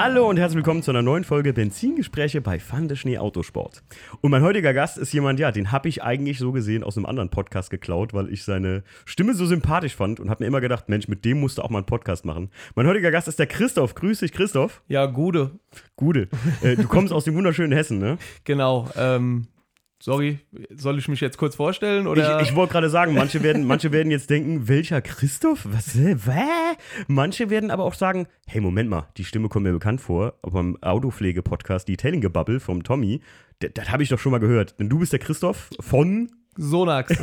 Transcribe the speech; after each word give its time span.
Hallo 0.00 0.28
und 0.28 0.36
herzlich 0.36 0.58
willkommen 0.58 0.84
zu 0.84 0.92
einer 0.92 1.02
neuen 1.02 1.24
Folge 1.24 1.52
Benzingespräche 1.52 2.40
bei 2.40 2.60
Fande 2.60 2.94
Schnee 2.94 3.18
Autosport. 3.18 3.82
Und 4.20 4.30
mein 4.30 4.44
heutiger 4.44 4.72
Gast 4.72 4.96
ist 4.96 5.12
jemand, 5.12 5.40
ja, 5.40 5.50
den 5.50 5.72
habe 5.72 5.88
ich 5.88 6.04
eigentlich 6.04 6.38
so 6.38 6.52
gesehen 6.52 6.84
aus 6.84 6.96
einem 6.96 7.04
anderen 7.04 7.30
Podcast 7.30 7.68
geklaut, 7.68 8.14
weil 8.14 8.32
ich 8.32 8.44
seine 8.44 8.84
Stimme 9.06 9.34
so 9.34 9.44
sympathisch 9.44 9.96
fand 9.96 10.20
und 10.20 10.30
habe 10.30 10.44
mir 10.44 10.46
immer 10.46 10.60
gedacht, 10.60 10.88
Mensch, 10.88 11.08
mit 11.08 11.24
dem 11.24 11.40
musst 11.40 11.58
du 11.58 11.62
auch 11.62 11.70
mal 11.70 11.78
einen 11.78 11.86
Podcast 11.86 12.24
machen. 12.24 12.50
Mein 12.76 12.86
heutiger 12.86 13.10
Gast 13.10 13.26
ist 13.26 13.40
der 13.40 13.48
Christoph. 13.48 13.96
Grüß 13.96 14.20
dich, 14.20 14.30
Christoph. 14.30 14.82
Ja, 14.86 15.06
Gude. 15.06 15.58
Gude. 15.96 16.28
Äh, 16.62 16.76
du 16.76 16.86
kommst 16.86 17.12
aus 17.12 17.24
dem 17.24 17.34
wunderschönen 17.34 17.72
Hessen, 17.72 17.98
ne? 17.98 18.18
Genau. 18.44 18.88
Ähm, 18.96 19.48
sorry, 20.00 20.38
soll 20.70 20.98
ich 20.98 21.08
mich 21.08 21.20
jetzt 21.20 21.38
kurz 21.38 21.56
vorstellen? 21.56 22.06
Oder? 22.06 22.40
Ich, 22.40 22.48
ich 22.48 22.54
wollte 22.56 22.72
gerade 22.72 22.90
sagen, 22.90 23.14
manche 23.14 23.42
werden, 23.42 23.64
manche 23.66 23.92
werden 23.92 24.10
jetzt 24.10 24.30
denken, 24.30 24.68
welcher 24.68 25.00
Christoph? 25.00 25.66
Was? 25.70 25.94
Hä? 25.94 26.76
Manche 27.06 27.50
werden 27.50 27.70
aber 27.70 27.84
auch 27.84 27.94
sagen, 27.94 28.26
hey, 28.46 28.60
Moment 28.60 28.90
mal, 28.90 29.08
die 29.16 29.24
Stimme 29.24 29.48
kommt 29.48 29.64
mir 29.64 29.72
bekannt 29.72 30.00
vor. 30.00 30.34
Aber 30.42 30.52
beim 30.52 30.78
Autopflege-Podcast 30.82 31.88
Detailing-Gebubble 31.88 32.60
vom 32.60 32.82
Tommy, 32.82 33.20
das, 33.60 33.70
das 33.74 33.90
habe 33.90 34.02
ich 34.02 34.08
doch 34.08 34.18
schon 34.18 34.32
mal 34.32 34.38
gehört. 34.38 34.78
Denn 34.78 34.88
du 34.88 34.98
bist 34.98 35.12
der 35.12 35.18
Christoph 35.18 35.70
von 35.80 36.30
Sonax. 36.56 37.12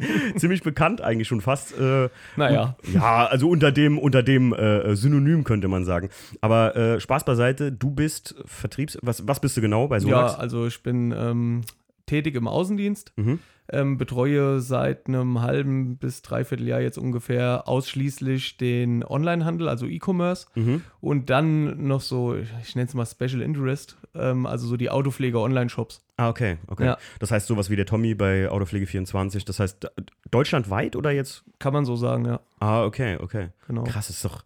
Ziemlich 0.36 0.62
bekannt 0.62 1.00
eigentlich 1.00 1.28
schon 1.28 1.40
fast. 1.40 1.78
Äh, 1.78 2.08
naja. 2.36 2.76
Und, 2.86 2.94
ja, 2.94 3.26
also 3.26 3.48
unter 3.48 3.72
dem, 3.72 3.98
unter 3.98 4.22
dem 4.22 4.52
äh, 4.52 4.94
Synonym 4.96 5.44
könnte 5.44 5.68
man 5.68 5.84
sagen. 5.84 6.08
Aber 6.40 6.76
äh, 6.76 7.00
Spaß 7.00 7.24
beiseite, 7.24 7.72
du 7.72 7.90
bist 7.90 8.34
Vertriebs... 8.44 8.98
Was, 9.02 9.26
was 9.26 9.40
bist 9.40 9.56
du 9.56 9.60
genau 9.60 9.88
bei 9.88 10.00
Sonax? 10.00 10.32
Ja, 10.32 10.38
also 10.38 10.66
ich 10.66 10.82
bin 10.82 11.14
ähm, 11.16 11.62
tätig 12.10 12.34
im 12.34 12.46
Außendienst, 12.48 13.12
Mhm. 13.16 13.38
ähm, 13.72 13.96
betreue 13.98 14.60
seit 14.60 15.06
einem 15.06 15.40
halben 15.42 15.96
bis 15.96 16.22
dreiviertel 16.22 16.66
Jahr 16.66 16.80
jetzt 16.80 16.98
ungefähr 16.98 17.68
ausschließlich 17.68 18.56
den 18.56 19.04
Onlinehandel, 19.04 19.68
also 19.68 19.86
E-Commerce 19.86 20.46
Mhm. 20.56 20.82
und 21.00 21.30
dann 21.30 21.86
noch 21.86 22.00
so, 22.00 22.34
ich 22.34 22.74
nenne 22.74 22.88
es 22.88 22.94
mal 22.94 23.06
Special 23.06 23.40
Interest, 23.40 23.96
ähm, 24.14 24.44
also 24.46 24.66
so 24.66 24.76
die 24.76 24.90
Autopflege-Online-Shops. 24.90 26.02
Ah, 26.16 26.28
okay, 26.28 26.58
okay. 26.66 26.84
Ja. 26.84 26.98
Das 27.20 27.30
heißt 27.30 27.46
sowas 27.46 27.70
wie 27.70 27.76
der 27.76 27.86
Tommy 27.86 28.14
bei 28.14 28.50
Autopflege24. 28.50 29.44
Das 29.46 29.60
heißt, 29.60 29.88
deutschlandweit 30.30 30.96
oder 30.96 31.12
jetzt? 31.12 31.44
Kann 31.58 31.72
man 31.72 31.84
so 31.84 31.96
sagen, 31.96 32.24
ja, 32.26 32.40
Ah, 32.58 32.84
okay, 32.84 33.16
okay. 33.20 33.48
genau. 33.66 33.84
Krass, 33.84 34.10
ist 34.10 34.24
doch. 34.24 34.44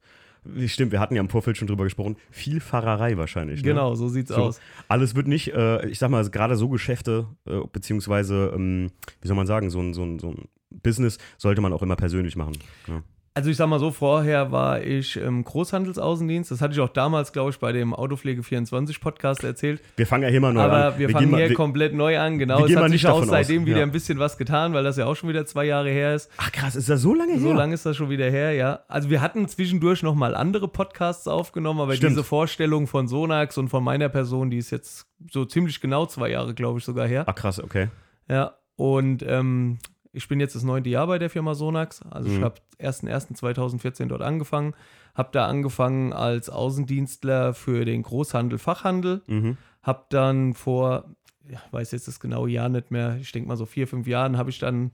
Stimmt, 0.67 0.93
wir 0.93 1.01
hatten 1.01 1.15
ja 1.15 1.21
im 1.21 1.29
Vorfeld 1.29 1.57
schon 1.57 1.69
drüber 1.69 1.85
gesprochen. 1.85 2.17
Viel 2.31 2.61
Fahrerei 2.61 3.17
wahrscheinlich. 3.17 3.63
Ne? 3.63 3.69
Genau, 3.69 3.95
so 3.95 4.09
sieht's 4.09 4.31
So. 4.31 4.37
aus. 4.37 4.61
Alles 4.89 5.15
wird 5.15 5.27
nicht, 5.27 5.53
äh, 5.53 5.87
ich 5.89 5.99
sag 5.99 6.11
mal, 6.11 6.29
gerade 6.29 6.57
so 6.57 6.69
Geschäfte, 6.69 7.27
äh, 7.47 7.61
beziehungsweise, 7.73 8.53
ähm, 8.55 8.91
wie 9.21 9.29
soll 9.29 9.37
man 9.37 9.47
sagen, 9.47 9.71
so 9.71 9.81
ein, 9.81 9.95
so, 9.95 10.03
ein, 10.05 10.19
so 10.19 10.31
ein 10.31 10.49
Business 10.83 11.19
sollte 11.39 11.61
man 11.61 11.73
auch 11.73 11.83
immer 11.83 11.97
persönlich 11.97 12.37
machen. 12.37 12.59
Ja. 12.89 13.03
Also 13.37 13.51
ich 13.51 13.57
sag 13.57 13.67
mal 13.67 13.81
so, 13.81 13.91
vorher 13.91 14.53
war 14.53 14.81
ich 14.81 15.17
im 15.17 15.43
Großhandelsaußendienst. 15.43 16.53
Das 16.53 16.61
hatte 16.61 16.75
ich 16.75 16.79
auch 16.81 16.89
damals, 16.89 17.33
glaube 17.33 17.51
ich, 17.51 17.59
bei 17.59 17.73
dem 17.73 17.93
Autopflege 17.93 18.45
24 18.45 19.01
Podcast 19.01 19.43
erzählt. 19.43 19.83
Wir 19.97 20.07
fangen 20.07 20.23
ja 20.23 20.29
hier 20.29 20.41
mal 20.41 20.53
neu 20.53 20.61
an. 20.63 20.71
Aber 20.71 20.99
wir, 21.01 21.09
gehen 21.09 21.15
fangen 21.17 21.31
mal- 21.33 21.41
hier 21.41 21.49
wir- 21.49 21.57
komplett 21.57 21.95
neu 21.95 22.17
an. 22.17 22.39
Genau, 22.39 22.59
wir 22.61 22.67
es 22.67 22.77
hat 22.77 22.85
sich 22.85 22.93
nicht 22.93 23.07
auch 23.07 23.25
seitem 23.25 23.63
aus, 23.63 23.67
wieder 23.67 23.79
ja. 23.79 23.83
ein 23.83 23.91
bisschen 23.91 24.21
was 24.21 24.39
getan, 24.39 24.73
weil 24.73 24.85
das 24.85 24.97
ja 24.99 25.07
auch 25.07 25.17
schon 25.17 25.29
wieder 25.29 25.45
zwei 25.47 25.65
Jahre 25.65 25.91
her 25.91 26.15
ist. 26.15 26.31
Ach 26.37 26.53
krass, 26.53 26.77
ist 26.77 26.89
das 26.89 27.03
so 27.03 27.13
lange 27.13 27.33
her? 27.33 27.41
So 27.41 27.53
lange 27.53 27.75
ist 27.75 27.85
das 27.85 27.97
schon 27.97 28.09
wieder 28.09 28.31
her, 28.31 28.53
ja. 28.53 28.85
Also 28.87 29.11
wir 29.11 29.21
hatten 29.21 29.49
zwischendurch 29.49 30.05
noch 30.05 30.15
mal 30.15 30.37
andere 30.37 30.69
Podcasts 30.69 31.27
aufgenommen, 31.27 31.81
aber 31.81 31.95
Stimmt. 31.97 32.13
diese 32.13 32.23
Vorstellung 32.23 32.87
von 32.87 33.09
Sonax 33.09 33.59
und 33.59 33.69
von 33.69 33.83
meiner 33.83 34.09
Person, 34.11 34.49
die 34.51 34.59
ist 34.59 34.71
jetzt 34.71 35.09
so 35.29 35.45
ziemlich 35.45 35.81
genau 35.81 36.07
zwei 36.07 36.31
Jahre, 36.31 36.55
glaube 36.55 36.79
ich, 36.79 36.85
sogar 36.85 37.09
her. 37.09 37.25
Ach 37.27 37.35
krass, 37.35 37.59
okay. 37.59 37.89
Ja, 38.31 38.55
und 38.77 39.25
ähm, 39.27 39.79
ich 40.15 40.29
bin 40.29 40.41
jetzt 40.41 40.55
das 40.55 40.63
neunte 40.63 40.89
Jahr 40.89 41.07
bei 41.07 41.19
der 41.19 41.29
Firma 41.29 41.55
Sonax. 41.55 42.01
Also 42.11 42.31
ich 42.31 42.39
Mhm. 42.39 42.45
habe 42.45 42.55
1.1.2014 42.79 44.07
dort 44.07 44.23
angefangen. 44.23 44.75
Habe 45.15 45.29
da 45.33 45.47
angefangen 45.47 46.13
als 46.13 46.49
Außendienstler 46.49 47.55
für 47.55 47.85
den 47.85 48.03
Großhandel, 48.03 48.59
Fachhandel. 48.59 49.23
Mhm. 49.27 49.57
Habe 49.83 50.05
dann 50.09 50.55
vor, 50.55 51.05
ich 51.49 51.59
weiß 51.71 51.93
jetzt 51.93 52.09
das 52.09 52.21
genaue 52.21 52.49
Jahr 52.51 52.69
nicht 52.69 52.91
mehr, 52.91 53.17
ich 53.21 53.31
denke 53.33 53.49
mal 53.49 53.57
so 53.57 53.67
vier, 53.67 53.87
fünf 53.87 54.07
Jahren, 54.07 54.39
habe 54.39 54.51
ich 54.51 54.59
dann 54.59 54.93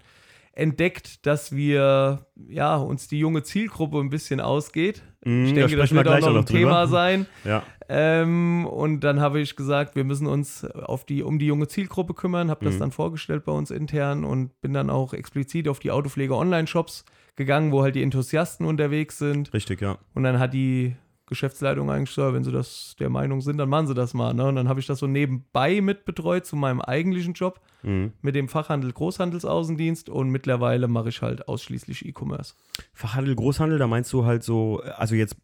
entdeckt, 0.52 1.26
dass 1.26 1.54
wir, 1.54 2.26
ja, 2.48 2.76
uns 2.76 3.08
die 3.08 3.18
junge 3.18 3.42
Zielgruppe 3.42 3.98
ein 3.98 4.10
bisschen 4.10 4.40
ausgeht. 4.40 5.02
Mhm, 5.24 5.44
Ich 5.46 5.52
denke, 5.54 5.76
das 5.76 5.92
wird 5.92 6.08
auch 6.08 6.18
noch 6.20 6.26
ein 6.28 6.34
noch 6.34 6.44
drüber. 6.44 6.58
Thema 6.58 6.86
sein. 6.86 7.26
Ja. 7.44 7.62
Ähm, 7.88 8.66
und 8.66 9.00
dann 9.00 9.20
habe 9.20 9.40
ich 9.40 9.56
gesagt, 9.56 9.96
wir 9.96 10.04
müssen 10.04 10.26
uns 10.28 10.64
auf 10.64 11.04
die, 11.04 11.22
um 11.24 11.38
die 11.40 11.46
junge 11.46 11.66
Zielgruppe 11.66 12.14
kümmern, 12.14 12.48
habe 12.50 12.64
das 12.64 12.74
Mhm. 12.76 12.78
dann 12.80 12.90
vorgestellt 12.92 13.44
bei 13.44 13.52
uns 13.52 13.70
intern 13.70 14.24
und 14.24 14.60
bin 14.60 14.72
dann 14.72 14.90
auch 14.90 15.12
explizit 15.12 15.66
auf 15.68 15.78
die 15.80 15.90
Autopflege-Online-Shops 15.90 17.04
gegangen, 17.36 17.72
wo 17.72 17.82
halt 17.82 17.94
die 17.96 18.02
Enthusiasten 18.02 18.64
unterwegs 18.66 19.18
sind. 19.18 19.52
Richtig, 19.52 19.80
ja. 19.80 19.98
Und 20.14 20.22
dann 20.22 20.38
hat 20.38 20.54
die 20.54 20.94
Geschäftsleitung 21.30 21.90
eigentlich 21.90 22.14
gesagt, 22.14 22.34
wenn 22.34 22.44
sie 22.44 22.52
das 22.52 22.94
der 23.00 23.08
Meinung 23.08 23.40
sind, 23.40 23.56
dann 23.56 23.70
machen 23.70 23.86
sie 23.86 23.94
das 23.94 24.12
mal. 24.12 24.34
Ne? 24.34 24.44
Und 24.46 24.56
dann 24.56 24.68
habe 24.68 24.80
ich 24.80 24.86
das 24.86 24.98
so 24.98 25.06
nebenbei 25.06 25.80
mitbetreut 25.80 26.44
zu 26.44 26.56
meinem 26.56 26.82
eigentlichen 26.82 27.32
Job 27.32 27.60
Mhm. 27.82 28.12
mit 28.20 28.34
dem 28.34 28.48
Fachhandel 28.48 28.92
Großhandelsaußendienst 28.92 30.10
und 30.10 30.28
mittlerweile 30.28 30.86
mache 30.86 31.08
ich 31.08 31.22
halt 31.22 31.48
ausschließlich 31.48 32.04
E-Commerce. 32.06 32.52
Fachhandel, 32.92 33.34
Großhandel, 33.34 33.78
da 33.78 33.86
meinst 33.86 34.12
du 34.12 34.26
halt 34.26 34.42
so, 34.42 34.82
also 34.98 35.14
jetzt, 35.14 35.36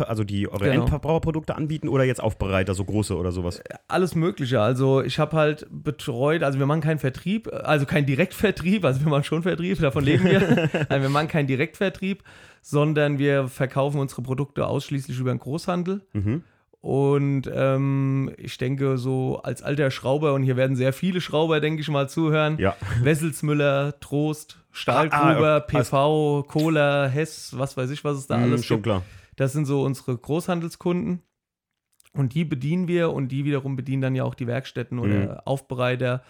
also 0.00 0.22
die 0.22 0.48
eure 0.48 0.66
Genau. 0.70 0.82
Endverbraucherprodukte 0.82 1.56
anbieten 1.56 1.88
oder 1.88 2.04
jetzt 2.04 2.22
Aufbereiter, 2.22 2.74
so 2.74 2.84
große 2.84 3.16
oder 3.16 3.32
sowas? 3.32 3.60
alles 3.88 4.14
Mögliche. 4.14 4.60
Also 4.60 5.02
ich 5.02 5.18
habe 5.18 5.36
halt 5.36 5.66
betreut, 5.70 6.44
also 6.44 6.58
wir 6.60 6.66
machen 6.66 6.82
keinen 6.82 6.98
Vertrieb, 6.98 7.48
also 7.52 7.84
keinen 7.84 8.06
Direktvertrieb, 8.06 8.84
also 8.84 9.00
wir 9.00 9.08
machen 9.08 9.24
schon 9.24 9.42
Vertrieb, 9.42 9.80
davon 9.80 10.04
leben 10.04 10.24
wir. 10.24 10.70
also 10.88 11.02
wir 11.02 11.08
machen 11.08 11.26
keinen 11.28 11.46
Direktvertrieb, 11.48 12.22
sondern 12.68 13.20
wir 13.20 13.46
verkaufen 13.46 14.00
unsere 14.00 14.22
Produkte 14.22 14.66
ausschließlich 14.66 15.20
über 15.20 15.30
den 15.32 15.38
Großhandel. 15.38 16.04
Mhm. 16.12 16.42
Und 16.80 17.48
ähm, 17.54 18.32
ich 18.38 18.58
denke, 18.58 18.98
so 18.98 19.40
als 19.44 19.62
alter 19.62 19.92
Schrauber, 19.92 20.34
und 20.34 20.42
hier 20.42 20.56
werden 20.56 20.74
sehr 20.74 20.92
viele 20.92 21.20
Schrauber, 21.20 21.60
denke 21.60 21.80
ich 21.82 21.88
mal, 21.88 22.08
zuhören. 22.08 22.58
Ja. 22.58 22.74
Wesselsmüller, 23.02 24.00
Trost, 24.00 24.56
Ah, 24.58 24.62
Stahlgruber, 24.72 25.54
ah, 25.54 25.60
PV, 25.60 26.42
Cola, 26.48 27.06
Hess, 27.06 27.54
was 27.56 27.76
weiß 27.76 27.90
ich, 27.90 28.02
was 28.04 28.18
es 28.18 28.26
da 28.26 28.36
Mhm, 28.36 28.42
alles 28.42 28.64
schon 28.64 28.78
gibt. 28.78 28.84
klar. 28.86 29.02
Das 29.36 29.52
sind 29.52 29.64
so 29.66 29.82
unsere 29.82 30.16
Großhandelskunden. 30.18 31.22
Und 32.14 32.34
die 32.34 32.44
bedienen 32.44 32.88
wir 32.88 33.12
und 33.12 33.28
die 33.28 33.44
wiederum 33.44 33.76
bedienen 33.76 34.02
dann 34.02 34.14
ja 34.16 34.24
auch 34.24 34.34
die 34.34 34.46
Werkstätten 34.48 34.98
oder 34.98 35.14
Mhm. 35.14 35.40
Aufbereiter. 35.44 36.22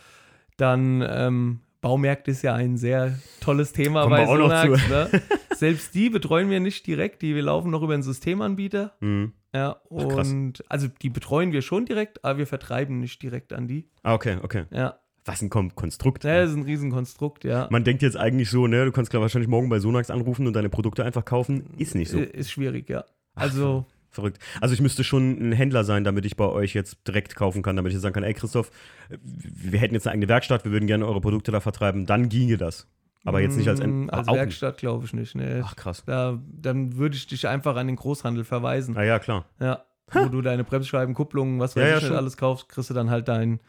Dann 0.58 1.02
ähm, 1.08 1.60
Baumärkte 1.80 2.30
ist 2.30 2.42
ja 2.42 2.54
ein 2.54 2.76
sehr 2.76 3.18
tolles 3.40 3.72
Thema 3.72 4.02
Kommen 4.02 4.16
bei 4.16 4.26
Sonax. 4.26 4.88
Ne? 4.90 5.08
Selbst 5.56 5.94
die 5.94 6.10
betreuen 6.10 6.50
wir 6.50 6.60
nicht 6.60 6.86
direkt, 6.86 7.22
die 7.22 7.34
wir 7.34 7.42
laufen 7.42 7.70
noch 7.70 7.82
über 7.82 7.94
einen 7.94 8.02
Systemanbieter. 8.02 8.94
Mhm. 9.00 9.32
Ja, 9.54 9.80
Ach, 9.84 9.90
und 9.90 10.62
also 10.68 10.86
die 10.88 11.08
betreuen 11.08 11.52
wir 11.52 11.62
schon 11.62 11.86
direkt, 11.86 12.24
aber 12.24 12.38
wir 12.38 12.46
vertreiben 12.46 13.00
nicht 13.00 13.22
direkt 13.22 13.52
an 13.52 13.66
die. 13.66 13.88
Ah, 14.02 14.14
okay, 14.14 14.36
okay. 14.42 14.64
Ja, 14.70 14.98
Was 15.24 15.40
ein 15.40 15.48
Konstrukt. 15.48 16.24
ja 16.24 16.42
das 16.42 16.50
ist 16.50 16.56
ein 16.56 16.64
Riesenkonstrukt, 16.64 17.44
ja. 17.44 17.66
Man 17.70 17.84
denkt 17.84 18.02
jetzt 18.02 18.16
eigentlich 18.16 18.50
so, 18.50 18.66
ne, 18.66 18.84
du 18.84 18.92
kannst 18.92 19.10
klar 19.10 19.22
wahrscheinlich 19.22 19.48
morgen 19.48 19.68
bei 19.70 19.78
Sonax 19.78 20.10
anrufen 20.10 20.46
und 20.46 20.52
deine 20.52 20.68
Produkte 20.68 21.04
einfach 21.04 21.24
kaufen. 21.24 21.70
Ist 21.78 21.94
nicht 21.94 22.10
so. 22.10 22.18
Ist 22.18 22.50
schwierig, 22.50 22.90
ja. 22.90 23.04
Also, 23.34 23.86
Verrückt. 24.16 24.38
Also 24.62 24.72
ich 24.72 24.80
müsste 24.80 25.04
schon 25.04 25.50
ein 25.50 25.52
Händler 25.52 25.84
sein, 25.84 26.02
damit 26.02 26.24
ich 26.24 26.36
bei 26.36 26.46
euch 26.46 26.72
jetzt 26.72 27.06
direkt 27.06 27.36
kaufen 27.36 27.60
kann, 27.60 27.76
damit 27.76 27.92
ich 27.92 27.98
sagen 27.98 28.14
kann, 28.14 28.22
ey 28.24 28.32
Christoph, 28.32 28.70
wir 29.10 29.78
hätten 29.78 29.92
jetzt 29.94 30.06
eine 30.06 30.12
eigene 30.14 30.28
Werkstatt, 30.28 30.64
wir 30.64 30.72
würden 30.72 30.86
gerne 30.86 31.06
eure 31.06 31.20
Produkte 31.20 31.52
da 31.52 31.60
vertreiben, 31.60 32.06
dann 32.06 32.30
ginge 32.30 32.56
das. 32.56 32.88
Aber 33.26 33.40
jetzt 33.40 33.56
nicht 33.56 33.68
als, 33.68 33.80
mm, 33.80 34.08
als 34.10 34.26
Werkstatt, 34.28 34.78
glaube 34.78 35.04
ich 35.04 35.12
nicht. 35.12 35.34
Nee. 35.34 35.60
Ach 35.64 35.76
krass. 35.76 36.02
Da, 36.06 36.38
dann 36.48 36.96
würde 36.96 37.16
ich 37.16 37.26
dich 37.26 37.46
einfach 37.48 37.76
an 37.76 37.86
den 37.88 37.96
Großhandel 37.96 38.44
verweisen. 38.44 38.94
Na 38.96 39.04
ja, 39.04 39.18
klar. 39.18 39.44
Ja. 39.60 39.84
Wo 40.12 40.26
du 40.28 40.40
deine 40.40 40.62
Bremsscheiben, 40.64 41.14
Kupplungen, 41.14 41.58
was 41.58 41.74
weiß 41.76 41.82
Ja, 41.82 41.88
ja, 41.88 41.94
ich 41.96 42.02
nicht 42.02 42.08
schon. 42.08 42.16
alles 42.16 42.36
kaufst, 42.36 42.68
kriegst 42.68 42.88
du 42.90 42.94
dann 42.94 43.10
halt 43.10 43.26
dein 43.28 43.60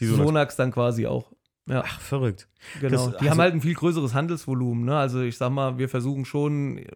Die 0.00 0.06
Sonax. 0.06 0.56
Dann 0.56 0.70
quasi 0.70 1.06
auch. 1.06 1.32
Ja, 1.68 1.82
Ach, 1.86 2.00
verrückt. 2.00 2.48
genau. 2.80 2.90
das- 2.92 3.06
Die 3.10 3.14
also- 3.18 3.30
haben 3.30 3.40
halt 3.40 3.54
ein 3.54 3.60
viel 3.60 3.74
größeres 3.74 4.14
Handelsvolumen. 4.14 4.84
Ne? 4.84 4.96
Also 4.96 5.20
ich 5.22 5.36
sag 5.36 5.50
mal, 5.50 5.78
wir 5.78 5.88
versuchen 5.88 6.24
schon 6.24 6.78
äh, 6.78 6.86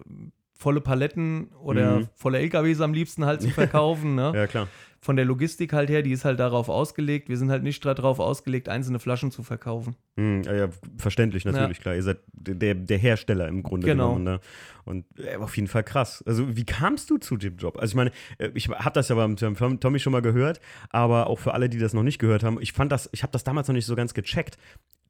volle 0.54 0.80
Paletten 0.80 1.48
oder 1.60 1.98
Mhm. 2.00 2.08
volle 2.14 2.38
LKWs 2.38 2.80
am 2.80 2.92
liebsten 2.94 3.24
halt 3.26 3.42
zu 3.42 3.48
verkaufen. 3.50 4.14
ne? 4.14 4.32
Ja, 4.34 4.46
klar. 4.46 4.68
Von 5.06 5.14
der 5.14 5.24
Logistik 5.24 5.72
halt 5.72 5.88
her, 5.88 6.02
die 6.02 6.10
ist 6.10 6.24
halt 6.24 6.40
darauf 6.40 6.68
ausgelegt. 6.68 7.28
Wir 7.28 7.36
sind 7.36 7.48
halt 7.48 7.62
nicht 7.62 7.84
darauf 7.84 8.18
ausgelegt, 8.18 8.68
einzelne 8.68 8.98
Flaschen 8.98 9.30
zu 9.30 9.44
verkaufen. 9.44 9.94
Hm, 10.16 10.42
ja, 10.42 10.52
ja, 10.54 10.68
verständlich, 10.98 11.44
natürlich, 11.44 11.78
klar. 11.80 11.94
Ihr 11.94 12.02
seid 12.02 12.18
der, 12.32 12.74
der 12.74 12.98
Hersteller 12.98 13.46
im 13.46 13.62
Grunde 13.62 13.86
Genau. 13.86 14.08
genommen. 14.14 14.24
Ne? 14.24 14.40
Und 14.84 15.04
äh, 15.18 15.36
auf 15.36 15.54
jeden 15.56 15.68
Fall 15.68 15.84
krass. 15.84 16.24
Also, 16.26 16.56
wie 16.56 16.64
kamst 16.64 17.08
du 17.10 17.18
zu 17.18 17.36
dem 17.36 17.56
Job? 17.56 17.78
Also, 17.78 17.92
ich 17.92 17.94
meine, 17.94 18.10
äh, 18.38 18.50
ich 18.54 18.68
habe 18.68 18.94
das 18.94 19.08
ja 19.08 19.14
beim 19.14 19.36
Tom- 19.36 19.78
Tommy 19.78 20.00
schon 20.00 20.12
mal 20.12 20.22
gehört, 20.22 20.60
aber 20.90 21.28
auch 21.28 21.38
für 21.38 21.54
alle, 21.54 21.68
die 21.68 21.78
das 21.78 21.94
noch 21.94 22.02
nicht 22.02 22.18
gehört 22.18 22.42
haben, 22.42 22.60
ich 22.60 22.72
fand 22.72 22.90
das, 22.90 23.08
ich 23.12 23.22
habe 23.22 23.30
das 23.32 23.44
damals 23.44 23.68
noch 23.68 23.74
nicht 23.74 23.86
so 23.86 23.94
ganz 23.94 24.12
gecheckt. 24.12 24.58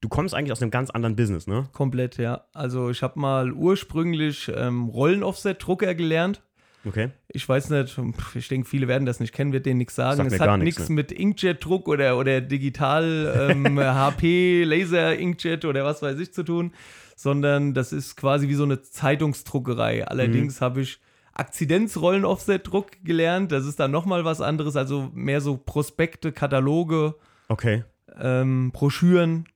Du 0.02 0.10
kommst 0.10 0.34
eigentlich 0.34 0.52
aus 0.52 0.60
einem 0.60 0.70
ganz 0.70 0.90
anderen 0.90 1.16
Business, 1.16 1.46
ne? 1.46 1.70
Komplett, 1.72 2.18
ja. 2.18 2.44
Also 2.52 2.90
ich 2.90 3.02
habe 3.02 3.18
mal 3.18 3.50
ursprünglich 3.52 4.52
ähm, 4.54 4.88
Rollen-Offset-Drucker 4.90 5.94
gelernt. 5.94 6.42
Okay. 6.86 7.10
Ich 7.28 7.48
weiß 7.48 7.70
nicht, 7.70 7.98
ich 8.34 8.48
denke, 8.48 8.68
viele 8.68 8.86
werden 8.86 9.06
das 9.06 9.18
nicht 9.18 9.32
kennen, 9.34 9.52
wird 9.52 9.66
denen 9.66 9.78
nichts 9.78 9.96
sagen. 9.96 10.22
Mir 10.22 10.28
es 10.32 10.38
hat 10.40 10.58
nichts, 10.60 10.88
ne? 10.88 10.94
mit 10.94 11.10
Inkjet-Druck 11.10 11.88
oder, 11.88 12.16
oder 12.16 12.40
digital 12.40 13.50
ähm, 13.50 13.78
HP, 13.80 14.62
Laser-Inkjet 14.64 15.64
oder 15.64 15.84
was 15.84 16.00
weiß 16.02 16.18
ich 16.20 16.32
zu 16.32 16.44
tun, 16.44 16.72
sondern 17.16 17.74
das 17.74 17.92
ist 17.92 18.16
quasi 18.16 18.48
wie 18.48 18.54
so 18.54 18.62
eine 18.64 18.82
Zeitungsdruckerei. 18.82 20.06
Allerdings 20.06 20.60
Mhm. 20.60 20.64
habe 20.64 20.80
ich 20.82 21.00
Akzidenzrollen-Offset-Druck 21.32 23.04
gelernt. 23.04 23.52
Das 23.52 23.66
ist 23.66 23.78
dann 23.80 23.90
nochmal 23.90 24.24
was 24.24 24.40
anderes, 24.40 24.76
also 24.76 25.10
mehr 25.12 25.40
so 25.40 25.56
Prospekte, 25.56 26.32
Kataloge, 26.32 27.14
Okay. 27.48 27.84
ähm, 28.18 28.70
Broschüren. 28.72 29.46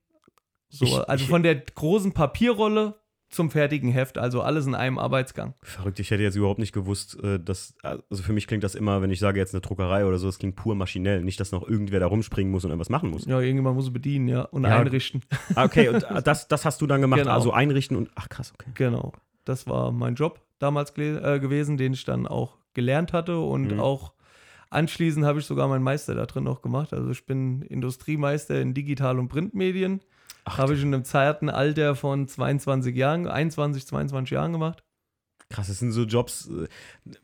So, 0.69 0.85
Ich- 0.85 1.09
also 1.09 1.25
ich- 1.25 1.31
von 1.31 1.43
der 1.43 1.57
großen 1.57 2.13
Papierrolle 2.13 2.95
zum 3.31 3.51
fertigen 3.51 3.91
Heft, 3.93 4.19
also 4.19 4.43
alles 4.43 4.67
in 4.67 4.75
einem 4.75 4.99
Arbeitsgang. 4.99 5.55
Verrückt, 5.63 6.01
ich 6.01 6.11
hätte 6.11 6.23
jetzt 6.23 6.35
überhaupt 6.35 6.59
nicht 6.59 6.73
gewusst, 6.73 7.17
äh, 7.23 7.39
dass, 7.39 7.75
also 7.83 8.23
für 8.23 8.33
mich 8.33 8.47
klingt 8.47 8.65
das 8.65 8.75
immer, 8.75 9.03
wenn 9.03 9.11
ich 9.11 9.21
sage 9.21 9.39
jetzt 9.39 9.55
eine 9.55 9.61
Druckerei 9.61 10.05
oder 10.05 10.19
so, 10.19 10.27
das 10.27 10.39
klingt 10.39 10.57
pur 10.57 10.75
maschinell. 10.75 11.23
Nicht, 11.23 11.39
dass 11.41 11.53
noch 11.53 11.67
irgendwer 11.67 12.01
da 12.01 12.07
rumspringen 12.07 12.51
muss 12.53 12.65
und 12.65 12.71
irgendwas 12.71 12.89
machen 12.91 13.11
muss. 13.11 13.27
Ja, 13.27 13.41
irgendjemand 13.41 13.77
muss 13.77 13.87
es 13.87 13.93
bedienen, 13.93 14.27
ja, 14.29 14.43
und 14.43 14.65
Ja. 14.65 14.79
einrichten. 14.81 15.23
Ah, 15.55 15.65
okay, 15.65 15.89
und 15.89 16.03
äh, 16.03 16.23
das, 16.25 16.49
das 16.49 16.65
hast 16.65 16.81
du 16.83 16.87
dann 16.87 17.01
gemacht, 17.01 17.21
Genau. 17.21 17.33
also 17.33 17.53
einrichten 17.53 17.97
und, 17.97 18.11
ach 18.17 18.29
krass, 18.29 18.53
okay. 18.55 18.71
Genau. 18.75 19.13
Das 19.45 19.67
war 19.67 19.93
mein 19.93 20.17
Job 20.17 20.41
damals 20.59 20.91
äh, 20.99 21.39
gewesen, 21.41 21.77
den 21.77 21.93
ich 21.95 22.05
dann 22.05 22.27
auch 22.27 22.59
gelernt 22.75 23.13
hatte 23.13 23.39
und 23.39 23.73
Mhm. 23.73 23.81
auch 23.81 24.13
anschließend 24.71 25.25
habe 25.25 25.39
ich 25.41 25.47
sogar 25.47 25.69
meinen 25.69 25.83
Meister 25.83 26.15
da 26.15 26.27
drin 26.27 26.45
noch 26.45 26.63
gemacht. 26.63 26.93
Also 26.93 27.11
ich 27.11 27.27
bin 27.27 27.63
Industriemeister 27.63 28.61
in 28.61 28.75
Digital- 28.75 29.19
und 29.19 29.29
Printmedien. 29.29 30.01
Habe 30.59 30.75
ich 30.75 30.83
in 30.83 30.93
einem 30.95 31.05
zarten 31.05 31.49
Alter 31.49 31.95
von 31.95 32.27
22 32.29 32.95
Jahren, 32.97 33.27
21, 33.27 33.87
22 33.87 34.31
Jahren 34.33 34.53
gemacht. 34.53 34.83
Krass, 35.49 35.67
das 35.67 35.81
sind 35.81 35.91
so 35.91 36.05
Jobs, 36.05 36.49
äh, 36.49 36.69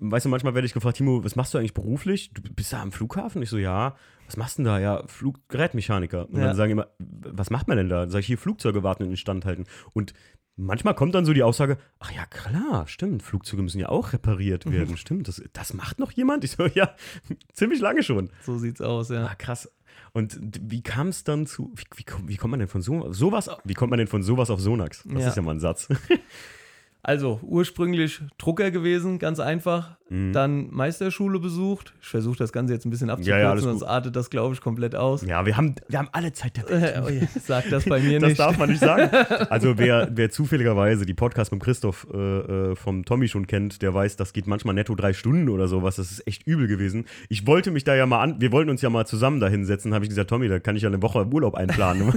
weißt 0.01 0.25
du, 0.27 0.29
manchmal 0.31 0.55
werde 0.55 0.67
ich 0.67 0.75
gefragt, 0.75 0.97
Timo, 0.97 1.23
was 1.23 1.37
machst 1.37 1.55
du 1.55 1.59
eigentlich 1.59 1.75
beruflich? 1.75 2.31
Du 2.35 2.43
bist 2.43 2.73
da 2.73 2.83
am 2.83 2.91
Flughafen? 2.91 3.41
Ich 3.41 3.51
so, 3.51 3.57
ja, 3.57 3.95
was 4.27 4.37
machst 4.37 4.59
du 4.59 4.63
denn 4.63 4.73
da? 4.73 4.79
Ja, 4.81 5.07
Fluggerätmechaniker. 5.07 6.29
Und 6.29 6.37
Ja. 6.39 6.47
dann 6.47 6.57
sagen 6.57 6.73
immer, 6.73 6.89
was 6.99 7.51
macht 7.51 7.69
man 7.69 7.77
denn 7.77 7.89
da? 7.89 8.01
Dann 8.01 8.11
sag 8.11 8.21
ich, 8.21 8.27
hier 8.27 8.39
Flugzeuge 8.39 8.83
warten 8.83 9.05
und 9.05 9.11
instand 9.11 9.45
halten. 9.45 9.65
Und 9.93 10.13
manchmal 10.57 10.95
kommt 10.97 11.15
dann 11.15 11.25
so 11.25 11.33
die 11.35 11.45
Aussage, 11.45 11.79
ach 12.01 12.11
ja, 12.11 12.27
klar, 12.27 12.89
stimmt, 12.89 13.23
Flugzeuge 13.23 13.63
müssen 13.63 13.79
ja 13.79 13.91
auch 13.91 14.13
repariert 14.13 14.67
werden, 14.73 14.97
stimmt, 14.97 15.29
das, 15.29 15.41
das 15.53 15.73
macht 15.75 16.01
noch 16.01 16.11
jemand? 16.11 16.43
Ich 16.43 16.53
so, 16.53 16.67
ja, 16.67 16.97
ziemlich 17.53 17.81
lange 17.81 18.03
schon. 18.03 18.31
So 18.43 18.59
sieht's 18.59 18.81
aus, 18.81 19.11
ja. 19.11 19.27
Ah, 19.27 19.35
krass. 19.37 19.71
Und 20.17 20.39
wie 20.41 20.81
kam 20.83 21.09
es 21.09 21.25
dann 21.25 21.45
zu, 21.47 21.71
wie, 21.77 21.83
wie, 21.97 22.05
kommt- 22.05 22.27
wie 22.29 22.37
kommt 22.39 22.53
man 22.53 22.61
denn 22.61 22.71
von 22.71 22.81
so, 22.81 23.13
sowas, 23.13 23.51
wie 23.65 23.75
kommt 23.75 23.91
man 23.91 23.99
denn 23.99 24.09
von 24.09 24.23
sowas 24.23 24.49
auf 24.49 24.61
Sonax? 24.61 25.03
Das 25.05 25.23
Ja. 25.23 25.29
ist 25.29 25.37
ja 25.37 25.43
mal 25.43 25.51
ein 25.55 25.61
Satz. 25.61 25.89
Also 27.07 27.39
ursprünglich 27.45 28.21
Drucker 28.37 28.73
gewesen, 28.73 29.21
ganz 29.21 29.39
einfach. 29.39 29.97
Mhm. 30.09 30.33
Dann 30.33 30.71
Meisterschule 30.73 31.39
besucht. 31.39 31.93
Ich 32.01 32.09
versuche 32.09 32.37
das 32.37 32.53
Ganze 32.53 32.73
jetzt 32.75 32.85
ein 32.85 32.91
bisschen 32.91 33.07
Ja, 33.09 33.15
abzukürzen, 33.15 33.41
ja, 33.43 33.51
alles 33.51 33.63
sonst 33.63 33.81
gut. 33.81 33.89
artet 33.89 34.17
das, 34.17 34.29
glaube 34.31 34.55
ich, 34.55 34.61
komplett 34.61 34.97
aus. 34.97 35.23
Ja, 35.23 35.47
wir 35.47 35.57
haben, 35.57 35.77
wir 35.89 36.01
haben 36.01 36.09
alle 36.13 36.33
Zeit 36.33 36.57
der 36.57 36.69
Welt. 36.69 36.97
Äh, 36.97 37.03
oh 37.05 37.09
je, 37.09 37.27
sag 37.45 37.69
das 37.71 37.85
bei 37.85 38.01
mir 38.01 38.19
Das 38.21 38.31
nicht. 38.31 38.41
darf 38.41 38.59
man 38.59 38.71
nicht 38.71 38.81
sagen. 38.81 39.09
Also 39.51 39.79
wer, 39.79 40.11
wer 40.15 40.31
zufälligerweise 40.31 41.07
die 41.07 41.15
Podcast 41.15 41.53
mit 41.53 41.63
Christoph 41.63 42.07
äh, 42.13 42.17
äh, 42.19 42.75
vom 42.77 43.05
Tommy 43.05 43.29
schon 43.29 43.47
kennt, 43.47 43.83
der 43.83 43.95
weiß, 43.95 44.17
das 44.17 44.33
geht 44.33 44.49
manchmal 44.49 44.75
netto 44.75 44.95
drei 44.97 45.13
Stunden 45.13 45.49
oder 45.49 45.69
sowas. 45.69 45.97
Das 45.97 46.11
ist 46.11 46.27
echt 46.27 46.45
übel 46.47 46.67
gewesen. 46.67 47.05
Ich 47.29 47.47
wollte 47.47 47.71
mich 47.71 47.85
da 47.85 47.95
ja 47.95 48.07
mal 48.07 48.21
an, 48.21 48.41
wir 48.41 48.51
wollten 48.51 48.71
uns 48.71 48.83
ja 48.83 48.91
mal 48.91 49.07
zusammen 49.07 49.39
da 49.39 49.49
hinsetzen, 49.49 49.95
habe 49.95 50.05
ich 50.05 50.09
gesagt, 50.09 50.31
Tommy, 50.31 50.49
da 50.49 50.59
kann 50.59 50.75
ich 50.75 50.83
ja 50.83 50.89
eine 50.89 51.01
Woche 51.03 51.25
Urlaub 51.25 51.55
einplanen. 51.55 52.13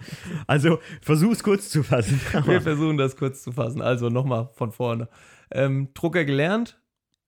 also 0.48 0.78
versuch's 1.00 1.42
kurz 1.44 1.70
zu 1.70 1.82
fassen. 1.84 2.20
Wir 2.46 2.60
versuchen 2.60 2.96
das 2.96 3.16
kurz 3.16 3.42
zu 3.42 3.52
fassen. 3.52 3.80
Also 3.80 4.08
nochmal 4.08 4.31
von 4.54 4.72
vorne. 4.72 5.08
Ähm, 5.50 5.88
Drucker 5.94 6.24
gelernt, 6.24 6.80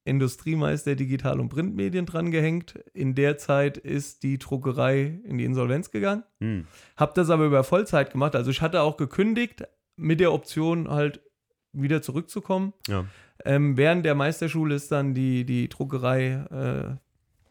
Industriemeister 0.04 0.96
Digital- 0.96 1.40
und 1.40 1.48
Printmedien 1.48 2.06
dran 2.06 2.30
gehängt. 2.30 2.78
In 2.92 3.14
der 3.14 3.38
Zeit 3.38 3.78
ist 3.78 4.22
die 4.22 4.38
Druckerei 4.38 5.20
in 5.24 5.38
die 5.38 5.44
Insolvenz 5.44 5.90
gegangen. 5.90 6.24
Hm. 6.40 6.66
Hab 6.96 7.14
das 7.14 7.30
aber 7.30 7.46
über 7.46 7.64
Vollzeit 7.64 8.12
gemacht. 8.12 8.36
Also 8.36 8.50
ich 8.50 8.60
hatte 8.60 8.82
auch 8.82 8.96
gekündigt 8.96 9.64
mit 9.96 10.20
der 10.20 10.32
Option 10.32 10.90
halt 10.90 11.20
wieder 11.72 12.02
zurückzukommen. 12.02 12.72
Ja. 12.86 13.06
Ähm, 13.44 13.76
während 13.76 14.04
der 14.04 14.14
Meisterschule 14.14 14.74
ist 14.74 14.92
dann 14.92 15.14
die, 15.14 15.44
die 15.44 15.68
Druckerei 15.68 16.44
äh, 16.50 16.96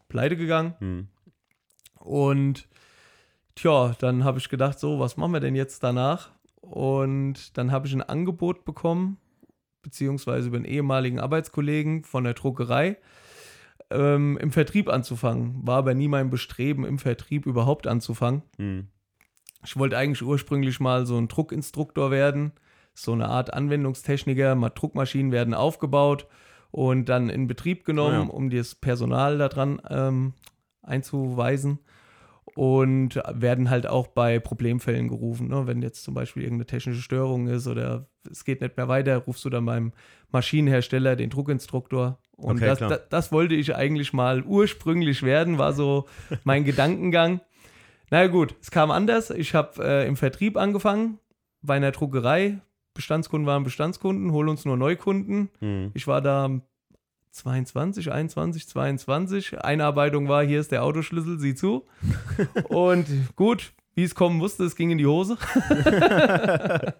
pleite 0.08 0.36
gegangen. 0.36 0.74
Hm. 0.78 1.08
Und 1.98 2.68
tja, 3.54 3.94
dann 3.98 4.24
habe 4.24 4.38
ich 4.38 4.48
gedacht, 4.48 4.78
so, 4.78 5.00
was 5.00 5.16
machen 5.16 5.32
wir 5.32 5.40
denn 5.40 5.56
jetzt 5.56 5.82
danach? 5.82 6.30
Und 6.60 7.56
dann 7.58 7.72
habe 7.72 7.86
ich 7.86 7.92
ein 7.92 8.02
Angebot 8.02 8.64
bekommen, 8.64 9.18
beziehungsweise 9.84 10.48
über 10.48 10.56
einen 10.56 10.64
ehemaligen 10.64 11.20
Arbeitskollegen 11.20 12.02
von 12.02 12.24
der 12.24 12.34
Druckerei, 12.34 12.96
ähm, 13.90 14.36
im 14.38 14.50
Vertrieb 14.50 14.88
anzufangen. 14.88 15.60
War 15.62 15.78
aber 15.78 15.94
nie 15.94 16.08
mein 16.08 16.30
Bestreben, 16.30 16.84
im 16.84 16.98
Vertrieb 16.98 17.46
überhaupt 17.46 17.86
anzufangen. 17.86 18.42
Hm. 18.56 18.88
Ich 19.64 19.76
wollte 19.76 19.96
eigentlich 19.96 20.22
ursprünglich 20.22 20.80
mal 20.80 21.06
so 21.06 21.16
ein 21.16 21.28
Druckinstruktor 21.28 22.10
werden, 22.10 22.52
so 22.92 23.12
eine 23.12 23.28
Art 23.28 23.54
Anwendungstechniker. 23.54 24.54
Mal 24.54 24.70
Druckmaschinen 24.70 25.32
werden 25.32 25.54
aufgebaut 25.54 26.26
und 26.70 27.08
dann 27.08 27.30
in 27.30 27.46
Betrieb 27.46 27.84
genommen, 27.84 28.14
Ah 28.14 28.24
ja. 28.24 28.30
um 28.30 28.50
das 28.50 28.74
Personal 28.74 29.38
daran 29.38 29.80
ähm, 29.88 30.34
einzuweisen. 30.82 31.78
Und 32.56 33.20
werden 33.32 33.68
halt 33.68 33.86
auch 33.86 34.06
bei 34.06 34.38
Problemfällen 34.38 35.08
gerufen. 35.08 35.48
Ne? 35.48 35.66
Wenn 35.66 35.82
jetzt 35.82 36.04
zum 36.04 36.14
Beispiel 36.14 36.44
irgendeine 36.44 36.66
technische 36.66 37.02
Störung 37.02 37.48
ist 37.48 37.66
oder 37.66 38.06
es 38.30 38.44
geht 38.44 38.60
nicht 38.60 38.76
mehr 38.76 38.88
weiter, 38.88 39.16
rufst 39.18 39.44
du 39.44 39.50
dann 39.50 39.66
beim 39.66 39.92
Maschinenhersteller 40.30 41.16
den 41.16 41.30
Druckinstruktor. 41.30 42.18
Und 42.36 42.56
Okay, 42.56 42.66
das, 42.66 42.78
das, 42.78 43.00
das 43.08 43.32
wollte 43.32 43.54
ich 43.54 43.74
eigentlich 43.74 44.12
mal 44.12 44.42
ursprünglich 44.42 45.22
werden, 45.22 45.58
war 45.58 45.72
so 45.72 46.06
mein 46.44 46.64
Gedankengang. 46.64 47.40
Na 48.10 48.22
ja, 48.22 48.26
gut, 48.28 48.54
es 48.60 48.70
kam 48.70 48.90
anders. 48.90 49.30
Ich 49.30 49.54
habe 49.54 49.84
äh, 49.84 50.06
im 50.06 50.16
Vertrieb 50.16 50.56
angefangen, 50.56 51.18
bei 51.62 51.74
einer 51.74 51.90
Druckerei. 51.90 52.60
Bestandskunden 52.94 53.46
waren 53.46 53.64
Bestandskunden, 53.64 54.30
hol 54.30 54.48
uns 54.48 54.64
nur 54.64 54.76
Neukunden. 54.76 55.50
Hm. 55.58 55.90
Ich 55.94 56.06
war 56.06 56.22
da 56.22 56.60
22, 57.34 58.12
21, 58.12 58.68
22. 58.68 59.60
Einarbeitung 59.60 60.28
war, 60.28 60.44
hier 60.44 60.60
ist 60.60 60.70
der 60.70 60.84
Autoschlüssel, 60.84 61.40
sieh 61.40 61.56
zu. 61.56 61.84
Und 62.68 63.06
gut, 63.34 63.72
wie 63.96 64.04
es 64.04 64.14
kommen 64.14 64.36
musste, 64.38 64.62
es 64.64 64.76
ging 64.76 64.90
in 64.90 64.98
die 64.98 65.06
Hose. 65.06 65.36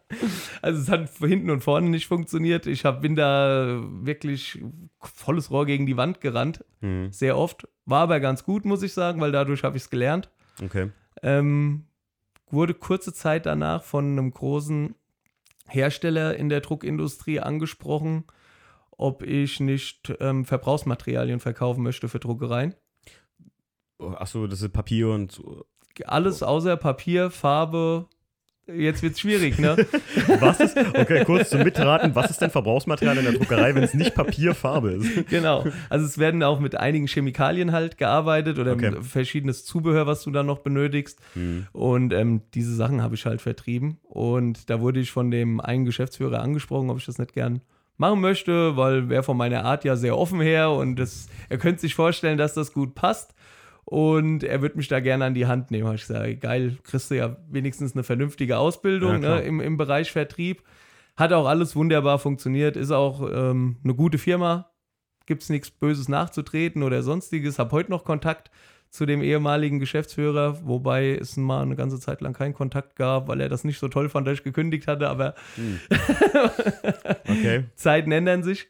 also 0.63 0.81
es 0.81 0.89
hat 0.89 1.09
hinten 1.19 1.51
und 1.51 1.63
vorne 1.63 1.89
nicht 1.89 2.09
funktioniert. 2.09 2.67
Ich 2.67 2.85
hab, 2.85 3.01
bin 3.01 3.15
da 3.15 3.81
wirklich 4.03 4.61
volles 5.01 5.51
Rohr 5.51 5.67
gegen 5.67 5.87
die 5.87 5.97
Wand 5.97 6.21
gerannt, 6.21 6.65
Hm. 6.81 7.13
sehr 7.13 7.39
oft. 7.39 7.69
War 7.87 8.03
aber 8.03 8.19
ganz 8.21 8.45
gut, 8.45 8.65
muss 8.65 8.83
ich 8.83 8.93
sagen, 8.93 9.21
weil 9.21 9.33
dadurch 9.33 9.63
habe 9.63 9.77
ich 9.77 9.85
es 9.85 9.91
gelernt. 9.91 10.31
Okay. 10.63 10.91
Ähm, 11.23 11.85
wurde 12.51 12.75
kurze 12.75 13.13
Zeit 13.13 13.47
danach 13.47 13.85
von 13.85 14.05
einem 14.13 14.33
großen 14.33 14.95
Hersteller 15.69 16.37
in 16.37 16.49
der 16.49 16.61
Druckindustrie 16.61 17.41
angesprochen, 17.41 18.25
ob 18.97 19.23
ich 19.23 19.61
nicht 19.61 20.13
ähm, 20.21 20.45
Verbrauchsmaterialien 20.45 21.41
verkaufen 21.41 21.83
möchte 21.83 22.09
für 22.09 22.19
Druckereien. 22.21 22.75
Achso, 23.99 24.47
das 24.47 24.63
ist 24.63 24.73
Papier 24.73 25.09
und 25.09 25.33
so. 25.33 25.65
Alles 26.05 26.43
außer 26.43 26.77
Papier, 26.77 27.31
Farbe. 27.31 28.07
Jetzt 28.67 29.03
wird's 29.03 29.21
schwierig, 29.21 29.59
ne? 29.59 29.77
Was 30.41 30.59
ist, 30.59 30.75
okay, 30.77 31.23
kurz 31.25 31.51
zum 31.51 31.63
Mitraten, 31.63 32.15
was 32.15 32.31
ist 32.31 32.41
denn 32.41 32.49
Verbrauchsmaterial 32.49 33.19
in 33.19 33.25
der 33.25 33.35
Druckerei, 33.35 33.75
wenn 33.75 33.83
es 33.83 33.93
nicht 33.93 34.15
Papierfarbe 34.15 34.93
ist? 34.93 35.27
genau. 35.29 35.67
Also 35.91 36.07
es 36.07 36.17
werden 36.17 36.43
auch 36.43 36.61
mit 36.61 36.75
einigen 36.75 37.07
Chemikalien 37.07 37.73
halt 37.73 37.99
gearbeitet 37.99 38.59
oder 38.59 38.73
Okay. 38.73 38.95
verschiedenes 39.03 39.67
Zubehör, 39.67 40.07
was 40.07 40.23
du 40.23 40.31
dann 40.31 40.47
noch 40.47 40.61
benötigst. 40.61 41.19
Hm. 41.35 41.67
Und 41.73 42.15
ähm, 42.15 42.41
diese 42.55 42.75
Sachen 42.75 43.03
habe 43.03 43.17
ich 43.17 43.27
halt 43.27 43.43
vertrieben. 43.43 43.99
Und 44.03 44.71
da 44.71 44.81
wurde 44.81 44.99
ich 44.99 45.11
von 45.13 45.31
dem 45.31 45.61
einen 45.61 45.85
Geschäftsführer 45.85 46.41
angesprochen, 46.41 46.89
ob 46.89 46.97
ich 46.97 47.05
das 47.05 47.19
nicht 47.19 47.35
gern 47.35 47.61
machen 47.97 48.21
möchte, 48.21 48.77
weil 48.77 49.09
wäre 49.09 49.23
von 49.23 49.37
meiner 49.37 49.65
Art 49.65 49.85
ja 49.85 49.97
sehr 49.97 50.19
offen 50.19 50.41
her 50.41 50.71
und 50.71 50.97
das, 50.97 51.29
er 51.49 51.59
könnte 51.59 51.81
sich 51.81 51.95
vorstellen, 51.95 52.39
dass 52.39 52.55
das 52.55 52.73
gut 52.73 52.95
passt. 52.95 53.35
Und 53.87 54.45
er 54.45 54.63
wird 54.63 54.77
mich 54.77 54.89
da 54.89 55.01
gerne 55.01 55.27
an 55.27 55.35
die 55.35 55.47
Hand 55.47 55.71
nehmen. 55.71 55.85
Habe 55.85 55.97
ich 55.97 56.07
gesagt, 56.07 56.41
geil, 56.41 56.79
kriegst 56.85 57.11
du 57.11 57.17
ja 57.17 57.37
wenigstens 57.51 57.93
eine 57.95 58.03
vernünftige 58.03 58.55
Ja, 58.55 58.59
Ausbildung 58.59 59.21
klar. 59.21 59.37
ne, 59.37 59.43
im, 59.43 59.61
im 59.61 59.77
Bereich 59.77 60.11
Vertrieb. 60.11 60.63
Hat 61.17 61.33
auch 61.35 61.47
alles 61.47 61.77
wunderbar 61.77 62.19
funktioniert, 62.19 62.77
ist 62.77 62.91
auch 62.91 63.21
ähm, 63.31 63.77
eine 63.85 63.95
gute 63.95 64.17
Firma. 64.19 64.71
Gibt 65.27 65.43
es 65.43 65.51
nichts 65.51 65.71
Böses 65.71 66.09
nachzutreten 66.09 66.83
oder 66.83 67.03
sonstiges. 67.03 67.59
Habe 67.59 67.73
heute 67.73 67.91
noch 67.91 68.05
Kontakt 68.05 68.51
zu 68.95 69.07
dem 69.07 69.23
ehemaligen 69.23 69.81
Geschäftsführer, 69.81 70.61
wobei 70.69 71.17
es 71.21 71.37
mal 71.37 71.63
eine 71.63 71.75
ganze 71.75 71.99
Zeit 71.99 72.21
lang 72.21 72.33
keinen 72.33 72.55
Kontakt 72.55 72.95
gab, 72.95 73.27
weil 73.27 73.41
er 73.41 73.49
das 73.49 73.65
nicht 73.65 73.81
so 73.81 73.89
toll 73.89 74.09
fand, 74.09 74.25
dass 74.29 74.35
ich 74.35 74.45
gekündigt 74.45 74.87
hatte, 74.87 75.09
aber 75.09 75.35
Okay. 77.27 77.65
Zeiten 77.75 78.13
ändern 78.13 78.45
sich. 78.45 78.69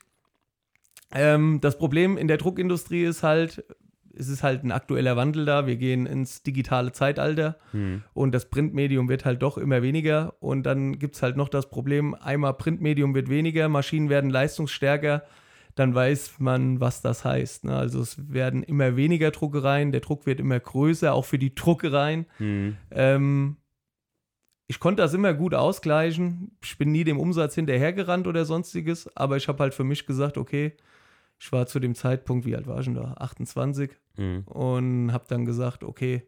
Ähm, 1.14 1.58
das 1.60 1.76
Problem 1.76 2.16
in 2.16 2.26
der 2.26 2.38
Druckindustrie 2.38 3.04
ist 3.04 3.22
halt, 3.22 3.64
es 4.16 4.28
ist 4.28 4.42
halt 4.42 4.64
ein 4.64 4.72
aktueller 4.72 5.14
Wandel 5.16 5.44
da. 5.44 5.66
Wir 5.66 5.76
gehen 5.76 6.06
ins 6.06 6.42
digitale 6.42 6.92
Zeitalter 6.92 7.58
Hm. 7.72 8.02
und 8.14 8.32
das 8.32 8.48
Printmedium 8.48 9.08
wird 9.10 9.24
halt 9.26 9.42
doch 9.42 9.58
immer 9.58 9.82
weniger. 9.82 10.34
Und 10.40 10.64
dann 10.64 10.98
gibt 10.98 11.16
es 11.16 11.22
halt 11.22 11.36
noch 11.36 11.50
das 11.50 11.68
Problem, 11.68 12.14
einmal 12.14 12.54
Printmedium 12.54 13.14
wird 13.14 13.28
weniger, 13.28 13.68
Maschinen 13.68 14.08
werden 14.08 14.30
leistungsstärker, 14.30 15.22
dann 15.74 15.94
weiß 15.94 16.38
man, 16.38 16.80
was 16.80 17.02
das 17.02 17.24
heißt. 17.24 17.64
Ne? 17.64 17.76
Also 17.76 18.00
es 18.00 18.32
werden 18.32 18.62
immer 18.62 18.96
weniger 18.96 19.30
Druckereien, 19.30 19.90
der 19.92 20.00
Druck 20.00 20.26
wird 20.26 20.40
immer 20.40 20.60
größer, 20.60 21.12
auch 21.12 21.24
für 21.24 21.38
die 21.38 21.54
Druckereien. 21.54 22.26
Hm. 22.38 22.76
Ähm, 22.90 23.56
ich 24.66 24.80
konnte 24.80 25.02
das 25.02 25.12
immer 25.14 25.34
gut 25.34 25.54
ausgleichen. 25.54 26.56
Ich 26.64 26.78
bin 26.78 26.90
nie 26.92 27.04
dem 27.04 27.18
Umsatz 27.20 27.54
hinterhergerannt 27.54 28.26
oder 28.26 28.44
sonstiges, 28.44 29.14
aber 29.16 29.36
ich 29.36 29.48
habe 29.48 29.58
halt 29.62 29.74
für 29.74 29.84
mich 29.84 30.06
gesagt, 30.06 30.38
okay, 30.38 30.72
Ich 31.38 31.50
war 31.52 31.66
zu 31.66 31.80
dem 31.80 31.96
Zeitpunkt, 31.96 32.46
wie 32.46 32.54
alt 32.54 32.66
war 32.68 32.78
ich 32.78 32.86
denn 32.86 32.94
da? 32.94 33.14
28 33.18 33.90
Mhm. 34.16 34.42
und 34.46 35.12
habe 35.12 35.24
dann 35.28 35.44
gesagt, 35.44 35.82
okay, 35.82 36.22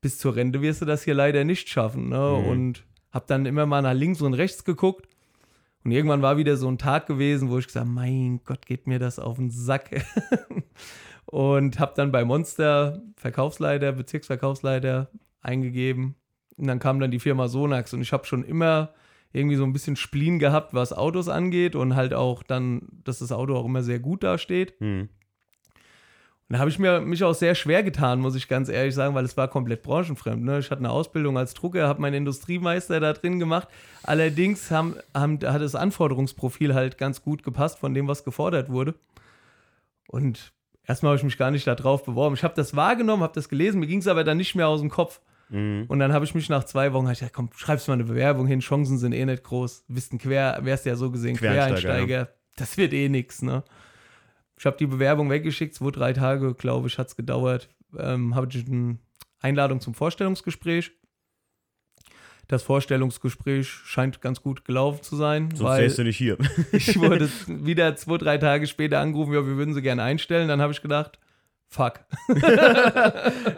bis 0.00 0.18
zur 0.18 0.34
Rente 0.34 0.60
wirst 0.60 0.82
du 0.82 0.86
das 0.86 1.04
hier 1.04 1.14
leider 1.14 1.44
nicht 1.44 1.68
schaffen. 1.68 2.08
Ne? 2.08 2.18
Mhm. 2.18 2.46
Und 2.48 2.84
habe 3.12 3.24
dann 3.28 3.46
immer 3.46 3.64
mal 3.66 3.80
nach 3.82 3.94
links 3.94 4.20
und 4.20 4.34
rechts 4.34 4.64
geguckt. 4.64 5.06
Und 5.84 5.92
irgendwann 5.92 6.22
war 6.22 6.36
wieder 6.36 6.56
so 6.56 6.68
ein 6.68 6.78
Tag 6.78 7.06
gewesen, 7.06 7.50
wo 7.50 7.58
ich 7.58 7.66
gesagt 7.66 7.86
habe, 7.86 7.94
mein 7.94 8.40
Gott, 8.44 8.66
geht 8.66 8.86
mir 8.86 8.98
das 8.98 9.18
auf 9.18 9.36
den 9.36 9.50
Sack. 9.50 10.04
und 11.26 11.78
habe 11.78 11.92
dann 11.96 12.12
bei 12.12 12.24
Monster 12.24 13.02
Verkaufsleiter, 13.16 13.92
Bezirksverkaufsleiter 13.92 15.10
eingegeben. 15.40 16.16
Und 16.56 16.66
dann 16.66 16.78
kam 16.78 17.00
dann 17.00 17.10
die 17.10 17.20
Firma 17.20 17.48
Sonax 17.48 17.94
und 17.94 18.02
ich 18.02 18.12
habe 18.12 18.26
schon 18.26 18.44
immer 18.44 18.92
irgendwie 19.32 19.56
so 19.56 19.64
ein 19.64 19.72
bisschen 19.72 19.96
Spleen 19.96 20.38
gehabt, 20.38 20.74
was 20.74 20.92
Autos 20.92 21.28
angeht 21.28 21.76
und 21.76 21.94
halt 21.94 22.12
auch 22.14 22.42
dann, 22.42 22.88
dass 23.04 23.20
das 23.20 23.32
Auto 23.32 23.56
auch 23.56 23.64
immer 23.64 23.82
sehr 23.82 24.00
gut 24.00 24.22
dasteht. 24.22 24.78
Mhm. 24.80 25.08
Da 26.50 26.58
habe 26.58 26.68
ich 26.68 26.80
mir 26.80 27.00
mich 27.00 27.22
auch 27.22 27.32
sehr 27.32 27.54
schwer 27.54 27.84
getan, 27.84 28.18
muss 28.18 28.34
ich 28.34 28.48
ganz 28.48 28.68
ehrlich 28.68 28.92
sagen, 28.92 29.14
weil 29.14 29.24
es 29.24 29.36
war 29.36 29.46
komplett 29.46 29.84
branchenfremd. 29.84 30.42
Ne? 30.42 30.58
Ich 30.58 30.72
hatte 30.72 30.80
eine 30.80 30.90
Ausbildung 30.90 31.38
als 31.38 31.54
Drucker, 31.54 31.86
habe 31.86 32.00
meinen 32.00 32.14
Industriemeister 32.14 32.98
da 32.98 33.12
drin 33.12 33.38
gemacht. 33.38 33.68
Allerdings 34.02 34.68
haben, 34.72 34.96
haben, 35.14 35.38
hat 35.44 35.62
das 35.62 35.76
Anforderungsprofil 35.76 36.74
halt 36.74 36.98
ganz 36.98 37.22
gut 37.22 37.44
gepasst 37.44 37.78
von 37.78 37.94
dem, 37.94 38.08
was 38.08 38.24
gefordert 38.24 38.68
wurde. 38.68 38.96
Und 40.08 40.52
erstmal 40.84 41.10
habe 41.10 41.18
ich 41.18 41.24
mich 41.24 41.38
gar 41.38 41.52
nicht 41.52 41.68
darauf 41.68 42.04
beworben. 42.04 42.34
Ich 42.34 42.42
habe 42.42 42.54
das 42.56 42.74
wahrgenommen, 42.74 43.22
habe 43.22 43.34
das 43.34 43.48
gelesen, 43.48 43.78
mir 43.78 43.86
ging 43.86 44.00
es 44.00 44.08
aber 44.08 44.24
dann 44.24 44.36
nicht 44.36 44.56
mehr 44.56 44.66
aus 44.66 44.80
dem 44.80 44.90
Kopf. 44.90 45.20
Mhm. 45.50 45.84
Und 45.86 46.00
dann 46.00 46.12
habe 46.12 46.24
ich 46.24 46.34
mich 46.34 46.48
nach 46.48 46.64
zwei 46.64 46.92
Wochen, 46.92 47.06
gesagt, 47.06 47.32
komm, 47.32 47.50
schreibst 47.54 47.86
mal 47.86 47.94
eine 47.94 48.04
Bewerbung 48.04 48.48
hin, 48.48 48.58
Chancen 48.58 48.98
sind 48.98 49.12
eh 49.12 49.24
nicht 49.24 49.44
groß. 49.44 49.84
Bist 49.86 50.12
ein 50.12 50.18
Quer, 50.18 50.58
wärst 50.62 50.84
ja 50.84 50.96
so 50.96 51.12
gesehen 51.12 51.36
Quereinsteiger, 51.36 51.80
Quereinsteiger. 51.80 52.28
Das 52.56 52.76
wird 52.76 52.92
eh 52.92 53.08
nix, 53.08 53.40
ne? 53.40 53.62
Ich 54.60 54.66
habe 54.66 54.76
die 54.76 54.86
Bewerbung 54.86 55.30
weggeschickt, 55.30 55.74
zwei, 55.74 55.90
drei 55.90 56.12
Tage, 56.12 56.52
glaube 56.52 56.86
ich, 56.86 56.98
hat 56.98 57.08
es 57.08 57.16
gedauert. 57.16 57.70
Ähm, 57.96 58.34
habe 58.34 58.46
ich 58.50 58.66
eine 58.66 58.98
Einladung 59.40 59.80
zum 59.80 59.94
Vorstellungsgespräch. 59.94 60.92
Das 62.46 62.62
Vorstellungsgespräch 62.62 63.66
scheint 63.70 64.20
ganz 64.20 64.42
gut 64.42 64.66
gelaufen 64.66 65.02
zu 65.02 65.16
sein, 65.16 65.48
Sonst 65.54 65.62
weil 65.62 65.90
du 65.90 66.04
nicht 66.04 66.18
hier. 66.18 66.36
ich 66.72 67.00
wurde 67.00 67.30
wieder 67.46 67.96
zwei, 67.96 68.18
drei 68.18 68.36
Tage 68.36 68.66
später 68.66 69.00
angerufen, 69.00 69.32
ja, 69.32 69.46
wir 69.46 69.56
würden 69.56 69.72
sie 69.72 69.80
gerne 69.80 70.02
einstellen. 70.02 70.46
Dann 70.46 70.60
habe 70.60 70.74
ich 70.74 70.82
gedacht, 70.82 71.18
fuck. 71.66 72.00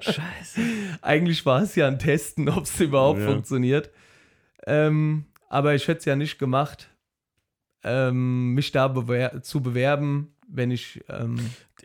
Scheiße. 0.00 0.60
Eigentlich 1.00 1.44
war 1.44 1.62
es 1.62 1.74
ja 1.74 1.88
ein 1.88 1.98
Testen, 1.98 2.48
ob 2.48 2.62
es 2.62 2.78
überhaupt 2.78 3.18
Ja. 3.18 3.26
funktioniert. 3.26 3.90
Ähm, 4.68 5.24
aber 5.48 5.74
ich 5.74 5.88
hätte 5.88 5.98
es 5.98 6.04
ja 6.04 6.14
nicht 6.14 6.38
gemacht, 6.38 6.90
ähm, 7.82 8.54
mich 8.54 8.70
da 8.70 8.86
bewer 8.86 9.42
zu 9.42 9.60
bewerben, 9.60 10.31
wenn 10.54 10.70
ich 10.70 11.02
ähm, 11.08 11.38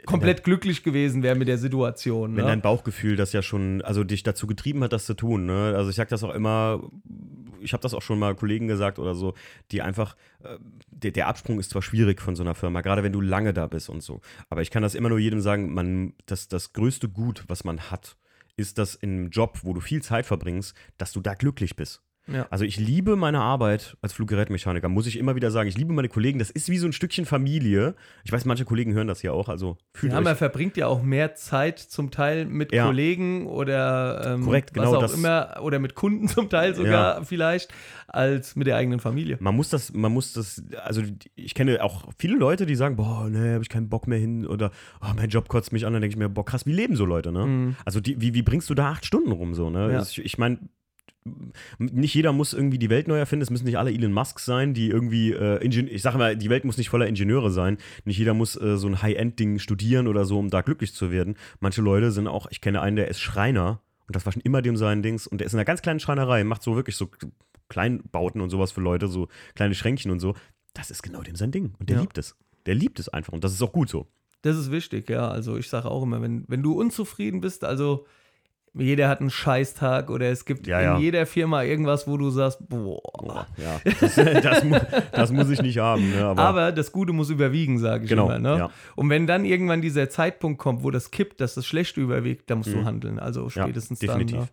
komplett 0.06 0.44
glücklich 0.44 0.84
gewesen 0.84 1.24
wäre 1.24 1.36
mit 1.36 1.48
der 1.48 1.58
Situation. 1.58 2.36
Wenn 2.36 2.44
ne? 2.44 2.50
dein 2.50 2.62
Bauchgefühl 2.62 3.16
das 3.16 3.34
ja 3.34 3.42
schon, 3.42 3.82
also 3.82 4.04
dich 4.04 4.24
dazu 4.24 4.46
getrieben 4.46 4.84
hat, 4.84 4.94
das 4.94 5.06
zu 5.06 5.14
tun. 5.14 5.46
Ne? 5.46 5.74
Also 5.76 5.90
ich 5.90 5.96
sag 5.96 6.10
das 6.10 6.24
auch 6.24 6.34
immer, 6.34 6.82
ich 7.62 7.74
habe 7.74 7.82
das 7.82 7.94
auch 7.94 8.02
schon 8.02 8.20
mal 8.20 8.36
Kollegen 8.36 8.68
gesagt 8.68 9.00
oder 9.00 9.16
so, 9.16 9.34
die 9.72 9.82
einfach, 9.82 10.16
äh, 10.44 10.58
der, 10.92 11.12
der 11.12 11.28
Absprung 11.28 11.60
ist 11.60 11.72
zwar 11.72 11.82
schwierig 11.82 12.22
von 12.22 12.36
so 12.36 12.44
einer 12.44 12.56
Firma, 12.56 12.82
gerade 12.82 13.04
wenn 13.04 13.14
du 13.14 13.22
lange 13.22 13.54
da 13.54 13.68
bist 13.68 13.90
und 13.90 14.04
so. 14.04 14.22
Aber 14.50 14.62
ich 14.62 14.70
kann 14.70 14.84
das 14.84 14.96
immer 14.96 15.10
nur 15.10 15.20
jedem 15.20 15.40
sagen, 15.40 15.74
man, 15.74 16.14
das, 16.26 16.48
das 16.48 16.74
größte 16.74 17.10
Gut, 17.10 17.46
was 17.48 17.64
man 17.64 17.90
hat, 17.90 18.18
ist 18.58 18.78
das 18.78 18.96
im 18.96 19.30
Job, 19.30 19.60
wo 19.64 19.74
du 19.74 19.80
viel 19.80 20.02
Zeit 20.02 20.26
verbringst, 20.26 20.76
dass 20.98 21.14
du 21.14 21.22
da 21.22 21.36
glücklich 21.36 21.76
bist. 21.76 22.02
Ja. 22.32 22.46
Also 22.50 22.66
ich 22.66 22.78
liebe 22.78 23.16
meine 23.16 23.40
Arbeit 23.40 23.96
als 24.02 24.14
Fluggerätmechaniker, 24.14 24.90
muss 24.90 25.08
ich 25.08 25.18
immer 25.18 25.36
wieder 25.36 25.50
sagen. 25.52 25.70
Ich 25.70 25.78
liebe 25.78 25.94
meine 25.94 26.10
Kollegen, 26.10 26.40
das 26.40 26.50
ist 26.50 26.70
wie 26.70 26.78
so 26.78 26.86
ein 26.86 26.94
Stückchen 26.94 27.26
Familie. 27.26 27.96
Ich 28.24 28.32
weiß, 28.32 28.46
manche 28.46 28.66
Kollegen 28.66 28.94
hören 28.94 29.08
das 29.08 29.22
ja 29.22 29.32
auch, 29.32 29.48
also 29.50 29.78
fühlt 29.94 30.12
Ja, 30.12 30.20
euch 30.20 30.26
man 30.26 30.36
verbringt 30.36 30.76
ja 30.78 30.88
auch 30.88 31.02
mehr 31.02 31.36
Zeit 31.36 31.80
zum 31.80 32.12
Teil 32.12 32.46
mit 32.46 32.74
Ja. 32.74 32.86
Kollegen 32.86 33.48
oder 33.48 34.34
ähm, 34.36 34.44
Korrekt, 34.44 34.74
genau 34.74 34.88
was 34.92 34.98
auch 34.98 35.02
das- 35.02 35.14
immer 35.14 35.58
oder 35.62 35.80
mit 35.80 35.96
Kunden 35.96 36.28
zum 36.28 36.50
Teil 36.50 36.76
sogar 36.76 37.24
vielleicht 37.26 37.74
als 38.08 38.56
mit 38.56 38.68
der 38.68 38.76
eigenen 38.76 39.00
Familie. 39.00 39.38
Man 39.40 39.56
muss 39.56 39.70
das, 39.70 39.94
man 39.94 40.12
muss 40.12 40.34
das, 40.34 40.64
also 40.84 41.02
ich 41.36 41.54
kenne 41.54 41.84
auch 41.84 42.06
viele 42.18 42.36
Leute, 42.38 42.66
die 42.66 42.76
sagen, 42.76 42.96
boah, 42.98 43.30
ne, 43.30 43.56
hab 43.56 43.62
ich 43.62 43.70
keinen 43.70 43.90
Bock 43.90 44.08
mehr 44.08 44.20
hin 44.20 44.46
oder 44.46 44.72
oh, 45.02 45.14
mein 45.16 45.30
Job 45.30 45.48
kotzt 45.48 45.72
mich 45.72 45.86
an, 45.86 45.94
dann 45.94 46.02
denke 46.02 46.14
ich 46.14 46.20
mir, 46.20 46.30
boah, 46.30 46.46
krass, 46.46 46.66
wie 46.66 46.74
leben 46.74 46.96
so 46.96 47.06
Leute, 47.06 47.32
ne? 47.32 47.46
Mhm. 47.46 47.76
Also 47.86 48.00
die, 48.00 48.20
wie, 48.22 48.34
wie 48.34 48.42
bringst 48.42 48.70
du 48.70 48.74
da 48.74 48.92
acht 48.92 49.06
Stunden 49.06 49.32
rum 49.32 49.54
so, 49.54 49.70
ne? 49.70 49.92
Ja. 49.92 49.98
Das- 50.00 50.12
Ich, 50.12 50.24
ich 50.26 50.38
meine, 50.38 50.60
nicht 51.78 52.14
jeder 52.14 52.32
muss 52.32 52.54
irgendwie 52.54 52.78
die 52.80 52.90
Welt 52.90 53.08
neu 53.08 53.18
erfinden, 53.18 53.44
es 53.44 53.50
müssen 53.50 53.66
nicht 53.66 53.78
alle 53.78 53.92
Elon 53.92 54.14
Musk 54.14 54.40
sein, 54.40 54.74
die 54.74 54.90
irgendwie, 54.90 55.34
äh, 55.34 55.64
Ingen 55.64 55.88
ich 55.88 56.02
sage 56.02 56.18
mal, 56.18 56.38
die 56.38 56.50
Welt 56.50 56.64
muss 56.64 56.78
nicht 56.78 56.90
voller 56.90 57.08
Ingenieure 57.08 57.52
sein, 57.52 57.78
nicht 58.06 58.18
jeder 58.18 58.34
muss 58.34 58.56
äh, 58.60 58.78
so 58.78 58.88
ein 58.88 59.02
High-End-Ding 59.02 59.60
studieren 59.60 60.08
oder 60.08 60.26
so, 60.26 60.40
um 60.40 60.50
da 60.50 60.62
glücklich 60.62 60.94
zu 60.94 61.12
werden. 61.12 61.36
Manche 61.60 61.82
Leute 61.82 62.12
sind 62.12 62.28
auch, 62.28 62.48
ich 62.50 62.62
kenne 62.62 62.82
einen, 62.82 62.96
der 62.96 63.10
ist 63.10 63.20
Schreiner 63.20 63.82
und 64.08 64.16
das 64.16 64.26
war 64.26 64.32
schon 64.34 64.42
immer 64.42 64.62
dem 64.62 64.78
sein 64.78 65.04
Dings 65.04 65.28
und 65.28 65.40
der 65.40 65.48
ist 65.48 65.54
in 65.54 65.60
einer 65.60 65.66
ganz 65.66 65.82
kleinen 65.82 66.00
Schreinerei, 66.00 66.44
macht 66.44 66.64
so 66.64 66.76
wirklich 66.76 66.96
so 66.96 67.10
Kleinbauten 67.70 68.42
und 68.42 68.50
sowas 68.50 68.72
für 68.72 68.82
Leute, 68.82 69.08
so 69.08 69.28
kleine 69.56 69.76
Schränkchen 69.76 70.12
und 70.12 70.20
so. 70.20 70.36
Das 70.74 70.92
ist 70.92 71.04
genau 71.04 71.22
dem 71.22 71.36
sein 71.36 71.52
Ding 71.52 71.74
und 71.80 71.90
der 71.90 71.98
Ja. 71.98 72.02
liebt 72.02 72.18
es. 72.18 72.36
Der 72.66 72.76
liebt 72.76 73.00
es 73.00 73.10
einfach 73.10 73.34
und 73.34 73.44
das 73.44 73.54
ist 73.54 73.62
auch 73.62 73.74
gut 73.74 73.90
so. 73.90 74.08
Das 74.44 74.56
ist 74.58 74.72
wichtig, 74.72 75.10
ja. 75.10 75.28
Also 75.28 75.58
ich 75.58 75.68
sage 75.68 75.90
auch 75.90 76.04
immer, 76.04 76.22
wenn, 76.22 76.46
wenn 76.48 76.64
du 76.64 76.74
unzufrieden 76.80 77.42
bist, 77.42 77.64
also 77.64 78.06
jeder 78.80 79.10
hat 79.10 79.20
einen 79.22 79.30
Scheißtag 79.30 80.10
oder 80.10 80.30
es 80.30 80.46
gibt 80.46 80.68
Ja, 80.68 80.80
in 80.80 80.86
ja. 80.86 80.98
jeder 81.00 81.26
Firma 81.26 81.64
irgendwas, 81.64 82.08
wo 82.08 82.18
du 82.18 82.30
sagst, 82.30 82.60
boah. 82.70 83.00
Boah, 83.20 83.48
ja, 83.58 83.80
das, 84.00 84.16
das, 84.16 84.64
das 85.12 85.32
muss 85.32 85.50
ich 85.50 85.62
nicht 85.62 85.78
haben, 85.80 86.10
ne? 86.12 86.26
aber, 86.26 86.42
Aber 86.42 86.72
das 86.72 86.92
Gute 86.92 87.14
muss 87.14 87.30
überwiegen, 87.30 87.80
sage 87.80 88.04
ich 88.06 88.10
Genau, 88.10 88.26
immer. 88.26 88.40
Ne? 88.40 88.58
ja. 88.58 88.70
Und 88.96 89.10
wenn 89.10 89.28
dann 89.28 89.46
irgendwann 89.46 89.82
dieser 89.82 90.10
Zeitpunkt 90.10 90.60
kommt, 90.60 90.84
wo 90.84 90.92
das 90.92 91.12
kippt, 91.12 91.42
dass 91.42 91.56
das 91.56 91.66
Schlechte 91.66 92.02
überwiegt, 92.02 92.50
dann 92.50 92.60
musst 92.60 92.72
du 92.74 92.78
Mhm. 92.78 92.86
handeln. 92.86 93.20
Also 93.20 93.50
spätestens 93.50 94.00
definitiv. 94.00 94.36
dann. 94.38 94.44
Ne? 94.46 94.50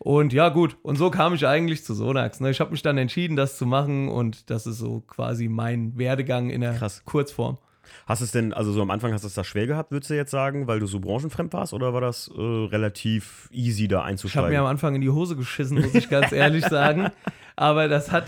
Und 0.00 0.32
ja, 0.32 0.48
gut. 0.48 0.76
Und 0.82 0.96
so 0.96 1.10
kam 1.10 1.34
ich 1.34 1.44
eigentlich 1.46 1.84
zu 1.84 1.92
Sonax. 1.92 2.38
Ne? 2.40 2.50
Ich 2.50 2.60
habe 2.60 2.70
mich 2.70 2.82
dann 2.82 2.96
entschieden, 2.98 3.34
das 3.36 3.58
zu 3.58 3.66
machen 3.66 4.08
und 4.08 4.48
das 4.48 4.66
ist 4.66 4.78
so 4.78 5.00
quasi 5.00 5.48
mein 5.48 5.98
Werdegang 5.98 6.50
in 6.50 6.60
der 6.60 6.74
Krass. 6.74 7.02
Kurzform. 7.04 7.58
Hast 8.06 8.20
es 8.20 8.30
denn, 8.32 8.52
also 8.52 8.72
so 8.72 8.82
am 8.82 8.90
Anfang 8.90 9.12
hast 9.12 9.22
du 9.22 9.28
es 9.28 9.34
da 9.34 9.44
schwer 9.44 9.66
gehabt, 9.66 9.90
würdest 9.92 10.10
du 10.10 10.14
jetzt 10.14 10.30
sagen, 10.30 10.66
weil 10.66 10.80
du 10.80 10.86
so 10.86 11.00
branchenfremd 11.00 11.52
warst 11.52 11.72
oder 11.72 11.92
war 11.92 12.00
das 12.00 12.28
äh, 12.36 12.40
relativ 12.40 13.48
easy 13.52 13.88
da 13.88 13.96
Ich 13.96 14.00
habe 14.00 14.08
einzusteigen? 14.08 14.50
mir 14.50 14.60
am 14.60 14.66
Anfang 14.66 14.94
in 14.94 15.00
die 15.00 15.10
Hose 15.10 15.36
geschissen, 15.36 15.80
muss 15.80 15.94
ich 15.94 16.08
ganz 16.08 16.32
ehrlich 16.32 16.64
sagen. 16.68 17.10
Aber 17.56 17.88
das 17.88 18.12
hat 18.12 18.26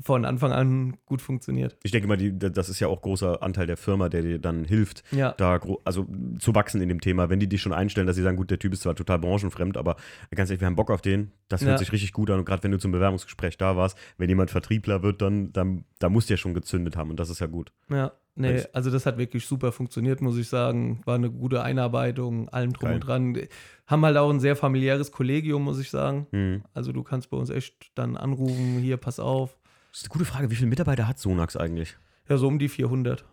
von 0.00 0.24
Anfang 0.24 0.52
an 0.52 0.96
gut 1.06 1.20
funktioniert. 1.20 1.76
ich 1.82 1.90
denke 1.90 2.06
mal, 2.06 2.16
die, 2.16 2.38
das 2.38 2.68
ist 2.68 2.78
ja 2.78 2.86
auch 2.88 3.02
großer 3.02 3.42
Anteil 3.42 3.66
der 3.66 3.76
Firma, 3.76 4.08
der 4.08 4.22
dir 4.22 4.38
dann 4.38 4.64
hilft, 4.64 5.02
Ja. 5.10 5.32
da 5.32 5.58
also 5.84 6.06
zu 6.38 6.54
wachsen 6.54 6.80
in 6.80 6.88
dem 6.88 7.00
Thema. 7.00 7.30
Wenn 7.30 7.40
die 7.40 7.48
dich 7.48 7.60
schon 7.60 7.72
einstellen, 7.72 8.06
dass 8.06 8.14
sie 8.16 8.22
sagen, 8.22 8.36
gut, 8.36 8.50
der 8.50 8.58
Typ 8.60 8.72
ist 8.72 8.82
zwar 8.82 8.94
total 8.94 9.18
branchenfremd, 9.18 9.76
aber 9.76 9.96
ganz 10.34 10.50
ehrlich, 10.50 10.60
wir 10.60 10.66
haben 10.66 10.76
Bock 10.76 10.90
auf 10.90 11.00
den. 11.02 11.32
Das 11.48 11.62
hört 11.62 11.72
Ja. 11.72 11.78
sich 11.78 11.90
richtig 11.92 12.12
gut 12.12 12.30
an. 12.30 12.38
Und 12.38 12.44
gerade 12.44 12.62
wenn 12.62 12.70
du 12.70 12.78
zum 12.78 12.92
Bewerbungsgespräch 12.92 13.56
da 13.58 13.76
warst, 13.76 13.98
wenn 14.18 14.28
jemand 14.28 14.50
Vertriebler 14.50 15.02
wird, 15.02 15.20
dann, 15.20 15.52
dann 15.52 15.84
da 15.98 16.08
muss 16.08 16.26
der 16.26 16.36
schon 16.36 16.54
gezündet 16.54 16.96
haben 16.96 17.10
und 17.10 17.18
das 17.18 17.28
ist 17.30 17.40
ja 17.40 17.46
gut. 17.48 17.72
Ja, 17.90 18.12
nee, 18.36 18.62
also 18.72 18.90
das 18.92 19.04
hat 19.04 19.18
wirklich 19.18 19.46
super 19.46 19.72
funktioniert, 19.72 20.20
muss 20.20 20.38
ich 20.38 20.48
sagen. 20.48 21.00
War 21.06 21.16
eine 21.16 21.30
gute 21.30 21.62
Einarbeitung, 21.62 22.48
allem 22.50 22.72
drum 22.72 22.84
Geil. 22.88 22.94
und 22.94 23.06
dran. 23.06 23.38
Haben 23.86 24.04
halt 24.04 24.16
auch 24.16 24.30
ein 24.30 24.38
sehr 24.38 24.54
familiäres 24.54 25.10
Kollegium, 25.10 25.64
muss 25.64 25.80
ich 25.80 25.90
sagen. 25.90 26.26
Mhm. 26.30 26.62
Also 26.74 26.92
du 26.92 27.02
kannst 27.02 27.30
bei 27.30 27.36
uns 27.36 27.50
echt 27.50 27.90
dann 27.96 28.16
anrufen, 28.16 28.78
hier, 28.78 28.96
pass 28.98 29.18
auf. 29.18 29.57
Das 29.98 30.04
ist 30.04 30.10
eine 30.12 30.18
gute 30.20 30.24
Frage. 30.30 30.48
Wie 30.48 30.54
viele 30.54 30.68
Mitarbeiter 30.68 31.08
hat 31.08 31.18
Sonax 31.18 31.56
eigentlich? 31.56 31.96
Ja, 32.28 32.36
so 32.36 32.46
um 32.46 32.60
die 32.60 32.68
400. 32.68 33.24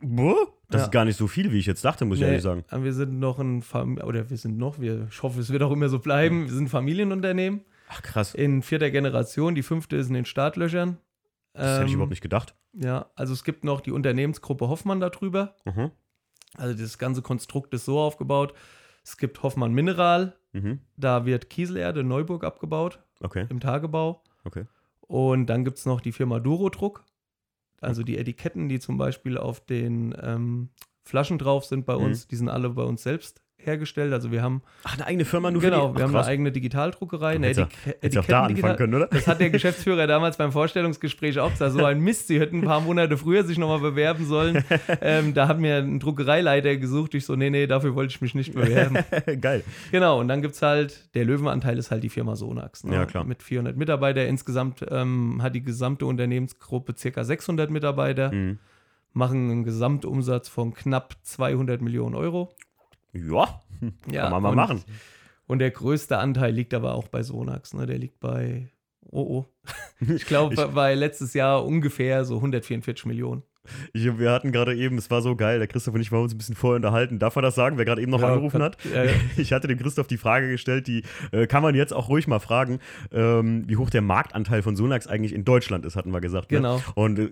Das 0.00 0.80
Ja. 0.80 0.84
ist 0.84 0.90
gar 0.90 1.04
nicht 1.04 1.16
so 1.18 1.26
viel, 1.26 1.52
wie 1.52 1.58
ich 1.58 1.66
jetzt 1.66 1.84
dachte, 1.84 2.06
muss 2.06 2.16
ich 2.16 2.22
Nee, 2.22 2.28
ehrlich 2.28 2.42
sagen. 2.42 2.64
Wir 2.70 2.94
sind 2.94 3.18
noch 3.18 3.38
ein, 3.38 3.60
Fam 3.60 3.98
oder 3.98 4.30
wir 4.30 4.36
sind 4.38 4.56
noch, 4.56 4.80
wir, 4.80 5.08
ich 5.10 5.22
hoffe, 5.22 5.38
es 5.40 5.50
wird 5.50 5.62
auch 5.62 5.70
immer 5.70 5.90
so 5.90 5.98
bleiben. 5.98 6.46
Wir 6.46 6.52
sind 6.54 6.64
ein 6.64 6.68
Familienunternehmen 6.68 7.60
Ach 7.90 8.00
krass. 8.00 8.34
in 8.34 8.62
vierter 8.62 8.90
Generation. 8.90 9.54
Die 9.54 9.62
fünfte 9.62 9.96
ist 9.96 10.08
in 10.08 10.14
den 10.14 10.24
Startlöchern. 10.24 10.96
Das 11.52 11.74
hätte 11.74 11.84
ich 11.84 11.90
Ähm, 11.90 11.94
überhaupt 11.96 12.10
nicht 12.10 12.22
gedacht. 12.22 12.54
Ja, 12.72 13.10
also 13.14 13.34
es 13.34 13.44
gibt 13.44 13.62
noch 13.64 13.82
die 13.82 13.90
Unternehmensgruppe 13.92 14.68
Hoffmann 14.68 14.98
darüber. 15.00 15.56
Mhm. 15.66 15.90
Also 16.54 16.74
das 16.80 16.96
ganze 16.96 17.20
Konstrukt 17.20 17.74
ist 17.74 17.84
so 17.84 17.98
aufgebaut. 18.00 18.54
Es 19.04 19.18
gibt 19.18 19.42
Hoffmann 19.42 19.72
Mineral, 19.74 20.36
Mhm. 20.54 20.80
da 20.96 21.26
wird 21.26 21.50
Kieselerde 21.50 22.00
in 22.00 22.08
Neuburg 22.08 22.44
abgebaut 22.44 22.98
Okay, 23.20 23.46
im 23.50 23.60
Tagebau. 23.60 24.22
okay. 24.44 24.64
Und 25.06 25.46
dann 25.46 25.64
gibt 25.64 25.78
es 25.78 25.86
noch 25.86 26.00
die 26.00 26.12
Firma 26.12 26.40
Durodruck. 26.40 27.04
Also 27.80 28.02
die 28.02 28.16
Etiketten, 28.16 28.68
die 28.68 28.78
zum 28.78 28.96
Beispiel 28.96 29.36
auf 29.36 29.60
den 29.60 30.14
ähm, 30.22 30.70
Flaschen 31.04 31.38
drauf 31.38 31.64
sind 31.64 31.84
bei 31.84 31.96
Mhm. 31.96 32.04
uns, 32.04 32.28
die 32.28 32.36
sind 32.36 32.48
alle 32.48 32.70
bei 32.70 32.84
uns 32.84 33.02
selbst 33.02 33.42
hergestellt. 33.66 34.12
Also 34.12 34.30
wir 34.32 34.42
haben 34.42 34.62
Ach, 34.84 34.94
eine 34.94 35.06
eigene 35.06 35.24
Firma 35.24 35.50
nur 35.50 35.60
genau, 35.62 35.88
für 35.88 35.92
die? 35.92 35.98
wir 35.98 36.04
Ach, 36.04 36.08
haben 36.08 36.12
krass. 36.14 36.26
eine 36.26 36.32
eigene 36.32 36.52
Digitaldruckerei, 36.52 37.34
eine 37.36 37.48
Hättest 37.48 37.68
du- 37.86 37.90
Etik 38.06 38.18
auch 38.20 38.24
da 38.26 38.42
anfangen 38.44 38.76
können, 38.76 38.94
oder? 38.94 39.06
Das 39.06 39.26
hat 39.26 39.40
der 39.40 39.50
Geschäftsführer 39.50 40.06
damals 40.06 40.36
beim 40.36 40.52
Vorstellungsgespräch 40.52 41.38
auch 41.38 41.50
gesagt. 41.50 41.72
So 41.72 41.84
ein 41.84 42.00
Mist, 42.00 42.28
sie 42.28 42.38
hätten 42.40 42.58
ein 42.60 42.64
paar 42.64 42.80
Monate 42.80 43.16
früher 43.16 43.44
sich 43.44 43.58
nochmal 43.58 43.80
bewerben 43.80 44.26
sollen. 44.26 44.64
ähm, 45.00 45.34
da 45.34 45.48
hat 45.48 45.58
mir 45.58 45.76
ein 45.76 46.00
Druckereileiter 46.00 46.76
gesucht. 46.76 47.14
Ich 47.14 47.24
so, 47.26 47.36
nee, 47.36 47.50
nee, 47.50 47.66
dafür 47.66 47.94
wollte 47.94 48.12
ich 48.14 48.20
mich 48.20 48.34
nicht 48.34 48.54
bewerben. 48.54 48.98
Geil. 49.40 49.62
Genau, 49.90 50.20
und 50.20 50.28
dann 50.28 50.42
gibt 50.42 50.54
es 50.54 50.62
halt, 50.62 51.14
der 51.14 51.24
Löwenanteil 51.24 51.78
ist 51.78 51.90
halt 51.90 52.02
die 52.02 52.08
Firma 52.08 52.36
Sonax. 52.36 52.84
Ne? 52.84 52.94
Ja, 52.94 53.06
klar. 53.06 53.24
Mit 53.24 53.42
400 53.42 53.76
Mitarbeiter. 53.76 54.26
Insgesamt 54.26 54.84
ähm, 54.90 55.40
hat 55.42 55.54
die 55.54 55.62
gesamte 55.62 56.06
Unternehmensgruppe 56.06 56.94
circa 56.96 57.24
600 57.24 57.70
Mitarbeiter. 57.70 58.32
Mhm. 58.32 58.58
machen 59.12 59.50
einen 59.50 59.64
Gesamtumsatz 59.64 60.48
von 60.48 60.72
knapp 60.72 61.16
200 61.22 61.82
Millionen 61.82 62.14
Euro. 62.14 62.54
Ja, 63.12 63.60
Ja, 64.10 64.22
kann 64.22 64.32
man 64.32 64.42
mal 64.42 64.48
und, 64.50 64.56
machen. 64.56 64.84
Und 65.46 65.58
der 65.58 65.70
größte 65.70 66.18
Anteil 66.18 66.52
liegt 66.52 66.74
aber 66.74 66.94
auch 66.94 67.08
bei 67.08 67.22
Sonax. 67.22 67.74
Ne? 67.74 67.86
Der 67.86 67.98
liegt 67.98 68.20
bei, 68.20 68.70
oh 69.10 69.20
oh, 69.20 69.46
ich 70.00 70.24
glaube, 70.26 70.68
bei 70.68 70.94
letztes 70.94 71.34
Jahr 71.34 71.64
ungefähr 71.64 72.24
so 72.24 72.36
144 72.36 73.06
Millionen. 73.06 73.42
Ich, 73.92 74.18
wir 74.18 74.32
hatten 74.32 74.50
gerade 74.50 74.74
eben, 74.74 74.98
es 74.98 75.10
war 75.10 75.22
so 75.22 75.36
geil, 75.36 75.58
der 75.58 75.68
Christoph 75.68 75.94
und 75.94 76.00
ich 76.00 76.10
waren 76.10 76.22
uns 76.22 76.34
ein 76.34 76.38
bisschen 76.38 76.56
vorher 76.56 76.76
unterhalten. 76.76 77.18
Darf 77.18 77.36
man 77.36 77.44
das 77.44 77.54
sagen, 77.54 77.78
wer 77.78 77.84
gerade 77.84 78.02
eben 78.02 78.10
noch 78.10 78.20
Ja, 78.20 78.28
angerufen 78.28 78.54
kann- 78.60 78.62
hat? 78.62 78.76
ja, 78.92 79.04
ja. 79.04 79.10
Ich 79.36 79.52
hatte 79.52 79.68
dem 79.68 79.78
Christoph 79.78 80.06
die 80.08 80.16
Frage 80.16 80.48
gestellt, 80.48 80.86
die 80.88 81.02
äh, 81.30 81.46
kann 81.46 81.62
man 81.62 81.74
jetzt 81.74 81.92
auch 81.92 82.08
ruhig 82.08 82.26
mal 82.26 82.40
fragen, 82.40 82.80
ähm, 83.12 83.64
wie 83.68 83.76
hoch 83.76 83.88
der 83.90 84.02
Marktanteil 84.02 84.62
von 84.62 84.74
Sonax 84.76 85.06
eigentlich 85.06 85.32
in 85.32 85.44
Deutschland 85.44 85.86
ist, 85.86 85.94
hatten 85.96 86.10
wir 86.12 86.20
gesagt. 86.20 86.50
Ne? 86.50 86.58
Genau. 86.58 86.82
Und 86.94 87.18
äh, 87.18 87.28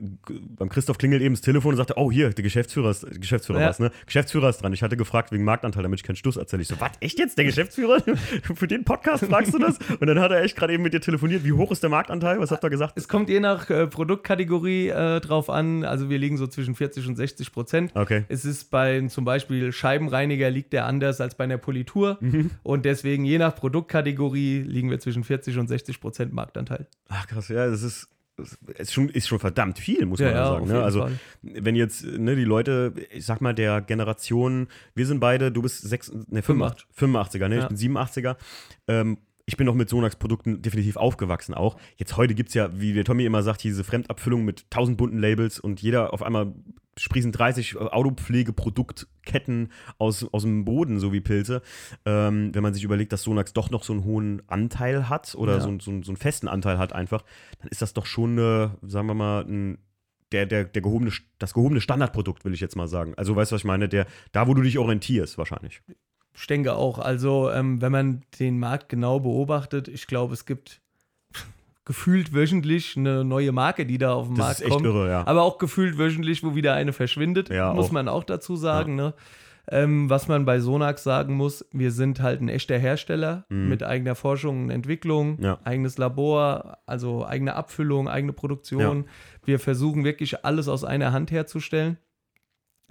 beim 0.56 0.68
Christoph 0.68 0.99
klingelt 0.99 1.22
eben 1.22 1.34
das 1.34 1.40
Telefon 1.42 1.72
und 1.72 1.76
sagte, 1.78 1.94
oh 1.96 2.12
hier, 2.12 2.30
der 2.30 2.44
Geschäftsführer 2.44 2.90
ist, 2.90 3.06
Geschäftsführer 3.20 3.60
Ja. 3.60 3.68
was, 3.68 3.80
ne? 3.80 3.90
Geschäftsführer 4.06 4.49
ist 4.50 4.62
dran. 4.62 4.72
Ich 4.72 4.82
hatte 4.82 4.96
gefragt 4.96 5.32
wegen 5.32 5.44
Marktanteil, 5.44 5.82
damit 5.82 5.99
ich 5.99 6.04
keinen 6.04 6.16
Stuss 6.16 6.37
erzähle. 6.37 6.62
Ich 6.62 6.68
so, 6.68 6.76
was, 6.80 6.92
echt 7.00 7.18
jetzt, 7.18 7.38
der 7.38 7.44
Geschäftsführer? 7.44 8.02
Für 8.54 8.68
den 8.68 8.84
Podcast 8.84 9.25
fragst 9.25 9.52
du 9.52 9.58
das? 9.58 9.78
Und 9.99 10.06
dann 10.06 10.20
hat 10.20 10.30
er 10.30 10.42
echt 10.42 10.56
gerade 10.56 10.72
eben 10.72 10.82
mit 10.84 10.94
dir 10.94 11.00
telefoniert. 11.00 11.44
Wie 11.44 11.52
hoch 11.52 11.72
ist 11.72 11.82
der 11.82 11.90
Marktanteil? 11.90 12.38
Was 12.38 12.50
habt 12.52 12.62
ihr 12.64 12.70
gesagt? 12.70 12.92
Es 12.96 13.08
kommt 13.08 13.28
je 13.28 13.40
nach 13.40 13.68
äh, 13.68 13.87
Produktkategorie 13.88 14.88
äh, 14.90 15.20
drauf 15.20 15.50
an. 15.50 15.84
Also 15.84 16.08
wir 16.08 16.20
liegen 16.21 16.37
so 16.37 16.47
zwischen 16.47 16.75
40 16.75 17.09
und 17.09 17.17
60 17.17 17.53
Prozent. 17.53 17.93
Okay. 17.95 18.25
Es 18.29 18.45
ist 18.45 18.71
bei 18.71 19.00
zum 19.09 19.25
Beispiel 19.25 19.73
Scheibenreiniger 19.73 20.50
liegt 20.50 20.73
der 20.73 20.87
anders 20.87 21.21
als 21.21 21.35
bei 21.35 21.45
einer 21.45 21.59
Politur. 21.59 22.19
Mhm. 22.21 22.50
Und 22.62 22.85
deswegen 22.85 23.25
je 23.25 23.39
nach 23.39 23.57
Produktkategorie 23.57 24.62
liegen 24.62 24.91
wir 24.91 25.00
zwischen 25.00 25.25
40 25.25 25.59
und 25.59 25.69
60 25.69 26.00
Prozent 26.00 26.33
Marktanteil. 26.33 26.87
Ach 27.09 27.27
krass, 27.27 27.49
ja, 27.49 27.67
das 27.67 27.83
ist, 27.83 28.09
ist, 28.77 28.93
schon, 28.93 29.09
ist 29.09 29.29
schon 29.29 29.39
verdammt 29.39 29.79
viel, 29.79 30.07
muss 30.07 30.21
Ja, 30.21 30.27
man 30.27 30.35
ja, 30.37 30.47
sagen. 30.47 30.69
Ne? 30.69 30.83
Also, 30.83 31.00
Fall. 31.00 31.19
wenn 31.43 31.77
jetzt 31.77 32.05
ne, 32.05 32.37
die 32.37 32.45
Leute, 32.45 32.93
ich 33.11 33.27
sag 33.27 33.41
mal, 33.41 33.55
der 33.55 33.81
Generation, 33.81 34.69
wir 34.95 35.07
sind 35.07 35.21
beide, 35.21 35.50
du 35.50 35.62
bist 35.62 35.83
sechs, 35.83 36.12
ne, 36.29 36.43
85, 36.43 36.87
85er, 36.97 37.49
ne? 37.49 37.57
Ja. 37.57 37.62
ich 37.62 37.69
bin 37.69 37.77
87er. 37.77 38.37
Ähm, 38.89 39.19
ich 39.50 39.57
bin 39.57 39.66
noch 39.66 39.75
mit 39.75 39.88
Sonax-Produkten 39.88 40.62
definitiv 40.62 40.97
aufgewachsen 40.97 41.54
auch. 41.54 41.76
Jetzt 41.97 42.16
heute 42.16 42.37
gibt 42.37 42.50
es 42.50 42.54
ja, 42.54 42.71
wie 42.80 42.92
der 42.92 43.04
Tommy 43.04 43.25
immer 43.25 43.42
sagt, 43.42 43.64
diese 43.64 43.83
Fremdabfüllung 43.83 44.45
mit 44.45 44.71
tausend 44.71 44.97
bunten 44.97 45.19
Labels 45.19 45.59
und 45.59 45.83
jeder 45.83 46.14
auf 46.14 46.23
einmal 46.23 46.54
sprießen 46.97 47.33
30 47.33 47.76
Autopflegeproduktketten 47.76 49.73
aus, 49.99 50.25
aus 50.33 50.42
dem 50.42 50.64
Boden, 50.64 51.00
so 51.00 51.12
wie 51.12 51.21
Pilze. 51.21 51.62
Ähm, 52.04 52.54
wenn 52.54 52.62
man 52.62 52.75
sich 52.75 52.85
überlegt, 52.85 53.12
dass 53.12 53.25
Sonax 53.25 53.52
doch 53.52 53.71
noch 53.71 53.83
so 53.83 53.92
einen 53.92 54.04
hohen 54.04 54.42
Anteil 54.47 55.09
hat 55.09 55.35
oder 55.35 55.54
Ja. 55.54 55.61
so, 55.61 55.71
so, 55.80 56.00
so 56.00 56.11
einen 56.12 56.16
festen 56.16 56.47
Anteil 56.47 56.78
hat 56.78 56.92
einfach, 56.92 57.25
dann 57.59 57.71
ist 57.71 57.83
das 57.83 57.92
doch 57.92 58.07
schon, 58.07 58.38
eine, 58.38 58.76
sagen 58.83 59.09
wir 59.09 59.14
mal, 59.14 59.45
ein, 59.45 59.78
der, 60.30 60.47
der, 60.47 60.62
der 60.62 60.80
gehobene, 60.80 61.11
das 61.40 61.54
gehobene 61.54 61.80
Standardprodukt, 61.80 62.45
will 62.45 62.54
ich 62.54 62.61
jetzt 62.61 62.76
mal 62.76 62.87
sagen. 62.87 63.14
Also 63.16 63.35
weißt 63.35 63.50
du, 63.50 63.54
was 63.54 63.62
ich 63.62 63.66
meine? 63.66 63.88
Der, 63.88 64.07
da, 64.30 64.47
wo 64.47 64.54
du 64.54 64.62
dich 64.62 64.78
orientierst, 64.78 65.38
wahrscheinlich. 65.38 65.83
Ich 66.40 66.47
denke 66.47 66.75
auch. 66.75 66.99
Also, 66.99 67.50
ähm, 67.50 67.80
wenn 67.82 67.92
man 67.92 68.23
den 68.38 68.59
Markt 68.59 68.88
genau 68.88 69.20
beobachtet, 69.20 69.88
ich 69.88 70.06
glaube, 70.06 70.32
es 70.35 70.47
gibt 70.47 70.80
gefühlt 71.85 72.32
wöchentlich 72.32 72.97
eine 72.97 73.25
neue 73.25 73.52
Marke, 73.52 73.85
die 73.85 73.99
da 73.99 74.14
auf 74.14 74.26
den 74.26 74.37
Das 74.37 74.44
Markt 74.47 74.61
ist 74.61 74.66
echt 74.66 74.73
kommt. 74.73 74.87
irre, 74.87 75.09
ja. 75.11 75.26
Aber 75.26 75.42
auch 75.42 75.59
gefühlt 75.59 75.99
wöchentlich, 75.99 76.42
wo 76.44 76.54
wieder 76.54 76.75
eine 76.75 76.92
verschwindet, 76.92 77.49
Ja, 77.50 77.75
muss 77.75 77.87
auch. 77.88 77.92
man 77.92 78.09
auch 78.09 78.25
dazu 78.25 78.54
sagen. 78.56 78.94
Ne? 78.94 79.12
Ähm, 79.68 80.09
was 80.09 80.28
man 80.28 80.44
bei 80.44 80.61
Sonax 80.61 81.02
sagen 81.02 81.35
muss, 81.35 81.64
wir 81.73 81.90
sind 81.92 82.20
halt 82.20 82.40
ein 82.40 82.49
echter 82.49 82.78
Hersteller 82.78 83.44
mit 83.49 83.82
eigener 83.82 84.14
Forschung 84.14 84.64
und 84.64 84.70
Entwicklung, 84.70 85.37
Mhm. 85.37 85.44
Ja. 85.44 85.59
eigenes 85.64 85.99
Labor, 85.99 86.78
also 86.87 87.25
eigene 87.26 87.54
Abfüllung, 87.54 88.09
eigene 88.09 88.32
Produktion. 88.32 89.06
Wir 89.44 89.59
versuchen 89.59 90.04
wirklich 90.04 90.44
alles 90.44 90.68
aus 90.68 90.85
einer 90.85 91.12
Hand 91.12 91.30
herzustellen. 91.30 91.99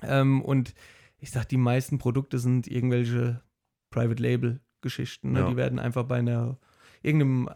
Ähm, 0.03 0.41
und 0.41 0.73
ich 1.19 1.31
sag, 1.31 1.45
die 1.49 1.57
meisten 1.57 1.97
Produkte 1.97 2.39
sind 2.39 2.67
irgendwelche 2.67 3.41
Private 3.91 4.21
Label 4.21 4.59
Geschichten. 4.81 5.33
Ne? 5.33 5.39
Ja. 5.41 5.49
Die 5.49 5.57
werden 5.57 5.79
einfach 5.79 6.03
bei 6.05 6.17
einer 6.19 6.57
irgendeinem 7.01 7.49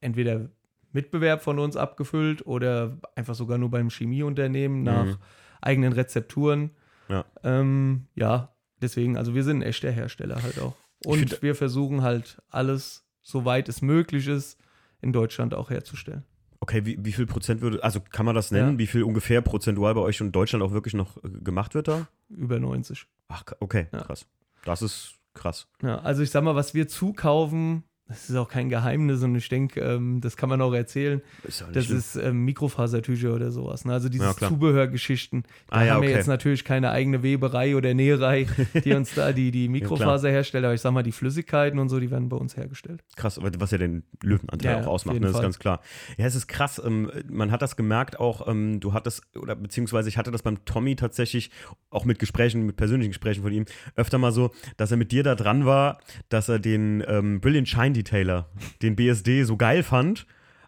entweder 0.00 0.48
Mitbewerb 0.92 1.42
von 1.42 1.58
uns 1.58 1.76
abgefüllt 1.76 2.46
oder 2.46 2.96
einfach 3.16 3.34
sogar 3.34 3.58
nur 3.58 3.70
beim 3.70 3.90
Chemieunternehmen 3.90 4.82
nach 4.82 5.04
Mhm. 5.06 5.16
eigenen 5.60 5.92
Rezepturen. 5.92 6.70
Ja. 7.08 7.24
Ähm, 7.42 8.06
ja, 8.14 8.54
deswegen, 8.80 9.16
also 9.18 9.34
wir 9.34 9.42
sind 9.44 9.58
ein 9.58 9.62
echter 9.62 9.90
Hersteller 9.90 10.42
halt 10.42 10.58
auch. 10.60 10.74
Und 11.04 11.42
wir 11.42 11.54
versuchen 11.54 12.02
halt 12.02 12.40
alles, 12.48 13.04
soweit 13.22 13.68
es 13.68 13.82
möglich 13.82 14.26
ist, 14.28 14.58
in 15.02 15.12
Deutschland 15.12 15.52
auch 15.52 15.68
herzustellen. 15.68 16.24
Okay, 16.60 16.86
wie, 16.86 16.96
wie 17.04 17.12
viel 17.12 17.26
Prozent 17.26 17.60
würde, 17.60 17.82
also 17.84 18.00
kann 18.00 18.24
man 18.24 18.34
das 18.34 18.50
nennen, 18.50 18.72
Ja. 18.74 18.78
wie 18.78 18.86
viel 18.86 19.02
ungefähr 19.02 19.42
prozentual 19.42 19.94
bei 19.94 20.00
euch 20.00 20.20
in 20.20 20.32
Deutschland 20.32 20.62
auch 20.64 20.72
wirklich 20.72 20.94
noch 20.94 21.22
äh, 21.22 21.28
gemacht 21.42 21.74
wird 21.74 21.88
da? 21.88 22.06
Über 22.28 22.58
90. 22.58 23.06
Ach, 23.28 23.44
okay, 23.60 23.86
Ja. 23.92 24.02
krass. 24.02 24.26
Das 24.64 24.82
ist 24.82 25.14
krass. 25.34 25.66
Ja, 25.82 25.98
also 26.00 26.22
ich 26.22 26.30
sag 26.30 26.42
mal, 26.44 26.54
was 26.54 26.74
wir 26.74 26.88
zukaufen, 26.88 27.84
das 28.06 28.28
ist 28.28 28.36
auch 28.36 28.48
kein 28.48 28.68
Geheimnis 28.68 29.22
und 29.22 29.34
ich 29.34 29.48
denke, 29.48 29.80
ähm, 29.80 30.20
das 30.20 30.36
kann 30.36 30.48
man 30.50 30.60
auch 30.60 30.74
erzählen. 30.74 31.22
Ist 31.42 31.60
ja 31.60 31.66
nicht 31.66 31.76
Das 31.76 31.84
schlimm. 31.86 31.98
ist 31.98 32.16
ähm, 32.16 32.44
Mikrofasertücher 32.44 33.34
oder 33.34 33.50
sowas. 33.50 33.84
Ne? 33.86 33.94
Also 33.94 34.08
diese 34.10 34.24
Ja. 34.24 34.34
Zubehörgeschichten. 34.34 35.44
Da 35.68 35.76
Ah, 35.76 35.84
ja, 35.84 35.94
haben 35.94 36.02
wir 36.02 36.08
okay. 36.10 36.18
jetzt 36.18 36.26
natürlich 36.26 36.64
keine 36.64 36.90
eigene 36.90 37.22
Weberei 37.22 37.76
oder 37.76 37.94
Näherei, 37.94 38.46
die 38.84 38.92
uns 38.92 39.14
da 39.14 39.32
die, 39.32 39.50
die 39.50 39.68
Mikrofaser 39.70 40.28
herstellt. 40.30 40.64
Aber 40.64 40.74
ich 40.74 40.82
sag 40.82 40.92
mal, 40.92 41.02
die 41.02 41.12
Flüssigkeiten 41.12 41.78
und 41.78 41.88
so, 41.88 41.98
die 41.98 42.10
werden 42.10 42.28
bei 42.28 42.36
uns 42.36 42.56
hergestellt. 42.56 43.02
krass, 43.16 43.40
was 43.42 43.70
ja 43.70 43.78
den 43.78 44.04
Löwenanteil 44.22 44.70
Ja, 44.72 44.78
auch 44.80 44.82
ja, 44.82 44.88
ausmacht, 44.88 45.20
ne? 45.20 45.28
ist 45.28 45.40
ganz 45.40 45.58
klar. 45.58 45.80
Ja, 46.18 46.26
es 46.26 46.34
ist 46.34 46.46
krass, 46.46 46.80
ähm, 46.84 47.10
man 47.30 47.50
hat 47.50 47.62
das 47.62 47.74
gemerkt 47.76 48.20
auch, 48.20 48.46
ähm, 48.48 48.80
du 48.80 48.92
hattest, 48.92 49.22
oder 49.36 49.56
beziehungsweise 49.56 50.10
ich 50.10 50.18
hatte 50.18 50.30
das 50.30 50.42
beim 50.42 50.62
Tommy 50.66 50.94
tatsächlich, 50.96 51.50
auch 51.88 52.04
mit 52.04 52.18
Gesprächen, 52.18 52.66
mit 52.66 52.76
persönlichen 52.76 53.12
Gesprächen 53.12 53.42
von 53.42 53.52
ihm, 53.52 53.64
öfter 53.96 54.18
mal 54.18 54.32
so, 54.32 54.50
dass 54.76 54.90
er 54.90 54.98
mit 54.98 55.10
dir 55.10 55.22
da 55.22 55.34
dran 55.34 55.64
war, 55.64 55.98
dass 56.28 56.50
er 56.50 56.58
den 56.58 57.02
ähm, 57.08 57.40
Brilliant 57.40 57.68
Shine 57.68 57.93
Detailer, 57.94 58.48
den 58.82 58.96
BSD, 58.96 59.44
so 59.44 59.56
geil 59.56 59.82
fand. 59.82 60.26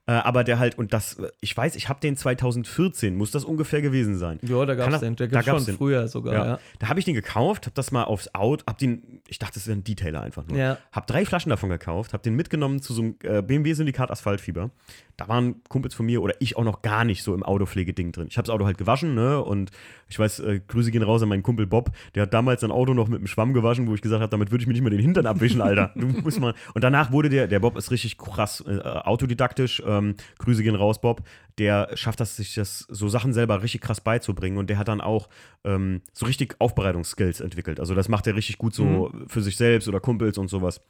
Äh, 0.08 0.12
aber 0.12 0.44
der 0.44 0.60
halt, 0.60 0.78
und 0.78 0.92
das, 0.92 1.16
ich 1.40 1.56
weiß, 1.56 1.74
ich 1.74 1.88
habe 1.88 1.98
den 1.98 2.16
2014, 2.16 3.16
muss 3.16 3.32
das 3.32 3.44
ungefähr 3.44 3.82
gewesen 3.82 4.16
sein. 4.16 4.38
Ja, 4.42 4.64
da 4.64 4.76
gab 4.76 4.92
es 4.92 5.00
den. 5.00 5.16
Der 5.16 5.26
da 5.26 5.38
gab 5.38 5.46
gab's 5.46 5.58
schon 5.58 5.66
den. 5.66 5.76
früher 5.76 6.06
sogar, 6.06 6.32
Ja. 6.34 6.46
ja. 6.46 6.58
Da 6.78 6.88
habe 6.88 7.00
ich 7.00 7.04
den 7.04 7.14
gekauft, 7.14 7.66
habe 7.66 7.74
das 7.74 7.90
mal 7.90 8.04
aufs 8.04 8.32
Out, 8.32 8.62
hab 8.68 8.78
den, 8.78 9.20
ich 9.26 9.40
dachte, 9.40 9.54
das 9.54 9.66
ist 9.66 9.72
ein 9.72 9.82
Detailer 9.82 10.22
einfach 10.22 10.46
nur. 10.46 10.56
Ja. 10.56 10.78
Hab 10.92 11.08
drei 11.08 11.24
Flaschen 11.26 11.50
davon 11.50 11.70
gekauft, 11.70 12.12
hab 12.12 12.22
den 12.22 12.36
mitgenommen 12.36 12.80
zu 12.82 12.94
so 12.94 13.02
einem 13.02 13.16
äh, 13.24 13.42
BMW-Syndikat 13.42 14.12
Asphaltfieber. 14.12 14.70
Da 15.16 15.28
waren 15.28 15.62
Kumpels 15.68 15.94
von 15.94 16.04
mir 16.04 16.20
oder 16.20 16.34
ich 16.40 16.56
auch 16.56 16.64
noch 16.64 16.82
gar 16.82 17.04
nicht 17.04 17.22
so 17.22 17.34
im 17.34 17.42
Autopflegeding 17.42 18.12
drin. 18.12 18.26
Ich 18.28 18.36
habe 18.36 18.46
das 18.46 18.54
Auto 18.54 18.66
halt 18.66 18.76
gewaschen, 18.76 19.14
ne? 19.14 19.42
Und 19.42 19.70
ich 20.08 20.18
weiß, 20.18 20.40
äh, 20.40 20.60
Grüße 20.66 20.90
gehen 20.90 21.02
raus 21.02 21.22
an 21.22 21.30
meinen 21.30 21.42
Kumpel 21.42 21.66
Bob, 21.66 21.90
der 22.14 22.24
hat 22.24 22.34
damals 22.34 22.60
sein 22.60 22.70
Auto 22.70 22.92
noch 22.92 23.08
mit 23.08 23.18
einem 23.18 23.26
Schwamm 23.26 23.54
gewaschen, 23.54 23.86
wo 23.86 23.94
ich 23.94 24.02
gesagt 24.02 24.20
habe, 24.20 24.30
damit 24.30 24.50
würde 24.50 24.62
ich 24.62 24.66
mir 24.66 24.74
nicht 24.74 24.82
mehr 24.82 24.90
den 24.90 25.00
Hintern 25.00 25.26
abwischen, 25.26 25.60
Alter. 25.60 25.92
Du 25.96 26.06
musst 26.06 26.40
mal. 26.40 26.54
Und 26.74 26.84
danach 26.84 27.10
wurde 27.12 27.30
der, 27.30 27.48
der 27.48 27.60
Bob 27.60 27.76
ist 27.76 27.90
richtig 27.90 28.18
krass 28.18 28.62
äh, 28.66 28.78
autodidaktisch. 28.80 29.82
Ähm, 29.86 30.14
Grüße 30.38 30.62
gehen 30.62 30.74
raus, 30.74 31.00
Bob. 31.00 31.22
Der 31.58 31.88
schafft 31.94 32.20
das, 32.20 32.36
sich 32.36 32.54
das 32.54 32.80
so 32.80 33.08
Sachen 33.08 33.32
selber 33.32 33.62
richtig 33.62 33.80
krass 33.80 34.00
beizubringen 34.00 34.58
und 34.58 34.68
der 34.68 34.78
hat 34.78 34.88
dann 34.88 35.00
auch 35.00 35.28
ähm, 35.64 36.02
so 36.12 36.26
richtig 36.26 36.56
Aufbereitungsskills 36.58 37.40
entwickelt. 37.40 37.80
Also 37.80 37.94
das 37.94 38.08
macht 38.08 38.26
er 38.26 38.36
richtig 38.36 38.58
gut 38.58 38.74
so 38.74 39.10
für 39.26 39.40
sich 39.40 39.56
selbst 39.56 39.88
oder 39.88 40.00
Kumpels 40.00 40.36
und 40.36 40.48
sowas. 40.48 40.82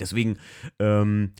Deswegen, 0.00 0.38
ähm, 0.80 1.32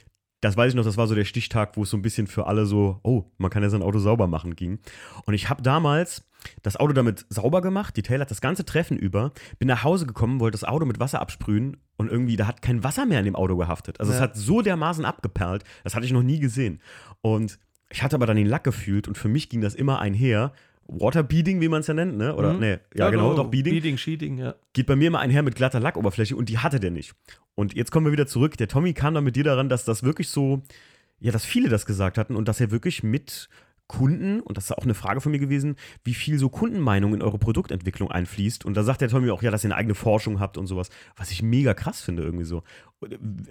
das 0.44 0.56
weiß 0.56 0.70
ich 0.72 0.76
noch, 0.76 0.84
das 0.84 0.96
war 0.96 1.06
so 1.06 1.14
der 1.14 1.24
Stichtag, 1.24 1.76
wo 1.76 1.82
es 1.82 1.90
so 1.90 1.96
ein 1.96 2.02
bisschen 2.02 2.26
für 2.26 2.46
alle 2.46 2.66
so, 2.66 3.00
oh, 3.02 3.24
man 3.38 3.50
kann 3.50 3.62
ja 3.62 3.70
sein 3.70 3.82
Auto 3.82 3.98
sauber 3.98 4.26
machen 4.26 4.54
ging. 4.56 4.78
Und 5.24 5.34
ich 5.34 5.48
habe 5.48 5.62
damals 5.62 6.24
das 6.62 6.76
Auto 6.76 6.92
damit 6.92 7.24
sauber 7.30 7.62
gemacht, 7.62 7.96
die 7.96 8.02
Taylor 8.02 8.22
hat 8.22 8.30
das 8.30 8.42
ganze 8.42 8.64
Treffen 8.66 8.98
über, 8.98 9.32
bin 9.58 9.68
nach 9.68 9.82
Hause 9.82 10.04
gekommen, 10.06 10.40
wollte 10.40 10.56
das 10.58 10.64
Auto 10.64 10.84
mit 10.84 11.00
Wasser 11.00 11.20
absprühen 11.22 11.78
und 11.96 12.10
irgendwie, 12.10 12.36
da 12.36 12.46
hat 12.46 12.60
kein 12.60 12.84
Wasser 12.84 13.06
mehr 13.06 13.18
in 13.20 13.24
dem 13.24 13.36
Auto 13.36 13.56
gehaftet. 13.56 13.98
Also 14.00 14.12
es 14.12 14.18
Ja. 14.18 14.24
hat 14.24 14.36
so 14.36 14.60
dermaßen 14.60 15.04
abgeperlt, 15.06 15.64
das 15.84 15.94
hatte 15.94 16.04
ich 16.04 16.12
noch 16.12 16.22
nie 16.22 16.38
gesehen. 16.40 16.80
Und 17.22 17.58
ich 17.88 18.02
hatte 18.02 18.16
aber 18.16 18.26
dann 18.26 18.36
den 18.36 18.46
Lack 18.46 18.64
gefühlt 18.64 19.08
und 19.08 19.16
für 19.16 19.28
mich 19.28 19.48
ging 19.48 19.60
das 19.62 19.74
immer 19.74 20.00
einher. 20.00 20.52
Waterbeading, 20.88 21.60
wie 21.60 21.68
man 21.68 21.80
es 21.80 21.86
ja 21.86 21.94
nennt, 21.94 22.16
ne? 22.16 22.34
Oder, 22.34 22.54
Mhm. 22.54 22.60
nee, 22.60 22.78
ja, 22.94 23.10
genau, 23.10 23.34
doch, 23.34 23.48
Beading 23.50 23.74
Beading, 23.74 23.96
Sheeting, 23.98 24.38
ja. 24.38 24.54
geht 24.72 24.86
bei 24.86 24.96
mir 24.96 25.08
immer 25.08 25.20
einher 25.20 25.42
mit 25.42 25.54
glatter 25.54 25.80
Lackoberfläche 25.80 26.36
und 26.36 26.48
die 26.48 26.58
hatte 26.58 26.80
der 26.80 26.90
nicht. 26.90 27.14
Und 27.54 27.74
jetzt 27.74 27.90
kommen 27.90 28.06
wir 28.06 28.12
wieder 28.12 28.26
zurück. 28.26 28.56
Der 28.56 28.68
Tommy 28.68 28.92
kam 28.92 29.14
dann 29.14 29.24
mit 29.24 29.36
dir 29.36 29.44
daran, 29.44 29.68
dass 29.68 29.84
das 29.84 30.02
wirklich 30.02 30.28
so, 30.28 30.62
ja, 31.20 31.32
dass 31.32 31.44
viele 31.44 31.68
das 31.68 31.86
gesagt 31.86 32.18
hatten 32.18 32.36
und 32.36 32.48
dass 32.48 32.60
er 32.60 32.70
wirklich 32.70 33.02
mit 33.02 33.48
Kunden, 33.86 34.40
und 34.40 34.56
das 34.56 34.64
ist 34.64 34.72
auch 34.72 34.84
eine 34.84 34.94
Frage 34.94 35.20
von 35.20 35.30
mir 35.30 35.38
gewesen, 35.38 35.76
wie 36.04 36.14
viel 36.14 36.38
so 36.38 36.48
Kundenmeinung 36.48 37.12
in 37.14 37.20
eure 37.22 37.38
Produktentwicklung 37.38 38.10
einfließt. 38.10 38.64
Und 38.64 38.76
da 38.78 38.82
sagt 38.82 39.02
der 39.02 39.08
Tommy 39.10 39.30
auch, 39.30 39.42
ja, 39.42 39.50
dass 39.50 39.62
ihr 39.62 39.68
eine 39.68 39.76
eigene 39.76 39.94
Forschung 39.94 40.40
habt 40.40 40.56
und 40.56 40.66
sowas, 40.66 40.88
was 41.16 41.30
ich 41.30 41.42
mega 41.42 41.74
krass 41.74 42.00
finde 42.00 42.22
irgendwie 42.22 42.46
so. 42.46 42.62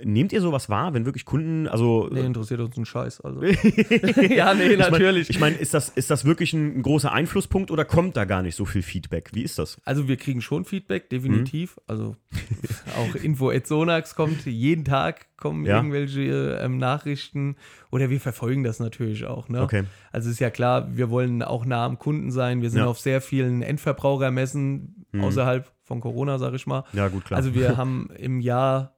Nehmt 0.04 0.34
ihr 0.34 0.42
sowas 0.42 0.70
wahr, 0.70 0.94
wenn 0.94 1.06
wirklich 1.06 1.26
Kunden, 1.26 1.68
also 1.68 2.10
Nee, 2.12 2.22
interessiert 2.26 2.60
uns 2.60 2.78
ein 2.78 2.86
Scheiß. 2.86 3.22
Also. 3.22 3.42
ja, 3.44 4.54
nee, 4.54 4.64
ich 4.64 4.78
mein- 4.80 4.92
natürlich. 4.92 5.30
Ich 5.30 5.40
meine, 5.40 5.56
ist, 5.56 5.74
das, 5.74 5.90
ist 5.90 6.10
das 6.12 6.26
wirklich 6.26 6.54
ein, 6.54 6.82
großer 6.82 7.12
Einflusspunkt 7.12 7.72
oder 7.72 7.86
kommt 7.86 8.18
da 8.18 8.26
gar 8.26 8.42
nicht 8.42 8.56
so 8.56 8.66
viel 8.66 8.82
Feedback? 8.82 9.30
Wie 9.34 9.44
ist 9.44 9.60
das? 9.60 9.78
Also 9.86 10.08
wir 10.08 10.18
kriegen 10.18 10.42
schon 10.42 10.66
Feedback, 10.66 11.10
definitiv. 11.10 11.78
Mhm. 11.78 11.82
Also 11.88 12.16
auch 12.98 13.16
Info 13.16 13.50
at 13.50 13.68
Sonax 13.68 14.16
kommt 14.16 14.46
jeden 14.46 14.86
Tag 14.86 15.28
kommen 15.38 15.66
Ja. 15.66 15.76
irgendwelche 15.76 16.58
ähm, 16.62 16.78
Nachrichten 16.78 17.58
oder 17.92 18.10
wir 18.10 18.22
verfolgen 18.22 18.64
das 18.64 18.80
natürlich 18.80 19.26
auch. 19.26 19.50
Ne? 19.50 19.62
Okay. 19.62 19.84
Also 20.14 20.30
ist 20.30 20.40
ja 20.40 20.50
klar, 20.50 20.96
wir 20.96 21.10
wollen 21.10 21.44
auch 21.44 21.66
nah 21.66 21.86
am 21.86 22.00
Kunden 22.00 22.32
sein. 22.32 22.62
Wir 22.62 22.70
sind 22.70 22.80
Ja. 22.80 22.86
auf 22.86 23.00
sehr 23.00 23.20
vielen 23.20 23.62
Endverbrauchermessen 23.62 25.06
Mhm. 25.12 25.24
außerhalb 25.26 25.72
von 25.84 26.00
Corona, 26.02 26.40
sag 26.40 26.54
ich 26.56 26.66
mal. 26.66 26.86
Ja, 26.94 27.08
gut, 27.08 27.26
klar. 27.26 27.38
Also 27.38 27.54
wir 27.54 27.78
haben 27.78 28.10
im 28.18 28.40
Jahr, 28.40 28.96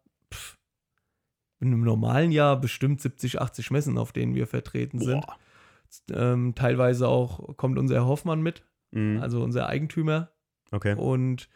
in 1.60 1.68
einem 1.70 1.84
normalen 1.84 2.32
Jahr 2.32 2.60
bestimmt 2.60 3.02
70, 3.02 3.42
80 3.42 3.72
Messen, 3.72 3.98
auf 3.98 4.12
denen 4.12 4.36
wir 4.36 4.48
vertreten 4.48 5.00
sind. 5.00 5.26
Ähm, 6.12 6.54
teilweise 6.56 7.08
auch 7.08 7.56
kommt 7.58 7.78
unser 7.80 7.96
Herr 7.96 8.06
Hoffmann 8.08 8.42
mit, 8.42 8.64
Mhm. 8.92 9.22
also 9.22 9.42
unser 9.44 9.68
Eigentümer. 9.68 10.30
Okay. 10.72 10.96
Und 10.96 11.48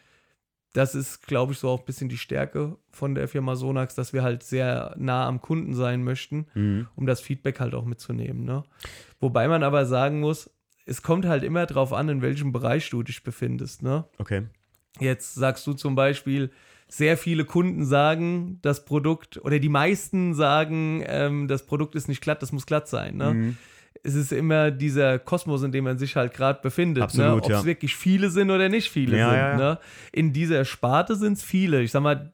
das 0.72 0.94
ist, 0.94 1.26
glaube 1.26 1.52
ich, 1.52 1.58
so 1.58 1.68
auch 1.68 1.80
ein 1.80 1.84
bisschen 1.84 2.08
die 2.08 2.16
Stärke 2.18 2.76
von 2.90 3.14
der 3.14 3.26
Firma 3.28 3.56
Sonax, 3.56 3.94
dass 3.96 4.12
wir 4.12 4.22
halt 4.22 4.42
sehr 4.44 4.94
nah 4.96 5.26
am 5.26 5.40
Kunden 5.40 5.74
sein 5.74 6.04
möchten, 6.04 6.46
Mhm. 6.54 6.86
um 6.94 7.06
das 7.06 7.20
Feedback 7.20 7.58
halt 7.60 7.74
auch 7.74 7.84
mitzunehmen. 7.84 8.44
Ne? 8.44 8.62
Wobei 9.18 9.48
man 9.48 9.62
aber 9.62 9.84
sagen 9.84 10.20
muss, 10.20 10.48
es 10.86 11.02
kommt 11.02 11.26
halt 11.26 11.42
immer 11.44 11.66
drauf 11.66 11.92
an, 11.92 12.08
in 12.08 12.22
welchem 12.22 12.52
Bereich 12.52 12.88
du 12.90 13.02
dich 13.02 13.22
befindest. 13.24 13.82
Ne? 13.82 14.04
Okay. 14.18 14.46
Jetzt 15.00 15.34
sagst 15.34 15.66
du 15.66 15.72
zum 15.74 15.94
Beispiel, 15.94 16.50
sehr 16.90 17.16
viele 17.16 17.44
Kunden 17.44 17.84
sagen, 17.84 18.58
das 18.62 18.84
Produkt, 18.84 19.42
oder 19.44 19.60
die 19.60 19.68
meisten 19.68 20.34
sagen, 20.34 21.04
ähm, 21.06 21.46
das 21.46 21.64
Produkt 21.64 21.94
ist 21.94 22.08
nicht 22.08 22.20
glatt, 22.20 22.42
das 22.42 22.50
muss 22.50 22.66
glatt 22.66 22.88
sein. 22.88 23.16
Ne? 23.16 23.34
Mhm. 23.34 23.56
Es 24.02 24.14
ist 24.14 24.32
immer 24.32 24.70
dieser 24.72 25.18
Kosmos, 25.18 25.62
in 25.62 25.72
dem 25.72 25.84
man 25.84 25.98
sich 25.98 26.16
halt 26.16 26.34
gerade 26.34 26.60
befindet. 26.62 27.04
Absolut, 27.04 27.28
ne? 27.28 27.36
Ob 27.36 27.44
es 27.44 27.48
ja. 27.60 27.64
wirklich 27.64 27.94
viele 27.94 28.30
sind 28.30 28.50
oder 28.50 28.68
nicht 28.68 28.90
viele 28.90 29.16
Ja, 29.16 29.30
sind. 29.30 29.38
ja, 29.38 29.50
ja. 29.50 29.56
Ne? 29.56 29.78
In 30.12 30.32
dieser 30.32 30.64
Sparte 30.64 31.14
sind 31.14 31.34
es 31.34 31.42
viele. 31.44 31.80
Ich 31.82 31.92
sag 31.92 32.02
mal, 32.02 32.32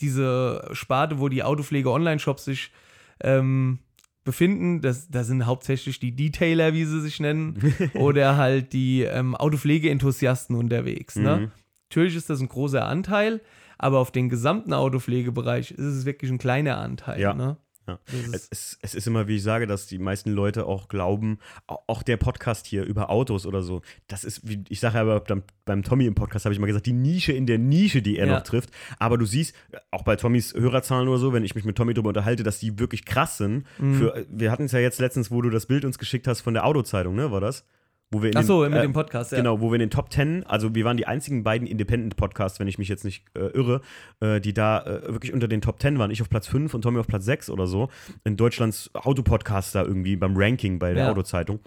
diese 0.00 0.68
Sparte, 0.72 1.18
wo 1.18 1.28
die 1.28 1.42
Autopflege-Online-Shops 1.42 2.44
sich 2.44 2.72
ähm, 3.20 3.78
befinden, 4.24 4.82
das, 4.82 5.08
da 5.08 5.24
sind 5.24 5.46
hauptsächlich 5.46 6.00
die 6.00 6.14
Detailer, 6.14 6.74
wie 6.74 6.84
sie 6.84 7.00
sich 7.00 7.18
nennen, 7.18 7.72
oder 7.94 8.36
halt 8.36 8.74
die 8.74 9.02
ähm, 9.04 9.34
Autopflege-Enthusiasten 9.34 10.54
unterwegs. 10.54 11.16
Ne? 11.16 11.36
Mhm. 11.36 11.50
Natürlich 11.88 12.16
ist 12.16 12.28
das 12.28 12.40
ein 12.40 12.48
großer 12.48 12.84
Anteil, 12.84 13.40
aber 13.78 13.98
auf 13.98 14.10
den 14.10 14.28
gesamten 14.28 14.72
Autopflegebereich 14.72 15.70
ist 15.72 15.78
es 15.84 16.04
wirklich 16.06 16.30
ein 16.30 16.38
kleiner 16.38 16.78
Anteil. 16.78 17.20
Ja. 17.20 17.34
Ne? 17.34 17.56
Ja. 17.88 18.00
Es 18.32 18.48
ist, 18.48 18.78
es 18.82 18.94
ist 18.96 19.06
immer, 19.06 19.28
wie 19.28 19.36
ich 19.36 19.44
sage, 19.44 19.68
dass 19.68 19.86
die 19.86 19.98
meisten 20.00 20.32
Leute 20.32 20.66
auch 20.66 20.88
glauben, 20.88 21.38
au- 21.68 21.78
auch 21.86 22.02
der 22.02 22.16
Podcast 22.16 22.66
hier 22.66 22.82
über 22.82 23.10
Autos 23.10 23.46
oder 23.46 23.62
so, 23.62 23.80
das 24.08 24.24
ist, 24.24 24.48
wie 24.48 24.64
ich 24.68 24.80
sage 24.80 24.96
ja 24.96 25.02
aber 25.02 25.20
beim, 25.20 25.44
beim 25.64 25.84
Tommy 25.84 26.06
im 26.06 26.16
Podcast, 26.16 26.46
habe 26.46 26.52
ich 26.52 26.58
mal 26.58 26.66
gesagt, 26.66 26.86
die 26.86 26.92
Nische 26.92 27.30
in 27.32 27.46
der 27.46 27.58
Nische, 27.58 28.02
die 28.02 28.18
er 28.18 28.26
Ja. 28.26 28.34
noch 28.34 28.42
trifft. 28.42 28.70
Aber 28.98 29.18
du 29.18 29.24
siehst, 29.24 29.54
auch 29.92 30.02
bei 30.02 30.16
Tommys 30.16 30.52
Hörerzahlen 30.52 31.06
oder 31.06 31.18
so, 31.18 31.32
wenn 31.32 31.44
ich 31.44 31.54
mich 31.54 31.64
mit 31.64 31.76
Tommy 31.76 31.94
darüber 31.94 32.08
unterhalte, 32.08 32.42
dass 32.42 32.58
die 32.58 32.76
wirklich 32.80 33.04
krass 33.04 33.38
sind. 33.38 33.62
Mhm. 33.78 33.94
Für, 33.94 34.26
wir 34.28 34.50
hatten 34.50 34.64
es 34.64 34.72
ja 34.72 34.80
jetzt 34.80 34.98
letztens, 34.98 35.30
wo 35.30 35.40
du 35.40 35.50
das 35.50 35.66
Bild 35.66 35.84
uns 35.84 35.98
geschickt 35.98 36.26
hast 36.26 36.40
von 36.40 36.54
der 36.54 36.66
Autozeitung, 36.66 37.14
ne, 37.14 37.30
war 37.30 37.40
das? 37.40 37.64
Wo 38.12 38.22
wir 38.22 38.30
in 38.30 38.36
Ach 38.36 38.44
so, 38.44 38.62
den, 38.62 38.70
mit 38.72 38.78
äh, 38.78 38.82
dem 38.82 38.92
Podcast, 38.92 39.32
ja. 39.32 39.38
Genau, 39.38 39.60
wo 39.60 39.70
wir 39.70 39.74
in 39.74 39.80
den 39.80 39.90
Top 39.90 40.12
10, 40.12 40.44
also 40.46 40.74
wir 40.76 40.84
waren 40.84 40.96
die 40.96 41.06
einzigen 41.08 41.42
beiden 41.42 41.66
Independent-Podcasts, 41.66 42.60
wenn 42.60 42.68
ich 42.68 42.78
mich 42.78 42.88
jetzt 42.88 43.04
nicht 43.04 43.24
äh, 43.34 43.46
irre, 43.48 43.80
äh, 44.20 44.40
die 44.40 44.54
da 44.54 44.80
äh, 44.82 45.12
wirklich 45.12 45.32
unter 45.32 45.48
den 45.48 45.60
Top 45.60 45.80
10 45.80 45.98
waren. 45.98 46.12
Ich 46.12 46.22
auf 46.22 46.28
Platz 46.30 46.46
5 46.46 46.72
und 46.74 46.82
Tommy 46.82 47.00
auf 47.00 47.08
Platz 47.08 47.24
6 47.24 47.50
oder 47.50 47.66
so. 47.66 47.88
In 48.22 48.36
Deutschlands 48.36 48.90
Autopodcaster 48.94 49.84
irgendwie 49.84 50.14
beim 50.14 50.36
Ranking 50.36 50.78
bei 50.78 50.94
der 50.94 51.04
Ja. 51.06 51.10
Autozeitung. 51.10 51.58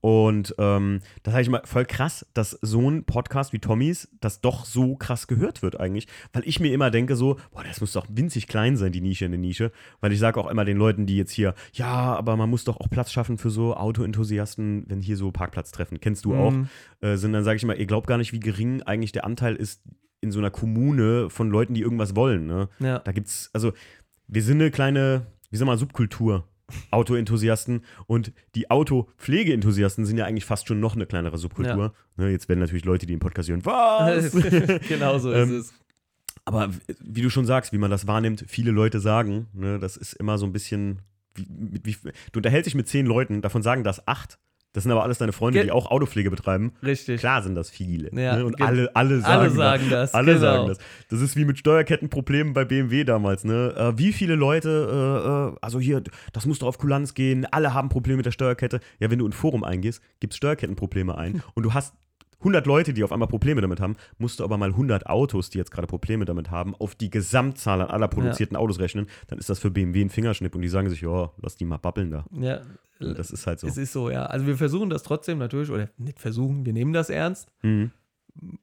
Und 0.00 0.54
ähm, 0.58 1.00
das 1.24 1.32
sage 1.32 1.42
ich 1.42 1.48
mal 1.50 1.62
voll 1.64 1.84
krass, 1.84 2.24
dass 2.32 2.52
so 2.62 2.88
ein 2.88 3.04
Podcast 3.04 3.52
wie 3.52 3.58
Tommys, 3.58 4.08
das 4.20 4.40
doch 4.40 4.64
so 4.64 4.94
krass 4.94 5.26
gehört 5.26 5.60
wird 5.62 5.80
eigentlich. 5.80 6.06
Weil 6.32 6.42
ich 6.46 6.60
mir 6.60 6.72
immer 6.72 6.90
denke 6.92 7.16
so, 7.16 7.36
boah, 7.50 7.64
das 7.64 7.80
muss 7.80 7.92
doch 7.92 8.06
winzig 8.08 8.46
klein 8.46 8.76
sein, 8.76 8.92
die 8.92 9.00
Nische 9.00 9.24
in 9.24 9.32
der 9.32 9.40
Nische. 9.40 9.72
Weil 10.00 10.12
ich 10.12 10.20
sage 10.20 10.38
auch 10.40 10.48
immer 10.48 10.64
den 10.64 10.76
Leuten, 10.76 11.06
die 11.06 11.16
jetzt 11.16 11.32
hier, 11.32 11.54
ja, 11.72 12.14
aber 12.14 12.36
man 12.36 12.48
muss 12.48 12.62
doch 12.64 12.76
auch 12.78 12.88
Platz 12.88 13.10
schaffen 13.10 13.38
für 13.38 13.50
so 13.50 13.74
Autoenthusiasten, 13.76 14.84
wenn 14.88 15.00
hier 15.00 15.16
so 15.16 15.32
Parkplatztreffen, 15.32 16.00
kennst 16.00 16.24
du 16.24 16.34
auch, 16.34 16.52
Mhm. 16.52 16.68
äh, 17.00 17.16
sind, 17.16 17.32
dann 17.32 17.44
sage 17.44 17.56
ich 17.56 17.62
immer, 17.64 17.76
ihr 17.76 17.86
glaubt 17.86 18.06
gar 18.06 18.18
nicht, 18.18 18.32
wie 18.32 18.40
gering 18.40 18.82
eigentlich 18.82 19.12
der 19.12 19.24
Anteil 19.24 19.56
ist 19.56 19.82
in 20.20 20.30
so 20.32 20.38
einer 20.38 20.50
Kommune 20.50 21.28
von 21.30 21.50
Leuten, 21.50 21.74
die 21.74 21.80
irgendwas 21.80 22.16
wollen. 22.16 22.46
Ne? 22.46 22.68
Ja. 22.80 22.98
Da 23.00 23.12
gibt's, 23.12 23.50
also 23.52 23.72
wir 24.26 24.42
sind 24.42 24.60
eine 24.60 24.70
kleine, 24.70 25.26
wie 25.50 25.56
sag 25.56 25.66
mal, 25.66 25.78
Subkultur. 25.78 26.46
Autoenthusiasten 26.90 27.82
und 28.06 28.32
die 28.54 28.70
Autopflegeenthusiasten 28.70 30.04
sind 30.04 30.18
ja 30.18 30.26
eigentlich 30.26 30.44
fast 30.44 30.68
schon 30.68 30.80
noch 30.80 30.94
eine 30.94 31.06
kleinere 31.06 31.38
Subkultur. 31.38 31.94
Ne, 32.16 32.30
jetzt 32.30 32.48
werden 32.48 32.60
natürlich 32.60 32.84
Leute, 32.84 33.06
die 33.06 33.14
den 33.14 33.20
Podcast 33.20 33.48
hören, 33.48 33.64
was? 33.64 34.32
genau 34.88 35.18
so 35.18 35.32
Ähm, 35.32 35.50
ist 35.50 35.66
es. 35.66 35.74
Aber 36.44 36.70
wie 37.00 37.22
du 37.22 37.30
schon 37.30 37.44
sagst, 37.44 37.72
wie 37.72 37.78
man 37.78 37.90
das 37.90 38.06
wahrnimmt, 38.06 38.44
viele 38.48 38.70
Leute 38.70 39.00
sagen, 39.00 39.48
ne, 39.52 39.78
das 39.78 39.96
ist 39.96 40.14
immer 40.14 40.38
so 40.38 40.46
ein 40.46 40.52
bisschen, 40.52 41.00
wie, 41.34 41.80
wie, 41.84 41.96
du 42.32 42.38
unterhältst 42.38 42.66
dich 42.66 42.74
mit 42.74 42.88
zehn 42.88 43.06
Leuten, 43.06 43.42
davon 43.42 43.62
sagen 43.62 43.84
das 43.84 44.06
acht. 44.08 44.38
Das 44.74 44.82
sind 44.84 44.92
aber 44.92 45.02
alles 45.02 45.18
deine 45.18 45.32
Freunde, 45.32 45.58
Ge- 45.60 45.64
die 45.66 45.72
auch 45.72 45.90
Autopflege 45.90 46.30
betreiben. 46.30 46.72
Richtig. 46.82 47.20
Klar 47.20 47.42
sind 47.42 47.54
das 47.54 47.70
viele. 47.70 48.10
Ja, 48.12 48.36
ne? 48.36 48.44
Und 48.44 48.60
alle, 48.60 48.94
alle 48.94 49.20
sagen, 49.20 49.32
Alle 49.40 49.50
sagen 49.50 49.90
das. 49.90 50.14
Alle 50.14 50.34
genau. 50.34 50.40
sagen 50.40 50.66
das. 50.68 50.78
Das 51.08 51.20
ist 51.22 51.36
wie 51.36 51.44
mit 51.46 51.58
Steuerkettenproblemen 51.58 52.52
bei 52.52 52.64
BMW 52.64 53.04
damals. 53.04 53.44
Ne? 53.44 53.74
Äh, 53.76 53.98
wie 53.98 54.12
viele 54.12 54.34
Leute, 54.34 54.68
äh, 55.50 55.54
äh, 55.54 55.58
also 55.62 55.80
hier, 55.80 56.02
das 56.32 56.44
muss 56.46 56.58
doch 56.58 56.68
auf 56.68 56.78
Kulanz 56.78 57.14
gehen, 57.14 57.46
alle 57.50 57.72
haben 57.72 57.88
Probleme 57.88 58.18
mit 58.18 58.26
der 58.26 58.30
Steuerkette. 58.32 58.80
Ja, 59.00 59.10
wenn 59.10 59.18
du 59.18 59.24
in 59.24 59.30
ein 59.30 59.34
Forum 59.34 59.64
eingehst, 59.64 60.02
gibst 60.20 60.36
Steuerkettenprobleme 60.36 61.16
ein 61.16 61.42
und 61.54 61.62
du 61.62 61.72
hast 61.74 61.94
100 62.40 62.66
Leute, 62.66 62.92
die 62.94 63.02
auf 63.04 63.10
einmal 63.12 63.28
Probleme 63.28 63.60
damit 63.60 63.80
haben, 63.80 63.96
musst 64.18 64.38
du 64.40 64.44
aber 64.44 64.56
mal 64.58 64.70
100 64.70 65.06
Autos, 65.06 65.50
die 65.50 65.58
jetzt 65.58 65.70
gerade 65.72 65.86
Probleme 65.88 66.24
damit 66.24 66.50
haben, 66.50 66.74
auf 66.76 66.94
die 66.94 67.10
Gesamtzahl 67.10 67.80
an 67.82 67.88
aller 67.90 68.08
produzierten 68.08 68.56
Autos 68.56 68.78
rechnen, 68.78 69.06
dann 69.26 69.38
ist 69.38 69.48
das 69.50 69.58
für 69.58 69.70
BMW 69.70 70.02
ein 70.02 70.10
Fingerschnipp 70.10 70.54
und 70.54 70.62
die 70.62 70.68
sagen 70.68 70.88
sich, 70.88 71.00
ja, 71.00 71.30
lass 71.42 71.56
die 71.56 71.64
mal 71.64 71.78
babbeln 71.78 72.10
da. 72.10 72.24
Ja, 72.32 72.60
Das 73.00 73.30
ist 73.32 73.46
halt 73.46 73.58
so. 73.60 73.66
es 73.66 73.76
ist 73.76 73.92
so, 73.92 74.08
ja. 74.10 74.26
Also 74.26 74.46
wir 74.46 74.56
versuchen 74.56 74.88
das 74.90 75.02
trotzdem 75.02 75.38
natürlich, 75.38 75.70
oder 75.70 75.88
nicht 75.98 76.20
versuchen, 76.20 76.64
wir 76.64 76.72
nehmen 76.72 76.92
das 76.92 77.10
ernst, 77.10 77.48
Mhm. 77.62 77.90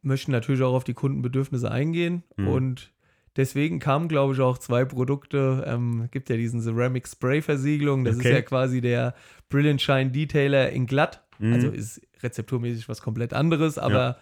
möchten 0.01 0.31
natürlich 0.31 0.61
auch 0.61 0.73
auf 0.73 0.83
die 0.85 0.93
Kundenbedürfnisse 0.93 1.69
eingehen 1.69 2.23
Mhm. 2.37 2.47
und 2.47 2.91
deswegen 3.35 3.79
kamen, 3.79 4.07
glaube 4.07 4.33
ich, 4.33 4.39
auch 4.39 4.57
zwei 4.57 4.85
Produkte. 4.85 5.65
Ähm, 5.67 6.07
gibt 6.11 6.29
ja 6.29 6.37
diesen 6.37 6.61
Ceramic 6.61 7.07
Spray 7.09 7.41
Versiegelung, 7.41 8.05
das 8.05 8.15
Okay. 8.17 8.29
ist 8.29 8.33
ja 8.33 8.41
quasi 8.41 8.79
der 8.79 9.13
Brilliant 9.49 9.81
Shine 9.81 10.11
Detailer 10.11 10.69
in 10.69 10.85
glatt. 10.85 11.21
Mhm. 11.39 11.51
Also 11.53 11.67
ist 11.69 12.01
rezepturmäßig 12.25 12.89
was 12.89 13.01
komplett 13.01 13.33
anderes, 13.33 13.77
aber 13.77 13.93
Ja. 13.93 14.17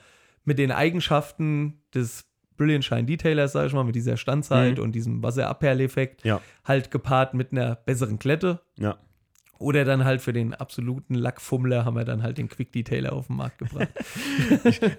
mit 0.45 0.59
den 0.59 0.71
Eigenschaften 0.71 1.81
des 1.95 2.25
Brilliant 2.57 2.85
Shine 2.85 3.05
Detailers, 3.05 3.53
sage 3.53 3.67
ich 3.67 3.73
mal, 3.73 3.83
mit 3.83 3.95
dieser 3.95 4.15
Standzeit 4.17 4.77
Mhm. 4.77 4.83
und 4.83 4.91
diesem 4.93 5.23
Wasserabperleffekt, 5.23 6.23
Ja. 6.23 6.39
halt 6.65 6.91
gepaart 6.91 7.33
mit 7.33 7.51
einer 7.51 7.75
besseren 7.75 8.19
Klette. 8.19 8.61
Ja. 8.77 8.97
Oder 9.63 9.85
dann 9.85 10.03
halt 10.03 10.21
für 10.21 10.33
den 10.33 10.53
absoluten 10.53 11.15
Lackfummler 11.15 11.85
haben 11.85 11.95
wir 11.95 12.03
dann 12.03 12.21
halt 12.21 12.37
den 12.37 12.49
Quick 12.49 12.73
Detailer 12.73 13.13
auf 13.13 13.27
den 13.27 13.37
Markt 13.37 13.59
gebracht. 13.59 13.89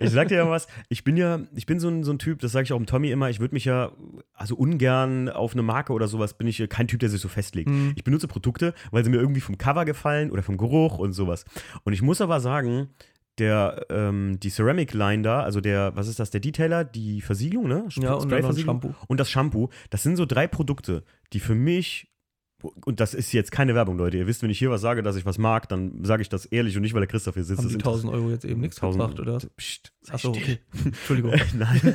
Ich 0.01 0.11
sag 0.11 0.29
dir 0.29 0.37
ja 0.37 0.51
was, 0.51 0.67
ich 0.89 1.05
bin 1.05 1.17
ja, 1.17 1.41
ich 1.55 1.67
bin 1.67 1.79
so 1.79 1.89
ein, 1.89 2.05
so 2.05 2.13
ein 2.13 2.19
Typ, 2.19 2.41
das 2.41 2.53
sage 2.53 2.65
ich 2.65 2.73
auch 2.73 2.79
dem 2.79 2.87
Tommy 2.87 3.11
immer, 3.11 3.31
ich 3.31 3.41
würde 3.41 3.55
mich 3.55 3.65
ja, 3.65 3.93
also 4.33 4.57
ungern 4.57 5.29
auf 5.29 5.53
eine 5.53 5.63
Marke 5.63 5.93
oder 5.93 6.09
sowas, 6.09 6.35
bin 6.35 6.47
ich 6.47 6.67
kein 6.69 6.89
Typ, 6.89 7.01
der 7.01 7.09
sich 7.09 7.21
so 7.21 7.29
festlegt. 7.29 7.69
Mhm. 7.69 7.93
Ich 7.97 8.05
benutze 8.05 8.29
Produkte, 8.29 8.75
weil 8.91 9.05
sie 9.05 9.11
mir 9.11 9.19
irgendwie 9.19 9.41
vom 9.41 9.59
Cover 9.59 9.85
gefallen 9.85 10.31
oder 10.31 10.43
vom 10.43 10.57
Geruch 10.57 10.99
und 10.99 11.13
sowas. 11.13 11.45
Und 11.85 11.93
ich 11.93 12.03
muss 12.03 12.21
aber 12.21 12.41
sagen, 12.41 12.89
der, 13.39 13.87
ähm, 13.91 14.39
die 14.41 14.51
Ceramic 14.51 14.95
Line 14.95 15.23
da, 15.23 15.43
also 15.43 15.61
der, 15.61 15.95
was 15.97 16.09
ist 16.09 16.21
das, 16.21 16.31
der 16.31 16.41
Detailer, 16.41 16.85
die 16.85 17.21
Versiegelung, 17.21 17.69
ne? 17.69 17.87
ja, 17.97 18.15
und 18.15 18.23
ein 18.23 18.29
Sprayversiegelung 18.29 18.81
Shampoo. 18.83 18.95
und 19.09 19.21
das 19.21 19.31
Shampoo, 19.31 19.69
das 19.91 20.03
sind 20.03 20.17
so 20.17 20.27
drei 20.27 20.47
Produkte, 20.47 21.05
die 21.33 21.41
für 21.41 21.55
mich, 21.55 22.14
und 22.85 23.01
das 23.01 23.15
ist 23.15 23.33
jetzt 23.33 23.51
keine 23.51 23.75
Werbung, 23.75 23.99
Leute, 23.99 24.17
ihr 24.17 24.27
wisst, 24.27 24.43
wenn 24.43 24.51
ich 24.51 24.59
hier 24.59 24.71
was 24.71 24.81
sage, 24.81 25.03
dass 25.03 25.17
ich 25.17 25.27
was 25.27 25.39
mag, 25.39 25.69
dann 25.69 26.05
sage 26.05 26.23
ich 26.23 26.29
das 26.29 26.47
ehrlich 26.47 26.77
und 26.77 26.83
nicht, 26.83 26.95
weil 26.95 27.01
der 27.01 27.09
Christoph 27.09 27.35
hier 27.35 27.45
sitzt. 27.45 27.59
Haben 27.59 27.69
die 27.69 27.75
Das 27.75 27.85
1000 27.85 28.13
Euro 28.13 28.31
jetzt 28.31 28.45
eben 28.45 28.61
nichts 28.61 28.77
1000 28.77 29.03
gebracht, 29.03 29.21
oder? 29.21 29.39
Psst, 29.57 29.93
Achso, 30.11 30.31
okay. 30.31 30.59
Entschuldigung. 30.85 31.33
Nein. 31.55 31.95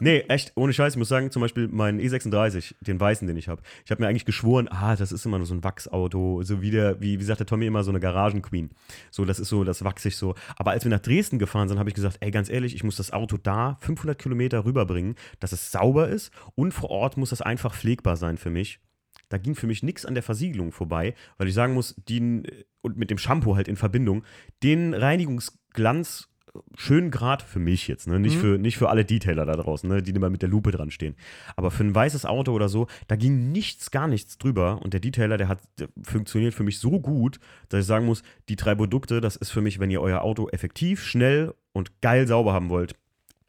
nee, 0.00 0.20
echt, 0.28 0.52
ohne 0.54 0.72
Scheiß. 0.72 0.94
Ich 0.94 0.98
muss 0.98 1.08
sagen, 1.08 1.30
zum 1.30 1.42
Beispiel 1.42 1.68
meinen 1.68 2.00
E36, 2.00 2.74
den 2.80 3.00
weißen, 3.00 3.26
den 3.26 3.36
ich 3.36 3.48
habe. 3.48 3.62
Ich 3.84 3.90
habe 3.90 4.02
mir 4.02 4.08
eigentlich 4.08 4.24
geschworen, 4.24 4.68
ah, 4.68 4.94
das 4.94 5.10
ist 5.12 5.26
immer 5.26 5.38
nur 5.38 5.46
so 5.46 5.54
ein 5.54 5.64
Wachsauto. 5.64 6.42
So 6.42 6.62
wie 6.62 6.70
der, 6.70 7.00
wie, 7.00 7.18
wie 7.18 7.24
sagt 7.24 7.40
der 7.40 7.46
Tommy 7.46 7.66
immer, 7.66 7.82
so 7.82 7.90
eine 7.90 8.00
Garagenqueen. 8.00 8.70
So, 9.10 9.24
das 9.24 9.40
ist 9.40 9.48
so, 9.48 9.64
das 9.64 9.82
wachsig 9.82 10.16
so. 10.16 10.34
Aber 10.56 10.70
als 10.70 10.84
wir 10.84 10.90
nach 10.90 11.00
Dresden 11.00 11.38
gefahren 11.38 11.68
sind, 11.68 11.78
habe 11.78 11.90
ich 11.90 11.94
gesagt, 11.94 12.18
ey, 12.20 12.30
ganz 12.30 12.48
ehrlich, 12.48 12.74
ich 12.74 12.84
muss 12.84 12.96
das 12.96 13.12
Auto 13.12 13.36
da 13.36 13.76
500 13.80 14.18
Kilometer 14.18 14.64
rüberbringen, 14.64 15.16
dass 15.40 15.52
es 15.52 15.72
sauber 15.72 16.08
ist 16.08 16.32
und 16.54 16.72
vor 16.72 16.90
Ort 16.90 17.16
muss 17.16 17.30
das 17.30 17.42
einfach 17.42 17.74
pflegbar 17.74 18.16
sein 18.16 18.38
für 18.38 18.50
mich. 18.50 18.80
Da 19.28 19.38
ging 19.38 19.54
für 19.54 19.66
mich 19.66 19.82
nichts 19.82 20.06
an 20.06 20.14
der 20.14 20.22
Versiegelung 20.22 20.72
vorbei, 20.72 21.14
weil 21.36 21.48
ich 21.48 21.54
sagen 21.54 21.74
muss, 21.74 21.94
den, 22.08 22.46
und 22.80 22.96
mit 22.96 23.10
dem 23.10 23.18
Shampoo 23.18 23.56
halt 23.56 23.68
in 23.68 23.76
Verbindung, 23.76 24.24
den 24.62 24.94
Reinigungsglanz 24.94 26.28
schön 26.76 27.10
grad 27.10 27.42
für 27.42 27.58
mich 27.58 27.88
jetzt, 27.88 28.08
ne? 28.08 28.18
nicht, 28.18 28.36
Mhm. 28.36 28.40
für, 28.40 28.58
nicht 28.58 28.78
für 28.78 28.88
alle 28.88 29.04
Detailer 29.04 29.46
da 29.46 29.54
draußen, 29.54 29.88
ne? 29.88 30.02
die 30.02 30.10
immer 30.10 30.30
mit 30.30 30.42
der 30.42 30.48
Lupe 30.48 30.70
dran 30.70 30.90
stehen. 30.90 31.14
Aber 31.56 31.70
für 31.70 31.84
ein 31.84 31.94
weißes 31.94 32.24
Auto 32.24 32.52
oder 32.52 32.68
so, 32.68 32.86
da 33.06 33.16
ging 33.16 33.52
nichts, 33.52 33.90
gar 33.90 34.08
nichts 34.08 34.38
drüber. 34.38 34.80
Und 34.82 34.92
der 34.92 35.00
Detailer, 35.00 35.36
der 35.36 35.48
hat 35.48 35.60
der 35.78 35.88
funktioniert 36.02 36.54
für 36.54 36.64
mich 36.64 36.78
so 36.78 37.00
gut, 37.00 37.38
dass 37.68 37.80
ich 37.80 37.86
sagen 37.86 38.06
muss, 38.06 38.22
die 38.48 38.56
drei 38.56 38.74
Produkte, 38.74 39.20
das 39.20 39.36
ist 39.36 39.50
für 39.50 39.60
mich, 39.60 39.78
wenn 39.78 39.90
ihr 39.90 40.00
euer 40.00 40.22
Auto 40.22 40.48
effektiv, 40.48 41.04
schnell 41.04 41.54
und 41.72 42.00
geil 42.00 42.26
sauber 42.26 42.52
haben 42.52 42.70
wollt, 42.70 42.96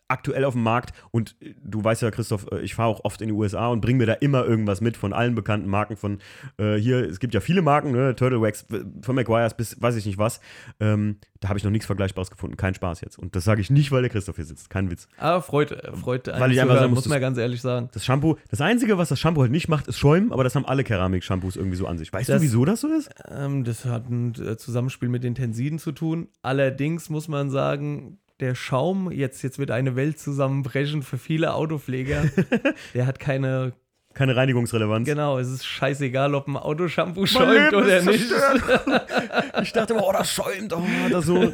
aktuell 0.10 0.44
auf 0.44 0.54
dem 0.54 0.64
Markt 0.64 0.94
und 1.12 1.36
äh, 1.42 1.54
du 1.64 1.84
weißt 1.84 2.02
ja, 2.02 2.12
Christoph, 2.12 2.48
äh, 2.52 2.60
ich 2.62 2.76
fahre 2.76 2.90
auch 2.90 3.06
oft 3.06 3.22
in 3.22 3.28
die 3.30 3.34
USA 3.34 3.68
und 3.68 3.82
bringe 3.82 4.00
mir 4.00 4.06
da 4.06 4.14
immer 4.14 4.46
irgendwas 4.46 4.82
mit 4.82 4.98
von 4.98 5.14
allen 5.14 5.36
bekannten 5.36 5.70
Marken. 5.70 5.96
Von 5.96 6.20
äh, 6.58 6.76
hier, 6.76 7.08
es 7.08 7.20
gibt 7.20 7.34
ja 7.34 7.40
viele 7.40 7.62
Marken, 7.62 7.92
ne? 7.92 8.16
Turtle 8.16 8.42
Wax, 8.42 8.66
von 9.02 9.16
McGuire's 9.16 9.54
bis 9.56 9.82
weiß 9.82 9.96
ich 9.96 10.06
nicht 10.06 10.18
was. 10.18 10.42
Ähm, 10.80 11.18
da 11.40 11.48
habe 11.48 11.58
ich 11.58 11.64
noch 11.64 11.72
nichts 11.72 11.86
Vergleichbares 11.86 12.30
gefunden. 12.32 12.58
Kein 12.58 12.74
Spaß 12.74 13.02
jetzt. 13.02 13.18
Und 13.18 13.36
das 13.36 13.46
sage 13.46 13.62
ich 13.62 13.70
nicht, 13.70 13.92
weil 13.92 14.02
der 14.02 14.10
Christoph 14.10 14.36
hier 14.36 14.44
sitzt. 14.46 14.70
Kein 14.70 14.92
Witz. 14.92 15.08
Aber 15.18 15.42
freut, 15.42 15.70
freut 16.02 16.28
Weil 16.28 16.52
ich 16.52 16.60
einfach 16.62 16.76
sagen 16.80 16.90
muss, 16.90 17.06
muss 17.06 17.08
man 17.10 17.22
ganz 17.22 17.38
ehrlich 17.38 17.62
sagen. 17.62 17.90
Das 17.94 18.04
Shampoo, 18.04 18.36
das 18.50 18.60
Einzige, 18.60 18.98
was 18.98 19.10
das 19.10 19.20
Shampoo 19.20 19.42
halt 19.42 19.52
nicht 19.52 19.70
macht, 19.70 19.88
ist 19.88 19.98
schäumen, 19.98 20.34
aber 20.34 20.44
das 20.44 20.56
haben 20.56 20.66
alle 20.66 20.84
Keramik-Shampoos 20.84 21.56
irgendwie 21.56 21.78
so 21.78 21.88
an 21.88 21.98
sich. 21.98 22.12
Weißt 22.12 22.28
Das- 22.28 22.38
du, 22.42 22.44
wieso 22.44 22.66
das 22.66 22.82
so 22.82 22.88
ist? 22.90 23.10
Ähm, 23.30 23.64
das 23.64 23.86
hat 23.86 24.10
ein 24.10 24.34
äh, 24.36 24.58
Zusammenspiel 24.58 25.08
mit 25.08 25.24
den 25.24 25.36
Tensiden 25.36 25.80
zu 25.80 25.92
tun. 25.94 26.28
Allerdings 26.42 27.10
muss 27.10 27.28
man 27.30 27.50
sagen, 27.50 28.18
der 28.40 28.56
Schaum, 28.56 29.12
jetzt, 29.12 29.42
jetzt 29.44 29.60
wird 29.60 29.72
eine 29.72 29.96
Welt 29.96 30.20
zusammenbrechen 30.20 31.04
für 31.04 31.18
viele 31.18 31.54
Autopfleger. 31.54 32.24
der 32.94 33.06
hat 33.06 33.20
keine, 33.20 33.74
Keine 34.14 34.36
Reinigungsrelevanz. 34.36 35.08
genau, 35.08 35.38
es 35.40 35.50
ist 35.50 35.66
scheißegal, 35.66 36.34
ob 36.36 36.48
ein 36.48 36.58
Autoshampoo 36.58 37.22
Mein 37.22 37.28
schäumt 37.28 37.74
oder 37.74 38.02
nicht. 38.04 38.32
Ich 39.62 39.74
dachte 39.74 39.94
immer, 39.94 40.08
oh, 40.08 40.12
das 40.14 40.32
schäumt, 40.32 40.74
oh, 40.74 40.82
das 41.12 41.26
so. 41.26 41.52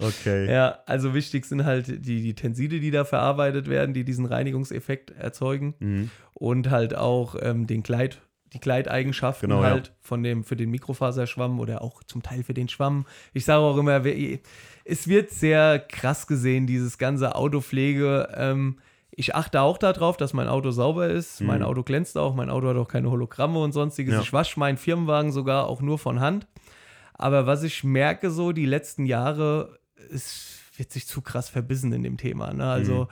Okay. 0.00 0.50
Ja, 0.50 0.78
also 0.86 1.14
wichtig 1.14 1.44
sind 1.44 1.64
halt 1.64 1.86
die, 1.88 2.22
die 2.22 2.34
Tenside, 2.34 2.80
die 2.80 2.90
da 2.90 3.04
verarbeitet 3.04 3.68
werden, 3.68 3.94
die 3.94 4.04
diesen 4.04 4.26
Reinigungseffekt 4.26 5.10
erzeugen 5.12 5.74
Mhm. 5.80 6.10
und 6.34 6.70
halt 6.70 6.96
auch 6.96 7.36
ähm, 7.40 7.66
den 7.66 7.82
Kleid, 7.82 8.20
die 8.52 8.58
Kleideigenschaften 8.58 9.48
Genau, 9.50 9.62
ja. 9.62 9.70
halt 9.70 9.92
von 10.00 10.22
dem 10.22 10.44
für 10.44 10.56
den 10.56 10.70
Mikrofaserschwamm 10.70 11.60
oder 11.60 11.82
auch 11.82 12.02
zum 12.04 12.22
Teil 12.22 12.42
für 12.42 12.54
den 12.54 12.68
Schwamm. 12.68 13.06
Ich 13.32 13.44
sage 13.44 13.60
auch 13.62 13.76
immer, 13.76 14.02
wer- 14.04 14.38
es 14.84 15.08
wird 15.08 15.30
sehr 15.30 15.78
krass 15.78 16.26
gesehen, 16.26 16.66
dieses 16.66 16.98
ganze 16.98 17.34
Autopflege. 17.34 18.28
Ähm, 18.34 18.78
ich 19.10 19.34
achte 19.34 19.60
auch 19.60 19.78
darauf, 19.78 20.16
dass 20.16 20.32
mein 20.32 20.48
Auto 20.48 20.70
sauber 20.70 21.08
ist. 21.08 21.40
Mhm. 21.40 21.46
Mein 21.46 21.62
Auto 21.62 21.82
glänzt 21.82 22.16
auch, 22.16 22.34
mein 22.34 22.50
Auto 22.50 22.68
hat 22.68 22.76
auch 22.76 22.88
keine 22.88 23.10
Hologramme 23.10 23.58
und 23.60 23.72
sonstiges. 23.72 24.14
Ja. 24.14 24.20
Ich 24.20 24.32
wasche 24.32 24.58
meinen 24.58 24.78
Firmenwagen 24.78 25.32
sogar 25.32 25.66
auch 25.66 25.82
nur 25.82 25.98
von 25.98 26.20
Hand. 26.20 26.46
Aber 27.14 27.46
was 27.46 27.62
ich 27.62 27.84
merke, 27.84 28.30
so 28.30 28.52
die 28.52 28.66
letzten 28.66 29.04
Jahre, 29.04 29.78
es 30.12 30.58
wird 30.76 30.90
sich 30.90 31.06
zu 31.06 31.20
krass 31.20 31.48
verbissen 31.48 31.92
in 31.92 32.02
dem 32.02 32.16
Thema. 32.16 32.52
Ne? 32.52 32.64
Also 32.64 33.08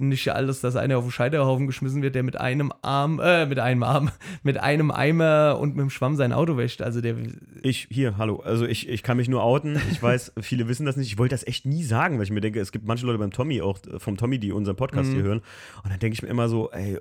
nicht 0.00 0.28
alles, 0.32 0.60
dass 0.60 0.76
einer 0.76 0.98
auf 0.98 1.04
den 1.04 1.10
Scheiterhaufen 1.10 1.66
geschmissen 1.66 2.02
wird, 2.02 2.14
der 2.14 2.22
mit 2.22 2.40
einem 2.40 2.72
Arm, 2.82 3.20
äh, 3.22 3.46
mit 3.46 3.58
einem 3.58 3.82
Arm, 3.82 4.10
mit 4.42 4.58
einem 4.58 4.90
Eimer 4.90 5.58
und 5.60 5.76
mit 5.76 5.82
dem 5.82 5.90
Schwamm 5.90 6.16
sein 6.16 6.32
Auto 6.32 6.56
wäscht. 6.56 6.82
Also 6.82 7.00
der, 7.00 7.16
Ich, 7.62 7.88
hier, 7.90 8.16
hallo. 8.18 8.40
Also 8.40 8.66
ich, 8.66 8.88
ich 8.88 9.02
kann 9.02 9.16
mich 9.16 9.28
nur 9.28 9.42
outen. 9.42 9.78
Ich 9.90 10.02
weiß, 10.02 10.32
viele 10.40 10.66
wissen 10.68 10.86
das 10.86 10.96
nicht. 10.96 11.08
Ich 11.08 11.18
wollte 11.18 11.34
das 11.34 11.46
echt 11.46 11.66
nie 11.66 11.82
sagen, 11.84 12.16
weil 12.16 12.24
ich 12.24 12.30
mir 12.30 12.40
denke, 12.40 12.60
es 12.60 12.72
gibt 12.72 12.86
manche 12.86 13.06
Leute 13.06 13.18
beim 13.18 13.30
Tommy, 13.30 13.60
auch 13.62 13.78
äh, 13.86 13.98
vom 13.98 14.16
Tommy, 14.16 14.38
die 14.38 14.52
unseren 14.52 14.76
Podcast 14.76 15.10
Mhm. 15.10 15.14
hier 15.14 15.22
hören. 15.22 15.38
Und 15.84 15.90
dann 15.90 15.98
denke 15.98 16.14
ich 16.14 16.22
mir 16.22 16.28
immer 16.28 16.48
so, 16.48 16.70
ey, 16.72 16.98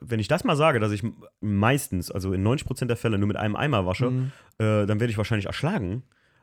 wenn 0.00 0.20
ich 0.20 0.28
das 0.28 0.44
mal 0.44 0.56
sage, 0.56 0.80
dass 0.80 0.92
ich 0.92 1.02
meistens, 1.40 2.10
also 2.10 2.32
in 2.32 2.42
90% 2.46 2.86
der 2.86 2.96
Fälle 2.96 3.18
nur 3.18 3.28
mit 3.28 3.36
einem 3.36 3.56
Eimer 3.56 3.86
wasche, 3.86 4.10
Mhm. 4.10 4.32
äh, 4.58 4.86
dann 4.86 5.00
werde 5.00 5.10
ich 5.10 5.16
wahrscheinlich 5.18 5.46
erschlagen. 5.46 6.02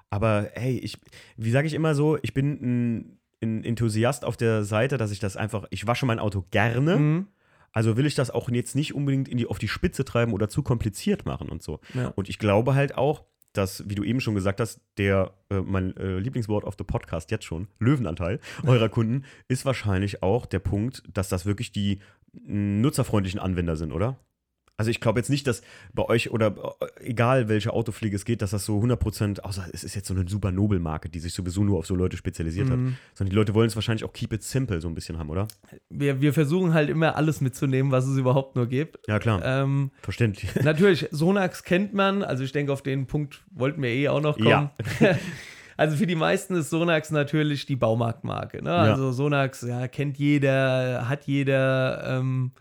Aber 0.10 0.48
hey, 0.54 0.78
ich, 0.78 0.98
wie 1.36 1.52
sage 1.52 1.68
ich 1.68 1.74
immer 1.74 1.94
so, 1.94 2.18
ich 2.22 2.34
bin 2.34 2.52
ein, 2.62 3.17
ein 3.42 3.64
Enthusiast 3.64 4.26
auf 4.26 4.38
der 4.38 4.64
Seite, 4.64 4.98
dass 4.98 5.12
ich 5.12 5.20
das 5.20 5.38
einfach, 5.38 5.66
ich 5.70 5.86
wasche 5.88 6.06
mein 6.06 6.20
Auto 6.20 6.46
gerne. 6.52 6.98
Mhm. 6.98 7.28
Also 7.72 7.98
will 7.98 8.06
ich 8.06 8.16
das 8.16 8.32
auch 8.32 8.50
jetzt 8.50 8.76
nicht 8.76 8.96
unbedingt 8.96 9.28
in 9.28 9.38
die, 9.38 9.46
auf 9.46 9.60
die 9.60 9.68
Spitze 9.68 10.04
treiben 10.04 10.34
oder 10.34 10.50
zu 10.50 10.64
kompliziert 10.64 11.26
machen 11.26 11.50
und 11.50 11.62
so. 11.62 11.80
Ja. 11.94 12.08
Und 12.16 12.30
ich 12.30 12.40
glaube 12.40 12.74
halt 12.74 12.98
auch, 12.98 13.24
dass, 13.54 13.88
wie 13.88 13.96
du 13.96 14.04
eben 14.04 14.22
schon 14.22 14.36
gesagt 14.36 14.60
hast, 14.60 14.82
der, 14.98 15.34
äh, 15.50 15.62
mein 15.62 15.96
äh, 15.98 16.20
Lieblingswort 16.20 16.66
auf 16.66 16.76
the 16.78 16.84
Podcast 16.84 17.32
jetzt 17.32 17.46
schon, 17.46 17.68
Löwenanteil 17.80 18.40
eurer 18.66 18.90
Kunden, 18.90 19.26
ist 19.48 19.66
wahrscheinlich 19.66 20.24
auch 20.24 20.46
der 20.46 20.60
Punkt, 20.60 21.04
dass 21.12 21.30
das 21.30 21.46
wirklich 21.46 21.72
die 21.72 22.00
nutzerfreundlichen 22.34 23.40
Anwender 23.40 23.76
sind, 23.76 23.92
oder? 23.92 24.20
Also 24.80 24.92
ich 24.92 25.02
glaube 25.02 25.20
jetzt 25.20 25.30
nicht, 25.32 25.48
dass 25.48 25.64
bei 25.94 26.04
euch 26.06 26.30
oder 26.30 26.54
äh, 26.80 27.10
egal 27.10 27.50
welche 27.50 27.74
Autopflege 27.74 28.16
es 28.16 28.26
geht, 28.26 28.44
dass 28.44 28.52
das 28.52 28.64
so 28.64 28.78
100%, 28.80 29.40
außer 29.40 29.66
es 29.74 29.84
ist 29.84 29.96
jetzt 29.96 30.08
so 30.08 30.14
eine 30.14 30.30
super 30.30 30.52
Nobelmarke, 30.52 31.10
die 31.10 31.18
sich 31.18 31.34
sowieso 31.34 31.64
nur 31.64 31.80
auf 31.80 31.88
so 31.88 31.96
Leute 31.96 32.16
spezialisiert 32.16 32.70
hat, 32.70 32.78
Mhm. 32.78 32.96
sondern 33.16 33.32
die 33.32 33.36
Leute 33.36 33.56
wollen 33.56 33.68
es 33.68 33.76
wahrscheinlich 33.76 34.04
auch 34.04 34.14
keep 34.14 34.34
it 34.34 34.44
simple 34.44 34.80
so 34.80 34.88
ein 34.88 34.94
bisschen 34.94 35.18
haben, 35.18 35.32
oder? 35.32 35.48
Wir, 35.90 36.22
wir 36.22 36.32
versuchen 36.32 36.76
halt 36.76 36.90
immer 36.92 37.16
alles 37.16 37.42
mitzunehmen, 37.42 37.92
was 37.92 38.06
es 38.06 38.18
überhaupt 38.18 38.56
nur 38.56 38.68
gibt. 38.68 39.00
Ja, 39.08 39.18
klar, 39.18 39.42
Ähm, 39.44 39.90
verständlich. 40.04 40.54
natürlich, 40.64 41.08
Sonax 41.10 41.64
kennt 41.64 41.96
man, 41.96 42.22
also 42.22 42.44
ich 42.44 42.52
denke, 42.52 42.72
auf 42.72 42.84
den 42.84 43.08
Punkt 43.08 43.42
wollten 43.50 43.82
wir 43.82 43.90
eh 43.90 44.10
auch 44.10 44.22
noch 44.22 44.36
kommen. 44.38 44.48
Ja. 44.48 44.72
Also 45.80 45.96
für 45.96 46.08
die 46.08 46.16
meisten 46.16 46.56
ist 46.56 46.72
Sonax 46.72 47.12
natürlich 47.12 47.68
die 47.68 47.76
Baumarktmarke. 47.76 48.64
Ne? 48.64 48.74
Also 48.74 49.12
Sonax, 49.12 49.62
ja, 49.62 49.88
kennt 49.88 50.18
jeder, 50.18 51.08
hat 51.08 51.26
jeder, 51.28 52.18
ähm, 52.18 52.52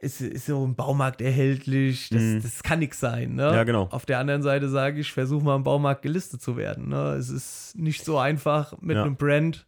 ist, 0.00 0.20
ist 0.20 0.46
so 0.46 0.64
im 0.64 0.74
Baumarkt 0.76 1.20
erhältlich. 1.20 2.08
Das, 2.10 2.22
Mhm. 2.22 2.42
das 2.42 2.62
kann 2.62 2.78
nichts 2.78 3.00
sein. 3.00 3.34
Ne? 3.34 3.42
Ja, 3.42 3.64
genau. 3.64 3.88
Auf 3.90 4.06
der 4.06 4.18
anderen 4.20 4.42
Seite 4.42 4.68
sage 4.68 5.00
ich, 5.00 5.12
versuch 5.12 5.42
mal 5.42 5.56
im 5.56 5.64
Baumarkt 5.64 6.02
gelistet 6.02 6.40
zu 6.40 6.56
werden. 6.56 6.88
Ne? 6.88 7.14
Es 7.14 7.30
ist 7.30 7.74
nicht 7.76 8.04
so 8.04 8.18
einfach, 8.18 8.74
mit 8.80 8.96
Ja. 8.96 9.02
einem 9.02 9.16
Brand 9.16 9.66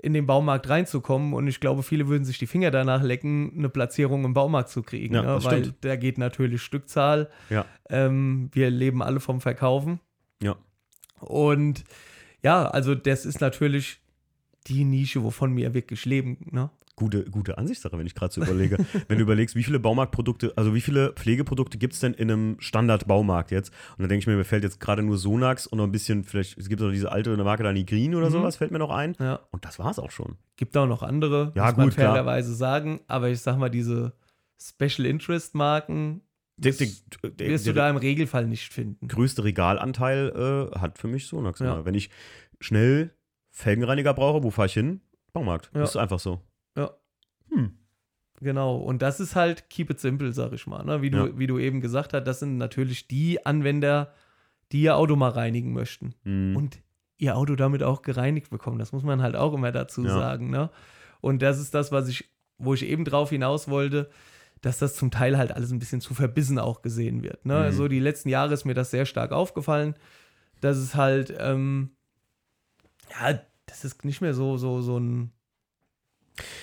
in 0.00 0.12
den 0.12 0.26
Baumarkt 0.26 0.68
reinzukommen 0.68 1.32
und 1.32 1.48
ich 1.48 1.60
glaube, 1.60 1.82
viele 1.82 2.08
würden 2.08 2.24
sich 2.26 2.38
die 2.38 2.46
Finger 2.46 2.70
danach 2.70 3.02
lecken, 3.02 3.52
eine 3.56 3.70
Platzierung 3.70 4.24
im 4.24 4.34
Baumarkt 4.34 4.68
zu 4.68 4.82
kriegen, 4.82 5.14
Ja, 5.14 5.22
ne? 5.22 5.42
weil 5.44 5.62
stimmt. 5.64 5.76
da 5.80 5.96
geht 5.96 6.18
natürlich 6.18 6.60
Stückzahl. 6.62 7.30
Ja. 7.48 7.64
Ähm, 7.88 8.50
wir 8.52 8.70
leben 8.70 9.02
alle 9.02 9.18
vom 9.18 9.40
Verkaufen. 9.40 9.98
Ja. 10.42 10.56
Und 11.20 11.84
ja, 12.42 12.66
also 12.66 12.94
das 12.94 13.24
ist 13.24 13.40
natürlich 13.40 13.98
die 14.66 14.84
Nische, 14.84 15.22
wovon 15.24 15.56
wir 15.56 15.72
wirklich 15.74 16.04
leben. 16.04 16.36
Ne? 16.50 16.68
Gute, 16.96 17.24
gute 17.24 17.58
Ansichtssache, 17.58 17.98
wenn 17.98 18.06
ich 18.06 18.14
gerade 18.14 18.32
so 18.32 18.40
überlege. 18.40 18.76
wenn 19.08 19.18
du 19.18 19.24
überlegst, 19.24 19.56
wie 19.56 19.64
viele 19.64 19.80
Baumarktprodukte, 19.80 20.52
also 20.56 20.74
wie 20.74 20.80
viele 20.80 21.12
Pflegeprodukte 21.14 21.76
gibt 21.76 21.94
es 21.94 21.98
denn 22.00 22.14
in 22.14 22.30
einem 22.30 22.56
Standard-Baumarkt 22.60 23.50
jetzt? 23.50 23.70
Und 23.96 24.02
dann 24.02 24.08
denke 24.08 24.20
ich 24.20 24.26
mir, 24.28 24.36
mir 24.36 24.44
fällt 24.44 24.62
jetzt 24.62 24.78
gerade 24.78 25.02
nur 25.02 25.18
Sonax 25.18 25.66
und 25.66 25.78
noch 25.78 25.84
ein 25.86 25.90
bisschen, 25.90 26.22
vielleicht, 26.22 26.56
es 26.56 26.68
gibt 26.68 26.80
noch 26.80 26.92
diese 26.92 27.10
alte 27.10 27.36
Marke 27.36 27.64
da, 27.64 27.72
Nigrin 27.72 28.14
oder 28.14 28.28
Mhm. 28.28 28.32
sowas, 28.32 28.56
fällt 28.56 28.70
mir 28.70 28.78
noch 28.78 28.90
ein. 28.90 29.16
Ja. 29.18 29.40
Und 29.50 29.64
das 29.64 29.80
war's 29.80 29.98
auch 29.98 30.12
schon. 30.12 30.36
Gibt 30.56 30.76
auch 30.76 30.86
noch 30.86 31.02
andere, 31.02 31.52
Ja, 31.56 31.64
muss 31.66 31.76
man 31.76 31.86
gut, 31.88 31.94
klar. 31.96 32.12
fairerweise 32.14 32.54
sagen. 32.54 33.00
Aber 33.08 33.28
ich 33.28 33.40
sag 33.40 33.58
mal, 33.58 33.70
diese 33.70 34.12
Special 34.62 35.04
Interest 35.04 35.56
Marken 35.56 36.20
Der, 36.58 36.72
der, 36.74 36.86
der, 37.24 37.48
wirst 37.48 37.66
du 37.66 37.72
da 37.74 37.90
im 37.90 37.96
Regelfall 37.96 38.46
nicht 38.46 38.72
finden. 38.72 39.08
größte 39.08 39.42
Regalanteil 39.42 40.70
äh, 40.72 40.78
hat 40.78 40.98
für 40.98 41.08
mich 41.08 41.26
Sonax. 41.26 41.58
Ja. 41.58 41.74
immer. 41.74 41.84
Wenn 41.86 41.94
ich 41.94 42.08
schnell 42.60 43.10
Felgenreiniger 43.50 44.14
brauche, 44.14 44.44
wo 44.44 44.50
fahre 44.52 44.66
ich 44.66 44.74
hin? 44.74 45.00
Baumarkt. 45.32 45.72
Ja. 45.74 45.82
Ist 45.82 45.96
einfach 45.96 46.20
so. 46.20 46.40
Hm. 47.50 47.72
Genau, 48.40 48.76
und 48.76 49.00
das 49.00 49.20
ist 49.20 49.36
halt 49.36 49.70
keep 49.70 49.90
it 49.90 50.00
simple, 50.00 50.32
sag 50.32 50.52
ich 50.52 50.66
mal. 50.66 50.84
Ne? 50.84 51.02
Wie, 51.02 51.10
du, 51.10 51.18
Ja. 51.28 51.38
wie 51.38 51.46
du 51.46 51.58
eben 51.58 51.80
gesagt 51.80 52.12
hast, 52.12 52.24
das 52.24 52.40
sind 52.40 52.58
natürlich 52.58 53.06
die 53.08 53.44
Anwender, 53.46 54.12
die 54.72 54.82
ihr 54.82 54.96
Auto 54.96 55.16
mal 55.16 55.30
reinigen 55.30 55.72
möchten. 55.72 56.14
Hm. 56.24 56.56
Und 56.56 56.78
ihr 57.16 57.36
Auto 57.36 57.54
damit 57.54 57.82
auch 57.82 58.02
gereinigt 58.02 58.50
bekommen. 58.50 58.78
Das 58.78 58.92
muss 58.92 59.04
man 59.04 59.22
halt 59.22 59.36
auch 59.36 59.54
immer 59.54 59.70
dazu 59.72 60.04
Ja. 60.04 60.10
sagen. 60.12 60.50
Ne? 60.50 60.68
Und 61.20 61.42
das 61.42 61.60
ist 61.60 61.72
das, 61.74 61.92
was 61.92 62.08
ich, 62.08 62.28
wo 62.58 62.74
ich 62.74 62.84
eben 62.84 63.04
drauf 63.04 63.30
hinaus 63.30 63.68
wollte, 63.68 64.10
dass 64.60 64.78
das 64.78 64.94
zum 64.96 65.10
Teil 65.10 65.38
halt 65.38 65.52
alles 65.52 65.70
ein 65.70 65.78
bisschen 65.78 66.00
zu 66.00 66.12
verbissen 66.14 66.58
auch 66.58 66.82
gesehen 66.82 67.22
wird. 67.22 67.46
Ne? 67.46 67.54
Mhm. 67.54 67.60
Also 67.60 67.86
die 67.88 68.00
letzten 68.00 68.28
Jahre 68.30 68.52
ist 68.52 68.64
mir 68.64 68.74
das 68.74 68.90
sehr 68.90 69.06
stark 69.06 69.30
aufgefallen, 69.32 69.94
dass 70.60 70.76
es 70.76 70.94
halt, 70.96 71.32
ähm, 71.38 71.90
ja, 73.10 73.38
das 73.66 73.84
ist 73.84 74.04
nicht 74.04 74.20
mehr 74.20 74.34
so, 74.34 74.56
so, 74.56 74.80
so 74.80 74.98
ein. 74.98 75.30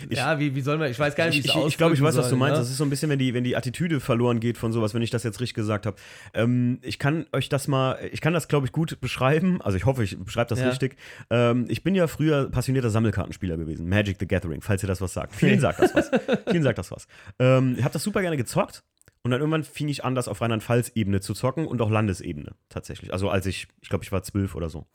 Ich- 0.09 0.17
ja, 0.17 0.37
wie, 0.39 0.53
wie 0.55 0.61
soll 0.61 0.77
man, 0.77 0.91
ich 0.91 0.99
weiß 0.99 1.15
gar 1.15 1.25
nicht, 1.27 1.35
wie 1.35 1.39
ich, 1.47 1.55
es 1.55 1.61
ich, 1.61 1.67
ich 1.67 1.77
glaube, 1.77 1.93
ich 1.93 2.01
weiß, 2.01 2.17
was 2.17 2.25
du 2.25 2.29
soll, 2.31 2.39
meinst. 2.39 2.55
Ne? 2.55 2.59
Das 2.59 2.69
ist 2.69 2.77
so 2.77 2.83
ein 2.83 2.89
bisschen, 2.89 3.09
wenn 3.09 3.19
die, 3.19 3.33
wenn 3.33 3.43
die 3.43 3.55
Attitüde 3.55 3.99
verloren 3.99 4.39
geht 4.39 4.57
von 4.57 4.71
sowas, 4.73 4.93
wenn 4.93 5.01
ich 5.01 5.09
das 5.11 5.23
jetzt 5.23 5.39
richtig 5.39 5.53
gesagt 5.55 5.85
habe. 5.85 5.95
Ähm, 6.33 6.79
ich 6.81 6.99
kann 6.99 7.25
euch 7.31 7.47
das 7.49 7.67
mal, 7.67 7.97
ich 8.11 8.19
kann 8.21 8.33
das, 8.33 8.47
glaube 8.47 8.65
ich, 8.65 8.71
gut 8.73 8.99
beschreiben. 8.99 9.61
Also 9.61 9.77
ich 9.77 9.85
hoffe, 9.85 10.03
ich 10.03 10.17
beschreibe 10.19 10.49
das 10.49 10.59
Ja. 10.59 10.69
richtig. 10.69 10.97
Ähm, 11.29 11.65
ich 11.69 11.83
bin 11.83 11.95
ja 11.95 12.07
früher 12.07 12.49
passionierter 12.49 12.89
Sammelkartenspieler 12.89 13.57
gewesen. 13.57 13.87
Magic 13.87 14.17
the 14.19 14.27
Gathering, 14.27 14.61
falls 14.61 14.83
ihr 14.83 14.87
das 14.87 14.99
was 15.01 15.13
sagt. 15.13 15.35
Vielen 15.35 15.59
sagt 15.59 15.79
das 15.79 15.95
was. 15.95 16.11
Vielen 16.49 16.63
sagt 16.63 16.77
das 16.77 16.91
was. 16.91 17.07
Ähm, 17.39 17.75
ich 17.77 17.83
habe 17.83 17.93
das 17.93 18.03
super 18.03 18.21
gerne 18.21 18.37
gezockt. 18.37 18.83
Und 19.23 19.29
dann 19.29 19.39
irgendwann 19.39 19.63
fing 19.63 19.87
ich 19.87 20.03
an, 20.03 20.15
das 20.15 20.27
auf 20.27 20.41
Rheinland-Pfalz-Ebene 20.41 21.19
zu 21.21 21.35
zocken 21.35 21.67
und 21.67 21.79
auch 21.79 21.91
Landesebene 21.91 22.53
tatsächlich. 22.69 23.13
Also 23.13 23.29
als 23.29 23.45
ich, 23.45 23.67
ich 23.79 23.87
glaube, 23.89 24.03
ich 24.03 24.11
war 24.11 24.23
zwölf 24.23 24.55
oder 24.55 24.67
so. 24.67 24.87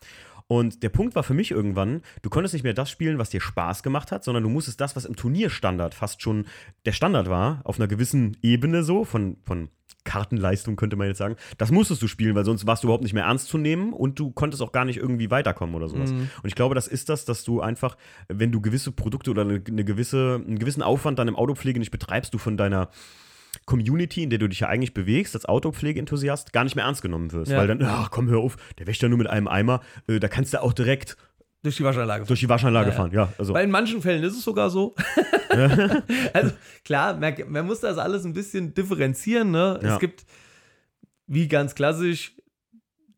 Und 0.48 0.82
der 0.82 0.90
Punkt 0.90 1.14
war 1.16 1.24
für 1.24 1.34
mich 1.34 1.50
irgendwann, 1.50 2.02
du 2.22 2.30
konntest 2.30 2.54
nicht 2.54 2.62
mehr 2.62 2.74
das 2.74 2.90
spielen, 2.90 3.18
was 3.18 3.30
dir 3.30 3.40
Spaß 3.40 3.82
gemacht 3.82 4.12
hat, 4.12 4.22
sondern 4.22 4.44
du 4.44 4.48
musstest 4.48 4.80
das, 4.80 4.94
was 4.94 5.04
im 5.04 5.16
Turnierstandard 5.16 5.94
fast 5.94 6.22
schon 6.22 6.46
der 6.84 6.92
Standard 6.92 7.28
war, 7.28 7.60
auf 7.64 7.78
einer 7.78 7.88
gewissen 7.88 8.36
Ebene 8.42 8.84
so, 8.84 9.04
von, 9.04 9.38
von 9.42 9.70
Kartenleistung 10.04 10.76
könnte 10.76 10.96
man 10.96 11.08
jetzt 11.08 11.18
sagen, 11.18 11.36
das 11.58 11.70
musstest 11.70 12.00
du 12.00 12.06
spielen, 12.06 12.34
weil 12.34 12.44
sonst 12.44 12.66
warst 12.66 12.82
du 12.82 12.86
überhaupt 12.86 13.02
nicht 13.02 13.12
mehr 13.12 13.24
ernst 13.24 13.48
zu 13.48 13.58
nehmen 13.58 13.92
und 13.92 14.18
du 14.18 14.30
konntest 14.30 14.62
auch 14.62 14.72
gar 14.72 14.86
nicht 14.86 14.98
irgendwie 14.98 15.30
weiterkommen 15.30 15.74
oder 15.74 15.88
sowas. 15.88 16.12
Mhm. 16.12 16.30
Und 16.42 16.46
ich 16.46 16.54
glaube, 16.54 16.74
das 16.74 16.86
ist 16.86 17.10
das, 17.10 17.26
dass 17.26 17.44
du 17.44 17.60
einfach, 17.60 17.96
wenn 18.28 18.52
du 18.52 18.60
gewisse 18.62 18.92
Produkte 18.92 19.32
oder 19.32 19.42
eine, 19.42 19.62
eine 19.66 19.84
gewisse, 19.84 20.40
einen 20.46 20.58
gewissen 20.58 20.82
Aufwand 20.82 21.18
dann 21.18 21.28
im 21.28 21.36
Autopflege 21.36 21.78
nicht 21.78 21.90
betreibst, 21.90 22.32
du 22.32 22.38
von 22.38 22.56
deiner 22.56 22.88
Community, 23.66 24.22
in 24.22 24.30
der 24.30 24.38
du 24.38 24.48
dich 24.48 24.60
ja 24.60 24.68
eigentlich 24.68 24.94
bewegst, 24.94 25.34
als 25.34 25.44
Autopflegeenthusiast, 25.44 26.52
gar 26.52 26.64
nicht 26.64 26.76
mehr 26.76 26.84
ernst 26.84 27.02
genommen 27.02 27.32
wirst. 27.32 27.50
Ja. 27.50 27.58
Weil 27.58 27.66
dann, 27.66 27.82
ach 27.82 28.10
komm, 28.10 28.28
hör 28.28 28.38
auf, 28.38 28.56
der 28.78 28.86
wäscht 28.86 29.02
ja 29.02 29.08
nur 29.08 29.18
mit 29.18 29.26
einem 29.26 29.48
Eimer, 29.48 29.80
äh, 30.08 30.20
da 30.20 30.28
kannst 30.28 30.54
du 30.54 30.62
auch 30.62 30.72
direkt 30.72 31.16
Durch 31.62 31.76
die 31.76 31.84
Waschanlage 31.84 32.24
durch 32.24 32.40
die 32.40 32.48
Waschanlage 32.48 32.90
Ja, 32.90 32.96
fahren. 32.96 33.10
Ja, 33.12 33.32
also. 33.38 33.52
Weil 33.54 33.64
in 33.64 33.70
manchen 33.70 34.00
Fällen 34.00 34.22
ist 34.22 34.36
es 34.36 34.44
sogar 34.44 34.70
so. 34.70 34.94
also 36.32 36.52
klar, 36.84 37.18
man, 37.18 37.34
man 37.48 37.66
muss 37.66 37.80
das 37.80 37.98
alles 37.98 38.24
ein 38.24 38.32
bisschen 38.32 38.72
differenzieren. 38.72 39.50
Ne? 39.50 39.80
Ja. 39.82 39.94
Es 39.94 39.98
gibt, 40.00 40.24
wie 41.26 41.48
ganz 41.48 41.74
klassisch, 41.74 42.36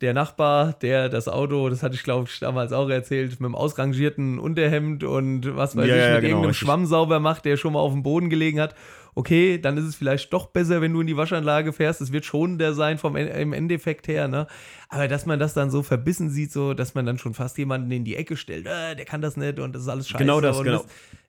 der 0.01 0.15
Nachbar, 0.15 0.75
der 0.75 1.09
das 1.09 1.29
Auto, 1.29 1.69
das 1.69 1.83
hatte 1.83 1.97
ich 1.97 2.05
glaube 2.05 2.29
ich 2.31 2.39
damals 2.39 2.73
auch 2.73 2.89
erzählt, 2.89 3.33
mit 3.33 3.49
dem 3.49 3.55
ausrangierten 3.55 4.39
Unterhemd 4.39 5.03
und 5.05 5.57
was 5.57 5.77
weiß 5.77 5.89
Ja, 5.89 5.95
ich, 5.97 6.01
mit 6.01 6.07
genau, 6.07 6.15
irgendeinem 6.15 6.45
richtig. 6.51 6.67
Schwamm 6.67 6.87
sauber 6.87 7.21
macht, 7.21 7.45
der 7.45 7.57
schon 7.57 7.73
mal 7.73 7.81
auf 7.81 7.93
dem 7.93 8.03
Boden 8.03 8.31
gelegen 8.31 8.61
hat. 8.61 8.75
Okay, 9.15 9.59
dann 9.59 9.77
ist 9.77 9.85
es 9.85 9.97
vielleicht 9.97 10.33
doch 10.33 10.47
besser, 10.47 10.81
wenn 10.81 10.93
du 10.93 11.01
in 11.01 11.07
die 11.07 11.17
Waschanlage 11.17 11.73
fährst. 11.73 12.01
Es 12.01 12.13
wird 12.13 12.25
schonender 12.25 12.73
sein 12.75 12.99
vom 12.99 13.17
En- 13.17 13.29
im 13.29 13.53
Endeffekt 13.53 14.07
her, 14.09 14.29
ne? 14.29 14.47
Aber 14.89 15.09
dass 15.09 15.27
man 15.27 15.39
das 15.39 15.55
dann 15.55 15.71
so 15.71 15.83
verbissen 15.83 16.31
sieht, 16.31 16.53
so, 16.53 16.73
dass 16.75 16.95
man 16.95 17.05
dann 17.07 17.19
schon 17.19 17.35
fast 17.35 17.59
jemanden 17.59 17.91
in 17.91 18.05
die 18.05 18.17
Ecke 18.17 18.37
stellt, 18.37 18.67
äh, 18.67 18.95
der 18.97 19.05
kann 19.05 19.21
das 19.21 19.37
nicht 19.37 19.59
und 19.59 19.75
das 19.75 19.83
ist 19.83 19.89
alles 19.89 20.09
scheiße. 20.09 20.23
Genau 20.23 20.41
das, 20.41 20.57
und 20.59 20.65
genau. 20.65 20.85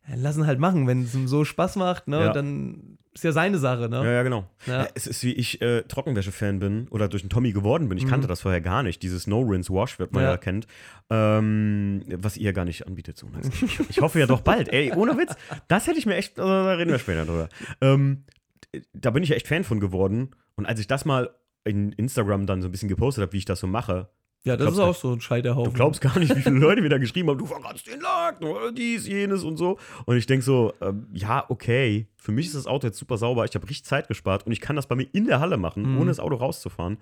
ja, 0.07 0.15
lassen 0.15 0.45
halt 0.47 0.59
machen. 0.59 0.87
Wenn 0.87 1.03
es 1.03 1.13
ihm 1.15 1.27
so 1.27 1.43
Spaß 1.45 1.75
macht, 1.77 2.07
ne, 2.07 2.19
Ja. 2.19 2.33
dann 2.33 2.88
ist 3.13 3.23
ja 3.23 3.31
seine 3.31 3.57
Sache, 3.57 3.89
ne? 3.89 3.97
Ja, 4.03 4.11
ja, 4.11 4.23
genau. 4.23 4.47
Ja. 4.65 4.83
Ja, 4.83 4.87
Es 4.93 5.07
ist 5.07 5.23
wie 5.23 5.33
ich 5.33 5.61
äh, 5.61 5.81
Trockenwäsche-Fan 5.83 6.59
bin 6.59 6.87
oder 6.89 7.07
durch 7.07 7.23
den 7.23 7.29
Tommy 7.29 7.51
geworden 7.51 7.89
bin. 7.89 7.97
Ich 7.97 8.07
kannte 8.07 8.27
das 8.27 8.41
vorher 8.41 8.61
gar 8.61 8.83
nicht. 8.83 9.01
Dieses 9.03 9.25
No-Rinse-Wash, 9.27 9.97
wird 9.99 10.13
man 10.13 10.21
Mhm. 10.23 10.25
Ja. 10.27 10.31
ja, 10.31 10.37
kennt. 10.37 10.67
Ähm, 11.09 12.03
was 12.17 12.37
ihr 12.37 12.53
gar 12.53 12.65
nicht 12.65 12.85
anbietet. 12.87 13.17
So 13.17 13.27
ich, 13.63 13.79
ich 13.89 14.01
hoffe 14.01 14.19
ja 14.19 14.27
doch 14.27 14.41
bald. 14.41 14.69
Ey, 14.71 14.91
ohne 14.93 15.17
Witz. 15.17 15.35
Das 15.67 15.87
hätte 15.87 15.97
ich 15.99 16.05
mir 16.05 16.15
echt, 16.15 16.37
äh, 16.37 16.41
da 16.41 16.73
reden 16.73 16.91
wir 16.91 16.99
später 16.99 17.25
drüber. 17.25 17.49
Ähm, 17.81 18.23
da 18.93 19.09
bin 19.11 19.23
ich 19.23 19.29
ja 19.29 19.35
echt 19.35 19.47
Fan 19.47 19.63
von 19.63 19.79
geworden. 19.79 20.29
Und 20.55 20.65
als 20.65 20.79
ich 20.79 20.87
das 20.87 21.05
mal 21.05 21.29
in 21.63 21.91
Instagram 21.93 22.45
dann 22.45 22.61
so 22.61 22.67
ein 22.67 22.71
bisschen 22.71 22.89
gepostet 22.89 23.23
habe, 23.23 23.33
wie 23.33 23.37
ich 23.37 23.45
das 23.45 23.59
so 23.59 23.67
mache, 23.67 24.09
Ja, 24.43 24.55
das 24.55 24.73
glaubst 24.73 24.79
ist 24.79 24.83
auch 24.85 24.95
so 24.95 25.13
ein 25.13 25.21
Scheiterhaufen. 25.21 25.71
Du 25.73 25.75
glaubst 25.75 26.01
gar 26.01 26.17
nicht, 26.19 26.35
wie 26.35 26.41
viele 26.41 26.57
Leute 26.59 26.81
mir 26.81 26.89
da 26.89 26.97
geschrieben 26.97 27.29
haben, 27.29 27.37
du 27.37 27.45
verkratzt 27.45 27.87
den 27.87 27.99
Lack, 27.99 28.39
dies, 28.75 29.07
jenes 29.07 29.43
und 29.43 29.57
so. 29.57 29.77
Und 30.05 30.15
ich 30.17 30.25
denke 30.27 30.43
so, 30.45 30.73
ähm, 30.81 31.07
ja, 31.11 31.45
okay, 31.49 32.07
für 32.21 32.32
mich 32.32 32.47
ist 32.47 32.55
das 32.55 32.67
Auto 32.67 32.88
jetzt 32.88 32.97
super 32.99 33.17
sauber, 33.17 33.45
ich 33.45 33.55
habe 33.55 33.67
richtig 33.69 33.86
Zeit 33.86 34.08
gespart 34.08 34.45
und 34.45 34.51
ich 34.51 34.60
kann 34.62 34.75
das 34.75 34.88
bei 34.88 34.95
mir 34.95 35.08
in 35.13 35.25
der 35.25 35.39
Halle 35.39 35.58
machen, 35.58 35.84
Mhm. 35.93 35.97
ohne 35.99 36.08
das 36.12 36.19
Auto 36.19 36.36
rauszufahren. 36.36 36.97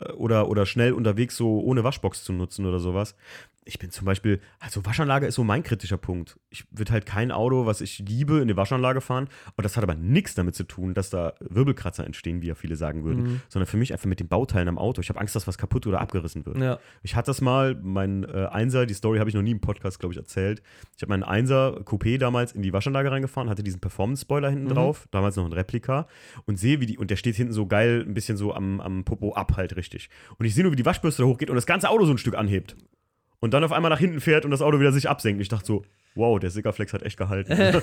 Äh, 0.00 0.12
Oder, 0.12 0.48
oder 0.48 0.64
schnell 0.66 0.92
unterwegs 0.94 1.36
so 1.36 1.60
ohne 1.60 1.84
Waschbox 1.84 2.24
zu 2.24 2.32
nutzen 2.32 2.64
oder 2.66 2.80
sowas. 2.80 3.14
Ich 3.64 3.78
bin 3.78 3.90
zum 3.92 4.06
Beispiel, 4.06 4.40
also 4.58 4.84
Waschanlage 4.84 5.24
ist 5.26 5.36
so 5.36 5.44
mein 5.44 5.62
kritischer 5.62 5.96
Punkt. 5.98 6.36
Ich 6.50 6.64
würde 6.72 6.92
halt 6.92 7.06
kein 7.06 7.30
Auto, 7.30 7.64
was 7.64 7.80
ich 7.80 8.00
liebe, 8.00 8.40
in 8.40 8.48
die 8.48 8.56
Waschanlage 8.56 9.00
fahren. 9.00 9.28
Und 9.56 9.62
das 9.64 9.76
hat 9.76 9.84
aber 9.84 9.94
nichts 9.94 10.34
damit 10.34 10.56
zu 10.56 10.64
tun, 10.64 10.94
dass 10.94 11.10
da 11.10 11.34
Wirbelkratzer 11.38 12.04
entstehen, 12.04 12.42
wie 12.42 12.48
ja 12.48 12.56
viele 12.56 12.74
sagen 12.74 13.04
würden. 13.04 13.22
Mhm. 13.22 13.40
Sondern 13.48 13.68
für 13.68 13.76
mich 13.76 13.92
einfach 13.92 14.06
mit 14.06 14.18
den 14.18 14.26
Bauteilen 14.26 14.66
am 14.68 14.78
Auto. 14.78 15.00
Ich 15.00 15.10
habe 15.10 15.20
Angst, 15.20 15.36
dass 15.36 15.46
was 15.46 15.58
kaputt 15.58 15.86
oder 15.86 16.00
abgerissen 16.00 16.44
wird. 16.44 16.56
Ja. 16.58 16.80
Ich 17.04 17.14
hatte 17.14 17.26
das 17.26 17.40
mal, 17.40 17.76
mein 17.80 18.24
äh, 18.24 18.46
Einser, 18.50 18.84
die 18.86 18.94
Story 18.94 19.18
habe 19.18 19.30
ich 19.30 19.36
noch 19.36 19.42
nie 19.42 19.52
im 19.52 19.60
Podcast, 19.60 20.00
glaube 20.00 20.12
ich, 20.12 20.18
erzählt. 20.18 20.60
Ich 20.96 21.02
habe 21.02 21.10
meinen 21.10 21.22
Einser 21.22 21.82
Coupé 21.84 22.18
damals 22.18 22.52
in 22.52 22.62
die 22.62 22.72
Waschanlage 22.72 23.12
reingefahren, 23.12 23.48
hatte 23.48 23.62
diesen 23.62 23.80
Performance-Spoiler 23.80 24.50
hinten 24.50 24.61
Mhm. 24.64 24.74
drauf, 24.74 25.08
damals 25.10 25.36
noch 25.36 25.44
ein 25.44 25.52
Replika, 25.52 26.06
und 26.46 26.58
sehe, 26.58 26.80
wie 26.80 26.86
die, 26.86 26.98
und 26.98 27.10
der 27.10 27.16
steht 27.16 27.36
hinten 27.36 27.52
so 27.52 27.66
geil, 27.66 28.04
ein 28.06 28.14
bisschen 28.14 28.36
so 28.36 28.54
am, 28.54 28.80
am 28.80 29.04
Popo 29.04 29.34
ab, 29.34 29.56
halt 29.56 29.76
richtig. 29.76 30.08
Und 30.38 30.46
ich 30.46 30.54
sehe 30.54 30.62
nur, 30.62 30.72
wie 30.72 30.76
die 30.76 30.86
Waschbürste 30.86 31.22
da 31.22 31.28
hochgeht 31.28 31.50
und 31.50 31.56
das 31.56 31.66
ganze 31.66 31.88
Auto 31.88 32.04
so 32.04 32.12
ein 32.12 32.18
Stück 32.18 32.36
anhebt. 32.36 32.76
Und 33.42 33.52
dann 33.52 33.64
auf 33.64 33.72
einmal 33.72 33.90
nach 33.90 33.98
hinten 33.98 34.20
fährt 34.20 34.44
und 34.44 34.52
das 34.52 34.62
Auto 34.62 34.78
wieder 34.78 34.92
sich 34.92 35.10
absenkt. 35.10 35.42
Ich 35.42 35.48
dachte 35.48 35.66
so, 35.66 35.84
wow, 36.14 36.38
der 36.38 36.50
Sickerflex 36.50 36.92
hat 36.92 37.02
echt 37.02 37.16
gehalten. 37.16 37.52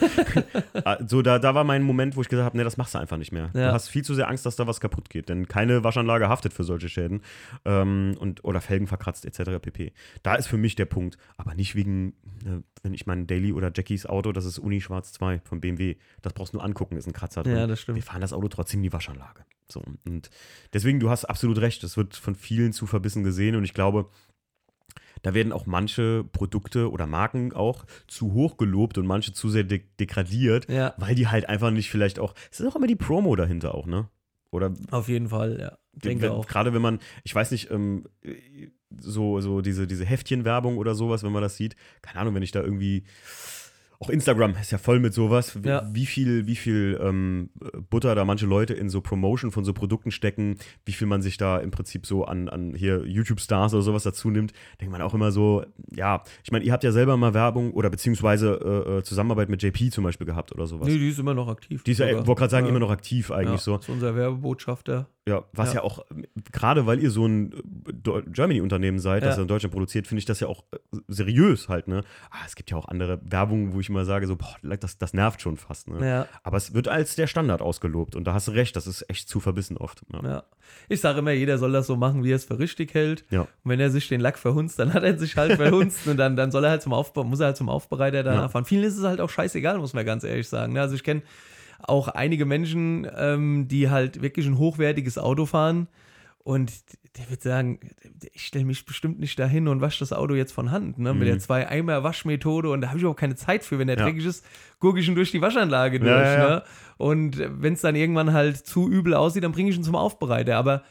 Ah, 0.85 0.97
so, 1.05 1.21
da, 1.21 1.39
da 1.39 1.53
war 1.53 1.65
mein 1.65 1.83
Moment, 1.83 2.15
wo 2.15 2.21
ich 2.21 2.29
gesagt 2.29 2.45
habe, 2.45 2.57
nee, 2.57 2.63
das 2.63 2.77
machst 2.77 2.93
du 2.93 2.99
einfach 2.99 3.17
nicht 3.17 3.31
mehr. 3.31 3.49
Ja. 3.53 3.67
Du 3.67 3.73
hast 3.73 3.89
viel 3.89 4.03
zu 4.03 4.13
sehr 4.13 4.29
Angst, 4.29 4.45
dass 4.45 4.55
da 4.55 4.65
was 4.65 4.79
kaputt 4.79 5.09
geht, 5.09 5.27
denn 5.27 5.47
keine 5.47 5.83
Waschanlage 5.83 6.29
haftet 6.29 6.53
für 6.53 6.63
solche 6.63 6.87
Schäden 6.87 7.21
ähm, 7.65 8.15
und, 8.19 8.43
oder 8.45 8.61
Felgen 8.61 8.87
verkratzt 8.87 9.25
etc. 9.25 9.59
pp. 9.61 9.91
Da 10.23 10.35
ist 10.35 10.47
für 10.47 10.57
mich 10.57 10.75
der 10.75 10.85
Punkt, 10.85 11.17
aber 11.35 11.53
nicht 11.55 11.75
wegen, 11.75 12.13
äh, 12.45 12.61
wenn 12.81 12.93
ich 12.93 13.05
mein 13.05 13.27
Daily 13.27 13.51
oder 13.51 13.71
Jackies 13.75 14.05
Auto, 14.05 14.31
das 14.31 14.45
ist 14.45 14.57
Uni 14.57 14.79
Schwarz 14.79 15.11
2 15.13 15.41
von 15.43 15.59
BMW, 15.59 15.97
das 16.21 16.33
brauchst 16.33 16.53
du 16.53 16.57
nur 16.57 16.65
angucken, 16.65 16.95
ist 16.95 17.07
ein 17.07 17.13
Kratzer 17.13 17.43
drin. 17.43 17.57
Ja, 17.57 17.67
das 17.67 17.81
stimmt. 17.81 17.97
Wir 17.97 18.03
fahren 18.03 18.21
das 18.21 18.31
Auto 18.31 18.47
trotzdem 18.47 18.79
in 18.79 18.83
die 18.83 18.93
Waschanlage. 18.93 19.43
So, 19.67 19.83
und 20.05 20.29
deswegen, 20.73 20.99
du 20.99 21.09
hast 21.09 21.25
absolut 21.25 21.59
recht, 21.59 21.83
das 21.83 21.97
wird 21.97 22.15
von 22.15 22.35
vielen 22.35 22.73
zu 22.73 22.87
verbissen 22.87 23.23
gesehen 23.23 23.55
und 23.55 23.63
ich 23.63 23.73
glaube, 23.73 24.09
da 25.21 25.33
werden 25.33 25.51
auch 25.51 25.65
manche 25.65 26.23
Produkte 26.31 26.91
oder 26.91 27.05
Marken 27.07 27.53
auch 27.53 27.85
zu 28.07 28.33
hoch 28.33 28.57
gelobt 28.57 28.97
und 28.97 29.05
manche 29.07 29.33
zu 29.33 29.49
sehr 29.49 29.63
de 29.63 29.81
degradiert, 29.99 30.69
Ja, 30.69 30.93
weil 30.97 31.15
die 31.15 31.27
halt 31.27 31.49
einfach 31.49 31.71
nicht 31.71 31.89
vielleicht 31.89 32.19
auch. 32.19 32.33
Es 32.51 32.59
ist 32.59 32.67
auch 32.67 32.75
immer 32.75 32.87
die 32.87 32.95
Promo 32.95 33.35
dahinter 33.35 33.75
auch, 33.75 33.85
ne? 33.85 34.09
Oder 34.51 34.73
auf 34.91 35.07
jeden 35.09 35.29
Fall, 35.29 35.59
ja. 35.59 35.77
Denke 35.93 36.23
wenn- 36.23 36.31
auch. 36.31 36.47
gerade 36.47 36.73
wenn 36.73 36.81
man, 36.81 36.99
ich 37.23 37.35
weiß 37.35 37.51
nicht, 37.51 37.69
ähm, 37.71 38.05
so, 38.99 39.39
so 39.41 39.61
diese, 39.61 39.85
diese 39.85 40.05
Heftchenwerbung 40.05 40.77
oder 40.77 40.95
sowas, 40.95 41.23
wenn 41.23 41.31
man 41.31 41.43
das 41.43 41.55
sieht, 41.57 41.75
keine 42.01 42.19
Ahnung, 42.21 42.35
wenn 42.35 42.43
ich 42.43 42.51
da 42.51 42.61
irgendwie. 42.61 43.03
Auch 44.01 44.09
Instagram 44.09 44.55
ist 44.61 44.71
ja 44.71 44.77
voll 44.77 45.01
mit 45.01 45.13
sowas. 45.13 45.61
Wie, 45.61 45.67
Ja. 45.67 45.85
wie 45.91 46.05
viel, 46.05 46.47
wie 46.47 46.55
viel 46.55 46.97
ähm, 47.03 47.49
Butter 47.89 48.15
da 48.15 48.23
manche 48.23 48.45
Leute 48.45 48.73
in 48.73 48.87
so 48.89 49.01
Promotion 49.01 49.51
von 49.51 49.65
so 49.65 49.73
Produkten 49.73 50.09
stecken, 50.11 50.57
wie 50.85 50.93
viel 50.93 51.05
man 51.05 51.21
sich 51.21 51.35
da 51.35 51.57
im 51.57 51.69
Prinzip 51.71 52.05
so 52.05 52.23
an, 52.23 52.47
an 52.47 52.73
hier 52.75 53.05
YouTube-Stars 53.05 53.73
oder 53.73 53.83
sowas 53.83 54.03
dazu 54.03 54.29
nimmt, 54.29 54.53
denkt 54.79 54.93
man 54.93 55.01
auch 55.01 55.13
immer 55.13 55.33
so, 55.33 55.65
ja, 55.93 56.23
ich 56.45 56.51
meine, 56.51 56.63
ihr 56.63 56.71
habt 56.71 56.85
ja 56.85 56.93
selber 56.93 57.17
mal 57.17 57.33
Werbung 57.33 57.73
oder 57.73 57.89
beziehungsweise 57.89 58.85
äh, 58.87 58.97
äh, 58.99 59.03
Zusammenarbeit 59.03 59.49
mit 59.49 59.61
JP 59.61 59.91
zum 59.91 60.05
Beispiel 60.05 60.25
gehabt 60.25 60.53
oder 60.53 60.65
sowas. 60.65 60.87
Nee, 60.87 60.97
die 60.97 61.09
ist 61.09 61.19
immer 61.19 61.33
noch 61.33 61.49
aktiv. 61.49 61.83
die 61.83 61.91
ist 61.91 61.97
ja, 61.99 62.07
ich 62.07 62.15
wollte 62.25 62.35
gerade 62.35 62.51
sagen, 62.51 62.65
Ja. 62.67 62.69
immer 62.69 62.79
noch 62.79 62.91
aktiv 62.91 63.31
eigentlich 63.31 63.51
ja, 63.51 63.57
so. 63.57 63.75
Ist 63.75 63.89
unser 63.89 64.15
Werbebotschafter. 64.15 65.09
Ja, 65.27 65.43
was 65.53 65.69
Ja. 65.73 65.75
ja, 65.75 65.83
auch, 65.83 66.05
gerade 66.51 66.87
weil 66.87 66.99
ihr 66.99 67.11
so 67.11 67.25
ein 67.27 67.51
äh, 67.53 68.21
Germany-Unternehmen 68.31 68.97
seid, 68.99 69.21
das 69.21 69.31
Ja. 69.31 69.35
ja 69.37 69.41
in 69.43 69.47
Deutschland 69.47 69.73
produziert, 69.73 70.07
finde 70.07 70.19
ich 70.19 70.25
das 70.25 70.39
ja 70.39 70.47
auch 70.47 70.63
äh, 70.71 70.77
seriös 71.07 71.69
halt, 71.69 71.87
ne? 71.87 72.03
Ah, 72.31 72.37
es 72.47 72.55
gibt 72.55 72.71
ja 72.71 72.77
auch 72.77 72.87
andere 72.87 73.19
Werbungen, 73.23 73.73
wo 73.73 73.79
ich 73.79 73.89
immer 73.89 74.05
sage, 74.05 74.25
so, 74.25 74.35
boah, 74.37 74.55
das, 74.77 74.97
das 74.97 75.13
nervt 75.13 75.41
schon 75.41 75.57
fast, 75.57 75.87
ne? 75.87 76.07
Ja. 76.07 76.27
Aber 76.43 76.57
es 76.57 76.73
wird 76.73 76.87
als 76.87 77.15
der 77.15 77.27
Standard 77.27 77.61
ausgelobt 77.61 78.15
und 78.15 78.23
da 78.25 78.33
hast 78.33 78.47
du 78.47 78.51
recht, 78.51 78.75
das 78.75 78.87
ist 78.87 79.07
echt 79.09 79.29
zu 79.29 79.39
verbissen 79.39 79.77
oft. 79.77 80.01
Ja. 80.13 80.23
Ja. 80.23 80.43
Ich 80.87 81.01
sage 81.01 81.19
immer, 81.19 81.31
jeder 81.31 81.57
soll 81.59 81.73
das 81.73 81.85
so 81.87 81.95
machen, 81.95 82.23
wie 82.23 82.31
er 82.31 82.35
es 82.37 82.45
für 82.45 82.57
richtig 82.57 82.93
hält. 82.95 83.23
Ja. 83.29 83.41
Und 83.41 83.47
wenn 83.65 83.79
er 83.79 83.91
sich 83.91 84.07
den 84.07 84.21
Lack 84.21 84.39
verhunzt, 84.39 84.79
dann 84.79 84.93
hat 84.93 85.03
er 85.03 85.17
sich 85.17 85.35
halt 85.37 85.53
verhunzt 85.57 86.07
und 86.07 86.17
dann, 86.17 86.35
dann 86.37 86.51
soll 86.51 86.63
er 86.63 86.71
halt 86.71 86.81
zum 86.81 86.93
Aufbau, 86.93 87.23
muss 87.23 87.39
er 87.39 87.47
halt 87.47 87.57
zum 87.57 87.69
Aufbereiter 87.69 88.23
danach 88.23 88.49
fahren. 88.51 88.65
Vielen 88.65 88.83
ist 88.83 88.97
es 88.97 89.03
halt 89.03 89.21
auch 89.21 89.29
scheißegal, 89.29 89.77
muss 89.77 89.93
man 89.93 90.05
ganz 90.05 90.23
ehrlich 90.23 90.47
sagen. 90.47 90.73
ne? 90.73 90.81
Also 90.81 90.95
ich 90.95 91.03
kenne 91.03 91.21
auch 91.83 92.07
einige 92.09 92.45
Menschen, 92.45 93.07
ähm, 93.17 93.67
die 93.67 93.89
halt 93.89 94.21
wirklich 94.21 94.45
ein 94.47 94.57
hochwertiges 94.57 95.17
Auto 95.17 95.45
fahren 95.45 95.87
und 96.39 96.71
der 97.17 97.29
wird 97.29 97.41
sagen, 97.41 97.79
ich 98.33 98.45
stelle 98.45 98.65
mich 98.65 98.85
bestimmt 98.85 99.19
nicht 99.19 99.37
dahin 99.39 99.67
und 99.67 99.81
wasche 99.81 99.99
das 99.99 100.13
Auto 100.13 100.35
jetzt 100.35 100.51
von 100.51 100.71
Hand, 100.71 100.99
ne? 100.99 101.13
Mit 101.13 101.27
der 101.27 101.39
Zwei-Eimer-Waschmethode 101.39 102.69
und 102.69 102.81
da 102.81 102.89
habe 102.89 102.99
ich 102.99 103.05
auch 103.05 103.15
keine 103.15 103.35
Zeit 103.35 103.63
für, 103.63 103.79
wenn 103.79 103.87
der 103.87 103.95
Mhm. 103.97 103.99
Ja. 104.01 104.05
dreckig 104.05 104.25
ist, 104.25 104.45
gucke 104.79 104.99
ich 104.99 105.07
ihn 105.07 105.15
durch 105.15 105.31
die 105.31 105.41
Waschanlage 105.41 105.99
durch, 105.99 106.11
ja, 106.11 106.33
ja. 106.33 106.49
ne? 106.49 106.63
Und 106.97 107.37
wenn 107.61 107.73
es 107.73 107.81
dann 107.81 107.95
irgendwann 107.95 108.33
halt 108.33 108.57
zu 108.57 108.89
übel 108.89 109.13
aussieht, 109.15 109.43
dann 109.43 109.51
bringe 109.51 109.69
ich 109.69 109.75
ihn 109.77 109.83
zum 109.83 109.95
Aufbereiter. 109.95 110.55
Aber 110.57 110.83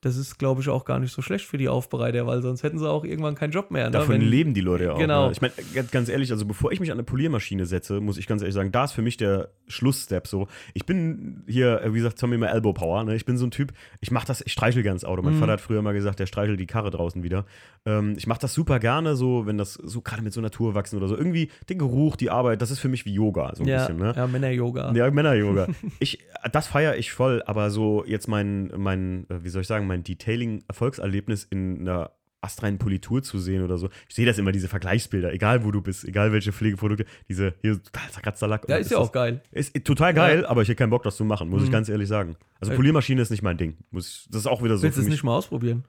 das 0.00 0.16
ist, 0.16 0.38
glaube 0.38 0.60
ich, 0.60 0.68
auch 0.68 0.84
gar 0.84 1.00
nicht 1.00 1.12
so 1.12 1.22
schlecht 1.22 1.44
für 1.46 1.58
die 1.58 1.68
Aufbereiter, 1.68 2.24
weil 2.26 2.40
sonst 2.40 2.62
hätten 2.62 2.78
sie 2.78 2.88
auch 2.88 3.04
irgendwann 3.04 3.34
keinen 3.34 3.50
Job 3.50 3.72
mehr. 3.72 3.86
Ne? 3.86 3.90
Davon 3.90 4.14
Wenn- 4.14 4.20
leben 4.22 4.54
die 4.54 4.60
Leute 4.60 4.84
ja 4.84 4.92
auch. 4.92 4.98
Genau. 4.98 5.26
Ne? 5.26 5.32
Ich 5.32 5.40
meine, 5.40 5.52
ganz- 5.74 5.90
ganz 5.90 6.08
ehrlich, 6.08 6.30
also 6.30 6.46
bevor 6.46 6.70
ich 6.70 6.78
mich 6.78 6.90
an 6.92 6.98
eine 6.98 7.02
Poliermaschine 7.02 7.66
setze, 7.66 8.00
muss 8.00 8.16
ich 8.16 8.26
ganz 8.28 8.42
ehrlich 8.42 8.54
sagen, 8.54 8.70
da 8.70 8.84
ist 8.84 8.92
für 8.92 9.02
mich 9.02 9.16
der 9.16 9.48
Schlussstep 9.66 10.28
so. 10.28 10.46
Ich 10.72 10.86
bin 10.86 11.42
hier, 11.48 11.82
äh, 11.82 11.92
wie 11.92 11.98
gesagt, 11.98 12.18
Tommy 12.20 12.36
immer 12.36 12.48
Elbow 12.50 12.72
Power. 12.72 13.02
Ne? 13.02 13.16
Ich 13.16 13.24
bin 13.24 13.36
so 13.36 13.44
ein 13.46 13.50
Typ, 13.50 13.72
ich 14.00 14.10
mache 14.12 14.26
das, 14.26 14.40
ich 14.40 14.52
streichel 14.52 14.84
gerne 14.84 14.96
das 14.96 15.04
Auto. 15.04 15.22
Mein 15.22 15.34
Mhm. 15.34 15.38
Vater 15.40 15.52
hat 15.54 15.60
früher 15.60 15.82
mal 15.82 15.94
gesagt, 15.94 16.20
der 16.20 16.26
streichelt 16.26 16.60
die 16.60 16.66
Karre 16.66 16.90
draußen 16.90 17.22
wieder. 17.24 17.44
Ähm, 17.84 18.14
ich 18.16 18.26
mache 18.28 18.40
das 18.40 18.54
super 18.54 18.78
gerne, 18.78 19.16
so, 19.16 19.46
wenn 19.46 19.58
das 19.58 19.74
so 19.74 20.00
gerade 20.00 20.22
mit 20.22 20.32
so 20.32 20.40
Naturwachsen 20.40 20.96
oder 20.96 21.08
so. 21.08 21.16
Irgendwie 21.16 21.50
den 21.68 21.78
Geruch, 21.78 22.14
die 22.14 22.30
Arbeit, 22.30 22.62
das 22.62 22.70
ist 22.70 22.78
für 22.78 22.88
mich 22.88 23.04
wie 23.04 23.14
Yoga, 23.14 23.52
so 23.56 23.64
ein 23.64 23.68
ja, 23.68 23.78
bisschen. 23.78 23.98
Ne? 23.98 24.12
ja, 24.16 24.26
Männer-Yoga. 24.28 24.92
Ja, 24.94 25.10
Männer-Yoga. 25.10 25.66
ich, 25.98 26.20
das 26.52 26.68
feiere 26.68 26.96
ich 26.96 27.10
voll, 27.12 27.42
aber 27.46 27.70
so 27.70 28.04
jetzt 28.06 28.28
mein, 28.28 28.70
mein, 28.76 29.26
äh, 29.28 29.42
wie 29.42 29.48
soll 29.48 29.62
ich 29.62 29.68
sagen, 29.68 29.87
mein 29.88 30.04
Detailing-Erfolgserlebnis 30.04 31.44
in 31.44 31.80
einer 31.80 32.12
astreinen 32.40 32.78
Politur 32.78 33.20
zu 33.22 33.38
sehen 33.40 33.64
oder 33.64 33.78
so. 33.78 33.88
Ich 34.08 34.14
sehe 34.14 34.24
das 34.24 34.38
immer, 34.38 34.52
diese 34.52 34.68
Vergleichsbilder, 34.68 35.32
egal 35.32 35.64
wo 35.64 35.72
du 35.72 35.82
bist, 35.82 36.04
egal 36.04 36.32
welche 36.32 36.52
Pflegeprodukte, 36.52 37.04
diese 37.28 37.54
hier 37.62 37.82
total 37.82 38.10
zerkratzter. 38.10 38.48
Ja, 38.48 38.76
Und 38.76 38.80
ist 38.80 38.90
ja 38.92 38.98
auch 38.98 39.10
geil. 39.10 39.42
ist 39.50 39.74
total 39.84 40.14
geil, 40.14 40.46
aber 40.46 40.62
ich 40.62 40.68
hätte 40.68 40.76
keinen 40.76 40.90
Bock, 40.90 41.02
das 41.02 41.16
zu 41.16 41.24
machen, 41.24 41.48
muss 41.48 41.62
ich 41.62 41.68
Mhm. 41.68 41.72
ganz 41.72 41.88
ehrlich 41.88 42.06
sagen. 42.06 42.36
Also 42.60 42.72
Äh, 42.72 42.76
Poliermaschine 42.76 43.20
ist 43.22 43.30
nicht 43.30 43.42
mein 43.42 43.56
Ding. 43.58 43.76
Muss 43.90 44.08
ich, 44.08 44.28
das 44.30 44.42
ist 44.42 44.46
auch 44.46 44.62
wieder 44.62 44.76
so. 44.76 44.84
Willst 44.84 44.98
du 44.98 45.02
es 45.02 45.08
nicht 45.08 45.24
mal 45.24 45.34
ausprobieren? 45.36 45.84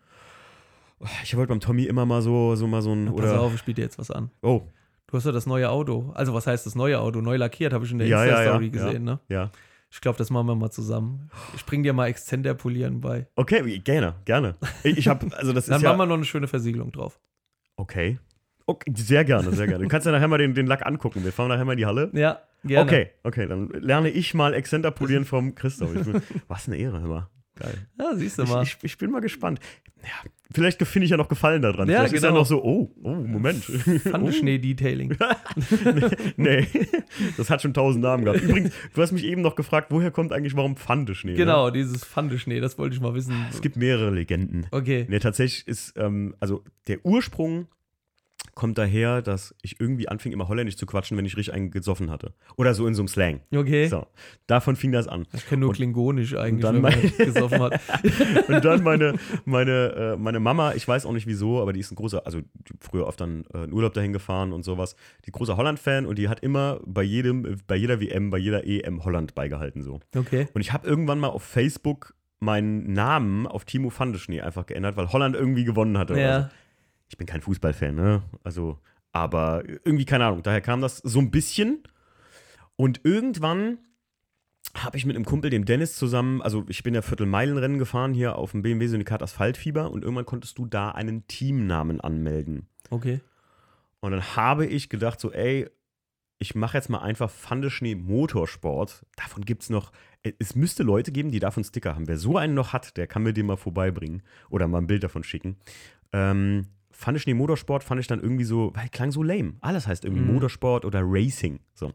Ich 1.23 1.36
wollte 1.38 1.49
beim 1.49 1.59
Tommy 1.59 1.84
immer 1.84 2.05
mal 2.07 2.21
so, 2.23 2.55
so 2.55 2.65
mal 2.67 2.82
so 2.82 2.93
ein. 2.93 3.05
Pass 3.05 3.15
Oder, 3.15 3.39
auf, 3.41 3.53
ich 3.53 3.63
biete 3.63 3.76
dir 3.82 3.84
jetzt 3.84 3.99
was 3.99 4.09
an. 4.11 4.32
Oh, 4.41 4.63
Du 5.07 5.17
hast 5.17 5.26
ja 5.26 5.32
das 5.32 5.47
neue 5.47 5.69
Auto. 5.71 6.11
Also, 6.13 6.36
was 6.36 6.45
heißt 6.45 6.67
das 6.67 6.76
neue 6.76 6.99
Auto? 6.99 7.19
Neu 7.21 7.36
lackiert, 7.38 7.73
habe 7.73 7.84
ich 7.84 7.91
in 7.91 7.97
der 7.97 8.07
Ja, 8.07 8.23
ja, 8.26 8.32
Insta-Story 8.32 8.65
ja, 8.65 8.71
gesehen, 8.71 9.03
ne? 9.05 9.19
ja. 9.28 9.49
Ich 9.91 10.01
glaube, 10.01 10.17
das 10.17 10.29
machen 10.29 10.47
wir 10.47 10.55
mal 10.55 10.69
zusammen. 10.69 11.29
Ich 11.55 11.65
bring 11.65 11.81
dir 11.83 11.93
mal 11.93 12.07
Exzenter 12.07 12.53
polieren 12.53 13.01
bei. 13.01 13.27
Okay, 13.35 13.79
gerne, 13.79 14.15
gerne. 14.25 14.55
Ich, 14.83 14.97
ich 14.99 15.07
habe, 15.07 15.35
also 15.35 15.51
das 15.51 15.65
Dann 15.67 15.77
ist 15.77 15.81
ja. 15.83 15.89
machen 15.89 15.99
wir 15.99 16.05
noch 16.05 16.15
eine 16.15 16.25
schöne 16.25 16.47
Versiegelung 16.47 16.91
drauf. 16.91 17.19
Okay. 17.75 18.19
okay. 18.65 18.91
Sehr 18.95 19.25
gerne, 19.25 19.51
sehr 19.51 19.67
gerne. 19.67 19.83
Du 19.83 19.89
kannst 19.89 20.05
ja 20.05 20.11
nachher 20.11 20.27
mal 20.27 20.37
den, 20.37 20.53
den 20.53 20.67
Lack 20.67 20.85
angucken. 20.85 21.23
Wir 21.23 21.31
fahren 21.31 21.49
nachher 21.49 21.65
mal 21.65 21.71
in 21.73 21.77
die 21.79 21.85
Halle. 21.87 22.11
Ja, 22.13 22.39
gerne. 22.63 22.89
Okay, 22.91 23.09
okay, 23.23 23.47
dann 23.47 23.69
lerne 23.69 24.09
ich 24.09 24.33
mal 24.33 24.53
Exzenter 24.53 24.91
polieren 24.91 25.25
vom 25.25 25.55
Christoph. 25.55 25.95
Ich 25.95 26.03
bin, 26.05 26.21
was 26.47 26.67
eine 26.67 26.77
Ehre, 26.77 26.97
immer. 26.97 27.29
Geil. 27.55 27.73
Ja, 27.97 28.15
siehst 28.15 28.37
du 28.37 28.43
Ich, 28.43 28.49
mal. 28.49 28.63
ich, 28.63 28.77
ich 28.83 28.97
bin 28.97 29.09
mal 29.11 29.21
gespannt. 29.21 29.59
Ja, 30.03 30.29
vielleicht 30.53 30.81
finde 30.85 31.05
ich 31.05 31.11
ja 31.11 31.17
noch 31.17 31.27
Gefallen 31.27 31.61
daran. 31.61 31.89
Ja, 31.89 31.99
vielleicht 31.99 32.15
ist 32.15 32.23
ja 32.23 32.29
genau. 32.29 32.41
noch 32.41 32.47
so, 32.47 32.63
oh, 32.63 32.91
oh, 33.03 33.13
Moment. 33.13 33.63
Pfandeschnee-Detailing. 33.63 35.15
nee, 36.37 36.67
das 37.37 37.49
hat 37.49 37.61
schon 37.61 37.73
tausend 37.73 38.03
Namen 38.03 38.25
gehabt. 38.25 38.41
Übrigens, 38.41 38.73
du 38.93 39.01
hast 39.01 39.11
mich 39.11 39.23
eben 39.23 39.41
noch 39.41 39.55
gefragt, 39.55 39.87
woher 39.91 40.11
kommt 40.11 40.33
eigentlich, 40.33 40.55
warum 40.55 40.75
Pfandeschnee? 40.75 41.31
Ne? 41.31 41.37
Genau, 41.37 41.69
dieses 41.69 42.05
Pfandeschnee, 42.05 42.59
das 42.59 42.77
wollte 42.77 42.95
ich 42.95 43.01
mal 43.01 43.13
wissen. 43.13 43.45
Es 43.49 43.61
gibt 43.61 43.75
mehrere 43.75 44.11
Legenden. 44.11 44.65
Okay. 44.71 45.05
Nee, 45.09 45.19
tatsächlich 45.19 45.67
ist, 45.67 45.93
ähm, 45.97 46.35
also 46.39 46.63
der 46.87 47.05
Ursprung 47.05 47.67
kommt 48.60 48.78
daher, 48.78 49.22
dass 49.22 49.55
ich 49.62 49.80
irgendwie 49.80 50.10
anfing, 50.10 50.34
immer 50.34 50.49
holländisch 50.49 50.76
zu 50.76 50.86
quatschen, 50.86 51.18
wenn 51.18 51.24
ich 51.26 51.38
richtig 51.38 51.53
einen 51.53 51.72
gesoffen 51.72 52.12
hatte. 52.12 52.34
Oder 52.57 52.74
so 52.74 52.86
in 52.88 52.93
so 52.93 53.01
einem 53.03 53.07
Slang. 53.07 53.39
Okay. 53.55 53.88
So, 53.88 54.05
davon 54.47 54.76
fing 54.76 54.91
das 54.91 55.07
an. 55.07 55.26
Ich 55.34 55.47
kenne 55.47 55.62
nur 55.62 55.70
Und- 55.70 55.76
Klingonisch 55.78 56.36
eigentlich, 56.36 56.62
dann 56.62 56.76
wenn 56.76 56.82
man 56.82 56.93
gesoffen 57.18 57.62
hat. 57.62 57.80
Und 58.49 58.66
dann 58.66 58.84
meine, 58.84 59.14
meine, 59.45 59.72
äh, 59.95 60.18
meine 60.18 60.41
Mama, 60.41 60.74
ich 60.74 60.86
weiß 60.86 61.05
auch 61.05 61.14
nicht 61.14 61.26
wieso, 61.26 61.62
aber 61.62 61.72
die 61.72 61.80
ist 61.80 61.89
ein 61.91 61.95
großer, 61.95 62.26
also 62.26 62.41
früher 62.82 63.07
oft 63.07 63.22
dann 63.22 63.45
äh, 63.53 63.64
in 63.64 63.72
Urlaub 63.72 63.93
dahin 63.93 64.12
gefahren 64.12 64.51
und 64.51 64.64
sowas. 64.64 64.97
Die 65.26 65.32
großer 65.32 65.55
Holland-Fan 65.55 66.05
und 66.05 66.20
die 66.20 66.28
hat 66.28 66.41
immer 66.41 66.82
bei 66.86 67.03
jedem, 67.03 67.57
bei 67.66 67.78
jeder 67.78 68.01
WM, 68.01 68.30
bei 68.30 68.39
jeder 68.39 68.66
EM 68.68 69.05
Holland 69.05 69.36
beigehalten 69.36 69.84
so. 69.84 70.01
Okay. 70.14 70.47
Und 70.53 70.60
ich 70.60 70.74
habe 70.74 70.86
irgendwann 70.86 71.20
mal 71.20 71.30
auf 71.30 71.43
Facebook 71.43 72.14
meinen 72.41 72.91
Namen 72.91 73.47
auf 73.47 73.64
Timo 73.64 73.89
Fandeschnee 73.89 74.41
einfach 74.41 74.66
geändert, 74.66 74.97
weil 74.97 75.12
Holland 75.14 75.36
irgendwie 75.36 75.64
gewonnen 75.64 75.97
hatte. 75.97 76.14
oder 76.14 76.41
so. 76.43 76.47
Ich 77.10 77.18
bin 77.18 77.28
kein 77.28 77.41
Fußballfan, 77.41 77.95
ne? 77.95 78.24
Also, 78.43 78.80
aber 79.12 79.64
irgendwie 79.68 80.05
keine 80.05 80.26
Ahnung. 80.26 80.43
Daher 80.43 80.62
kam 80.62 80.82
das 80.82 80.97
so 80.97 81.20
ein 81.20 81.32
bisschen. 81.32 81.84
Und 82.76 83.01
irgendwann 83.03 83.80
habe 84.76 84.97
ich 84.97 85.05
mit 85.05 85.16
einem 85.16 85.26
Kumpel, 85.26 85.49
dem 85.49 85.66
Dennis, 85.66 85.95
zusammen, 85.95 86.41
also 86.41 86.64
ich 86.68 86.84
bin 86.84 86.93
ja 86.93 87.01
Viertelmeilenrennen 87.01 87.80
gefahren 87.80 88.14
hier 88.14 88.36
auf 88.36 88.51
dem 88.51 88.62
BMW 88.62 88.88
Syndikat 88.88 89.24
Asphaltfieber 89.24 89.91
und 89.91 90.03
irgendwann 90.03 90.26
konntest 90.26 90.57
du 90.57 90.66
da 90.66 90.91
einen 90.91 91.28
Teamnamen 91.28 91.99
anmelden. 91.99 92.68
Okay. 92.89 93.22
Und 93.99 94.12
dann 94.12 94.36
habe 94.36 94.66
ich 94.66 94.89
gedacht, 94.89 95.20
so, 95.20 95.32
ey, 95.32 95.70
ich 96.38 96.55
mache 96.55 96.78
jetzt 96.78 96.89
mal 96.89 96.99
einfach 96.99 97.30
Pfandeschnee 97.30 97.95
Motorsport. 97.95 99.05
Davon 99.18 99.43
gibt 99.43 99.64
es 99.64 99.70
noch, 99.70 99.91
äh, 100.24 100.32
es 100.39 100.55
müsste 100.55 100.84
Leute 100.84 101.12
geben, 101.12 101.32
die 101.32 101.39
davon 101.39 101.64
Sticker 101.64 101.95
haben. 101.95 102.07
Wer 102.07 102.18
so 102.18 102.38
einen 102.38 102.53
noch 102.53 102.72
hat, 102.72 102.95
der 102.95 103.07
kann 103.07 103.24
mir 103.24 103.34
den 103.34 103.45
mal 103.45 103.57
vorbeibringen 103.57 104.24
oder 104.49 104.68
mal 104.68 104.78
ein 104.78 104.88
Bild 104.88 105.03
davon 105.03 105.24
schicken. 105.24 105.57
Ähm, 106.14 106.68
Pfandeschnee 106.99 107.33
Motorsport 107.33 107.83
fand 107.83 108.01
ich 108.01 108.07
dann 108.07 108.19
irgendwie 108.19 108.43
so, 108.43 108.71
weil 108.75 108.89
klang 108.89 109.11
so 109.11 109.23
lame. 109.23 109.53
Alles 109.61 109.87
heißt 109.87 110.03
irgendwie 110.03 110.21
Mhm. 110.23 110.33
Motorsport 110.33 110.83
oder 110.85 111.01
Racing. 111.03 111.59
So. 111.73 111.93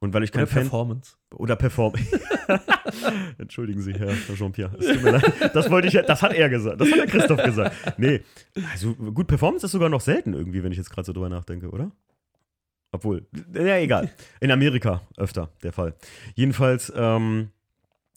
Und 0.00 0.12
weil 0.14 0.24
ich 0.24 0.32
kein 0.32 0.42
Oder 0.42 0.50
Fan 0.50 0.62
Performance. 0.62 1.16
oder 1.34 1.56
Perform. 1.56 1.92
Entschuldigen 3.38 3.80
Sie, 3.80 3.92
Herr 3.94 4.12
Jean-Pierre. 4.34 4.72
Das 5.54 5.70
wollte 5.70 5.88
ich, 5.88 5.94
das 5.94 6.22
hat 6.22 6.32
er 6.32 6.48
gesagt. 6.48 6.80
Das 6.80 6.90
hat 6.90 6.98
der 6.98 7.06
Christoph 7.06 7.42
gesagt. 7.42 7.76
Nee, 7.98 8.22
also 8.72 8.94
gut, 8.94 9.26
Performance 9.28 9.66
ist 9.66 9.72
sogar 9.72 9.88
noch 9.88 10.00
selten 10.00 10.32
irgendwie, 10.34 10.62
wenn 10.62 10.72
ich 10.72 10.78
jetzt 10.78 10.90
gerade 10.90 11.04
so 11.06 11.12
drüber 11.12 11.28
nachdenke, 11.28 11.68
oder? 11.70 11.92
Obwohl, 12.92 13.26
ja, 13.54 13.76
egal. 13.76 14.10
In 14.40 14.50
Amerika 14.50 15.02
öfter 15.16 15.50
der 15.62 15.72
Fall. 15.72 15.94
Jedenfalls 16.34 16.92
ähm, 16.96 17.50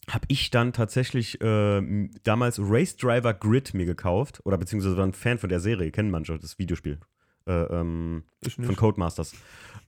habe 0.09 0.25
ich 0.27 0.51
dann 0.51 0.73
tatsächlich 0.73 1.37
ähm, 1.41 2.11
damals 2.23 2.59
Race 2.61 2.95
Driver 2.97 3.33
Grid 3.33 3.73
mir 3.73 3.85
gekauft, 3.85 4.41
oder 4.43 4.57
beziehungsweise 4.57 4.97
war 4.97 5.05
ein 5.05 5.13
Fan 5.13 5.37
von 5.37 5.49
der 5.49 5.59
Serie, 5.59 5.91
kennen 5.91 6.11
manche, 6.11 6.37
das 6.37 6.59
Videospiel. 6.59 6.99
Äh, 7.45 7.51
ähm, 7.51 8.23
von. 8.47 8.75
Codemasters. 8.75 9.33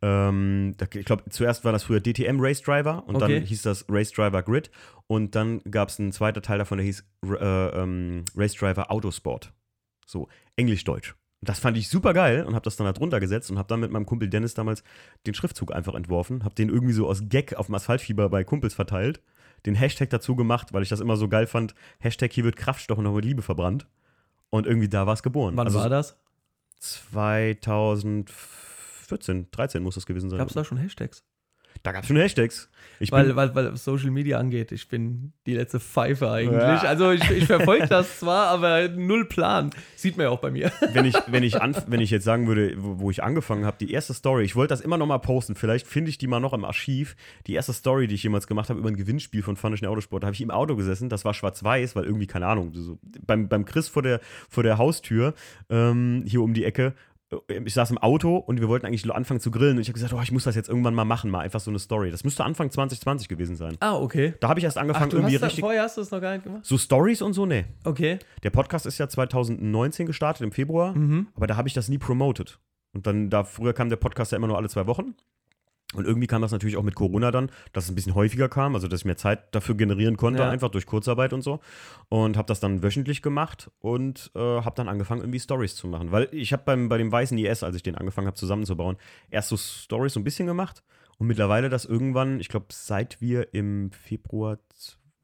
Ähm, 0.01 0.75
ich 0.93 1.05
glaube, 1.05 1.23
zuerst 1.29 1.63
war 1.63 1.71
das 1.71 1.83
früher 1.83 2.01
DTM 2.01 2.37
Race 2.39 2.61
Driver 2.61 3.07
und 3.07 3.15
Okay. 3.15 3.35
dann 3.39 3.45
hieß 3.45 3.61
das 3.61 3.85
Race 3.87 4.11
Driver 4.11 4.43
Grid 4.43 4.71
und 5.07 5.35
dann 5.35 5.61
gab 5.71 5.87
es 5.87 5.99
einen 5.99 6.11
zweiten 6.11 6.41
Teil 6.41 6.57
davon, 6.57 6.79
der 6.79 6.85
hieß 6.85 7.05
äh, 7.23 7.67
ähm, 7.81 8.25
Race 8.35 8.55
Driver 8.55 8.91
Autosport. 8.91 9.53
So, 10.05 10.27
Englisch-Deutsch. 10.57 11.15
Das 11.41 11.59
fand 11.59 11.77
ich 11.77 11.89
super 11.89 12.13
geil 12.13 12.43
und 12.43 12.55
habe 12.55 12.63
das 12.63 12.75
dann 12.75 12.85
da 12.85 12.93
drunter 12.93 13.19
gesetzt 13.19 13.51
und 13.51 13.57
habe 13.57 13.67
dann 13.67 13.79
mit 13.79 13.91
meinem 13.91 14.05
Kumpel 14.05 14.29
Dennis 14.29 14.53
damals 14.53 14.83
den 15.25 15.33
Schriftzug 15.33 15.73
einfach 15.73 15.93
entworfen, 15.93 16.43
habe 16.43 16.55
den 16.55 16.69
irgendwie 16.69 16.93
so 16.93 17.07
aus 17.07 17.23
Gag 17.29 17.55
auf 17.55 17.67
dem 17.67 17.75
Asphaltfieber 17.75 18.29
bei 18.29 18.43
Kumpels 18.43 18.73
verteilt, 18.73 19.21
den 19.65 19.75
Hashtag 19.75 20.09
dazu 20.09 20.35
gemacht, 20.35 20.73
weil 20.73 20.83
ich 20.83 20.89
das 20.89 20.99
immer 20.99 21.17
so 21.17 21.27
geil 21.27 21.47
fand. 21.47 21.73
Hashtag 21.99 22.31
hier 22.31 22.43
wird 22.43 22.55
Kraftstoff 22.55 22.97
und 22.97 23.03
noch 23.03 23.13
mit 23.13 23.25
Liebe 23.25 23.41
verbrannt. 23.41 23.87
Und 24.49 24.67
irgendwie 24.67 24.89
da 24.89 25.07
war 25.07 25.13
es 25.13 25.23
geboren. 25.23 25.57
Wann 25.57 25.67
also 25.67 25.79
war 25.79 25.89
das? 25.89 26.17
2014, 26.79 29.49
13 29.51 29.83
muss 29.83 29.95
das 29.95 30.05
gewesen 30.05 30.29
sein. 30.29 30.37
Gab 30.37 30.49
es 30.49 30.53
da 30.53 30.63
schon 30.63 30.77
Hashtags? 30.77 31.23
Da 31.85 31.91
gab 31.91 32.01
es 32.01 32.07
schon 32.07 32.17
Hashtags. 32.17 32.67
Ich 32.99 33.11
Weil, 33.11 33.35
weil, 33.35 33.53
weil 33.53 33.73
was 33.73 33.83
Social 33.83 34.09
Media 34.09 34.39
angeht, 34.39 34.71
ich 34.71 34.87
bin 34.87 35.33
die 35.45 35.53
letzte 35.53 35.79
Pfeife 35.79 36.31
eigentlich. 36.31 36.61
Ja. 36.61 36.81
Also 36.81 37.11
ich, 37.11 37.29
ich 37.29 37.45
verfolge 37.45 37.87
das 37.87 38.19
zwar, 38.19 38.47
aber 38.47 38.87
null 38.87 39.25
Plan. 39.25 39.69
Sieht 39.95 40.17
man 40.17 40.25
ja 40.25 40.29
auch 40.31 40.39
bei 40.39 40.49
mir. 40.49 40.71
wenn, 40.93 41.05
ich, 41.05 41.15
wenn, 41.27 41.43
ich 41.43 41.53
wenn 41.87 42.01
ich 42.01 42.09
jetzt 42.09 42.23
sagen 42.23 42.47
würde, 42.47 42.73
wo, 42.77 43.01
wo 43.01 43.11
ich 43.11 43.21
angefangen 43.21 43.65
habe, 43.65 43.77
die 43.79 43.91
erste 43.91 44.15
Story, 44.15 44.45
ich 44.45 44.55
wollte 44.55 44.73
das 44.73 44.81
immer 44.81 44.97
noch 44.97 45.05
mal 45.05 45.19
posten, 45.19 45.53
vielleicht 45.53 45.85
finde 45.85 46.09
ich 46.09 46.17
die 46.17 46.27
mal 46.27 46.39
noch 46.39 46.53
im 46.53 46.65
Archiv. 46.65 47.15
Die 47.45 47.53
erste 47.53 47.73
Story, 47.73 48.07
die 48.07 48.15
ich 48.15 48.23
jemals 48.23 48.47
gemacht 48.47 48.69
habe 48.69 48.79
über 48.79 48.89
ein 48.89 48.95
Gewinnspiel 48.95 49.43
von 49.43 49.55
Funischen 49.57 49.85
Autosport, 49.85 50.23
da 50.23 50.27
habe 50.27 50.35
ich 50.35 50.41
im 50.41 50.51
Auto 50.51 50.75
gesessen, 50.75 51.09
das 51.09 51.23
war 51.23 51.35
schwarz-weiß, 51.35 51.95
weil 51.95 52.05
irgendwie, 52.05 52.27
keine 52.27 52.47
Ahnung, 52.47 52.71
so, 52.73 52.97
beim, 53.27 53.47
beim 53.47 53.65
Chris 53.65 53.89
vor 53.89 54.01
der, 54.01 54.21
vor 54.49 54.63
der 54.63 54.79
Haustür, 54.79 55.35
ähm, 55.69 56.23
hier 56.25 56.41
um 56.41 56.53
die 56.53 56.65
Ecke, 56.65 56.93
ich 57.47 57.73
saß 57.73 57.91
im 57.91 57.97
Auto 57.97 58.37
und 58.37 58.59
wir 58.59 58.67
wollten 58.69 58.85
eigentlich 58.85 59.09
anfangen 59.13 59.39
zu 59.39 59.51
grillen 59.51 59.77
und 59.77 59.81
ich 59.81 59.87
habe 59.87 59.93
gesagt, 59.93 60.13
oh, 60.13 60.21
ich 60.21 60.31
muss 60.31 60.43
das 60.43 60.55
jetzt 60.55 60.69
irgendwann 60.69 60.93
mal 60.93 61.05
machen, 61.05 61.29
mal 61.31 61.39
einfach 61.39 61.59
so 61.59 61.69
eine 61.71 61.79
Story. 61.79 62.11
Das 62.11 62.23
müsste 62.23 62.43
Anfang 62.43 62.69
2020 62.71 63.27
gewesen 63.27 63.55
sein. 63.55 63.75
Ah, 63.79 63.95
okay. 63.95 64.33
Da 64.39 64.49
habe 64.49 64.59
ich 64.59 64.63
erst 64.63 64.77
Ach, 64.77 64.81
angefangen, 64.81 65.09
du 65.11 65.17
irgendwie 65.17 65.35
hast 65.35 65.41
da, 65.41 65.47
richtig. 65.47 65.63
vorher 65.63 65.83
hast 65.83 65.97
du 65.97 66.01
das 66.01 66.11
noch 66.11 66.21
gar 66.21 66.33
nicht 66.33 66.43
gemacht? 66.43 66.65
So 66.65 66.77
Stories 66.77 67.21
und 67.21 67.33
so, 67.33 67.45
nee. 67.45 67.65
Okay. 67.83 68.19
Der 68.43 68.49
Podcast 68.49 68.85
ist 68.85 68.97
ja 68.97 69.07
2019 69.07 70.05
gestartet, 70.05 70.41
im 70.43 70.51
Februar, 70.51 70.93
Mhm. 70.95 71.27
aber 71.35 71.47
da 71.47 71.55
habe 71.57 71.67
ich 71.67 71.73
das 71.73 71.89
nie 71.89 71.97
promoted. 71.97 72.59
Und 72.93 73.07
dann, 73.07 73.29
da 73.29 73.43
früher 73.43 73.73
kam 73.73 73.89
der 73.89 73.97
Podcast 73.97 74.31
ja 74.31 74.37
immer 74.37 74.47
nur 74.47 74.57
alle 74.57 74.69
zwei 74.69 74.87
Wochen. 74.87 75.15
Und 75.95 76.05
irgendwie 76.05 76.27
kam 76.27 76.41
das 76.41 76.51
natürlich 76.51 76.77
auch 76.77 76.83
mit 76.83 76.95
Corona 76.95 77.31
dann, 77.31 77.49
dass 77.73 77.85
es 77.85 77.89
ein 77.91 77.95
bisschen 77.95 78.15
häufiger 78.15 78.49
kam, 78.49 78.75
also 78.75 78.87
dass 78.87 79.01
ich 79.01 79.05
mehr 79.05 79.17
Zeit 79.17 79.53
dafür 79.55 79.75
generieren 79.75 80.17
konnte, 80.17 80.41
Ja. 80.43 80.49
einfach 80.49 80.69
durch 80.69 80.85
Kurzarbeit 80.85 81.33
und 81.33 81.41
so. 81.41 81.59
Und 82.09 82.37
habe 82.37 82.47
das 82.47 82.59
dann 82.59 82.83
wöchentlich 82.83 83.21
gemacht 83.21 83.71
und 83.79 84.31
äh, 84.35 84.39
habe 84.39 84.75
dann 84.75 84.87
angefangen, 84.89 85.21
irgendwie 85.21 85.39
Stories 85.39 85.75
zu 85.75 85.87
machen. 85.87 86.11
Weil 86.11 86.27
ich 86.31 86.53
habe 86.53 86.63
beim 86.65 86.89
bei 86.89 86.97
dem 86.97 87.11
weißen 87.11 87.37
IS, 87.37 87.63
als 87.63 87.75
ich 87.75 87.83
den 87.83 87.95
angefangen 87.95 88.27
habe 88.27 88.37
zusammenzubauen, 88.37 88.97
erst 89.29 89.49
so 89.49 89.57
Stories 89.57 90.13
so 90.13 90.19
ein 90.19 90.23
bisschen 90.23 90.47
gemacht 90.47 90.83
und 91.17 91.27
mittlerweile 91.27 91.69
das 91.69 91.85
irgendwann, 91.85 92.39
ich 92.39 92.49
glaube, 92.49 92.67
seit 92.71 93.21
wir 93.21 93.53
im 93.53 93.91
Februar, 93.91 94.57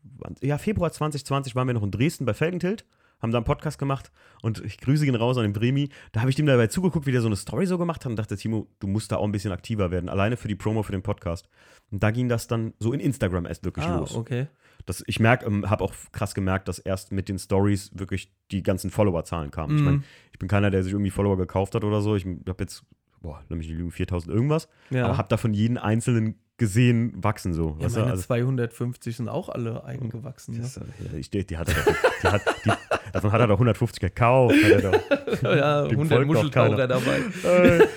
20, 0.04 0.48
ja, 0.48 0.58
Februar 0.58 0.92
2020 0.92 1.56
waren 1.56 1.68
wir 1.68 1.74
noch 1.74 1.84
in 1.84 1.92
Dresden 1.92 2.26
bei 2.26 2.34
Felgentilt, 2.34 2.86
haben 3.22 3.32
da 3.32 3.38
einen 3.38 3.46
Podcast 3.46 3.78
gemacht 3.78 4.12
und 4.42 4.64
ich 4.66 4.78
grüße 4.80 5.06
ihn 5.06 5.16
raus 5.16 5.38
an 5.38 5.44
den 5.44 5.54
Bremi. 5.54 5.90
Da 6.12 6.22
habe 6.22 6.30
ich 6.30 6.36
dem 6.36 6.46
dabei 6.46 6.68
zugeguckt, 6.68 7.06
wie 7.06 7.12
der 7.12 7.22
so 7.22 7.28
eine 7.28 7.36
Story 7.36 7.66
so 7.66 7.78
gemacht 7.78 8.04
hat 8.06 8.10
und 8.10 8.16
dachte, 8.16 8.36
Timo, 8.38 8.68
du 8.80 8.88
musst 8.88 9.12
da 9.12 9.18
auch 9.18 9.24
ein 9.26 9.32
bisschen 9.32 9.52
aktiver 9.52 9.92
werden, 9.92 10.10
alleine 10.10 10.38
für 10.38 10.48
die 10.48 10.56
Promo 10.56 10.84
für 10.84 10.92
den 10.92 11.04
Podcast. 11.04 11.48
Und 11.92 12.02
da 12.04 12.12
ging 12.12 12.30
das 12.30 12.48
dann 12.48 12.74
so 12.80 12.94
in 12.94 13.00
Instagram 13.00 13.46
erst 13.46 13.64
wirklich 13.66 13.86
Ah, 13.86 13.98
los. 14.00 14.16
okay. 14.16 14.48
Das, 14.86 15.04
ich 15.06 15.20
merke, 15.20 15.46
ähm, 15.46 15.70
habe 15.70 15.84
auch 15.84 15.94
krass 16.12 16.34
gemerkt, 16.34 16.68
dass 16.68 16.80
erst 16.80 17.12
mit 17.12 17.30
den 17.30 17.38
Stories 17.38 17.92
wirklich 17.94 18.34
die 18.50 18.64
ganzen 18.64 18.90
Follower-Zahlen 18.90 19.52
kamen. 19.52 19.76
Ich 19.76 19.82
Mhm. 19.82 19.86
meine, 19.86 20.04
ich 20.34 20.40
bin 20.40 20.50
keiner, 20.50 20.72
der 20.72 20.84
sich 20.84 20.92
irgendwie 20.94 21.12
Follower 21.12 21.38
gekauft 21.38 21.76
hat 21.76 21.84
oder 21.84 22.02
so. 22.02 22.16
Ich 22.16 22.26
habe 22.26 22.56
jetzt, 22.60 22.84
boah, 23.22 23.44
lass 23.48 23.58
mich 23.58 23.68
nicht 23.68 23.78
lügen, 23.78 23.92
4000 23.92 24.34
irgendwas. 24.34 24.68
Ja. 24.90 25.06
Aber 25.06 25.18
habe 25.18 25.28
davon 25.28 25.54
jeden 25.54 25.78
einzelnen 25.78 26.40
gesehen 26.62 27.12
wachsen 27.16 27.56
so. 27.56 27.76
ja, 27.80 27.90
meine 27.90 28.12
Also, 28.12 28.22
250 28.22 29.18
sind 29.18 29.30
auch 29.30 29.50
alle 29.50 29.84
eigengewachsen. 29.84 30.54
Ne? 30.54 30.62
das, 30.62 30.76
ja, 30.76 31.18
ich, 31.18 31.32
die, 31.32 31.44
die 31.44 31.58
hat 31.58 31.70
er 31.70 31.74
doch, 31.74 31.96
die 32.22 32.28
hat, 32.28 32.42
die, 32.66 32.72
davon 33.12 33.32
hat 33.32 33.42
er 33.42 33.48
doch 33.48 33.56
150 33.56 34.00
gekauft. 34.00 34.56
Hat 34.64 34.72
er 34.72 34.92
doch. 34.92 35.42
ja, 35.42 35.88
Dem 35.88 36.02
100 36.02 36.08
folgt 36.08 36.12
doch 36.12 36.36
Muscheltaucher 36.36 36.88
dabei. 36.88 37.18
Äh, 37.44 37.88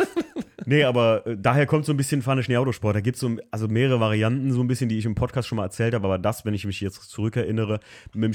nee, 0.65 0.83
aber 0.83 1.27
äh, 1.27 1.37
daher 1.39 1.67
kommt 1.67 1.85
so 1.85 1.93
ein 1.93 1.99
bisschen 1.99 2.23
Fahne 2.23 2.43
Schneeautosport. 2.43 2.97
Da 2.97 3.01
gibt 3.01 3.17
es 3.17 3.21
so 3.21 3.37
also 3.51 3.69
mehrere 3.69 4.01
Varianten, 4.01 4.51
so 4.51 4.63
ein 4.63 4.67
bisschen, 4.67 4.89
die 4.89 4.97
ich 4.97 5.05
im 5.05 5.15
Podcast 5.15 5.47
schon 5.47 5.57
mal 5.57 5.65
erzählt 5.65 5.93
habe. 5.93 6.07
Aber 6.07 6.19
das, 6.19 6.47
wenn 6.47 6.55
ich 6.55 6.65
mich 6.65 6.81
jetzt 6.81 7.03
zurückerinnere, 7.11 7.81
mit 8.15 8.25
dem 8.25 8.33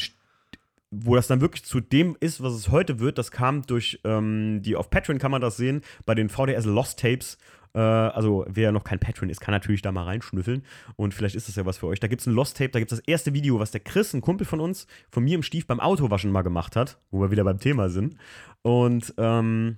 wo 0.92 1.16
das 1.16 1.28
dann 1.28 1.42
wirklich 1.42 1.66
zu 1.66 1.80
dem 1.80 2.18
ist, 2.20 2.42
was 2.42 2.54
es 2.54 2.70
heute 2.70 3.00
wird, 3.00 3.18
das 3.18 3.32
kam 3.32 3.64
durch 3.64 4.00
ähm, 4.04 4.62
die 4.64 4.76
auf 4.76 4.90
Patreon 4.90 5.20
kann 5.20 5.32
man 5.32 5.42
das 5.42 5.58
sehen, 5.58 5.82
bei 6.06 6.16
den 6.16 6.30
VDS 6.30 6.66
Lost 6.66 7.00
Tapes. 7.00 7.38
Äh, 7.74 7.80
also, 7.80 8.46
wer 8.48 8.72
noch 8.72 8.84
kein 8.84 9.00
Patreon 9.00 9.30
ist, 9.30 9.42
kann 9.42 9.54
natürlich 9.54 9.82
da 9.82 9.92
mal 9.92 10.04
reinschnüffeln. 10.04 10.64
Und 10.96 11.14
vielleicht 11.14 11.36
ist 11.36 11.48
das 11.48 11.56
ja 11.56 11.66
was 11.66 11.78
für 11.78 11.88
euch. 11.88 12.00
Da 12.00 12.08
gibt 12.08 12.22
es 12.22 12.28
ein 12.28 12.34
Lost 12.34 12.58
Tape, 12.58 12.70
da 12.70 12.80
gibt 12.80 12.92
es 12.92 13.00
das 13.00 13.08
erste 13.08 13.34
Video, 13.34 13.60
was 13.60 13.72
der 13.72 13.82
Chris, 13.82 14.14
ein 14.14 14.22
Kumpel 14.22 14.46
von 14.46 14.60
uns, 14.60 14.88
von 15.10 15.24
mir 15.24 15.36
im 15.36 15.44
Stief 15.44 15.68
beim 15.68 15.80
Autowaschen 15.80 16.32
mal 16.32 16.42
gemacht 16.42 16.76
hat, 16.76 17.00
wo 17.12 17.22
wir 17.22 17.32
wieder 17.32 17.44
beim 17.44 17.60
Thema 17.60 17.90
sind. 17.90 18.16
Und 18.62 19.14
ähm, 19.18 19.78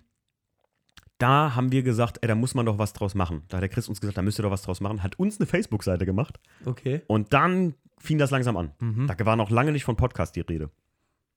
da 1.17 1.55
haben 1.55 1.71
wir 1.71 1.83
gesagt, 1.83 2.19
ey, 2.21 2.27
da 2.27 2.35
muss 2.35 2.55
man 2.55 2.65
doch 2.65 2.79
was 2.79 2.93
draus 2.93 3.13
machen. 3.13 3.43
Da 3.47 3.57
hat 3.57 3.61
der 3.61 3.69
Chris 3.69 3.87
uns 3.87 4.01
gesagt, 4.01 4.17
da 4.17 4.23
müsst 4.23 4.39
ihr 4.39 4.43
doch 4.43 4.51
was 4.51 4.63
draus 4.63 4.81
machen. 4.81 5.03
Hat 5.03 5.19
uns 5.19 5.39
eine 5.39 5.45
Facebook-Seite 5.45 6.05
gemacht. 6.05 6.39
Okay. 6.65 7.01
Und 7.07 7.33
dann 7.33 7.75
fing 7.99 8.17
das 8.17 8.31
langsam 8.31 8.57
an. 8.57 8.71
Mhm. 8.79 9.07
Da 9.07 9.25
war 9.25 9.35
noch 9.35 9.51
lange 9.51 9.71
nicht 9.71 9.83
von 9.83 9.95
Podcast 9.95 10.35
die 10.35 10.41
Rede. 10.41 10.71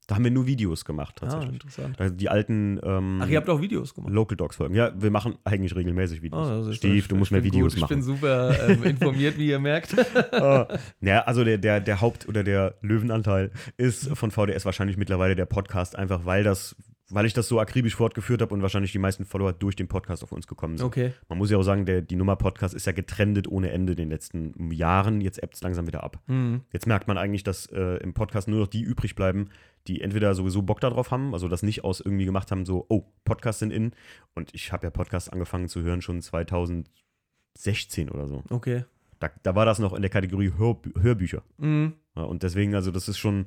Da 0.07 0.17
haben 0.17 0.25
wir 0.25 0.31
nur 0.31 0.47
Videos 0.47 0.85
gemacht, 0.85 1.15
Ah, 1.17 1.21
tatsächlich. 1.27 1.53
interessant. 1.55 1.99
Also 1.99 2.15
die 2.15 2.29
alten 2.29 2.79
ähm, 2.83 3.21
Ach, 3.23 3.29
ihr 3.29 3.39
habt 3.39 3.49
auch 3.49 3.61
Videos 3.63 3.95
gemacht. 3.95 4.13
Local 4.13 4.37
Dogs 4.37 4.57
Folgen. 4.57 4.75
Ja, 4.75 4.93
wir 4.95 5.11
machen 5.11 5.37
eigentlich 5.45 5.75
regelmäßig 5.75 6.21
Videos. 6.21 6.67
Oh, 6.69 6.73
Steve, 6.73 6.97
ich- 6.97 7.09
du 7.09 7.17
musst 7.17 7.33
mehr 7.33 7.43
Videos 7.43 7.75
gut. 7.75 7.83
machen. 7.83 8.01
Ich 8.01 8.05
bin 8.07 8.15
super 8.17 8.69
ähm, 8.69 8.83
informiert, 8.83 9.39
wie 9.39 9.49
ihr 9.49 9.59
merkt. 9.59 9.95
ja, 11.01 11.21
also 11.23 11.45
der, 11.45 11.59
der, 11.59 11.81
der 11.81 12.01
Haupt- 12.01 12.29
oder 12.29 12.45
der 12.45 12.75
Löwenanteil 12.83 13.51
ist 13.77 14.09
von 14.17 14.31
VDS 14.31 14.65
wahrscheinlich 14.65 14.97
mittlerweile 14.97 15.35
der 15.37 15.47
Podcast, 15.47 15.97
einfach 15.97 16.25
weil 16.27 16.45
das, 16.45 16.77
weil 17.11 17.27
ich 17.27 17.35
das 17.35 17.49
so 17.49 17.61
akribisch 17.61 17.97
fortgeführt 17.97 18.41
habe 18.41 18.55
und 18.55 18.63
wahrscheinlich 18.63 18.93
die 18.93 18.99
meisten 18.99 19.25
Follower 19.25 19.53
durch 19.53 19.77
den 19.77 19.89
Podcast 19.89 20.23
auf 20.23 20.33
uns 20.33 20.47
gekommen 20.47 20.79
sind. 20.79 20.87
Okay. 20.87 21.13
Man 21.29 21.39
muss 21.39 21.51
ja 21.51 21.59
auch 21.59 21.63
sagen, 21.63 21.85
der, 21.85 22.01
die 22.01 22.17
Nummer 22.17 22.37
Podcast 22.37 22.75
ist 22.75 22.87
ja 22.87 22.93
getrennt 22.93 23.47
ohne 23.49 23.71
Ende 23.71 23.93
in 23.93 23.97
den 23.99 24.09
letzten 24.11 24.71
Jahren. 24.71 25.21
Jetzt 25.21 25.43
ebbt 25.43 25.55
es 25.55 25.63
langsam 25.63 25.87
wieder 25.87 26.03
ab. 26.03 26.23
Mhm. 26.27 26.63
Jetzt 26.73 26.87
merkt 26.87 27.07
man 27.07 27.19
eigentlich, 27.19 27.43
dass 27.43 27.67
äh, 27.67 27.99
im 27.99 28.15
Podcast 28.15 28.49
nur 28.49 28.61
noch 28.61 28.69
die 28.69 28.83
übrig 28.83 29.15
bleiben, 29.15 29.51
die 29.87 30.01
entweder 30.01 30.35
sowieso 30.35 30.63
Bock 30.63 30.81
darauf 30.81 31.11
haben, 31.11 31.35
also 31.35 31.49
das 31.49 31.63
nicht 31.63 31.85
aus 31.85 32.01
irgendwie 32.01 32.25
gemacht 32.25 32.51
haben, 32.51 32.65
so, 32.65 32.87
oh, 32.89 33.05
Podcasts 33.25 33.59
sind 33.59 33.71
in. 33.71 33.93
Und 34.35 34.55
ich 34.55 34.73
habe 34.73 34.87
ja 34.87 34.91
Podcasts 34.91 35.29
angefangen 35.29 35.69
zu 35.69 35.83
hören 35.83 36.01
schon 36.01 36.23
2016 36.23 38.09
oder 38.11 38.29
so. 38.29 38.43
Okay. 38.49 38.85
Da, 39.25 39.31
da 39.43 39.55
war 39.55 39.65
das 39.67 39.79
noch 39.79 39.93
in 39.93 40.03
der 40.03 40.11
Kategorie 40.11 40.53
Hörbü 40.57 40.91
Hörbücher. 41.01 41.43
Mhm. 41.59 41.95
Ja, 42.17 42.23
und 42.23 42.43
deswegen, 42.45 42.75
also 42.77 42.93
das 42.93 43.09
ist 43.09 43.19
schon, 43.19 43.47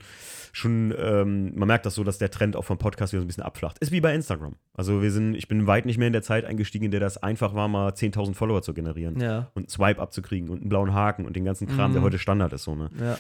schon 0.51 0.93
ähm, 0.97 1.53
man 1.55 1.67
merkt 1.67 1.85
das 1.85 1.95
so, 1.95 2.03
dass 2.03 2.17
der 2.17 2.29
Trend 2.31 2.55
auch 2.57 2.65
vom 2.65 2.77
Podcast 2.77 3.13
wieder 3.13 3.21
so 3.21 3.25
ein 3.25 3.27
bisschen 3.27 3.43
abflacht. 3.43 3.77
Ist 3.79 3.91
wie 3.93 4.01
bei 4.01 4.13
Instagram. 4.13 4.55
Also 4.73 5.01
wir 5.01 5.11
sind, 5.11 5.35
ich 5.35 5.47
bin 5.47 5.67
weit 5.67 5.85
nicht 5.85 5.97
mehr 5.97 6.07
in 6.07 6.13
der 6.13 6.21
Zeit 6.21 6.43
eingestiegen, 6.43 6.85
in 6.85 6.91
der 6.91 6.99
das 6.99 7.17
einfach 7.21 7.53
war, 7.53 7.67
mal 7.69 7.89
10.000 7.91 8.33
Follower 8.33 8.61
zu 8.61 8.73
generieren. 8.73 9.19
Ja. 9.21 9.51
Und 9.53 9.69
Swipe 9.69 10.01
abzukriegen 10.01 10.49
und 10.49 10.59
einen 10.61 10.69
blauen 10.69 10.93
Haken 10.93 11.25
und 11.25 11.35
den 11.35 11.45
ganzen 11.45 11.67
Kram, 11.67 11.91
Mhm. 11.91 11.95
der 11.95 12.03
heute 12.03 12.19
Standard 12.19 12.51
ist. 12.51 12.63
So, 12.63 12.75
ne? 12.75 12.89
Ja. 12.99 13.17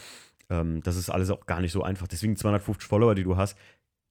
Ähm, 0.49 0.81
das 0.83 0.97
ist 0.97 1.09
alles 1.09 1.29
auch 1.29 1.45
gar 1.45 1.61
nicht 1.61 1.71
so 1.71 1.81
einfach. 1.83 2.07
Deswegen 2.07 2.35
250 2.35 2.87
Follower, 2.87 3.15
die 3.15 3.23
du 3.23 3.37
hast, 3.37 3.57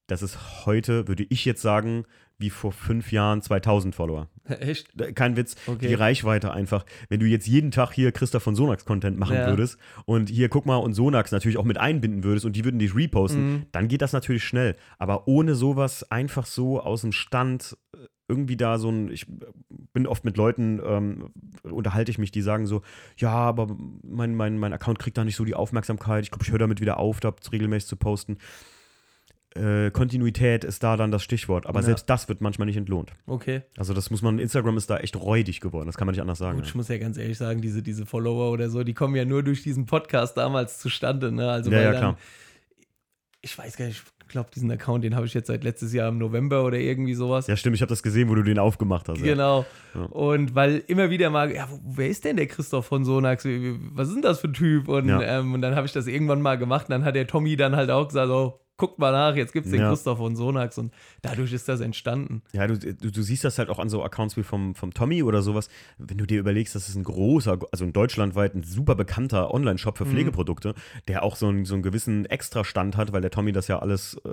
das 0.06 0.22
ist 0.22 0.64
heute, 0.66 1.08
würde 1.08 1.26
ich 1.28 1.44
jetzt 1.44 1.60
sagen, 1.62 2.04
wie 2.38 2.50
vor 2.50 2.72
fünf 2.72 3.12
Jahren 3.12 3.42
2000 3.42 3.94
Follower. 3.94 4.28
Echt? 4.60 4.88
Kein 5.14 5.36
Witz, 5.36 5.56
Okay. 5.66 5.88
die 5.88 5.94
Reichweite 5.94 6.52
einfach. 6.52 6.84
Wenn 7.08 7.20
du 7.20 7.26
jetzt 7.26 7.46
jeden 7.46 7.70
Tag 7.70 7.92
hier 7.92 8.12
Christoph 8.12 8.42
von 8.42 8.54
Sonax 8.54 8.84
Content 8.84 9.18
machen 9.18 9.36
Ja. 9.36 9.46
würdest 9.46 9.78
und 10.04 10.28
hier 10.28 10.48
guck 10.48 10.66
mal 10.66 10.76
und 10.76 10.94
Sonax 10.94 11.32
natürlich 11.32 11.56
auch 11.58 11.64
mit 11.64 11.78
einbinden 11.78 12.24
würdest 12.24 12.46
und 12.46 12.54
die 12.54 12.64
würden 12.64 12.78
dich 12.78 12.94
reposten, 12.94 13.52
Mhm. 13.52 13.66
dann 13.72 13.88
geht 13.88 14.02
das 14.02 14.12
natürlich 14.12 14.44
schnell. 14.44 14.76
Aber 14.98 15.26
ohne 15.28 15.54
sowas 15.54 16.10
einfach 16.10 16.46
so 16.46 16.80
aus 16.80 17.00
dem 17.02 17.12
Stand 17.12 17.76
äh, 17.94 17.98
irgendwie 18.28 18.56
da 18.56 18.78
so 18.78 18.88
ein, 18.90 19.10
ich 19.12 19.26
bin 19.92 20.06
oft 20.08 20.24
mit 20.24 20.36
Leuten, 20.36 20.80
ähm, 20.84 21.30
unterhalte 21.62 22.10
ich 22.10 22.18
mich, 22.18 22.32
die 22.32 22.42
sagen 22.42 22.66
so, 22.66 22.82
ja, 23.18 23.30
aber 23.30 23.68
mein, 24.02 24.34
mein, 24.34 24.58
mein 24.58 24.72
Account 24.72 24.98
kriegt 24.98 25.16
da 25.16 25.24
nicht 25.24 25.36
so 25.36 25.44
die 25.44 25.54
Aufmerksamkeit, 25.54 26.24
ich 26.24 26.30
glaube, 26.32 26.42
ich 26.44 26.50
höre 26.50 26.58
damit 26.58 26.80
wieder 26.80 26.98
auf, 26.98 27.20
da 27.20 27.32
regelmäßig 27.52 27.88
zu 27.88 27.96
posten. 27.96 28.38
Äh, 29.56 29.90
Kontinuität 29.90 30.64
ist 30.64 30.82
da 30.82 30.96
dann 30.96 31.10
das 31.10 31.22
Stichwort, 31.22 31.66
aber 31.66 31.80
Ja. 31.80 31.86
selbst 31.86 32.08
das 32.10 32.28
wird 32.28 32.40
manchmal 32.40 32.66
nicht 32.66 32.76
entlohnt. 32.76 33.12
Okay. 33.26 33.62
Also 33.76 33.94
das 33.94 34.10
muss 34.10 34.22
man, 34.22 34.38
Instagram 34.38 34.76
ist 34.76 34.90
da 34.90 34.98
echt 34.98 35.16
räudig 35.16 35.60
geworden, 35.60 35.86
das 35.86 35.96
kann 35.96 36.06
man 36.06 36.12
nicht 36.14 36.20
anders 36.22 36.38
sagen. 36.38 36.56
Gut, 36.58 36.66
ich 36.66 36.74
muss 36.74 36.88
ja 36.88 36.98
ganz 36.98 37.16
ehrlich 37.18 37.38
sagen, 37.38 37.60
diese, 37.62 37.82
diese 37.82 38.06
Follower 38.06 38.50
oder 38.50 38.68
so, 38.70 38.84
die 38.84 38.94
kommen 38.94 39.16
ja 39.16 39.24
nur 39.24 39.42
durch 39.42 39.62
diesen 39.62 39.86
Podcast 39.86 40.36
damals 40.36 40.78
zustande. 40.78 41.32
Ne? 41.32 41.50
Also, 41.50 41.70
Ja, 41.70 41.76
weil 41.78 41.84
ja, 41.84 41.90
dann, 41.92 42.00
klar. 42.00 42.18
Ich 43.42 43.56
weiß 43.56 43.76
gar 43.76 43.86
nicht, 43.86 44.02
ich 44.22 44.28
glaube, 44.28 44.50
diesen 44.52 44.68
Account, 44.72 45.04
den 45.04 45.14
habe 45.14 45.24
ich 45.26 45.32
jetzt 45.32 45.46
seit 45.46 45.62
letztes 45.62 45.92
Jahr 45.92 46.08
im 46.08 46.18
November 46.18 46.64
oder 46.64 46.78
irgendwie 46.78 47.14
sowas. 47.14 47.46
Ja, 47.46 47.56
stimmt, 47.56 47.76
ich 47.76 47.82
habe 47.82 47.90
das 47.90 48.02
gesehen, 48.02 48.28
wo 48.28 48.34
du 48.34 48.42
den 48.42 48.58
aufgemacht 48.58 49.08
hast. 49.08 49.22
Genau. 49.22 49.64
Ja. 49.94 50.02
Und 50.06 50.56
weil 50.56 50.82
immer 50.88 51.10
wieder 51.10 51.30
mal, 51.30 51.52
ja, 51.54 51.68
wer 51.86 52.08
ist 52.08 52.24
denn 52.24 52.36
der 52.36 52.48
Christoph 52.48 52.86
von 52.86 53.04
Sonax? 53.04 53.44
Was 53.44 54.08
ist 54.08 54.14
denn 54.14 54.22
das 54.22 54.40
für 54.40 54.48
ein 54.48 54.52
Typ? 54.54 54.88
Und, 54.88 55.08
Ja. 55.08 55.20
ähm, 55.38 55.54
und 55.54 55.62
dann 55.62 55.76
habe 55.76 55.86
ich 55.86 55.92
das 55.92 56.08
irgendwann 56.08 56.42
mal 56.42 56.58
gemacht 56.58 56.86
und 56.88 56.90
dann 56.90 57.04
hat 57.04 57.14
der 57.14 57.28
Tommy 57.28 57.54
dann 57.56 57.76
halt 57.76 57.88
auch 57.90 58.08
gesagt, 58.08 58.28
oh, 58.30 58.58
guckt 58.78 58.98
mal 58.98 59.10
nach, 59.12 59.36
jetzt 59.36 59.52
gibt 59.52 59.66
es 59.66 59.72
den 59.72 59.80
Ja. 59.80 59.88
Christoph 59.88 60.18
von 60.18 60.36
Sonax 60.36 60.76
und 60.78 60.92
dadurch 61.22 61.52
ist 61.52 61.68
das 61.68 61.80
entstanden. 61.80 62.42
Ja, 62.52 62.66
du, 62.66 62.78
du, 62.78 63.10
du 63.10 63.22
siehst 63.22 63.42
das 63.44 63.58
halt 63.58 63.68
auch 63.70 63.78
an 63.78 63.88
so 63.88 64.02
Accounts 64.02 64.36
wie 64.36 64.42
vom, 64.42 64.74
vom 64.74 64.92
Tommy 64.92 65.22
oder 65.22 65.40
sowas. 65.42 65.68
Wenn 65.98 66.18
du 66.18 66.26
dir 66.26 66.38
überlegst, 66.40 66.74
das 66.74 66.88
ist 66.88 66.94
ein 66.96 67.04
großer, 67.04 67.58
also 67.72 67.84
in 67.84 67.92
deutschlandweit 67.92 68.54
ein 68.54 68.62
super 68.62 68.94
bekannter 68.94 69.52
Online-Shop 69.54 69.96
für 69.98 70.04
Mhm. 70.04 70.10
Pflegeprodukte, 70.10 70.74
der 71.08 71.22
auch 71.22 71.36
so 71.36 71.48
einen, 71.48 71.64
so 71.64 71.74
einen 71.74 71.82
gewissen 71.82 72.26
Extrastand 72.26 72.96
hat, 72.96 73.12
weil 73.12 73.22
der 73.22 73.30
Tommy 73.30 73.52
das 73.52 73.66
ja 73.68 73.78
alles, 73.78 74.20
äh, 74.24 74.30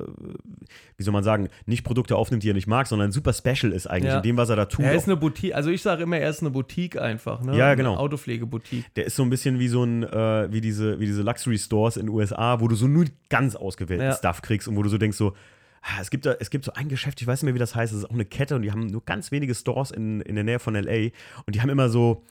wie 0.98 1.04
soll 1.04 1.14
man 1.14 1.24
sagen, 1.24 1.48
nicht 1.66 1.84
Produkte 1.84 2.16
aufnimmt, 2.16 2.44
die 2.44 2.50
er 2.50 2.54
nicht 2.54 2.68
mag, 2.68 2.88
sondern 2.88 3.12
super 3.12 3.34
special 3.34 3.72
ist 3.72 3.88
eigentlich 3.88 4.12
Ja. 4.12 4.18
in 4.18 4.24
dem, 4.24 4.38
was 4.38 4.50
er 4.50 4.56
da 4.56 4.66
tut. 4.66 4.86
Er 4.86 4.94
ist 4.94 5.06
eine 5.08 5.16
Boutique, 5.18 5.56
also 5.56 5.70
ich 5.70 5.82
sage 5.82 6.04
immer, 6.04 6.18
er 6.18 6.30
ist 6.30 6.42
eine 6.42 6.52
Boutique 6.52 6.98
einfach, 7.00 7.42
ne? 7.42 7.58
Ja, 7.58 7.76
genau. 7.76 7.92
Eine 7.94 8.00
Autopflegeboutique. 8.00 8.86
der 8.96 9.06
ist 9.06 9.16
so 9.16 9.24
ein 9.24 9.30
bisschen 9.30 9.60
wie 9.60 9.68
so 9.68 9.84
ein, 9.84 10.04
äh, 10.04 10.52
wie 10.52 10.62
diese, 10.62 11.00
wie 11.00 11.06
diese 11.06 11.22
Luxury-Stores 11.22 11.98
in 11.98 12.08
den 12.08 12.16
USA, 12.16 12.60
wo 12.60 12.68
du 12.68 12.76
so 12.76 12.88
nur 12.88 13.06
ganz 13.30 13.56
ausgewählten 13.56 14.06
Ja. 14.06 14.14
Stuff 14.16 14.33
kriegst 14.42 14.68
und 14.68 14.76
wo 14.76 14.84
du 14.84 14.90
so 14.90 14.98
denkst, 14.98 15.18
so, 15.18 15.34
ah, 15.82 16.00
es 16.02 16.10
gibt, 16.10 16.26
da, 16.26 16.34
es 16.40 16.50
gibt 16.50 16.66
so 16.66 16.74
ein 16.74 16.90
Geschäft, 16.90 17.22
ich 17.22 17.28
weiß 17.28 17.42
nicht 17.42 17.46
mehr, 17.48 17.56
wie 17.56 17.60
das 17.60 17.76
heißt, 17.76 17.94
das 17.94 18.00
ist 18.00 18.06
auch 18.06 18.14
eine 18.14 18.26
Kette 18.26 18.56
und 18.56 18.62
die 18.64 18.72
haben 18.72 18.88
nur 18.88 19.04
ganz 19.06 19.32
wenige 19.32 19.54
Stores 19.56 19.92
in, 19.92 20.22
in 20.22 20.36
der 20.36 20.44
Nähe 20.44 20.60
von 20.60 20.76
LA 20.76 21.10
und 21.46 21.56
die 21.56 21.62
haben 21.62 21.70
immer 21.70 21.90
so, 21.90 22.24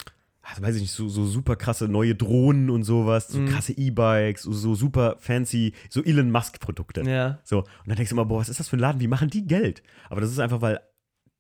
ah, 0.43 0.61
weiß 0.61 0.77
ich 0.77 0.83
nicht, 0.83 0.93
so, 0.93 1.09
so 1.09 1.25
super 1.27 1.57
krasse 1.57 1.87
neue 1.89 2.15
Drohnen 2.15 2.71
und 2.71 2.83
sowas, 2.85 3.29
so 3.29 3.39
Mhm. 3.39 3.47
krasse 3.49 3.73
E-Bikes, 3.77 4.43
so, 4.43 4.53
so 4.53 4.75
super 4.75 5.17
fancy, 5.19 5.75
so 5.89 6.03
Elon 6.03 6.31
Musk-Produkte. 6.31 7.03
Ja. 7.03 7.39
So, 7.45 7.59
und 7.61 7.67
dann 7.87 7.97
denkst 7.97 8.11
du 8.11 8.17
immer, 8.17 8.25
boah, 8.25 8.41
was 8.41 8.49
ist 8.49 8.59
das 8.61 8.69
für 8.69 8.77
ein 8.77 8.81
Laden? 8.81 9.01
Wie 9.01 9.09
machen 9.09 9.31
die 9.31 9.47
Geld? 9.47 9.83
Aber 10.11 10.21
das 10.21 10.31
ist 10.31 10.39
einfach, 10.39 10.61
weil 10.63 10.81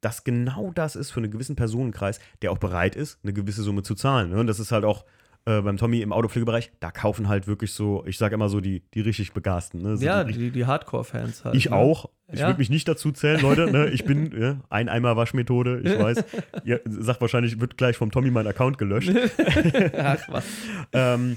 das 0.00 0.24
genau 0.24 0.72
das 0.74 0.96
ist 0.96 1.12
für 1.12 1.20
einen 1.20 1.30
gewissen 1.30 1.54
Personenkreis, 1.56 2.18
der 2.42 2.50
auch 2.50 2.58
bereit 2.58 2.96
ist, 2.96 3.20
eine 3.22 3.32
gewisse 3.32 3.62
Summe 3.62 3.82
zu 3.84 3.94
zahlen. 3.94 4.30
Ne? 4.30 4.40
Und 4.40 4.48
das 4.48 4.58
ist 4.58 4.72
halt 4.72 4.84
auch 4.84 5.04
äh, 5.44 5.60
beim 5.60 5.76
Tommy 5.76 6.00
im 6.00 6.12
Autopflegebereich, 6.12 6.72
da 6.80 6.90
kaufen 6.90 7.28
halt 7.28 7.46
wirklich 7.46 7.72
so, 7.72 8.04
ich 8.06 8.16
sage 8.18 8.34
immer 8.34 8.48
so, 8.48 8.60
die, 8.60 8.80
die 8.94 9.00
richtig 9.00 9.32
Begasten. 9.32 9.82
Ne? 9.82 9.96
So 9.96 10.04
Ja, 10.04 10.22
die, 10.24 10.34
die, 10.34 10.50
die 10.50 10.66
Hardcore-Fans 10.66 11.44
halt. 11.44 11.54
ich 11.56 11.70
ne? 11.70 11.76
auch. 11.76 12.10
Ich 12.28 12.40
Ja. 12.40 12.46
würde 12.46 12.58
mich 12.60 12.70
nicht 12.70 12.86
dazu 12.88 13.12
zählen, 13.12 13.40
Leute. 13.40 13.70
Ne? 13.70 13.88
Ich 13.90 14.04
bin 14.04 14.32
ja, 14.40 14.60
ein 14.70 14.88
Eimer 14.88 15.16
Waschmethode, 15.16 15.82
ich 15.84 15.98
weiß. 15.98 16.24
Ihr 16.64 16.80
sagt 16.86 17.20
wahrscheinlich, 17.20 17.60
wird 17.60 17.76
gleich 17.76 17.96
vom 17.96 18.10
Tommy 18.10 18.30
mein 18.30 18.46
Account 18.46 18.78
gelöscht. 18.78 19.10
Ach, 19.98 20.20
was. 20.28 20.44
ähm, 20.92 21.36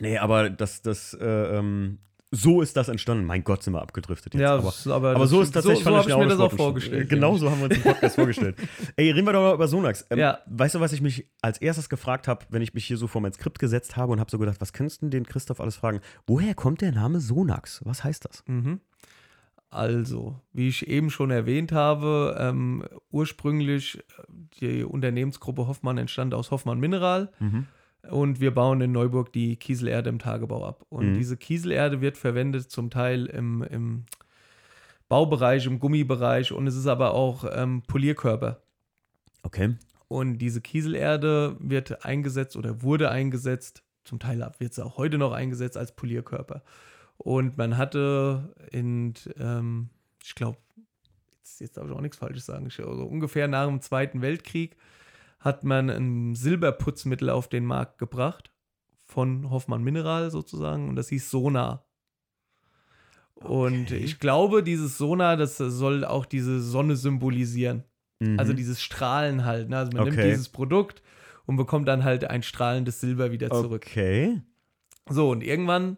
nee, 0.00 0.18
aber 0.18 0.50
das, 0.50 0.82
das, 0.82 1.14
äh, 1.14 1.24
ähm, 1.26 1.98
so 2.32 2.62
ist 2.62 2.76
das 2.76 2.88
entstanden. 2.88 3.24
Mein 3.24 3.42
Gott, 3.42 3.62
sind 3.62 3.72
wir 3.72 3.82
abgedriftet 3.82 4.34
jetzt. 4.34 4.40
Ja, 4.42 4.54
aber, 4.54 4.72
aber, 4.86 5.16
aber 5.16 5.26
so 5.26 5.40
ist 5.40 5.50
tatsächlich 5.52 5.82
so, 5.82 5.90
so 5.90 5.96
habe 5.96 6.08
ich 6.10 6.16
mir 6.16 6.26
das 6.28 6.38
auch 6.38 6.52
vorgestellt. 6.52 7.08
Genau 7.10 7.36
so 7.36 7.50
haben 7.50 7.58
wir 7.58 7.64
uns 7.64 7.74
den 7.74 7.82
Podcast 7.82 8.14
vorgestellt. 8.16 8.56
Ey, 8.96 9.10
reden 9.10 9.26
wir 9.26 9.32
doch 9.32 9.40
mal 9.42 9.54
über 9.54 9.66
Sonax. 9.66 10.06
Ähm, 10.10 10.18
Ja. 10.20 10.38
Weißt 10.46 10.76
du, 10.76 10.80
was 10.80 10.92
ich 10.92 11.00
mich 11.00 11.26
als 11.42 11.58
erstes 11.58 11.88
gefragt 11.88 12.28
habe, 12.28 12.46
wenn 12.50 12.62
ich 12.62 12.72
mich 12.72 12.84
hier 12.86 12.96
so 12.96 13.08
vor 13.08 13.20
mein 13.20 13.32
Skript 13.32 13.58
gesetzt 13.58 13.96
habe 13.96 14.12
und 14.12 14.20
habe 14.20 14.30
so 14.30 14.38
gedacht, 14.38 14.60
was 14.60 14.72
könntest 14.72 15.02
du 15.02 15.06
denn 15.06 15.10
den 15.10 15.26
Christoph 15.26 15.60
alles 15.60 15.74
fragen? 15.76 16.00
Woher 16.26 16.54
kommt 16.54 16.82
der 16.82 16.92
Name 16.92 17.20
Sonax? 17.20 17.80
Was 17.84 18.04
heißt 18.04 18.24
das? 18.24 18.44
Mhm. 18.46 18.80
Also, 19.72 20.40
wie 20.52 20.68
ich 20.68 20.88
eben 20.88 21.10
schon 21.10 21.30
erwähnt 21.30 21.70
habe, 21.70 22.36
ähm, 22.40 22.84
ursprünglich 23.12 23.98
äh, 23.98 24.02
die 24.60 24.84
Unternehmensgruppe 24.84 25.68
Hoffmann 25.68 25.96
entstand 25.98 26.34
aus 26.34 26.50
Hoffmann 26.50 26.80
Mineral 26.80 27.30
Mhm. 27.38 27.66
Und 28.08 28.40
wir 28.40 28.52
bauen 28.52 28.80
in 28.80 28.92
Neuburg 28.92 29.32
die 29.32 29.56
Kieselerde 29.56 30.08
im 30.08 30.18
Tagebau 30.18 30.64
ab. 30.66 30.84
Und 30.88 31.10
Mhm. 31.10 31.14
diese 31.14 31.36
Kieselerde 31.36 32.00
wird 32.00 32.16
verwendet 32.16 32.70
zum 32.70 32.90
Teil 32.90 33.26
im, 33.26 33.62
im 33.62 34.04
Baubereich, 35.08 35.66
im 35.66 35.80
Gummibereich 35.80 36.52
und 36.52 36.66
es 36.66 36.76
ist 36.76 36.86
aber 36.86 37.14
auch 37.14 37.44
ähm, 37.52 37.82
Polierkörper. 37.86 38.62
Okay. 39.42 39.76
Und 40.08 40.38
diese 40.38 40.60
Kieselerde 40.60 41.56
wird 41.58 42.04
eingesetzt 42.04 42.56
oder 42.56 42.82
wurde 42.82 43.10
eingesetzt, 43.10 43.82
zum 44.04 44.18
Teil 44.18 44.48
wird 44.58 44.74
sie 44.74 44.84
auch 44.84 44.96
heute 44.96 45.18
noch 45.18 45.32
eingesetzt 45.32 45.76
als 45.76 45.94
Polierkörper. 45.94 46.62
Und 47.16 47.58
man 47.58 47.76
hatte 47.76 48.54
in, 48.72 49.14
ähm, 49.38 49.90
ich 50.24 50.34
glaube, 50.34 50.58
jetzt, 51.38 51.60
jetzt 51.60 51.76
darf 51.76 51.86
ich 51.86 51.92
auch 51.92 52.00
nichts 52.00 52.16
Falsches 52.16 52.46
sagen, 52.46 52.66
ich, 52.66 52.78
also 52.80 53.04
ungefähr 53.04 53.46
nach 53.46 53.66
dem 53.66 53.80
Zweiten 53.80 54.22
Weltkrieg 54.22 54.76
hat 55.40 55.64
man 55.64 55.90
ein 55.90 56.34
Silberputzmittel 56.34 57.30
auf 57.30 57.48
den 57.48 57.64
Markt 57.64 57.98
gebracht, 57.98 58.52
von 59.04 59.50
Hoffmann 59.50 59.82
Mineral 59.82 60.30
sozusagen, 60.30 60.88
und 60.88 60.96
das 60.96 61.08
hieß 61.08 61.30
Sonar. 61.30 61.86
Und 63.34 63.84
Okay. 63.86 63.96
ich 63.96 64.20
glaube, 64.20 64.62
dieses 64.62 64.98
Sonar, 64.98 65.36
das 65.36 65.56
soll 65.56 66.04
auch 66.04 66.26
diese 66.26 66.60
Sonne 66.60 66.94
symbolisieren. 66.96 67.84
Mhm. 68.20 68.38
Also 68.38 68.52
dieses 68.52 68.82
Strahlen 68.82 69.44
halt. 69.46 69.70
Ne? 69.70 69.78
Also 69.78 69.92
man 69.92 70.04
nimmt 70.04 70.18
Okay. 70.18 70.30
dieses 70.30 70.50
Produkt 70.50 71.02
und 71.46 71.56
bekommt 71.56 71.88
dann 71.88 72.04
halt 72.04 72.24
ein 72.24 72.42
strahlendes 72.42 73.00
Silber 73.00 73.32
wieder 73.32 73.50
zurück. 73.50 73.84
Okay. 73.86 74.42
So, 75.08 75.30
und 75.30 75.42
irgendwann 75.42 75.96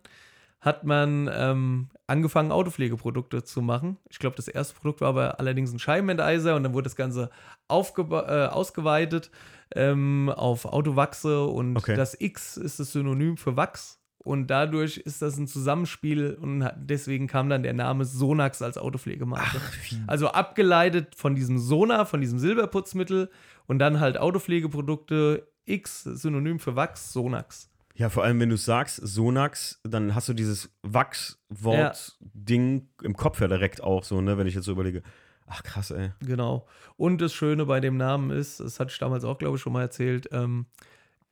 hat 0.61 0.85
man 0.85 1.29
ähm, 1.33 1.89
angefangen, 2.07 2.53
Autopflegeprodukte 2.53 3.45
zu 3.45 3.63
machen. 3.63 3.99
Ich 4.11 4.19
glaube, 4.19 4.37
das 4.37 4.49
erste 4.49 4.75
Produkt 4.75 5.01
war 5.01 5.09
aber 5.09 5.39
allerdings 5.41 5.73
ein 5.73 5.79
Scheibenenteiser 5.79 6.57
und 6.57 6.63
dann 6.65 6.75
wurde 6.75 6.85
das 6.85 6.97
Ganze 6.97 7.31
äh, 7.71 7.73
ausgeweitet 8.47 9.31
ähm, 9.75 10.29
auf 10.35 10.65
Autowachse 10.67 11.45
und 11.45 11.77
Okay. 11.77 11.97
das 11.97 12.17
X 12.21 12.57
ist 12.57 12.81
das 12.81 12.93
Synonym 12.93 13.37
für 13.37 13.57
Wachs. 13.57 13.99
Und 14.25 14.47
dadurch 14.53 14.99
ist 14.99 15.21
das 15.21 15.37
ein 15.37 15.49
Zusammenspiel 15.49 16.39
und 16.41 16.71
deswegen 16.77 17.27
kam 17.27 17.49
dann 17.51 17.65
der 17.65 17.73
Name 17.73 18.05
Sonax 18.05 18.63
als 18.63 18.79
Autopflegemarke. 18.79 19.61
wie 19.91 19.97
Also 20.07 20.29
abgeleitet 20.29 21.17
von 21.17 21.35
diesem 21.35 21.59
Sona, 21.59 22.05
von 22.05 22.21
diesem 22.21 22.39
Silberputzmittel 22.39 23.31
und 23.67 23.81
dann 23.81 23.99
halt 23.99 24.19
Autopflegeprodukte 24.19 25.49
X, 25.65 26.05
Synonym 26.05 26.61
für 26.61 26.77
Wachs, 26.77 27.13
Sonax. 27.13 27.69
Ja, 27.95 28.09
vor 28.09 28.25
allem, 28.25 28.41
wenn 28.41 28.49
du 28.49 28.57
sagst 28.57 28.97
Sonax, 29.03 29.81
dann 29.85 30.15
hast 30.15 30.29
du 30.29 30.33
dieses 30.33 30.71
Wachswort-Ding 30.83 32.89
im 33.03 33.17
Kopf 33.17 33.41
ja 33.41 33.49
direkt 33.49 33.83
auch 33.83 34.05
so, 34.05 34.21
ne, 34.21 34.39
wenn 34.39 34.47
ich 34.47 34.55
jetzt 34.55 34.65
so 34.65 34.73
überlege. 34.73 35.03
Ach, 35.47 35.63
krass, 35.63 35.91
ey. 35.91 36.13
Genau. 36.21 36.67
Und 36.97 37.21
das 37.21 37.35
Schöne 37.35 37.67
bei 37.67 37.81
dem 37.81 37.97
Namen 37.97 38.31
ist, 38.31 38.61
das 38.61 38.81
hatte 38.81 38.91
ich 38.93 38.99
damals 38.99 39.25
auch, 39.25 39.39
glaube 39.39 39.57
ich, 39.57 39.63
schon 39.63 39.73
mal 39.73 39.83
erzählt, 39.83 40.29
ähm, 40.33 40.67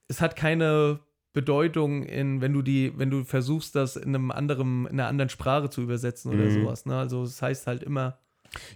es 0.08 0.20
hat 0.20 0.36
keine 0.36 1.00
Bedeutung 1.32 2.02
in, 2.02 2.40
wenn 2.40 2.52
du 2.52 2.60
die, 2.62 2.92
wenn 2.98 3.10
du 3.10 3.24
versuchst, 3.24 3.76
das 3.76 3.96
in 3.96 4.14
einem 4.14 4.30
anderen, 4.32 4.86
in 4.86 4.98
einer 4.98 5.06
anderen 5.08 5.28
Sprache 5.28 5.70
zu 5.70 5.80
übersetzen 5.80 6.32
oder 6.32 6.44
Mhm. 6.44 6.50
sowas. 6.50 6.86
Ne? 6.86 6.98
Also 6.98 7.22
es 7.22 7.40
heißt 7.40 7.66
halt 7.68 7.84
immer, 7.84 8.18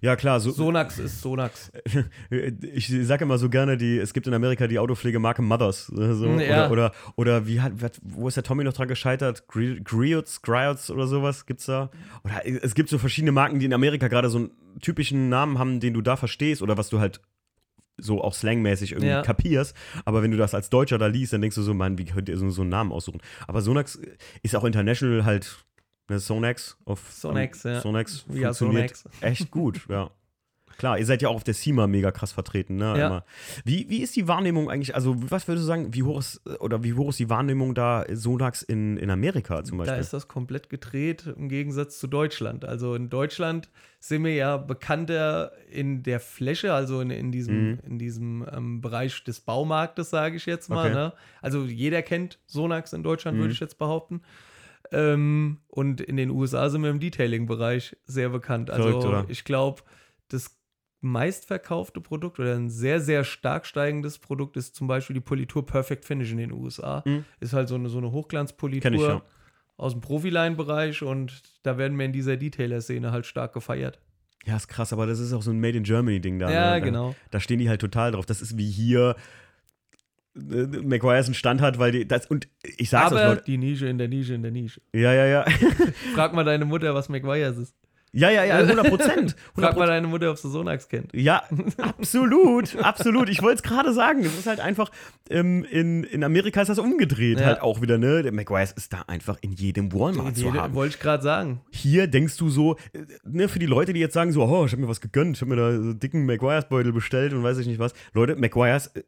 Ja, 0.01 0.15
klar, 0.17 0.39
so, 0.41 0.51
Sonax 0.53 0.99
ist 0.99 1.21
Sonax. 1.21 1.73
ich 2.31 2.89
sage 3.07 3.25
immer 3.25 3.39
so 3.39 3.49
gerne, 3.49 3.77
die, 3.77 3.99
es 3.99 4.13
gibt 4.15 4.27
in 4.27 4.35
Amerika 4.35 4.67
die 4.67 4.79
Autopflegemarke 4.79 5.43
Mothers. 5.43 5.91
äh, 5.97 6.15
So, 6.15 6.27
Ja. 6.27 6.69
oder, 6.69 6.71
oder, 6.71 6.93
oder 7.17 7.47
wie 7.47 7.61
hat, 7.61 7.73
wo 8.03 8.29
ist 8.29 8.37
der 8.37 8.45
Tommy 8.45 8.63
noch 8.65 8.73
dran 8.73 8.89
gescheitert? 8.89 9.45
Gri- 9.49 9.81
Griots, 9.83 10.43
Griots 10.43 10.91
oder 10.91 11.07
sowas 11.07 11.47
gibt's 11.47 11.67
da? 11.67 11.91
Oder 12.25 12.43
es 12.63 12.75
gibt 12.75 12.89
so 12.89 12.99
verschiedene 12.99 13.33
Marken, 13.33 13.59
die 13.59 13.67
in 13.67 13.73
Amerika 13.75 14.09
gerade 14.09 14.29
so 14.29 14.39
einen 14.39 14.51
typischen 14.81 15.29
Namen 15.29 15.59
haben, 15.59 15.81
den 15.81 15.95
du 15.95 16.03
da 16.03 16.17
verstehst 16.17 16.63
oder 16.63 16.77
was 16.79 16.89
du 16.91 17.01
halt 17.01 17.21
so 17.97 18.23
auch 18.23 18.35
slangmäßig 18.35 18.93
irgendwie 18.93 19.09
Ja. 19.11 19.23
kapierst. 19.23 19.77
Aber 20.05 20.23
wenn 20.23 20.31
du 20.33 20.37
das 20.37 20.55
als 20.55 20.69
Deutscher 20.71 20.99
da 20.99 21.07
liest, 21.07 21.33
dann 21.33 21.41
denkst 21.41 21.55
du 21.57 21.63
so, 21.63 21.75
Mann, 21.75 21.97
wie 21.99 22.05
könnt 22.05 22.29
ihr 22.29 22.37
so, 22.37 22.51
so 22.51 22.63
einen 22.63 22.71
Namen 22.71 22.91
aussuchen? 22.93 23.21
Aber 23.47 23.61
Sonax 23.61 24.01
ist 24.43 24.57
auch 24.57 24.65
international 24.65 25.25
halt, 25.25 25.65
ne, 26.09 26.19
Sonax 26.19 26.77
auf 26.85 27.11
Sonax, 27.11 27.63
ja. 27.65 27.81
Sonax 27.81 28.25
Ja, 28.29 28.53
funktioniert 28.53 28.97
Sonax. 28.97 29.05
echt 29.23 29.51
gut, 29.51 29.87
ja. 29.89 30.11
Klar, 30.77 30.99
ihr 30.99 31.07
seid 31.07 31.23
ja 31.23 31.29
auch 31.29 31.37
auf 31.37 31.45
der 31.45 31.55
CIMA 31.55 31.87
mega 31.87 32.11
krass 32.11 32.33
vertreten, 32.33 32.75
ne? 32.75 32.99
Ja. 32.99 33.07
Immer. 33.07 33.25
Wie, 33.65 33.89
wie 33.91 33.99
ist 34.03 34.17
die 34.17 34.27
Wahrnehmung 34.27 34.69
eigentlich, 34.69 34.97
also 34.97 35.15
was 35.31 35.47
würdest 35.47 35.63
du 35.63 35.67
sagen, 35.69 35.95
wie 35.95 36.03
hoch 36.03 36.19
ist, 36.19 36.43
oder 36.59 36.83
wie 36.83 36.95
hoch 36.95 37.11
ist 37.11 37.21
die 37.21 37.31
Wahrnehmung 37.31 37.77
da 37.77 38.05
Sonax 38.11 38.63
in, 38.63 38.97
in 38.97 39.09
Amerika 39.09 39.63
zum 39.63 39.79
Da 39.79 39.85
Beispiel? 39.85 40.01
ist 40.01 40.13
das 40.13 40.27
komplett 40.27 40.71
gedreht 40.71 41.33
im 41.37 41.49
Gegensatz 41.49 42.01
zu 42.01 42.09
Deutschland. 42.09 42.65
Also 42.65 42.97
in 42.97 43.09
Deutschland 43.09 43.71
sind 44.01 44.25
wir 44.25 44.35
ja 44.35 44.57
bekannter 44.57 45.53
in 45.71 46.03
der 46.03 46.19
Fläche, 46.19 46.73
also 46.75 47.01
in, 47.01 47.11
in 47.11 47.31
diesem, 47.31 47.55
Mhm. 47.71 47.79
in 47.87 47.99
diesem 48.01 48.45
ähm, 48.53 48.81
Bereich 48.81 49.23
des 49.23 49.41
Baumarktes, 49.43 50.11
sage 50.11 50.35
ich 50.35 50.45
jetzt 50.47 50.71
mal. 50.71 50.87
Okay. 50.87 50.95
Ne? 50.95 51.13
Also 51.41 51.63
jeder 51.67 52.03
kennt 52.03 52.41
Sonax 52.47 52.93
in 52.93 53.05
Deutschland, 53.05 53.37
Mhm. 53.37 53.43
würde 53.43 53.53
ich 53.53 53.61
jetzt 53.61 53.79
behaupten. 53.79 54.23
Ähm, 54.95 55.59
und 55.69 56.01
in 56.01 56.17
den 56.17 56.31
USA 56.31 56.71
sind 56.71 56.83
wir 56.83 56.91
im 56.91 57.01
Detailing-Bereich 57.01 57.97
sehr 58.05 58.29
bekannt. 58.29 58.71
Also 58.71 58.89
Verrückt, 58.89 59.07
oder? 59.07 59.25
ich 59.29 59.45
glaube, 59.45 59.83
das 60.29 60.57
meistverkaufte 61.01 62.01
Produkt 62.01 62.41
oder 62.41 62.55
ein 62.55 62.71
sehr, 62.71 63.01
sehr 63.01 63.25
stark 63.25 63.67
steigendes 63.67 64.19
Produkt 64.19 64.57
ist 64.57 64.75
zum 64.75 64.87
Beispiel 64.87 65.15
die 65.15 65.21
Politur 65.21 65.67
Perfect 65.67 66.05
Finish 66.05 66.33
in 66.33 66.39
den 66.39 66.53
USA. 66.53 67.03
Mhm. 67.05 67.25
Ist 67.41 67.53
halt 67.53 67.69
so 67.69 67.75
eine, 67.75 67.89
so 67.91 67.99
eine 67.99 68.11
Hochglanzpolitur 68.11 68.93
ich, 68.93 69.03
ja. 69.03 69.23
aus 69.77 69.93
dem 69.93 70.01
Profiline-Bereich 70.01 71.03
und 71.03 71.43
da 71.63 71.77
werden 71.77 71.99
wir 71.99 72.07
in 72.07 72.13
dieser 72.13 72.37
Detailer-Szene 72.37 73.13
halt 73.13 73.27
stark 73.27 73.53
gefeiert. 73.53 74.01
Ja, 74.47 74.57
ist 74.57 74.69
krass, 74.69 74.93
aber 74.93 75.07
das 75.07 75.19
ist 75.19 75.33
auch 75.33 75.43
so 75.43 75.51
ein 75.51 75.61
Made 75.61 75.77
in 75.77 75.85
Germany-Ding 75.85 76.39
da. 76.39 76.51
ja, 76.51 76.61
ne? 76.61 76.67
da, 76.67 76.79
genau. 76.79 77.15
Da 77.31 77.41
stehen 77.41 77.59
die 77.59 77.69
halt 77.69 77.81
total 77.81 78.13
drauf. 78.13 78.27
Das 78.27 78.41
ist 78.41 78.57
wie 78.57 78.71
hier 78.71 79.17
McGuire's 80.35 81.27
einen 81.27 81.35
Stand 81.35 81.61
hat, 81.61 81.79
weil 81.79 81.93
die, 81.93 82.09
das, 82.09 82.27
und 82.27 82.49
ich 82.77 82.91
sag's 82.91 83.13
Aber 83.13 83.21
euch, 83.21 83.29
Leute. 83.29 83.43
die 83.47 83.59
Nische 83.59 83.87
in 83.87 83.99
der 83.99 84.09
Nische 84.09 84.35
in 84.35 84.43
der 84.43 84.51
Nische. 84.51 84.81
Ja, 84.93 85.13
ja, 85.13 85.27
ja. 85.27 85.45
Frag 86.15 86.33
mal 86.35 86.45
deine 86.45 86.65
Mutter, 86.65 86.95
was 86.95 87.09
McGuire's 87.09 87.57
ist. 87.57 87.75
Ja, 88.17 88.31
ja, 88.31 88.45
ja, 88.45 88.59
100 88.59 88.89
Prozent. 88.91 89.35
Frag 89.59 89.77
mal 89.77 89.89
deine 89.89 90.07
Mutter, 90.07 90.31
ob 90.31 90.39
sie 90.39 90.49
Sonax 90.49 90.89
kennt. 90.89 91.13
Ja, 91.15 91.43
absolut, 91.99 92.77
absolut. 92.77 93.29
Ich 93.29 93.43
wollte 93.43 93.57
es 93.57 93.63
gerade 93.65 93.93
sagen. 93.93 94.21
Es 94.21 94.39
ist 94.39 94.47
halt 94.47 94.61
einfach, 94.61 94.91
ähm, 95.31 95.65
in, 95.69 96.05
in 96.05 96.23
Amerika 96.23 96.61
ist 96.63 96.69
das 96.69 96.79
umgedreht 96.79 97.41
Ja. 97.41 97.47
halt 97.47 97.61
auch 97.63 97.81
wieder, 97.83 97.99
ne? 97.99 98.23
Der 98.23 98.31
McGuire's 98.31 98.71
ist 98.73 98.93
da 98.93 99.03
einfach 99.09 99.39
in 99.41 99.53
jedem 99.53 99.93
Walmart 99.93 100.37
zu 100.37 100.45
Jede- 100.45 100.61
haben. 100.61 100.75
Wollte 100.75 100.95
ich 100.95 101.01
gerade 101.01 101.25
sagen. 101.25 101.61
Hier 101.71 102.07
denkst 102.07 102.37
du 102.37 102.51
so, 102.51 102.77
äh, 102.93 103.01
ne, 103.25 103.49
für 103.49 103.59
die 103.59 103.67
Leute, 103.67 103.93
die 103.93 104.01
jetzt 104.01 104.15
sagen 104.15 104.31
so, 104.31 104.45
oh, 104.45 104.65
ich 104.65 104.71
habe 104.73 104.83
mir 104.83 104.89
was 104.89 105.01
gegönnt, 105.01 105.37
ich 105.37 105.41
habe 105.43 105.51
mir 105.51 105.57
da 105.57 105.73
so 105.73 105.81
einen 105.83 105.99
dicken 105.99 106.25
McGuire's-Beutel 106.25 106.93
bestellt 106.93 107.33
und 107.33 107.43
weiß 107.43 107.59
ich 107.59 107.67
nicht 107.67 107.81
was. 107.81 107.95
Leute, 108.13 108.37
McGuire's, 108.37 108.89
äh, 108.95 109.03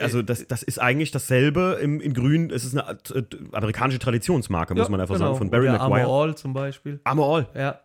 also 0.00 0.22
das, 0.22 0.46
das 0.46 0.62
ist 0.62 0.78
eigentlich 0.80 1.10
dasselbe 1.10 1.78
im, 1.82 2.00
in 2.00 2.12
grün, 2.14 2.50
es 2.50 2.64
ist 2.64 2.76
eine 2.76 2.98
äh, 3.14 3.22
amerikanische 3.52 3.98
Traditionsmarke, 3.98 4.74
muss 4.74 4.84
Ja, 4.86 4.90
man 4.90 5.00
einfach 5.00 5.14
genau. 5.14 5.26
sagen, 5.28 5.38
von 5.38 5.50
Barry 5.50 5.68
Oder 5.68 5.78
McGuire. 5.78 6.02
Armor 6.02 6.22
All 6.24 6.34
zum 6.36 6.52
Beispiel. 6.52 7.00
Armor 7.04 7.36
All. 7.36 7.48
Ja, 7.54 7.80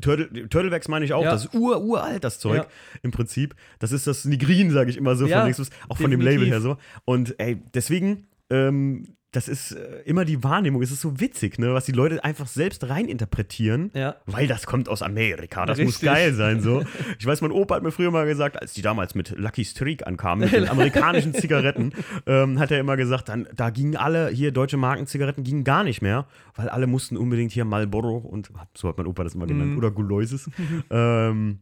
Turtle, 0.00 0.48
Turtlebacks 0.48 0.88
meine 0.88 1.04
ich 1.04 1.12
auch, 1.14 1.24
Ja. 1.24 1.30
das 1.32 1.46
ist 1.46 1.54
ur, 1.54 1.80
uralt, 1.82 2.22
das 2.22 2.38
Zeug 2.38 2.58
Ja. 2.58 2.66
im 3.02 3.10
Prinzip. 3.10 3.54
Das 3.78 3.92
ist 3.92 4.06
das 4.06 4.24
Nigrin, 4.24 4.70
sage 4.70 4.90
ich 4.90 4.96
immer 4.96 5.16
so, 5.16 5.26
von 5.26 5.46
bis- 5.46 5.70
auch 5.88 5.96
von 5.96 6.10
dem 6.10 6.20
definitiv. 6.20 6.24
Label 6.40 6.46
her 6.48 6.60
so. 6.60 6.76
Und 7.04 7.34
ey, 7.40 7.60
deswegen, 7.74 8.26
ähm, 8.50 9.16
das 9.36 9.48
ist 9.48 9.72
äh, 9.72 10.02
immer 10.04 10.24
die 10.24 10.42
Wahrnehmung, 10.44 10.80
es 10.82 10.90
ist 10.90 11.00
so 11.00 11.20
witzig, 11.20 11.58
ne, 11.58 11.74
was 11.74 11.84
die 11.86 11.92
Leute 11.92 12.22
einfach 12.22 12.46
selbst 12.46 12.88
reininterpretieren, 12.88 13.90
ja. 13.94 14.16
weil 14.26 14.46
das 14.46 14.66
kommt 14.66 14.88
aus 14.88 15.02
Amerika, 15.02 15.66
das 15.66 15.78
muss 15.78 15.94
Richtig. 15.94 16.08
geil 16.08 16.34
sein 16.34 16.60
so. 16.60 16.82
Ich 17.18 17.26
weiß, 17.26 17.40
mein 17.40 17.50
Opa 17.52 17.76
hat 17.76 17.82
mir 17.82 17.90
früher 17.90 18.10
mal 18.10 18.26
gesagt, 18.26 18.60
als 18.60 18.74
die 18.74 18.82
damals 18.82 19.14
mit 19.14 19.30
Lucky 19.36 19.64
Streak 19.64 20.06
ankamen, 20.06 20.44
mit 20.44 20.52
den 20.60 20.68
amerikanischen 20.68 21.34
Zigaretten, 21.34 21.92
ähm, 22.26 22.58
hat 22.58 22.70
er 22.70 22.78
immer 22.78 22.96
gesagt, 22.96 23.28
dann, 23.28 23.48
da 23.54 23.70
gingen 23.70 23.96
alle, 23.96 24.28
hier 24.28 24.52
deutsche 24.52 24.76
Markenzigaretten 24.76 25.42
gingen 25.44 25.64
gar 25.64 25.84
nicht 25.84 26.02
mehr, 26.02 26.26
weil 26.54 26.68
alle 26.68 26.86
mussten 26.86 27.16
unbedingt 27.16 27.52
hier 27.52 27.64
Marlboro 27.64 28.16
und, 28.18 28.50
so 28.76 28.88
hat 28.88 28.98
mein 28.98 29.06
Opa 29.06 29.24
das 29.24 29.34
immer 29.34 29.46
genannt, 29.46 29.72
Mhm. 29.72 29.78
oder 29.78 29.90
Guloises, 29.90 30.50
ähm, 30.90 31.58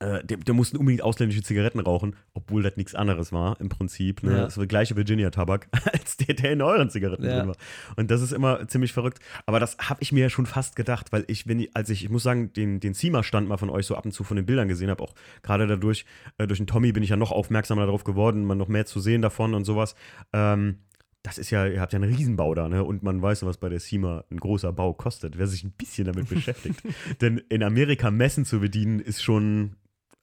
äh, 0.00 0.24
der, 0.24 0.38
der 0.38 0.54
mussten 0.54 0.76
unbedingt 0.76 1.02
ausländische 1.02 1.42
Zigaretten 1.42 1.80
rauchen, 1.80 2.16
obwohl 2.32 2.62
das 2.62 2.76
nichts 2.76 2.94
anderes 2.94 3.32
war 3.32 3.60
im 3.60 3.68
Prinzip. 3.68 4.22
Ne? 4.22 4.32
Ja. 4.32 4.38
Das 4.44 4.56
war 4.56 4.62
der 4.62 4.68
gleiche 4.68 4.96
Virginia-Tabak, 4.96 5.68
als 5.92 6.16
der, 6.16 6.34
der 6.34 6.52
in 6.52 6.62
euren 6.62 6.90
Zigaretten 6.90 7.24
Ja. 7.24 7.38
drin 7.38 7.48
war. 7.48 7.56
Und 7.96 8.10
das 8.10 8.20
ist 8.22 8.32
immer 8.32 8.66
ziemlich 8.68 8.92
verrückt. 8.92 9.20
Aber 9.46 9.60
das 9.60 9.76
habe 9.78 10.02
ich 10.02 10.12
mir 10.12 10.20
ja 10.22 10.30
schon 10.30 10.46
fast 10.46 10.76
gedacht, 10.76 11.12
weil 11.12 11.24
ich, 11.28 11.46
wenn 11.46 11.60
ich, 11.60 11.76
als 11.76 11.90
ich, 11.90 12.04
ich 12.04 12.10
muss 12.10 12.22
sagen, 12.22 12.52
den, 12.52 12.80
den 12.80 12.94
Zima-Stand 12.94 13.48
mal 13.48 13.56
von 13.56 13.70
euch 13.70 13.86
so 13.86 13.94
ab 13.96 14.04
und 14.04 14.12
zu 14.12 14.24
von 14.24 14.36
den 14.36 14.46
Bildern 14.46 14.68
gesehen 14.68 14.90
habe, 14.90 15.02
auch 15.02 15.14
gerade 15.42 15.66
dadurch, 15.66 16.04
äh, 16.38 16.46
durch 16.46 16.58
den 16.58 16.66
Tommy 16.66 16.92
bin 16.92 17.02
ich 17.02 17.10
ja 17.10 17.16
noch 17.16 17.32
aufmerksamer 17.32 17.86
darauf 17.86 18.04
geworden, 18.04 18.44
mal 18.44 18.54
noch 18.54 18.68
mehr 18.68 18.86
zu 18.86 19.00
sehen 19.00 19.22
davon 19.22 19.54
und 19.54 19.64
sowas. 19.64 19.94
Ähm, 20.32 20.78
das 21.22 21.38
ist 21.38 21.48
ja, 21.50 21.66
ihr 21.66 21.80
habt 21.80 21.94
ja 21.94 21.98
einen 21.98 22.12
Riesenbau 22.14 22.54
da, 22.54 22.68
ne? 22.68 22.84
Und 22.84 23.02
man 23.02 23.22
weiß, 23.22 23.46
was 23.46 23.56
bei 23.56 23.70
der 23.70 23.80
SEMA 23.80 24.24
ein 24.30 24.38
großer 24.38 24.74
Bau 24.74 24.92
kostet, 24.92 25.38
wer 25.38 25.46
sich 25.46 25.64
ein 25.64 25.70
bisschen 25.72 26.04
damit 26.06 26.28
beschäftigt. 26.30 26.82
Denn 27.22 27.38
in 27.48 27.62
Amerika 27.62 28.10
Messen 28.10 28.44
zu 28.44 28.60
bedienen, 28.60 29.00
ist 29.00 29.22
schon, 29.22 29.76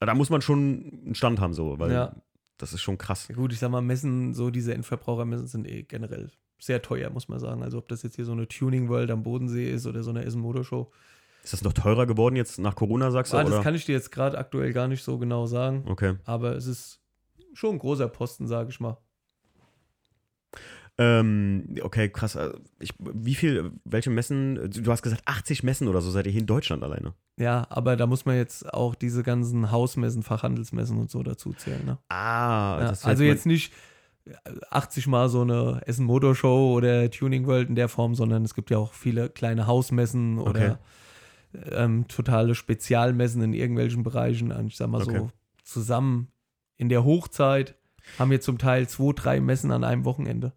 da 0.08 0.14
muss 0.16 0.30
man 0.30 0.41
schon 0.41 1.02
einen 1.06 1.16
Stand 1.16 1.39
haben, 1.39 1.54
so, 1.54 1.78
weil 1.80 1.91
Ja. 1.91 2.16
das 2.58 2.74
ist 2.74 2.82
schon 2.82 2.97
krass. 2.97 3.28
Ja, 3.30 3.36
Gut, 3.36 3.54
ich 3.54 3.60
sag 3.60 3.70
mal, 3.72 3.82
Messen, 3.82 4.34
so 4.34 4.49
diese 4.49 4.74
Endverbrauchermessen 4.74 5.47
sind 5.47 5.68
eh 5.68 5.84
generell 5.84 6.32
sehr 6.60 6.82
teuer, 6.82 7.10
muss 7.10 7.28
man 7.28 7.39
sagen. 7.39 7.64
Also 7.64 7.80
ob 7.80 7.88
das 7.88 8.04
jetzt 8.04 8.16
hier 8.16 8.26
so 8.26 8.32
eine 8.34 8.47
Tuning 8.47 8.88
World 8.89 9.10
am 9.12 9.24
Bodensee 9.24 9.70
ist 9.72 9.88
oder 9.88 10.04
so 10.04 10.12
eine 10.12 10.24
Essen 10.26 10.41
Motorshow. 10.41 10.91
Ist 11.43 11.54
das 11.54 11.64
noch 11.64 11.74
teurer 11.74 12.06
geworden 12.06 12.36
jetzt 12.36 12.60
nach 12.60 12.76
Corona, 12.76 13.10
sagst 13.10 13.34
du? 13.34 13.38
Ah, 13.38 13.43
das 13.43 13.52
oder? 13.54 13.64
kann 13.64 13.74
ich 13.74 13.86
dir 13.86 13.93
jetzt 13.93 14.12
gerade 14.12 14.38
aktuell 14.38 14.74
gar 14.74 14.88
nicht 14.88 15.04
so 15.04 15.18
genau 15.18 15.47
sagen. 15.47 15.86
Okay. 15.88 16.18
Aber 16.24 16.56
es 16.56 16.68
ist 16.68 16.99
schon 17.54 17.72
ein 17.76 17.80
großer 17.80 18.08
Posten, 18.08 18.45
sage 18.47 18.70
ich 18.70 18.80
mal. 18.80 18.97
Ähm, 20.97 21.75
okay, 21.81 22.09
krass. 22.09 22.35
Also 22.35 22.57
Ich, 22.79 22.93
wie 22.99 23.35
viel, 23.35 23.71
welche 23.85 24.09
Messen, 24.09 24.69
du 24.69 24.91
hast 24.91 25.01
gesagt 25.01 25.23
80 25.25 25.63
Messen 25.63 25.87
oder 25.87 26.01
so 26.01 26.11
seid 26.11 26.25
ihr 26.25 26.31
hier 26.31 26.41
in 26.41 26.47
Deutschland 26.47 26.83
alleine. 26.83 27.13
Ja, 27.37 27.65
aber 27.69 27.95
da 27.95 28.05
muss 28.07 28.25
man 28.25 28.35
jetzt 28.35 28.71
auch 28.73 28.93
diese 28.93 29.23
ganzen 29.23 29.71
Hausmessen, 29.71 30.21
Fachhandelsmessen 30.21 30.97
und 30.97 31.09
so 31.09 31.23
dazu 31.23 31.53
zählen. 31.53 31.85
Ne? 31.85 31.97
Ah, 32.09 32.77
Ja, 32.79 32.89
das 32.89 33.05
also 33.05 33.23
jetzt 33.23 33.45
nicht 33.45 33.73
80 34.69 35.07
Mal 35.07 35.29
so 35.29 35.41
eine 35.41 35.81
Essen 35.85 36.05
Motorshow 36.05 36.73
oder 36.75 37.09
Tuning 37.09 37.47
World 37.47 37.69
in 37.69 37.75
der 37.75 37.87
Form, 37.87 38.13
sondern 38.13 38.43
es 38.45 38.53
gibt 38.53 38.69
ja 38.69 38.77
auch 38.77 38.93
viele 38.93 39.29
kleine 39.29 39.65
Hausmessen 39.67 40.37
oder 40.37 40.79
ähm, 41.71 42.07
totale 42.07 42.53
Spezialmessen 42.53 43.41
in 43.41 43.53
irgendwelchen 43.53 44.03
Bereichen. 44.03 44.53
Ich 44.67 44.77
sag 44.77 44.89
mal 44.89 45.01
Okay. 45.01 45.19
so, 45.19 45.31
zusammen 45.63 46.31
in 46.77 46.89
der 46.89 47.03
Hochzeit 47.03 47.75
haben 48.19 48.31
wir 48.31 48.41
zum 48.41 48.57
Teil 48.57 48.87
zwei, 48.87 49.13
drei 49.13 49.39
Messen 49.39 49.71
an 49.71 49.83
einem 49.83 50.05
Wochenende. 50.05 50.53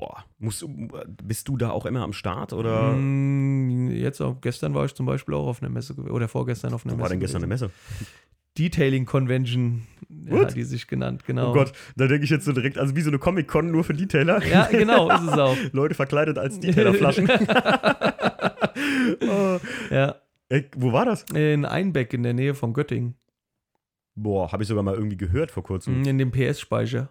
Boah, 0.00 0.24
musst, 0.38 0.62
du- 0.62 0.88
bist 1.22 1.46
du 1.48 1.58
da 1.58 1.70
auch 1.72 1.84
immer 1.84 2.00
am 2.02 2.14
Start 2.14 2.54
oder 2.54 2.92
Mm, 2.96 3.90
Jetzt 3.90 4.22
auch, 4.22 4.40
gestern 4.40 4.72
war 4.74 4.86
ich 4.86 4.94
zum 4.94 5.04
Beispiel 5.04 5.34
auch 5.34 5.46
auf 5.46 5.60
einer 5.62 5.68
Messe 5.70 5.92
oder 5.94 6.26
vorgestern 6.26 6.72
auf 6.72 6.86
einer 6.86 6.94
wo 6.94 6.96
Messe. 6.96 7.02
war 7.02 7.08
denn 7.10 7.20
gestern 7.20 7.44
eine 7.44 7.48
gewesen. 7.54 7.66
Messe? 7.98 8.08
Detailing 8.56 9.04
Convention, 9.04 9.82
ja, 10.08 10.32
What? 10.32 10.54
die 10.56 10.62
sich 10.62 10.86
genannt, 10.86 11.24
genau. 11.26 11.50
Oh 11.50 11.52
Gott, 11.54 11.72
da 11.96 12.06
denke 12.06 12.24
ich 12.24 12.30
jetzt 12.30 12.46
so 12.46 12.52
direkt, 12.52 12.78
also 12.78 12.96
wie 12.96 13.02
so 13.02 13.10
eine 13.10 13.18
Comic-Con 13.18 13.70
nur 13.70 13.84
für 13.84 13.92
Detailer. 13.94 14.42
Ja, 14.46 14.66
genau, 14.68 15.10
ist 15.10 15.22
es 15.22 15.38
auch. 15.38 15.56
Leute 15.72 15.94
verkleidet 15.94 16.38
als 16.38 16.58
Detailerflaschen. 16.60 17.28
oh, 19.28 19.58
Ja, 19.90 20.16
ey, 20.48 20.68
wo 20.76 20.92
war 20.92 21.04
das? 21.04 21.24
in 21.34 21.64
Einbeck 21.66 22.12
in 22.14 22.22
der 22.22 22.32
Nähe 22.34 22.54
von 22.54 22.72
Göttingen. 22.72 23.14
Boah, 24.14 24.50
habe 24.50 24.62
ich 24.62 24.68
sogar 24.68 24.82
mal 24.82 24.94
irgendwie 24.94 25.16
gehört 25.16 25.50
vor 25.50 25.62
kurzem. 25.62 26.02
In 26.04 26.18
dem 26.18 26.30
PS-Speicher. 26.32 27.10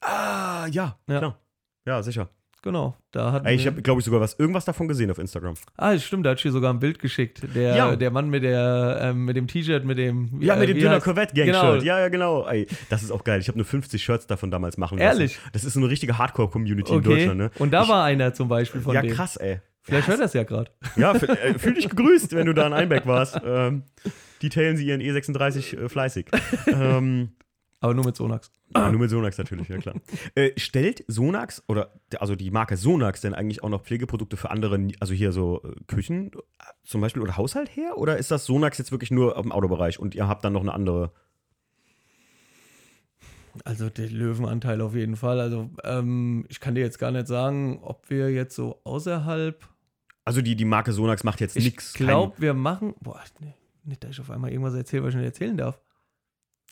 Ah, 0.00 0.66
ja, 0.70 0.98
Ja. 1.08 1.18
klar. 1.18 1.38
Ja, 1.88 2.02
sicher. 2.02 2.28
Genau, 2.60 2.96
da 3.12 3.30
hat 3.30 3.48
ich 3.48 3.66
habe, 3.68 3.80
glaube 3.82 4.00
ich, 4.00 4.04
sogar 4.04 4.20
was, 4.20 4.34
irgendwas 4.38 4.64
davon 4.64 4.88
gesehen 4.88 5.10
auf 5.12 5.18
Instagram. 5.18 5.54
Ah, 5.76 5.96
stimmt, 5.96 6.26
da 6.26 6.30
hat 6.30 6.42
dir 6.42 6.50
sogar 6.50 6.72
ein 6.74 6.80
Bild 6.80 6.98
geschickt. 6.98 7.40
Der, 7.54 7.76
Ja. 7.76 7.94
der 7.96 8.10
Mann 8.10 8.28
mit, 8.30 8.42
der, 8.42 8.98
ähm, 9.00 9.24
mit 9.24 9.36
dem 9.36 9.46
T-Shirt, 9.46 9.84
mit 9.84 9.96
dem. 9.96 10.40
Ja, 10.42 10.56
äh, 10.56 10.58
mit 10.60 10.68
dem 10.70 10.78
Dünner 10.78 11.00
Corvette 11.00 11.34
Gang 11.34 11.46
Genau. 11.46 11.74
Shirt. 11.74 11.84
Ja, 11.84 12.00
ja, 12.00 12.08
genau. 12.08 12.46
Ey, 12.48 12.66
das 12.90 13.04
ist 13.04 13.12
auch 13.12 13.22
geil. 13.22 13.40
Ich 13.40 13.46
habe 13.46 13.56
nur 13.58 13.64
50 13.64 14.02
Shirts 14.02 14.26
davon 14.26 14.50
damals 14.50 14.76
machen 14.76 14.98
lassen. 14.98 15.18
Ehrlich? 15.20 15.38
Das 15.52 15.62
ist 15.64 15.74
so 15.74 15.80
eine 15.80 15.88
richtige 15.88 16.18
Hardcore-Community 16.18 16.90
in 16.92 16.98
Okay. 16.98 17.08
Deutschland, 17.08 17.38
ne? 17.38 17.50
Und 17.60 17.70
da 17.72 17.84
Ich- 17.84 17.88
war 17.88 18.04
einer 18.04 18.34
zum 18.34 18.48
Beispiel 18.48 18.80
von 18.80 18.92
Ja, 18.92 19.02
dem. 19.02 19.12
krass, 19.14 19.36
ey. 19.36 19.60
Vielleicht 19.82 20.08
hört 20.08 20.18
er 20.18 20.24
es 20.26 20.32
ja 20.34 20.42
gerade. 20.42 20.70
Ja, 20.96 21.12
äh, 21.14 21.54
fühl 21.58 21.74
dich 21.74 21.88
gegrüßt, 21.88 22.34
wenn 22.34 22.44
du 22.46 22.52
da 22.54 22.66
in 22.66 22.72
Einbeck 22.74 23.06
warst. 23.06 23.40
Ähm, 23.42 23.84
die 24.42 24.48
teilen 24.50 24.76
sie 24.76 24.84
ihren 24.86 25.00
E36 25.00 25.78
äh, 25.78 25.88
fleißig. 25.88 26.26
ähm, 26.66 27.30
Aber 27.80 27.94
nur 27.94 28.04
mit 28.04 28.16
Sonax. 28.16 28.50
ja, 28.74 28.90
nur 28.90 29.00
mit 29.00 29.08
Sonax 29.10 29.38
natürlich, 29.38 29.68
ja 29.68 29.78
klar. 29.78 29.94
Äh, 30.34 30.50
stellt 30.58 31.04
Sonax 31.06 31.62
oder 31.68 31.92
also 32.18 32.34
die 32.34 32.50
Marke 32.50 32.76
Sonax 32.76 33.20
denn 33.20 33.34
eigentlich 33.34 33.62
auch 33.62 33.68
noch 33.68 33.82
Pflegeprodukte 33.84 34.36
für 34.36 34.50
andere, 34.50 34.88
also 34.98 35.14
hier 35.14 35.30
so 35.30 35.62
äh, 35.62 35.74
Küchen 35.86 36.32
zum 36.84 37.00
Beispiel 37.00 37.22
oder 37.22 37.36
Haushalt 37.36 37.68
her? 37.76 37.96
Oder 37.96 38.18
ist 38.18 38.30
das 38.32 38.44
Sonax 38.46 38.78
jetzt 38.78 38.90
wirklich 38.90 39.10
nur 39.12 39.36
im 39.36 39.52
Autobereich 39.52 40.00
und 40.00 40.14
ihr 40.16 40.26
habt 40.26 40.44
dann 40.44 40.54
noch 40.54 40.62
eine 40.62 40.74
andere? 40.74 41.12
Also 43.64 43.90
der 43.90 44.08
Löwenanteil 44.10 44.80
auf 44.80 44.94
jeden 44.94 45.16
Fall. 45.16 45.40
Also 45.40 45.70
ähm, 45.84 46.44
ich 46.48 46.60
kann 46.60 46.74
dir 46.74 46.80
jetzt 46.80 46.98
gar 46.98 47.10
nicht 47.10 47.26
sagen, 47.28 47.80
ob 47.82 48.10
wir 48.10 48.30
jetzt 48.30 48.54
so 48.54 48.80
außerhalb. 48.84 49.68
Also 50.24 50.42
die, 50.42 50.56
die 50.56 50.64
Marke 50.64 50.92
Sonax 50.92 51.24
macht 51.24 51.40
jetzt 51.40 51.56
Ich 51.56 51.64
nichts. 51.64 51.94
glaube, 51.94 52.34
wir 52.38 52.54
machen. 52.54 52.94
Boah, 53.00 53.20
nee, 53.40 53.54
nicht, 53.84 54.02
dass 54.04 54.10
ich 54.10 54.20
auf 54.20 54.30
einmal 54.30 54.50
irgendwas 54.50 54.74
erzähle, 54.74 55.04
was 55.04 55.10
ich 55.10 55.16
nicht 55.16 55.24
erzählen 55.26 55.56
darf. 55.56 55.80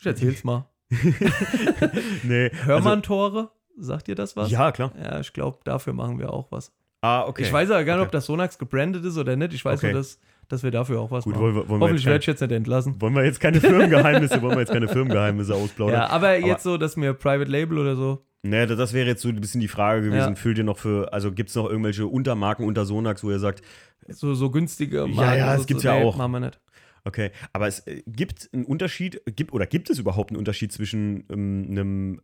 Ich 0.01 0.07
erzähl's 0.07 0.45
mal. 0.45 0.69
Nee. 2.22 2.51
Hörmann-Tore, 2.64 3.51
sagt 3.78 4.07
dir 4.09 4.14
das 4.14 4.37
was? 4.37 4.45
Also, 4.45 4.55
ja, 4.55 4.72
klar. 4.72 4.93
Ja, 5.03 5.20
ich 5.20 5.32
glaube, 5.32 5.59
dafür 5.64 5.93
machen 5.93 6.18
wir 6.18 6.32
auch 6.32 6.51
was. 6.51 6.72
Ah, 7.03 7.24
okay. 7.26 7.43
Ich 7.43 7.53
weiß 7.53 7.70
aber 7.70 7.84
gar 7.84 7.95
nicht, 7.97 8.03
Okay. 8.03 8.07
ob 8.09 8.12
das 8.12 8.26
Sonax 8.26 8.59
gebrandet 8.59 9.05
ist 9.05 9.18
oder 9.18 9.37
nicht. 9.37 9.53
Ich 9.53 9.64
weiß 9.64 9.78
Okay. 9.80 9.93
nur, 9.93 10.01
dass, 10.01 10.18
dass 10.49 10.62
wir 10.62 10.70
dafür 10.70 11.01
auch 11.01 11.11
was 11.11 11.24
Gut, 11.24 11.34
machen. 11.34 11.43
wollen 11.45 11.55
wir, 11.55 11.68
wollen 11.68 11.80
Hoffentlich 11.82 12.07
werde 12.07 12.20
ich 12.20 12.26
jetzt 12.26 12.41
nicht 12.41 12.53
entlassen. 12.53 13.01
Wollen 13.01 13.14
wir 13.14 13.24
jetzt 13.24 13.41
keine 13.41 13.61
Firmengeheimnisse, 13.61 14.41
wollen 14.43 14.55
wir 14.55 14.61
jetzt 14.61 14.72
keine 14.72 14.89
Firmengeheimnisse 14.89 15.55
ausplaudern? 15.55 16.01
Ja, 16.01 16.11
aber 16.11 16.39
jetzt 16.39 16.62
so, 16.62 16.76
dass 16.78 16.97
mir 16.97 17.12
Private 17.14 17.51
Label 17.51 17.78
oder 17.78 17.97
so. 17.97 18.24
Ne, 18.43 18.66
das 18.66 18.93
wäre 18.93 19.07
jetzt 19.09 19.22
so 19.22 19.28
ein 19.28 19.41
bisschen 19.41 19.61
die 19.61 19.68
Frage 19.68 20.03
gewesen. 20.03 20.30
Ja. 20.30 20.34
Fühlt 20.37 20.57
ihr 20.59 20.64
noch 20.64 20.78
für, 20.78 21.12
also 21.12 21.32
gibt 21.32 21.49
es 21.51 21.57
noch 21.57 21.68
irgendwelche 21.68 22.07
Untermarken 22.07 22.64
unter 22.64 22.84
Sonax, 22.87 23.24
wo 23.24 23.30
ihr 23.30 23.41
sagt, 23.41 23.62
So, 24.09 24.34
so 24.34 24.51
günstige 24.51 25.07
Ja, 25.09 25.34
ja, 25.34 25.55
so, 25.57 25.61
es 25.62 25.66
gibt's 25.66 25.82
so, 25.82 25.89
ja 25.89 25.99
nee, 25.99 26.05
auch. 26.05 26.16
Machen 26.16 26.32
wir 26.32 26.41
nicht. 26.41 26.61
Okay, 27.07 27.31
aber 27.53 27.67
es 27.67 27.81
äh, 27.87 28.03
gibt 28.07 28.51
einen 28.53 28.65
Unterschied, 28.65 29.23
gibt 29.37 29.53
oder 29.53 29.67
gibt 29.67 29.89
es 29.89 29.99
überhaupt 29.99 30.31
einen 30.31 30.39
Unterschied 30.39 30.73
zwischen 30.73 31.25
ähm, 31.31 31.67
einem, 31.71 32.21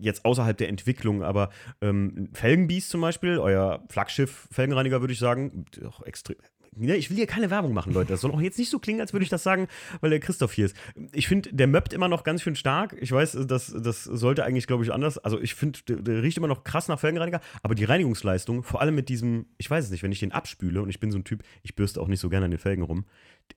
jetzt 0.00 0.24
außerhalb 0.24 0.56
der 0.56 0.68
Entwicklung, 0.68 1.22
aber 1.22 1.50
ähm, 1.80 2.28
Felgenbiest 2.32 2.90
zum 2.90 3.00
Beispiel, 3.00 3.38
euer 3.38 3.84
Flaggschiff 3.88 4.48
Felgenreiniger, 4.50 5.00
würde 5.00 5.12
ich 5.12 5.18
sagen, 5.18 5.66
auch 5.86 6.02
extrem. 6.02 6.36
Ne, 6.78 6.94
ich 6.96 7.08
will 7.08 7.16
hier 7.16 7.26
keine 7.26 7.50
Werbung 7.50 7.72
machen, 7.72 7.94
Leute. 7.94 8.08
Das 8.12 8.20
soll 8.20 8.30
auch 8.32 8.40
jetzt 8.40 8.58
nicht 8.58 8.70
so 8.70 8.78
klingen, 8.78 9.00
als 9.00 9.12
würde 9.14 9.24
ich 9.24 9.30
das 9.30 9.42
sagen, 9.42 9.66
weil 10.00 10.10
der 10.10 10.20
Christoph 10.20 10.52
hier 10.52 10.66
ist. 10.66 10.76
Ich 11.12 11.26
finde, 11.26 11.52
der 11.52 11.66
möppt 11.66 11.94
immer 11.94 12.08
noch 12.08 12.22
ganz 12.22 12.42
schön 12.42 12.54
stark. 12.54 12.94
Ich 13.00 13.10
weiß, 13.10 13.38
das, 13.46 13.74
das 13.74 14.04
sollte 14.04 14.44
eigentlich, 14.44 14.66
glaube 14.66 14.84
ich, 14.84 14.92
anders. 14.92 15.16
Also, 15.16 15.40
ich 15.40 15.54
finde, 15.54 15.78
der, 15.88 15.96
der 15.96 16.22
riecht 16.22 16.36
immer 16.36 16.48
noch 16.48 16.64
krass 16.64 16.88
nach 16.88 17.00
Felgenreiniger, 17.00 17.40
aber 17.62 17.74
die 17.74 17.84
Reinigungsleistung, 17.84 18.62
vor 18.62 18.82
allem 18.82 18.94
mit 18.94 19.08
diesem, 19.08 19.46
ich 19.56 19.70
weiß 19.70 19.84
es 19.86 19.90
nicht, 19.90 20.02
wenn 20.02 20.12
ich 20.12 20.20
den 20.20 20.32
abspüle 20.32 20.82
und 20.82 20.90
ich 20.90 21.00
bin 21.00 21.10
so 21.10 21.18
ein 21.18 21.24
Typ, 21.24 21.42
ich 21.62 21.74
bürste 21.76 22.00
auch 22.00 22.08
nicht 22.08 22.20
so 22.20 22.28
gerne 22.28 22.44
an 22.44 22.50
den 22.50 22.60
Felgen 22.60 22.82
rum. 22.84 23.06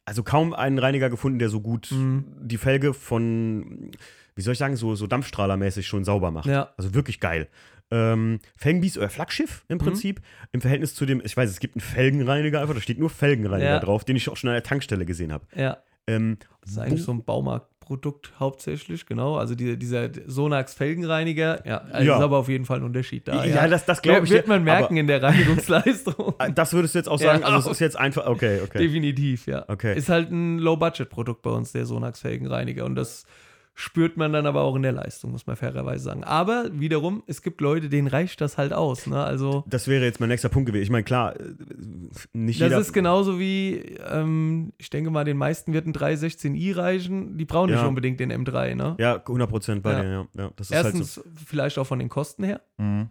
Also, 0.06 0.24
kaum 0.24 0.54
einen 0.54 0.80
Reiniger 0.80 1.10
gefunden, 1.10 1.40
der 1.40 1.50
so 1.50 1.60
gut 1.62 1.92
Mhm. 1.92 2.24
die 2.42 2.58
Felge 2.58 2.94
von, 2.94 3.92
wie 4.36 4.42
soll 4.42 4.54
ich 4.54 4.60
sagen, 4.60 4.76
so, 4.78 4.96
so 4.96 5.08
Dampfstrahlermäßig 5.08 5.88
schon 5.88 6.06
sauber 6.06 6.32
macht. 6.32 6.46
Ja. 6.46 6.74
Also 6.78 6.94
wirklich 6.94 7.20
geil. 7.20 7.50
Ähm, 7.92 8.40
Felgenbiest, 8.56 8.98
euer 8.98 9.10
Flaggschiff 9.10 9.64
Mhm. 9.68 9.74
im 9.74 9.78
Prinzip, 9.80 10.22
im 10.52 10.62
Verhältnis 10.62 10.94
zu 10.96 11.06
dem, 11.06 11.22
ich 11.26 11.36
weiß, 11.36 11.50
es 11.50 11.60
gibt 11.60 11.76
einen 11.76 11.82
Felgenreiniger 11.82 12.62
einfach, 12.62 12.76
da 12.76 12.82
steht 12.82 13.00
nur 13.00 13.10
Felgenreiniger 13.10 13.70
Ja. 13.72 13.80
drauf, 13.80 14.04
den 14.06 14.16
ich 14.16 14.30
auch 14.30 14.38
schon 14.38 14.50
an 14.50 14.54
der 14.56 14.64
Tankstelle 14.64 15.06
gesehen 15.06 15.32
habe. 15.34 15.46
Ja. 15.56 15.78
Ähm, 16.08 16.38
Das 16.62 16.72
ist 16.72 16.78
eigentlich 16.78 17.04
so 17.04 17.12
ein 17.12 17.24
Baumarktprodukt 17.24 18.34
hauptsächlich, 18.40 19.06
genau. 19.08 19.38
Also 19.38 19.56
die, 19.56 19.78
dieser 19.78 20.10
Sonax 20.28 20.74
Felgenreiniger, 20.76 21.66
ja, 21.68 21.80
also 21.92 22.08
Ja. 22.08 22.18
ist 22.18 22.24
aber 22.24 22.38
auf 22.38 22.48
jeden 22.50 22.66
Fall 22.66 22.78
ein 22.78 22.84
Unterschied 22.84 23.28
da. 23.28 23.44
ja, 23.46 23.68
das, 23.68 23.86
das 23.86 24.02
glaube 24.04 24.26
ich. 24.26 24.32
wird 24.32 24.48
man 24.48 24.64
merken 24.64 24.96
in 24.98 25.08
der 25.08 25.22
Reinigungsleistung. 25.24 26.36
Das 26.56 26.74
würdest 26.74 26.94
du 26.96 27.00
jetzt 27.00 27.08
auch 27.10 27.20
sagen, 27.20 27.42
Ja. 27.42 27.48
also 27.48 27.70
es 27.70 27.76
ist 27.76 27.80
jetzt 27.80 27.98
einfach, 27.98 28.26
okay, 28.28 28.60
okay. 28.64 28.78
Definitiv, 28.80 29.48
ja. 29.48 29.66
Okay. 29.68 29.98
Ist 29.98 30.10
halt 30.10 30.32
ein 30.32 30.60
Low-Budget-Produkt 30.60 31.42
bei 31.42 31.50
uns, 31.52 31.72
der 31.72 31.86
Sonax 31.86 32.20
Felgenreiniger. 32.22 32.86
Und 32.86 32.96
das 32.96 33.24
spürt 33.82 34.18
man 34.18 34.34
dann 34.34 34.46
aber 34.46 34.64
auch 34.64 34.76
in 34.76 34.82
der 34.82 34.92
Leistung, 34.92 35.32
muss 35.32 35.48
man 35.48 35.56
fairerweise 35.56 36.04
sagen. 36.04 36.26
Aber 36.26 36.66
wiederum, 36.74 37.24
es 37.28 37.42
gibt 37.42 37.62
Leute, 37.62 37.88
denen 37.88 38.10
reicht 38.10 38.42
das 38.42 38.58
halt 38.58 38.74
aus. 38.74 39.08
Ne? 39.08 39.24
Also 39.24 39.64
Das 39.68 39.88
wäre 39.88 40.04
jetzt 40.04 40.20
mein 40.20 40.28
nächster 40.28 40.50
Punkt 40.50 40.68
gewesen. 40.68 40.84
Ich 40.84 40.90
meine, 40.90 41.06
klar, 41.06 41.40
äh, 41.40 41.44
nicht 42.34 42.60
das 42.60 42.68
jeder. 42.72 42.82
ist 42.82 42.92
genauso 42.92 43.40
wie, 43.40 43.76
ähm, 44.12 44.74
ich 44.78 44.90
denke 44.90 45.12
mal, 45.12 45.24
den 45.24 45.38
meisten 45.38 45.72
wird 45.72 45.86
ein 45.88 45.94
316i 45.94 46.76
reichen. 46.76 47.38
Die 47.38 47.46
brauchen 47.46 47.70
nicht 47.72 47.80
Ja. 47.80 47.88
unbedingt 47.88 48.20
den 48.20 48.34
M3. 48.34 48.76
Ne? 48.76 48.96
ja, 49.00 49.16
100% 49.18 49.82
bei 49.82 49.94
Ja. 49.94 50.02
dir, 50.02 50.10
ja. 50.10 50.28
ja. 50.44 50.52
Das 50.58 50.70
ist 50.70 50.76
Erstens 50.76 51.16
halt 51.16 51.26
vielleicht 51.46 51.78
auch 51.80 51.88
von 51.88 52.00
den 52.00 52.10
Kosten 52.10 52.44
her, 52.44 52.60
so. 52.78 52.84
Mhm. 52.84 53.10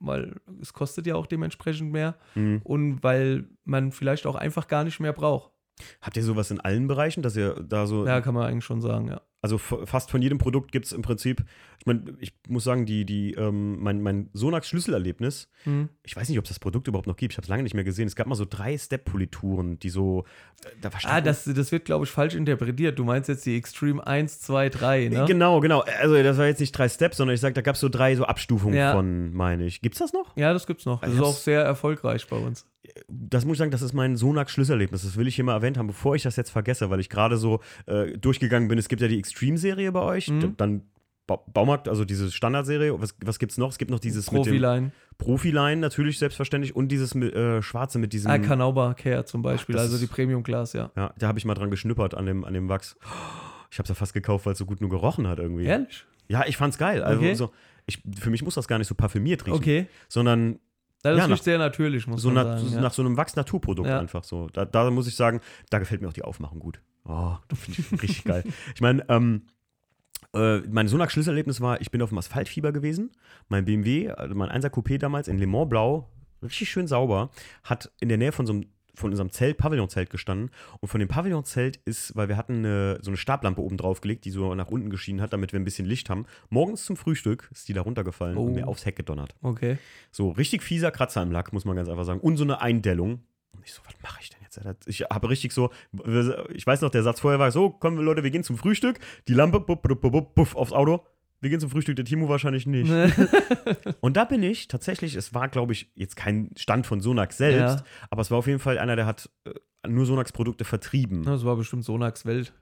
weil 0.00 0.36
es 0.62 0.72
kostet 0.72 1.06
ja 1.06 1.14
auch 1.16 1.26
dementsprechend 1.26 1.92
mehr. 1.92 2.16
Mhm. 2.34 2.62
Und 2.64 3.02
weil 3.02 3.48
man 3.66 3.92
vielleicht 3.92 4.24
auch 4.26 4.34
einfach 4.36 4.66
gar 4.66 4.82
nicht 4.84 4.98
mehr 4.98 5.12
braucht. 5.12 5.50
Habt 6.00 6.16
ihr 6.16 6.22
sowas 6.22 6.50
in 6.50 6.58
allen 6.58 6.86
Bereichen, 6.86 7.22
dass 7.22 7.36
ihr 7.36 7.52
da 7.68 7.86
so. 7.86 8.06
Ja, 8.06 8.22
kann 8.22 8.32
man 8.32 8.46
eigentlich 8.46 8.64
schon 8.64 8.80
sagen, 8.80 9.08
ja. 9.08 9.20
Also 9.46 9.58
fast 9.58 10.10
von 10.10 10.20
jedem 10.22 10.38
Produkt 10.38 10.72
gibt 10.72 10.86
es 10.86 10.92
im 10.92 11.02
Prinzip, 11.02 11.44
ich 11.78 11.86
meine, 11.86 12.02
ich 12.18 12.32
muss 12.48 12.64
sagen, 12.64 12.84
die, 12.84 13.04
die, 13.04 13.34
ähm, 13.34 13.80
mein, 13.80 14.02
mein 14.02 14.28
Sonax-Schlüsselerlebnis, 14.32 15.48
Hm. 15.62 15.88
ich 16.02 16.16
weiß 16.16 16.28
nicht, 16.28 16.38
ob 16.38 16.44
es 16.44 16.48
das 16.48 16.58
Produkt 16.58 16.88
überhaupt 16.88 17.06
noch 17.06 17.16
gibt, 17.16 17.32
ich 17.32 17.36
habe 17.38 17.44
es 17.44 17.48
lange 17.48 17.62
nicht 17.62 17.74
mehr 17.74 17.84
gesehen. 17.84 18.06
Es 18.08 18.16
gab 18.16 18.26
mal 18.26 18.34
so 18.34 18.44
drei 18.48 18.76
Step-Polituren, 18.76 19.78
die 19.78 19.88
so, 19.90 20.24
äh, 20.64 20.68
da 20.80 20.92
war 20.92 21.00
Ah, 21.04 21.20
das, 21.20 21.44
das 21.44 21.70
wird, 21.72 21.84
glaube 21.84 22.04
ich, 22.04 22.10
falsch 22.10 22.34
interpretiert. 22.34 22.98
Du 22.98 23.04
meinst 23.04 23.28
jetzt 23.28 23.46
die 23.46 23.56
Extreme 23.56 24.04
1, 24.04 24.40
2, 24.40 24.68
3, 24.68 25.08
ne? 25.08 25.24
Genau, 25.28 25.60
genau. 25.60 25.80
Also 26.00 26.20
das 26.22 26.38
war 26.38 26.46
jetzt 26.46 26.60
nicht 26.60 26.72
drei 26.72 26.88
Steps, 26.88 27.16
sondern 27.18 27.34
ich 27.34 27.40
sag, 27.40 27.54
da 27.54 27.60
gab 27.62 27.74
es 27.76 27.80
so 27.80 27.88
drei 27.88 28.16
so 28.16 28.24
Abstufungen 28.24 28.76
Ja. 28.76 28.92
von, 28.92 29.32
meine 29.32 29.64
ich. 29.64 29.80
Gibt's 29.80 29.98
das 30.00 30.12
noch? 30.12 30.36
Ja, 30.36 30.52
das 30.52 30.66
gibt's 30.66 30.86
noch. 30.86 31.00
Das 31.00 31.10
Also 31.10 31.22
ist 31.22 31.28
das- 31.28 31.36
auch 31.36 31.40
sehr 31.40 31.62
erfolgreich 31.62 32.26
bei 32.26 32.36
uns. 32.36 32.66
Das 33.08 33.44
muss 33.44 33.54
ich 33.54 33.58
sagen, 33.58 33.70
das 33.70 33.82
ist 33.82 33.92
mein 33.92 34.16
Sonax-Schlüsselerlebnis. 34.16 35.02
Das 35.02 35.16
will 35.16 35.26
ich 35.26 35.34
hier 35.36 35.44
mal 35.44 35.54
erwähnt 35.54 35.78
haben, 35.78 35.86
bevor 35.86 36.14
ich 36.16 36.22
das 36.22 36.36
jetzt 36.36 36.50
vergesse, 36.50 36.90
weil 36.90 37.00
ich 37.00 37.08
gerade 37.08 37.36
so 37.36 37.60
äh, 37.86 38.16
durchgegangen 38.18 38.68
bin. 38.68 38.78
Es 38.78 38.88
gibt 38.88 39.02
ja 39.02 39.08
die 39.08 39.18
Extreme-Serie 39.18 39.92
bei 39.92 40.00
euch, 40.00 40.28
Mhm. 40.28 40.56
dann 40.56 40.82
Ba 41.28 41.40
Baumarkt, 41.52 41.88
also 41.88 42.04
diese 42.04 42.30
Standardserie. 42.30 43.00
Was, 43.00 43.16
was 43.24 43.40
gibt's 43.40 43.58
noch? 43.58 43.70
Es 43.70 43.78
gibt 43.78 43.90
noch 43.90 43.98
dieses 43.98 44.30
mit 44.30 44.46
dem 44.46 44.52
Profiline. 44.52 44.92
Profiline 45.18 45.76
natürlich 45.80 46.20
selbstverständlich 46.20 46.76
und 46.76 46.86
dieses 46.88 47.14
mit, 47.16 47.34
äh, 47.34 47.62
schwarze 47.62 47.98
mit 47.98 48.12
diesem. 48.12 48.30
Ah, 48.30 48.38
Kanauba 48.38 48.94
Care 48.94 49.24
zum 49.24 49.42
Beispiel, 49.42 49.74
das 49.74 49.86
also 49.86 49.98
die 49.98 50.06
Premium 50.06 50.44
Class, 50.44 50.72
ja. 50.72 50.92
ja, 50.96 51.12
da 51.18 51.26
habe 51.26 51.38
ich 51.40 51.44
mal 51.44 51.54
dran 51.54 51.70
geschnüppert 51.70 52.14
an 52.14 52.26
dem, 52.26 52.44
an 52.44 52.54
dem 52.54 52.68
Wachs. 52.68 52.94
Ich 53.72 53.78
habe 53.78 53.84
es 53.84 53.88
ja 53.88 53.94
fast 53.96 54.14
gekauft, 54.14 54.46
weil 54.46 54.52
es 54.52 54.58
so 54.60 54.66
gut 54.66 54.80
nur 54.80 54.88
gerochen 54.90 55.26
hat 55.26 55.40
irgendwie. 55.40 55.64
Ehrlich? 55.64 56.04
Ja, 56.28 56.44
ich 56.46 56.56
fand's 56.56 56.78
geil. 56.78 57.02
Also 57.02 57.18
Okay. 57.20 57.34
so, 57.34 57.50
ich, 57.86 58.02
für 58.20 58.30
mich 58.30 58.42
muss 58.44 58.54
das 58.54 58.68
gar 58.68 58.78
nicht 58.78 58.86
so 58.88 58.94
parfümiert 58.94 59.46
riechen, 59.46 59.56
Okay. 59.56 59.86
sondern 60.08 60.60
Das 61.02 61.16
Ja, 61.16 61.24
riecht 61.24 61.30
nach- 61.38 61.42
sehr 61.44 61.58
natürlich, 61.58 62.06
muss 62.06 62.22
so 62.22 62.30
man 62.30 62.46
nach, 62.46 62.58
sagen. 62.58 62.80
nach 62.82 62.92
so 62.92 63.02
einem 63.02 63.16
Wachs-Naturprodukt 63.16 63.88
Ja. 63.88 64.00
einfach 64.00 64.24
so. 64.24 64.48
Da, 64.52 64.64
da 64.64 64.90
muss 64.90 65.06
ich 65.06 65.14
sagen, 65.16 65.40
da 65.70 65.78
gefällt 65.78 66.02
mir 66.02 66.08
auch 66.08 66.12
die 66.12 66.22
Aufmachung 66.24 66.58
gut. 66.58 66.80
Oh, 67.04 67.36
das 67.48 67.58
finde 67.60 67.80
ich 67.80 68.02
richtig 68.02 68.24
geil. 68.24 68.44
Ich 68.74 68.80
meine, 68.80 69.04
ähm, 69.08 69.42
äh, 70.34 70.58
mein 70.68 70.88
Sonax-Schlüsselerlebnis 70.88 71.60
war, 71.60 71.80
ich 71.80 71.90
bin 71.90 72.02
auf 72.02 72.08
dem 72.08 72.18
Asphaltfieber 72.18 72.72
gewesen. 72.72 73.12
Mein 73.48 73.64
BMW, 73.64 74.10
also 74.10 74.34
mein 74.34 74.50
1er 74.50 74.70
Coupé 74.70 74.98
damals 74.98 75.28
in 75.28 75.38
Le 75.38 75.46
Mans 75.46 75.68
Blau, 75.68 76.10
richtig 76.42 76.68
schön 76.70 76.86
sauber, 76.88 77.30
hat 77.62 77.92
in 78.00 78.08
der 78.08 78.18
Nähe 78.18 78.32
von 78.32 78.46
so 78.46 78.52
einem 78.54 78.66
von 78.96 79.10
unserem 79.10 79.30
Zelt, 79.30 79.58
Pavillonzelt 79.58 80.10
gestanden. 80.10 80.50
Und 80.80 80.88
von 80.88 80.98
dem 81.00 81.08
Pavillonzelt 81.08 81.76
ist, 81.84 82.16
weil 82.16 82.28
wir 82.28 82.36
hatten 82.36 82.56
eine, 82.58 82.98
so 83.02 83.10
eine 83.10 83.16
Stablampe 83.16 83.60
oben 83.62 83.76
drauf 83.76 84.00
gelegt, 84.00 84.24
die 84.24 84.30
so 84.30 84.54
nach 84.54 84.68
unten 84.68 84.90
geschienen 84.90 85.20
hat, 85.20 85.32
damit 85.32 85.52
wir 85.52 85.60
ein 85.60 85.64
bisschen 85.64 85.86
Licht 85.86 86.10
haben. 86.10 86.26
Morgens 86.50 86.84
zum 86.84 86.96
Frühstück 86.96 87.48
ist 87.52 87.68
die 87.68 87.72
da 87.72 87.82
runtergefallen 87.82 88.36
Oh. 88.36 88.44
und 88.46 88.54
mir 88.54 88.66
aufs 88.68 88.84
Heck 88.86 88.96
gedonnert. 88.96 89.34
Okay. 89.42 89.78
So 90.10 90.30
richtig 90.30 90.62
fieser 90.62 90.90
Kratzer 90.90 91.22
im 91.22 91.30
Lack, 91.30 91.52
muss 91.52 91.64
man 91.64 91.76
ganz 91.76 91.88
einfach 91.88 92.04
sagen. 92.04 92.20
Und 92.20 92.36
so 92.36 92.44
eine 92.44 92.60
Eindellung. 92.60 93.20
Und 93.52 93.64
ich 93.64 93.72
so, 93.72 93.80
was 93.86 93.94
mache 94.02 94.20
ich 94.20 94.30
denn 94.30 94.40
jetzt? 94.42 94.86
Ich 94.86 95.02
habe 95.02 95.28
richtig 95.28 95.52
so, 95.52 95.70
ich 96.54 96.66
weiß 96.66 96.80
noch, 96.80 96.90
der 96.90 97.02
Satz 97.02 97.20
vorher 97.20 97.38
war 97.38 97.50
so, 97.50 97.70
kommen 97.70 97.96
wir 97.98 98.04
Leute, 98.04 98.22
wir 98.22 98.30
gehen 98.30 98.42
zum 98.44 98.56
Frühstück. 98.56 98.98
Die 99.28 99.34
Lampe, 99.34 99.60
buff, 99.60 99.80
buff, 99.82 100.00
buff, 100.00 100.34
buff, 100.34 100.56
aufs 100.56 100.72
Auto. 100.72 101.04
Wir 101.40 101.50
gehen 101.50 101.60
zum 101.60 101.70
Frühstück, 101.70 101.96
der 101.96 102.04
Timo 102.04 102.28
wahrscheinlich 102.28 102.66
nicht. 102.66 102.90
Und 104.00 104.16
da 104.16 104.24
bin 104.24 104.42
ich 104.42 104.68
tatsächlich, 104.68 105.14
es 105.16 105.34
war, 105.34 105.48
glaube 105.48 105.72
ich, 105.72 105.90
jetzt 105.94 106.16
kein 106.16 106.50
Stand 106.56 106.86
von 106.86 107.00
Sonax 107.00 107.36
selbst, 107.36 107.78
Ja. 107.80 107.84
aber 108.10 108.22
es 108.22 108.30
war 108.30 108.38
auf 108.38 108.46
jeden 108.46 108.58
Fall 108.58 108.78
einer, 108.78 108.96
der 108.96 109.06
hat 109.06 109.28
äh, 109.44 109.88
nur 109.88 110.06
Sonax-Produkte 110.06 110.64
vertrieben. 110.64 111.22
Das 111.24 111.44
war 111.44 111.56
bestimmt 111.56 111.84
Sonax 111.84 112.24
Welt. 112.26 112.52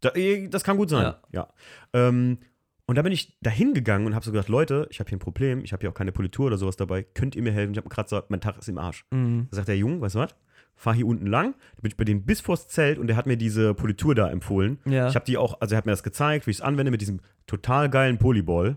Da, 0.00 0.10
eh, 0.14 0.48
das 0.48 0.62
kann 0.62 0.76
gut 0.76 0.90
sein, 0.90 1.02
ja. 1.02 1.22
Ja. 1.32 1.48
Ähm, 1.92 2.38
und 2.86 2.94
da 2.96 3.02
bin 3.02 3.12
ich 3.12 3.36
da 3.40 3.50
hingegangen 3.50 4.06
und 4.06 4.14
habe 4.14 4.24
so 4.24 4.30
gedacht, 4.32 4.48
Leute, 4.48 4.86
ich 4.90 5.00
habe 5.00 5.08
hier 5.08 5.16
ein 5.16 5.20
Problem, 5.20 5.62
ich 5.64 5.72
habe 5.72 5.80
hier 5.80 5.90
auch 5.90 5.94
keine 5.94 6.12
Politur 6.12 6.46
oder 6.46 6.56
sowas 6.58 6.76
dabei, 6.76 7.02
könnt 7.02 7.34
ihr 7.36 7.42
mir 7.42 7.52
helfen? 7.52 7.72
Ich 7.72 7.76
habe 7.78 7.86
einen 7.86 7.90
Kratzer, 7.94 8.24
mein 8.28 8.40
Tag 8.40 8.56
ist 8.58 8.68
im 8.68 8.78
Arsch. 8.78 9.04
Mhm. 9.10 9.48
Da 9.50 9.56
sagt 9.56 9.68
der 9.68 9.76
Junge, 9.76 10.00
weißt 10.00 10.14
du 10.14 10.18
was? 10.20 10.34
Fahr 10.78 10.94
hier 10.94 11.06
unten 11.06 11.26
lang. 11.26 11.54
Da 11.74 11.82
bin 11.82 11.90
ich 11.90 11.96
bei 11.96 12.04
denen 12.04 12.24
bis 12.24 12.40
vors 12.40 12.68
Zelt 12.68 12.98
und 12.98 13.08
der 13.08 13.16
hat 13.16 13.26
mir 13.26 13.36
diese 13.36 13.74
Politur 13.74 14.14
da 14.14 14.30
empfohlen. 14.30 14.78
Ja. 14.84 15.08
Ich 15.08 15.16
habe 15.16 15.24
die 15.24 15.36
auch, 15.36 15.60
also 15.60 15.74
er 15.74 15.78
hat 15.78 15.86
mir 15.86 15.92
das 15.92 16.04
gezeigt, 16.04 16.46
wie 16.46 16.52
ich 16.52 16.58
es 16.58 16.60
anwende 16.62 16.92
mit 16.92 17.00
diesem 17.00 17.20
total 17.48 17.90
geilen 17.90 18.18
Polyball. 18.18 18.76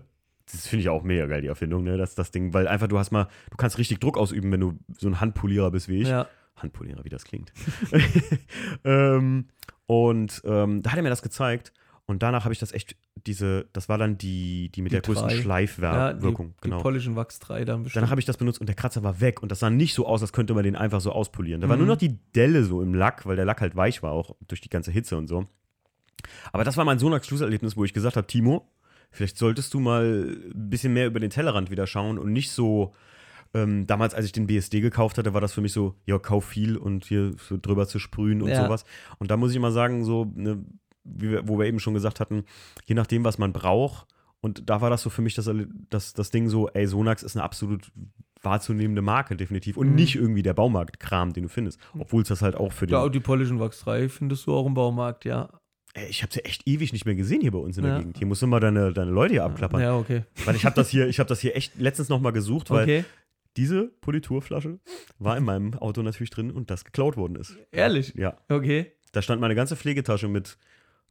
Das 0.50 0.66
finde 0.66 0.82
ich 0.82 0.88
auch 0.88 1.04
mega 1.04 1.26
geil, 1.26 1.42
die 1.42 1.46
Erfindung, 1.46 1.84
ne? 1.84 1.96
Das, 1.96 2.16
das 2.16 2.32
Ding, 2.32 2.52
weil 2.52 2.66
einfach 2.66 2.88
du 2.88 2.98
hast 2.98 3.12
mal, 3.12 3.28
du 3.50 3.56
kannst 3.56 3.78
richtig 3.78 4.00
Druck 4.00 4.18
ausüben, 4.18 4.50
wenn 4.50 4.60
du 4.60 4.78
so 4.98 5.06
ein 5.06 5.20
Handpolierer 5.20 5.70
bist 5.70 5.88
wie 5.88 6.02
ich. 6.02 6.08
Ja. 6.08 6.26
Handpolierer, 6.56 7.04
wie 7.04 7.08
das 7.08 7.24
klingt. 7.24 7.52
ähm, 8.84 9.46
und 9.86 10.42
ähm, 10.44 10.82
da 10.82 10.90
hat 10.90 10.98
er 10.98 11.02
mir 11.04 11.08
das 11.08 11.22
gezeigt. 11.22 11.72
Und 12.12 12.22
danach 12.22 12.44
habe 12.44 12.52
ich 12.52 12.60
das 12.60 12.70
echt, 12.72 12.94
diese, 13.26 13.66
das 13.72 13.88
war 13.88 13.98
dann 13.98 14.16
die, 14.18 14.70
die 14.70 14.82
mit 14.82 14.92
Die 14.92 14.94
der 14.96 15.02
größten 15.02 15.26
drei. 15.26 15.34
Ja, 15.34 15.36
die, 15.36 15.42
Schleifwirkung. 15.42 16.54
die 16.58 16.68
genau. 16.68 16.80
polnischen 16.80 17.16
Wachs 17.16 17.40
3 17.40 17.64
dann 17.64 17.82
bestimmt. 17.82 17.96
Danach 18.02 18.10
habe 18.10 18.20
ich 18.20 18.26
das 18.26 18.36
benutzt 18.36 18.60
und 18.60 18.66
der 18.68 18.76
Kratzer 18.76 19.02
war 19.02 19.20
weg. 19.20 19.42
Und 19.42 19.50
das 19.50 19.58
sah 19.58 19.70
nicht 19.70 19.94
so 19.94 20.06
aus, 20.06 20.22
als 20.22 20.32
könnte 20.32 20.54
man 20.54 20.62
den 20.62 20.76
einfach 20.76 21.00
so 21.00 21.10
auspolieren. 21.10 21.60
Da 21.60 21.68
war 21.68 21.76
Mhm. 21.76 21.82
nur 21.86 21.94
noch 21.94 21.98
die 21.98 22.18
Delle 22.34 22.62
so 22.64 22.80
im 22.82 22.94
Lack, 22.94 23.26
weil 23.26 23.34
der 23.36 23.44
Lack 23.44 23.60
halt 23.60 23.74
weich 23.74 24.02
war, 24.02 24.12
auch 24.12 24.36
durch 24.46 24.60
die 24.60 24.70
ganze 24.70 24.90
Hitze 24.92 25.16
und 25.16 25.26
so. 25.26 25.46
Aber 26.52 26.62
das 26.64 26.76
war 26.76 26.84
mein 26.84 26.98
Sonax-Schlusserlebnis, 27.00 27.76
wo 27.76 27.84
ich 27.84 27.92
gesagt 27.94 28.16
habe, 28.16 28.26
Timo, 28.26 28.68
vielleicht 29.10 29.36
solltest 29.38 29.74
du 29.74 29.80
mal 29.80 30.36
ein 30.54 30.70
bisschen 30.70 30.92
mehr 30.92 31.06
über 31.06 31.18
den 31.20 31.30
Tellerrand 31.30 31.70
wieder 31.70 31.86
schauen 31.86 32.18
und 32.18 32.32
nicht 32.32 32.50
so. 32.52 32.94
Ähm, 33.54 33.86
damals, 33.86 34.14
als 34.14 34.24
ich 34.24 34.32
den 34.32 34.46
BSD 34.46 34.80
gekauft 34.80 35.18
hatte, 35.18 35.34
war 35.34 35.42
das 35.42 35.52
für 35.52 35.60
mich 35.60 35.74
so, 35.74 35.94
ja, 36.06 36.18
kauf 36.18 36.46
viel 36.46 36.78
und 36.78 37.04
hier 37.04 37.32
so 37.36 37.58
drüber 37.60 37.86
zu 37.86 37.98
sprühen 37.98 38.40
und 38.40 38.48
Ja. 38.48 38.64
sowas. 38.64 38.86
Und 39.18 39.30
da 39.30 39.36
muss 39.36 39.52
ich 39.52 39.58
mal 39.58 39.72
sagen, 39.72 40.04
so, 40.06 40.32
ne, 40.34 40.64
wir, 41.04 41.46
wo 41.48 41.58
wir 41.58 41.66
eben 41.66 41.80
schon 41.80 41.94
gesagt 41.94 42.20
hatten, 42.20 42.44
je 42.84 42.94
nachdem, 42.94 43.24
was 43.24 43.38
man 43.38 43.52
braucht. 43.52 44.06
Und 44.40 44.68
da 44.68 44.80
war 44.80 44.90
das 44.90 45.02
so 45.02 45.10
für 45.10 45.22
mich 45.22 45.34
das, 45.34 45.48
das, 45.90 46.14
das 46.14 46.30
Ding 46.30 46.48
so, 46.48 46.68
ey, 46.68 46.86
Sonax 46.86 47.22
ist 47.22 47.36
eine 47.36 47.44
absolut 47.44 47.92
wahrzunehmende 48.42 49.02
Marke, 49.02 49.36
definitiv. 49.36 49.76
Und 49.76 49.90
Mhm. 49.90 49.94
nicht 49.94 50.16
irgendwie 50.16 50.42
der 50.42 50.54
Baumarktkram, 50.54 51.32
den 51.32 51.44
du 51.44 51.48
findest. 51.48 51.78
Obwohl 51.96 52.22
es 52.22 52.28
das 52.28 52.42
halt 52.42 52.56
auch 52.56 52.72
für 52.72 52.86
den. 52.86 52.94
ja, 52.94 53.08
die 53.08 53.24
Wachs 53.24 53.80
3 53.80 54.08
findest 54.08 54.46
du 54.46 54.54
auch 54.54 54.66
im 54.66 54.74
Baumarkt, 54.74 55.24
ja. 55.24 55.48
Ey, 55.94 56.08
ich 56.08 56.22
habe 56.22 56.32
sie 56.32 56.44
echt 56.44 56.66
ewig 56.66 56.92
nicht 56.92 57.04
mehr 57.04 57.14
gesehen 57.14 57.42
hier 57.42 57.52
bei 57.52 57.58
uns 57.58 57.76
in 57.76 57.84
der 57.84 57.92
Ja. 57.92 57.98
Gegend. 57.98 58.16
Hier 58.18 58.26
musst 58.26 58.42
du 58.42 58.46
mal 58.46 58.58
deine, 58.60 58.92
deine 58.92 59.10
Leute 59.10 59.34
hier 59.34 59.44
abklappern. 59.44 59.80
Ja, 59.80 59.96
okay. 59.96 60.24
Weil 60.44 60.56
ich 60.56 60.64
habe 60.64 60.74
das 60.74 60.88
hier, 60.88 61.06
ich 61.06 61.20
habe 61.20 61.28
das 61.28 61.40
hier 61.40 61.54
echt 61.54 61.78
letztens 61.78 62.08
noch 62.08 62.20
mal 62.20 62.30
gesucht, 62.32 62.70
weil 62.70 62.82
Okay. 62.84 63.04
diese 63.58 63.88
Politurflasche 64.00 64.80
war 65.18 65.36
in 65.36 65.44
meinem 65.44 65.74
Auto 65.74 66.02
natürlich 66.02 66.30
drin 66.30 66.50
und 66.50 66.70
das 66.70 66.84
geklaut 66.84 67.16
worden 67.16 67.36
ist. 67.36 67.56
Ehrlich? 67.70 68.14
Ja, 68.16 68.38
Okay. 68.48 68.92
da 69.12 69.20
stand 69.22 69.40
meine 69.42 69.54
ganze 69.54 69.76
Pflegetasche 69.76 70.26
mit, 70.28 70.56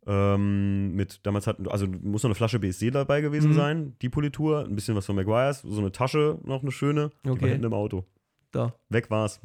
ähm, 0.08 0.96
mit 0.96 1.20
damals 1.26 1.48
hatten, 1.48 1.68
also 1.68 1.88
muss 1.88 2.24
noch 2.24 2.30
eine 2.30 2.36
Flasche 2.36 2.60
BSD 2.60 2.92
dabei 2.92 3.22
gewesen 3.22 3.52
Mhm. 3.52 3.56
sein, 3.56 3.96
die 4.02 4.10
Politur, 4.10 4.66
ein 4.66 4.76
bisschen 4.76 4.96
was 4.96 5.06
von 5.06 5.16
Maguires, 5.16 5.62
so 5.62 5.80
eine 5.80 5.92
Tasche, 5.92 6.40
noch 6.44 6.62
eine 6.62 6.72
schöne, 6.72 7.12
die 7.24 7.30
war 7.30 7.36
Okay. 7.36 7.50
hinten 7.50 7.66
im 7.66 7.74
Auto. 7.74 8.06
Da. 8.52 8.74
Weg 8.90 9.10
war's. 9.12 9.40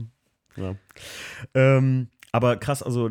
Ja. 0.57 0.75
Ähm, 1.55 2.09
aber 2.33 2.57
krass, 2.57 2.83
also 2.83 3.11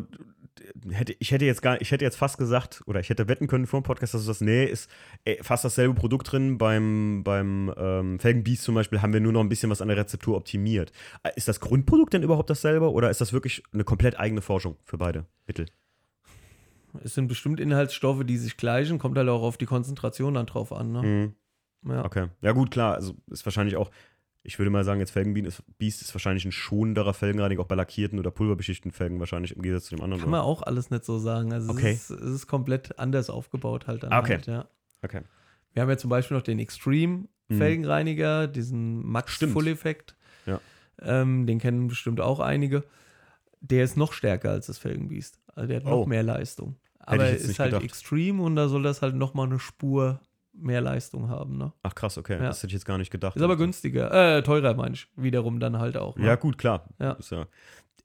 hätte, 0.90 1.14
ich 1.20 1.30
hätte 1.30 1.44
jetzt 1.44 1.62
gar, 1.62 1.80
ich 1.80 1.90
hätte 1.92 2.04
jetzt 2.04 2.16
fast 2.16 2.38
gesagt, 2.38 2.82
oder 2.86 2.98
ich 3.00 3.08
hätte 3.08 3.28
wetten 3.28 3.46
können 3.46 3.66
vor 3.66 3.80
dem 3.80 3.84
Podcast, 3.84 4.14
dass 4.14 4.22
du 4.22 4.28
das, 4.28 4.40
nee, 4.40 4.64
ist 4.64 4.90
ey, 5.24 5.38
fast 5.42 5.64
dasselbe 5.64 5.94
Produkt 5.94 6.32
drin. 6.32 6.58
Beim, 6.58 7.22
beim 7.24 7.72
ähm, 7.76 8.18
Felgenbiest 8.18 8.64
zum 8.64 8.74
Beispiel 8.74 9.00
haben 9.02 9.12
wir 9.12 9.20
nur 9.20 9.32
noch 9.32 9.40
ein 9.40 9.48
bisschen 9.48 9.70
was 9.70 9.80
an 9.80 9.88
der 9.88 9.96
Rezeptur 9.96 10.36
optimiert. 10.36 10.90
Äh, 11.22 11.30
Ist 11.36 11.46
das 11.48 11.60
Grundprodukt 11.60 12.12
denn 12.14 12.22
überhaupt 12.24 12.50
dasselbe 12.50 12.90
oder 12.90 13.10
ist 13.10 13.20
das 13.20 13.32
wirklich 13.32 13.62
eine 13.72 13.84
komplett 13.84 14.18
eigene 14.18 14.42
Forschung 14.42 14.76
für 14.84 14.98
beide 14.98 15.26
Mittel? 15.46 15.66
Es 17.04 17.14
sind 17.14 17.28
bestimmt 17.28 17.60
Inhaltsstoffe, 17.60 18.24
die 18.24 18.36
sich 18.36 18.56
gleichen, 18.56 18.98
kommt 18.98 19.16
halt 19.18 19.28
auch 19.28 19.42
auf 19.42 19.56
die 19.58 19.66
Konzentration 19.66 20.34
dann 20.34 20.46
drauf 20.46 20.72
an. 20.72 20.92
Ne? 20.92 21.02
Mhm. 21.02 21.90
Ja. 21.92 22.04
Okay. 22.04 22.28
Ja, 22.42 22.52
gut, 22.52 22.70
klar. 22.70 22.94
Also 22.94 23.14
ist 23.30 23.44
wahrscheinlich 23.46 23.76
auch, 23.76 23.90
ich 24.42 24.58
würde 24.58 24.70
mal 24.70 24.84
sagen, 24.84 25.00
jetzt 25.00 25.10
Felgenbiest 25.10 25.60
ist, 25.78 26.02
ist 26.02 26.14
wahrscheinlich 26.14 26.44
ein 26.44 26.52
schonenderer 26.52 27.14
Felgenreiniger, 27.14 27.62
auch 27.62 27.66
bei 27.66 27.74
lackierten 27.74 28.18
oder 28.18 28.30
pulverbeschichteten 28.30 28.92
Felgen 28.92 29.18
wahrscheinlich 29.20 29.54
im 29.54 29.62
Gegensatz 29.62 29.86
zu 29.86 29.96
dem 29.96 30.02
anderen. 30.04 30.20
Kann 30.22 30.30
man 30.30 30.40
auch 30.40 30.62
alles 30.62 30.90
nicht 30.90 31.04
so 31.04 31.18
sagen. 31.18 31.52
Also 31.52 31.70
Okay. 31.70 31.92
es, 31.92 32.10
ist, 32.10 32.20
es 32.20 32.30
ist 32.34 32.46
komplett 32.46 32.98
anders 32.98 33.30
aufgebaut 33.30 33.86
halt 33.86 34.02
dann. 34.02 34.12
Ah, 34.12 34.20
okay. 34.20 34.34
Halt, 34.34 34.46
ja. 34.46 34.68
Okay. 35.02 35.22
Wir 35.72 35.82
haben 35.82 35.90
ja 35.90 35.96
zum 35.98 36.10
Beispiel 36.10 36.36
noch 36.36 36.44
den 36.44 36.58
Extreme 36.58 37.28
Mhm. 37.48 37.58
Felgenreiniger, 37.58 38.48
diesen 38.48 39.06
Max. 39.06 39.36
Full 39.36 39.68
Effekt. 39.68 40.16
Ja. 40.46 40.60
Ähm, 41.00 41.46
den 41.46 41.60
kennen 41.60 41.86
bestimmt 41.86 42.20
auch 42.20 42.40
einige. 42.40 42.82
Der 43.60 43.84
ist 43.84 43.96
noch 43.96 44.12
stärker 44.12 44.50
als 44.50 44.66
das 44.66 44.78
Felgenbiest. 44.78 45.38
Also 45.54 45.68
der 45.68 45.76
hat 45.76 45.84
noch 45.84 45.92
Oh. 45.92 46.06
mehr 46.06 46.24
Leistung. 46.24 46.74
Aber 47.06 47.30
jetzt 47.30 47.48
ist 47.48 47.58
halt 47.58 47.70
gedacht. 47.70 47.84
Extreme 47.84 48.42
und 48.42 48.56
da 48.56 48.68
soll 48.68 48.82
das 48.82 49.02
halt 49.02 49.14
nochmal 49.14 49.46
eine 49.46 49.58
Spur 49.58 50.20
mehr 50.52 50.80
Leistung 50.80 51.28
haben. 51.28 51.58
Ne? 51.58 51.72
Ach 51.82 51.94
krass, 51.94 52.18
okay. 52.18 52.34
Ja. 52.34 52.48
Das 52.48 52.58
hätte 52.58 52.68
ich 52.68 52.72
jetzt 52.74 52.86
gar 52.86 52.98
nicht 52.98 53.10
gedacht. 53.10 53.36
Ist 53.36 53.42
aber 53.42 53.56
günstiger, 53.56 54.38
äh, 54.38 54.42
teurer, 54.42 54.74
meine 54.74 54.94
ich. 54.94 55.08
Wiederum 55.16 55.60
dann 55.60 55.78
halt 55.78 55.96
auch. 55.96 56.16
Ne? 56.16 56.26
Ja, 56.26 56.36
gut, 56.36 56.58
klar. 56.58 56.88
Ja. 56.98 57.12
Ist 57.12 57.30
ja. 57.30 57.46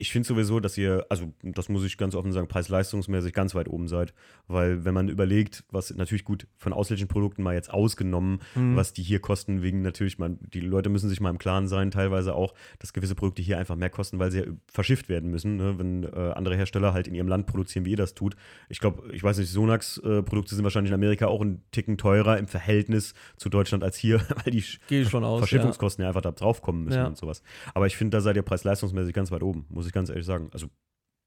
Ich 0.02 0.12
finde 0.12 0.28
sowieso, 0.28 0.60
dass 0.60 0.80
ihr, 0.80 1.06
also 1.10 1.32
das 1.44 1.70
muss 1.70 1.84
ich 1.86 1.96
ganz 1.96 2.16
offen 2.16 2.32
sagen, 2.32 2.48
preis-leistungsmäßig 2.48 3.34
ganz 3.34 3.54
weit 3.54 3.68
oben 3.68 3.88
seid. 3.88 4.16
Weil 4.48 4.84
wenn 4.84 4.96
man 4.96 5.10
überlegt, 5.10 5.64
was 5.70 5.94
natürlich 5.96 6.26
gut 6.26 6.48
von 6.58 6.74
ausländischen 6.74 7.08
Produkten 7.08 7.44
mal 7.44 7.54
jetzt 7.54 7.72
ausgenommen, 7.72 8.40
Mhm. 8.56 8.76
was 8.76 8.94
die 8.94 9.04
hier 9.04 9.20
kosten, 9.20 9.62
wegen 9.62 9.84
natürlich, 9.84 10.18
man, 10.18 10.40
die 10.54 10.60
Leute 10.62 10.90
müssen 10.90 11.08
sich 11.08 11.22
mal 11.22 11.30
im 11.30 11.38
Klaren 11.38 11.68
sein, 11.68 11.92
teilweise 11.92 12.34
auch, 12.34 12.56
dass 12.80 12.94
gewisse 12.94 13.14
Produkte 13.14 13.44
hier 13.44 13.60
einfach 13.60 13.76
mehr 13.76 13.92
kosten, 13.92 14.18
weil 14.18 14.32
sie 14.32 14.40
ja 14.40 14.46
verschifft 14.72 15.08
werden 15.08 15.30
müssen, 15.30 15.58
ne? 15.58 15.78
wenn 15.78 16.04
äh, 16.04 16.32
andere 16.34 16.56
Hersteller 16.56 16.94
halt 16.94 17.08
in 17.08 17.14
ihrem 17.14 17.28
Land 17.28 17.46
produzieren, 17.46 17.86
wie 17.86 17.92
ihr 17.92 17.98
das 17.98 18.16
tut. 18.16 18.36
Ich 18.70 18.80
glaube, 18.80 19.14
ich 19.14 19.22
weiß 19.24 19.38
nicht, 19.38 19.52
Sonax-Produkte 19.52 20.56
sind 20.56 20.64
wahrscheinlich 20.64 20.90
in 20.92 20.96
Amerika 20.96 21.28
auch 21.28 21.42
einen 21.42 21.62
Ticken 21.72 21.98
teurer 22.00 22.38
im 22.40 22.48
Verhältnis 22.48 23.14
zu 23.38 23.50
Deutschland 23.50 23.84
als 23.84 23.98
hier, 23.98 24.20
weil 24.44 24.52
die 24.52 24.62
schon 24.64 25.24
aus. 25.24 25.42
Ja. 25.42 25.46
Verschiffungskosten 25.46 26.02
ja. 26.02 26.08
einfach 26.10 26.22
da 26.22 26.32
drauf 26.32 26.62
kommen 26.64 26.86
müssen 26.86 26.98
Ja. 26.98 27.06
und 27.08 27.18
sowas. 27.18 27.44
Aber 27.76 27.86
ich 27.88 27.98
finde, 27.98 28.18
da 28.18 28.22
seid 28.22 28.36
ihr 28.36 28.42
preis-leistungsmäßig 28.42 29.14
ganz 29.14 29.32
weit 29.32 29.44
oben, 29.44 29.66
muss 29.70 29.86
ich 29.86 29.91
ganz 29.94 30.10
ehrlich 30.10 30.26
sagen. 30.26 30.50
Also, 30.54 30.68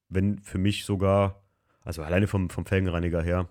wenn 0.09 0.39
für 0.41 0.59
mich 0.59 0.85
sogar, 0.85 1.43
also 1.85 2.03
alleine 2.03 2.27
vom, 2.27 2.51
vom 2.51 2.67
Felgenreiniger 2.67 3.23
her, 3.23 3.49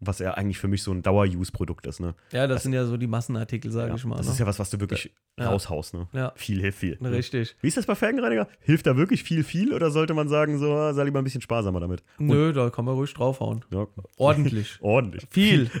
was 0.00 0.20
ja 0.20 0.34
eigentlich 0.34 0.58
für 0.58 0.68
mich 0.68 0.84
so 0.84 0.92
ein 0.92 1.02
Dauer-Use-Produkt 1.02 1.84
ist, 1.88 1.98
ne? 1.98 2.14
Ja, 2.30 2.46
das, 2.46 2.56
Das- 2.56 2.62
sind 2.62 2.72
ja 2.72 2.84
so 2.84 2.96
die 2.96 3.08
Massenartikel, 3.08 3.72
sage 3.72 3.88
Ja, 3.88 3.94
ich 3.96 4.04
mal. 4.04 4.16
das 4.16 4.26
ne? 4.26 4.32
ist 4.32 4.38
ja 4.38 4.46
was, 4.46 4.60
was 4.60 4.70
du 4.70 4.78
wirklich 4.78 5.12
Ja. 5.36 5.48
raushaust, 5.48 5.92
ne? 5.94 6.06
Ja. 6.12 6.32
Viel 6.36 6.60
hilft 6.60 6.78
viel. 6.78 6.96
ne? 7.00 7.10
Richtig. 7.10 7.56
Wie 7.60 7.66
ist 7.66 7.76
das 7.76 7.86
bei 7.86 7.96
Felgenreiniger? 7.96 8.46
Hilft 8.60 8.86
da 8.86 8.96
wirklich 8.96 9.24
viel, 9.24 9.42
viel 9.42 9.74
oder 9.74 9.90
sollte 9.90 10.14
man 10.14 10.28
sagen, 10.28 10.58
so, 10.58 10.72
ah, 10.72 10.94
sei 10.94 11.02
lieber 11.02 11.18
ein 11.20 11.24
bisschen 11.24 11.40
sparsamer 11.40 11.80
damit? 11.80 12.04
Nö, 12.18 12.52
da 12.52 12.70
kann 12.70 12.84
man 12.84 12.94
ruhig 12.94 13.12
draufhauen. 13.12 13.64
Ja. 13.72 13.88
Ordentlich. 14.18 14.78
Ordentlich. 14.82 15.26
Viel. 15.30 15.68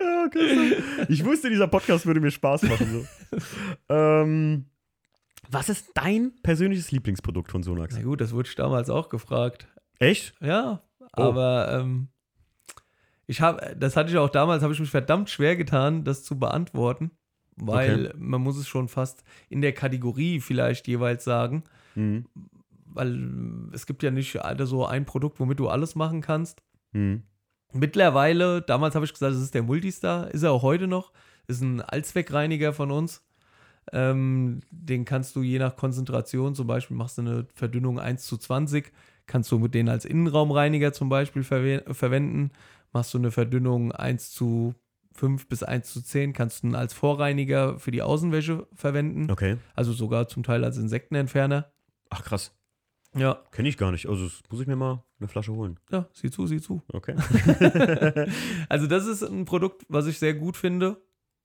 Ja, 0.00 0.24
okay. 0.26 0.76
Ich 1.08 1.24
wusste, 1.24 1.48
dieser 1.48 1.68
Podcast 1.68 2.04
würde 2.06 2.20
mir 2.20 2.30
Spaß 2.30 2.62
machen. 2.64 3.06
So. 3.30 3.38
ähm, 3.88 4.64
was 5.52 5.68
ist 5.68 5.90
dein 5.94 6.32
persönliches 6.42 6.90
Lieblingsprodukt 6.90 7.50
von 7.50 7.62
Sonax? 7.62 7.94
Na 7.96 8.02
gut, 8.02 8.20
das 8.20 8.32
wurde 8.32 8.48
ich 8.48 8.54
damals 8.54 8.90
auch 8.90 9.08
gefragt. 9.08 9.68
Echt? 9.98 10.34
Ja, 10.40 10.82
Oh. 11.14 11.22
aber 11.24 11.68
ähm, 11.80 12.08
ich 13.26 13.40
habe, 13.42 13.76
das 13.78 13.96
hatte 13.96 14.10
ich 14.10 14.16
auch 14.18 14.30
damals, 14.30 14.62
habe 14.62 14.72
ich 14.72 14.80
mich 14.80 14.90
verdammt 14.90 15.28
schwer 15.30 15.56
getan, 15.56 16.04
das 16.04 16.24
zu 16.24 16.38
beantworten, 16.38 17.10
weil 17.56 18.12
man 18.16 18.40
muss 18.40 18.56
es 18.56 18.66
schon 18.66 18.88
fast 18.88 19.24
in 19.50 19.60
der 19.60 19.72
Kategorie 19.72 20.40
vielleicht 20.40 20.88
jeweils 20.88 21.24
sagen, 21.24 21.64
Mhm. 21.94 22.26
weil 22.86 23.68
es 23.72 23.84
gibt 23.86 24.02
ja 24.02 24.10
nicht 24.10 24.38
so 24.60 24.86
ein 24.86 25.04
Produkt, 25.04 25.38
womit 25.40 25.58
du 25.60 25.68
alles 25.68 25.94
machen 25.94 26.22
kannst. 26.22 26.62
Mhm. 26.92 27.24
Mittlerweile, 27.74 28.62
damals 28.62 28.94
habe 28.94 29.04
ich 29.04 29.12
gesagt, 29.12 29.34
es 29.34 29.40
ist 29.42 29.54
der 29.54 29.62
Multistar, 29.62 30.30
ist 30.30 30.42
er 30.42 30.52
auch 30.52 30.62
heute 30.62 30.86
noch, 30.86 31.12
ist 31.46 31.60
ein 31.62 31.80
Allzweckreiniger 31.82 32.72
von 32.72 32.90
uns. 32.90 33.22
Ähm, 33.90 34.60
den 34.70 35.04
kannst 35.04 35.34
du 35.34 35.42
je 35.42 35.58
nach 35.58 35.76
Konzentration, 35.76 36.54
zum 36.54 36.66
Beispiel 36.66 36.96
machst 36.96 37.18
du 37.18 37.22
eine 37.22 37.46
Verdünnung 37.54 37.98
1 37.98 38.24
zu 38.26 38.36
20, 38.36 38.92
kannst 39.26 39.50
du 39.50 39.66
den 39.68 39.88
als 39.88 40.04
Innenraumreiniger 40.04 40.92
zum 40.92 41.08
Beispiel 41.08 41.42
verwe 41.42 41.82
verwenden. 41.92 42.50
Machst 42.92 43.12
du 43.14 43.18
eine 43.18 43.30
Verdünnung 43.30 43.90
1 43.92 44.30
zu 44.32 44.74
5 45.14 45.48
bis 45.48 45.62
1 45.62 45.92
zu 45.92 46.02
10, 46.02 46.32
kannst 46.32 46.62
du 46.62 46.68
ihn 46.68 46.74
als 46.74 46.94
Vorreiniger 46.94 47.78
für 47.78 47.90
die 47.90 48.02
Außenwäsche 48.02 48.66
verwenden. 48.74 49.30
Okay. 49.30 49.56
Also 49.74 49.92
sogar 49.92 50.28
zum 50.28 50.42
Teil 50.42 50.64
als 50.64 50.78
Insektenentferner. 50.78 51.72
Ach 52.10 52.22
krass. 52.22 52.54
Ja, 53.14 53.42
Kenne 53.50 53.68
ich 53.68 53.76
gar 53.76 53.92
nicht. 53.92 54.08
Also 54.08 54.28
muss 54.50 54.60
ich 54.60 54.66
mir 54.66 54.76
mal 54.76 55.04
eine 55.18 55.28
Flasche 55.28 55.52
holen. 55.52 55.78
ja, 55.90 56.08
sieh 56.14 56.30
zu, 56.30 56.46
sieh 56.46 56.60
zu. 56.62 56.82
Okay. 56.92 57.14
Also 58.68 58.86
das 58.86 59.06
ist 59.06 59.22
ein 59.22 59.44
Produkt, 59.44 59.84
was 59.88 60.06
ich 60.06 60.18
sehr 60.18 60.34
gut 60.34 60.56
finde. 60.56 60.96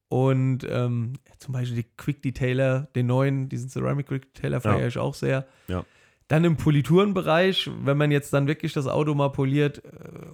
Und 0.09 0.65
ähm, 0.69 1.13
zum 1.37 1.53
Beispiel 1.53 1.83
die 1.83 1.89
Quick 1.97 2.21
Detailer, 2.21 2.87
den 2.95 3.07
neuen, 3.07 3.49
diesen 3.49 3.69
Ceramic 3.69 4.07
Quick 4.07 4.33
Detailer 4.33 4.61
feiere 4.61 4.81
Ja. 4.81 4.87
ich 4.87 4.97
auch 4.97 5.13
sehr. 5.13 5.45
Ja. 5.67 5.85
Dann 6.29 6.43
im 6.45 6.55
Politurenbereich, 6.57 7.69
wenn 7.83 7.97
man 7.97 8.11
jetzt 8.11 8.31
dann 8.33 8.47
wirklich 8.47 8.73
das 8.73 8.87
Auto 8.87 9.13
mal 9.13 9.29
poliert, 9.29 9.83
äh, 9.85 10.29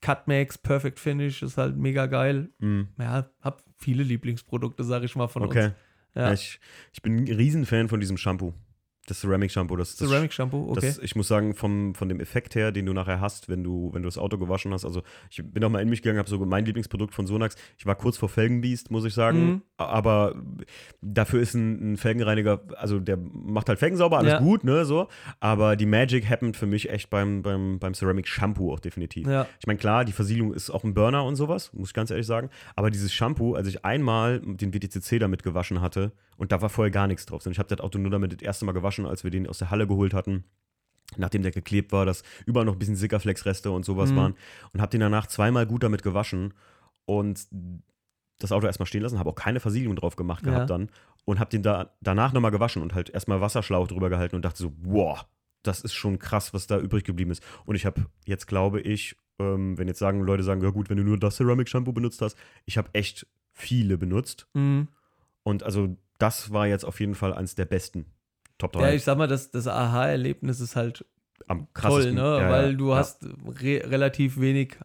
Cutmax, 0.00 0.58
Perfect 0.58 0.98
Finish 0.98 1.42
ist 1.42 1.56
halt 1.58 1.76
mega 1.76 2.06
geil. 2.06 2.50
Mhm. 2.58 2.88
Ja, 2.98 3.30
hab 3.40 3.62
viele 3.76 4.02
Lieblingsprodukte, 4.02 4.84
sag 4.84 5.04
ich 5.04 5.14
mal, 5.16 5.28
von 5.28 5.42
Okay. 5.44 5.66
uns. 5.66 5.74
Ja. 6.14 6.32
Ich, 6.32 6.60
ich 6.92 7.00
bin 7.02 7.18
ein 7.18 7.28
Riesenfan 7.34 7.88
von 7.88 8.00
diesem 8.00 8.16
Shampoo. 8.18 8.52
Das 9.06 9.20
Ceramic-Shampoo, 9.20 9.74
das, 9.74 9.96
das 9.96 10.08
Ceramic-Shampoo, 10.08 10.70
okay. 10.70 10.86
Das, 10.86 10.98
ich 10.98 11.16
muss 11.16 11.26
sagen, 11.26 11.56
vom, 11.56 11.92
von 11.96 12.08
dem 12.08 12.20
Effekt 12.20 12.54
her, 12.54 12.70
den 12.70 12.86
du 12.86 12.92
nachher 12.92 13.20
hast, 13.20 13.48
wenn 13.48 13.64
du, 13.64 13.90
wenn 13.92 14.02
du 14.02 14.06
das 14.06 14.16
Auto 14.16 14.38
gewaschen 14.38 14.72
hast, 14.72 14.84
also 14.84 15.02
ich 15.28 15.42
bin 15.44 15.64
auch 15.64 15.70
mal 15.70 15.82
in 15.82 15.88
mich 15.88 16.02
gegangen, 16.02 16.20
habe 16.20 16.28
so 16.28 16.38
mein 16.44 16.64
Lieblingsprodukt 16.64 17.12
von 17.12 17.26
Sonax. 17.26 17.56
Ich 17.78 17.84
war 17.84 17.96
kurz 17.96 18.16
vor 18.16 18.28
Felgenbiest, 18.28 18.92
muss 18.92 19.04
ich 19.04 19.12
sagen. 19.12 19.44
Mhm. 19.44 19.62
Aber 19.76 20.36
dafür 21.00 21.40
ist 21.40 21.54
ein, 21.54 21.94
ein, 21.94 21.96
Felgenreiniger, 21.96 22.62
also 22.76 23.00
der 23.00 23.16
macht 23.16 23.68
halt 23.68 23.80
Felgen 23.80 23.96
sauber, 23.96 24.18
alles 24.18 24.34
Ja. 24.34 24.38
gut, 24.38 24.62
ne, 24.62 24.84
so. 24.84 25.08
Aber 25.40 25.74
die 25.74 25.86
Magic 25.86 26.30
happened 26.30 26.56
für 26.56 26.66
mich 26.66 26.88
echt 26.88 27.10
beim, 27.10 27.42
beim, 27.42 27.80
beim 27.80 27.94
Ceramic 27.94 28.28
Shampoo 28.28 28.72
auch 28.72 28.80
definitiv. 28.80 29.26
Ja. 29.26 29.48
Ich 29.58 29.66
meine, 29.66 29.80
klar, 29.80 30.04
die 30.04 30.12
Versiegelung 30.12 30.54
ist 30.54 30.70
auch 30.70 30.84
ein 30.84 30.94
Burner 30.94 31.24
und 31.24 31.34
sowas, 31.34 31.72
muss 31.72 31.88
ich 31.88 31.94
ganz 31.94 32.10
ehrlich 32.10 32.26
sagen. 32.26 32.50
Aber 32.76 32.88
dieses 32.90 33.12
Shampoo, 33.12 33.54
als 33.54 33.66
ich 33.66 33.84
einmal 33.84 34.40
den 34.40 34.72
WTCC 34.72 35.18
damit 35.18 35.42
gewaschen 35.42 35.80
hatte, 35.80 36.12
und 36.42 36.50
da 36.50 36.60
war 36.60 36.68
vorher 36.68 36.90
gar 36.90 37.06
nichts 37.06 37.24
drauf. 37.24 37.40
sondern 37.42 37.52
Ich 37.52 37.58
habe 37.60 37.68
das 37.68 37.78
Auto 37.78 37.98
nur 38.00 38.10
damit 38.10 38.32
das 38.32 38.42
erste 38.42 38.64
Mal 38.64 38.72
gewaschen, 38.72 39.06
als 39.06 39.22
wir 39.22 39.30
den 39.30 39.46
aus 39.46 39.58
der 39.58 39.70
Halle 39.70 39.86
geholt 39.86 40.12
hatten. 40.12 40.42
Nachdem 41.16 41.42
der 41.42 41.52
geklebt 41.52 41.92
war, 41.92 42.04
dass 42.04 42.24
überall 42.46 42.66
noch 42.66 42.72
ein 42.72 42.78
bisschen 42.80 42.96
Sickerflex-Reste 42.96 43.70
und 43.70 43.84
sowas 43.84 44.10
Mhm. 44.10 44.16
waren. 44.16 44.34
Und 44.72 44.80
habe 44.80 44.90
den 44.90 45.00
danach 45.00 45.28
zweimal 45.28 45.66
gut 45.66 45.84
damit 45.84 46.02
gewaschen 46.02 46.52
und 47.04 47.46
das 48.40 48.50
Auto 48.50 48.66
erstmal 48.66 48.86
stehen 48.88 49.02
lassen, 49.02 49.20
habe 49.20 49.30
auch 49.30 49.36
keine 49.36 49.60
Versiegelung 49.60 49.94
drauf 49.94 50.16
gemacht 50.16 50.42
gehabt 50.42 50.68
Ja. 50.70 50.78
dann 50.78 50.88
und 51.24 51.38
habe 51.38 51.50
den 51.50 51.62
da 51.62 51.94
danach 52.00 52.32
nochmal 52.32 52.50
gewaschen 52.50 52.82
und 52.82 52.92
halt 52.92 53.08
erstmal 53.10 53.40
Wasserschlauch 53.40 53.86
drüber 53.86 54.10
gehalten 54.10 54.34
und 54.34 54.44
dachte 54.44 54.58
so, 54.58 54.72
wow, 54.82 55.24
das 55.62 55.80
ist 55.82 55.92
schon 55.94 56.18
krass, 56.18 56.52
was 56.52 56.66
da 56.66 56.78
übrig 56.80 57.04
geblieben 57.04 57.30
ist. 57.30 57.42
Und 57.66 57.76
ich 57.76 57.86
habe 57.86 58.06
jetzt, 58.26 58.48
glaube 58.48 58.80
ich, 58.80 59.14
ähm, 59.38 59.78
wenn 59.78 59.86
jetzt 59.86 60.00
sagen 60.00 60.20
Leute 60.22 60.42
sagen, 60.42 60.60
ja 60.60 60.70
gut, 60.70 60.90
wenn 60.90 60.96
du 60.96 61.04
nur 61.04 61.18
das 61.20 61.36
Ceramic 61.36 61.68
Shampoo 61.68 61.92
benutzt 61.92 62.20
hast, 62.20 62.36
ich 62.64 62.78
habe 62.78 62.88
echt 62.94 63.28
viele 63.52 63.96
benutzt 63.96 64.48
Mhm. 64.54 64.88
und 65.44 65.62
also 65.62 65.96
das 66.18 66.52
war 66.52 66.66
jetzt 66.66 66.84
auf 66.84 67.00
jeden 67.00 67.14
Fall 67.14 67.32
eins 67.34 67.54
der 67.54 67.64
besten 67.64 68.06
Top 68.58 68.72
3. 68.72 68.80
Ja, 68.80 68.94
ich 68.94 69.02
sag 69.04 69.18
mal, 69.18 69.26
das, 69.26 69.50
das 69.50 69.66
Aha-Erlebnis 69.66 70.60
ist 70.60 70.76
halt 70.76 71.04
am 71.48 71.60
toll, 71.60 71.68
krassesten. 71.74 72.14
ne? 72.14 72.38
Ja, 72.40 72.50
Weil 72.50 72.76
du 72.76 72.90
ja. 72.90 72.96
hast 72.96 73.24
re 73.60 73.82
relativ 73.84 74.38
wenig 74.40 74.76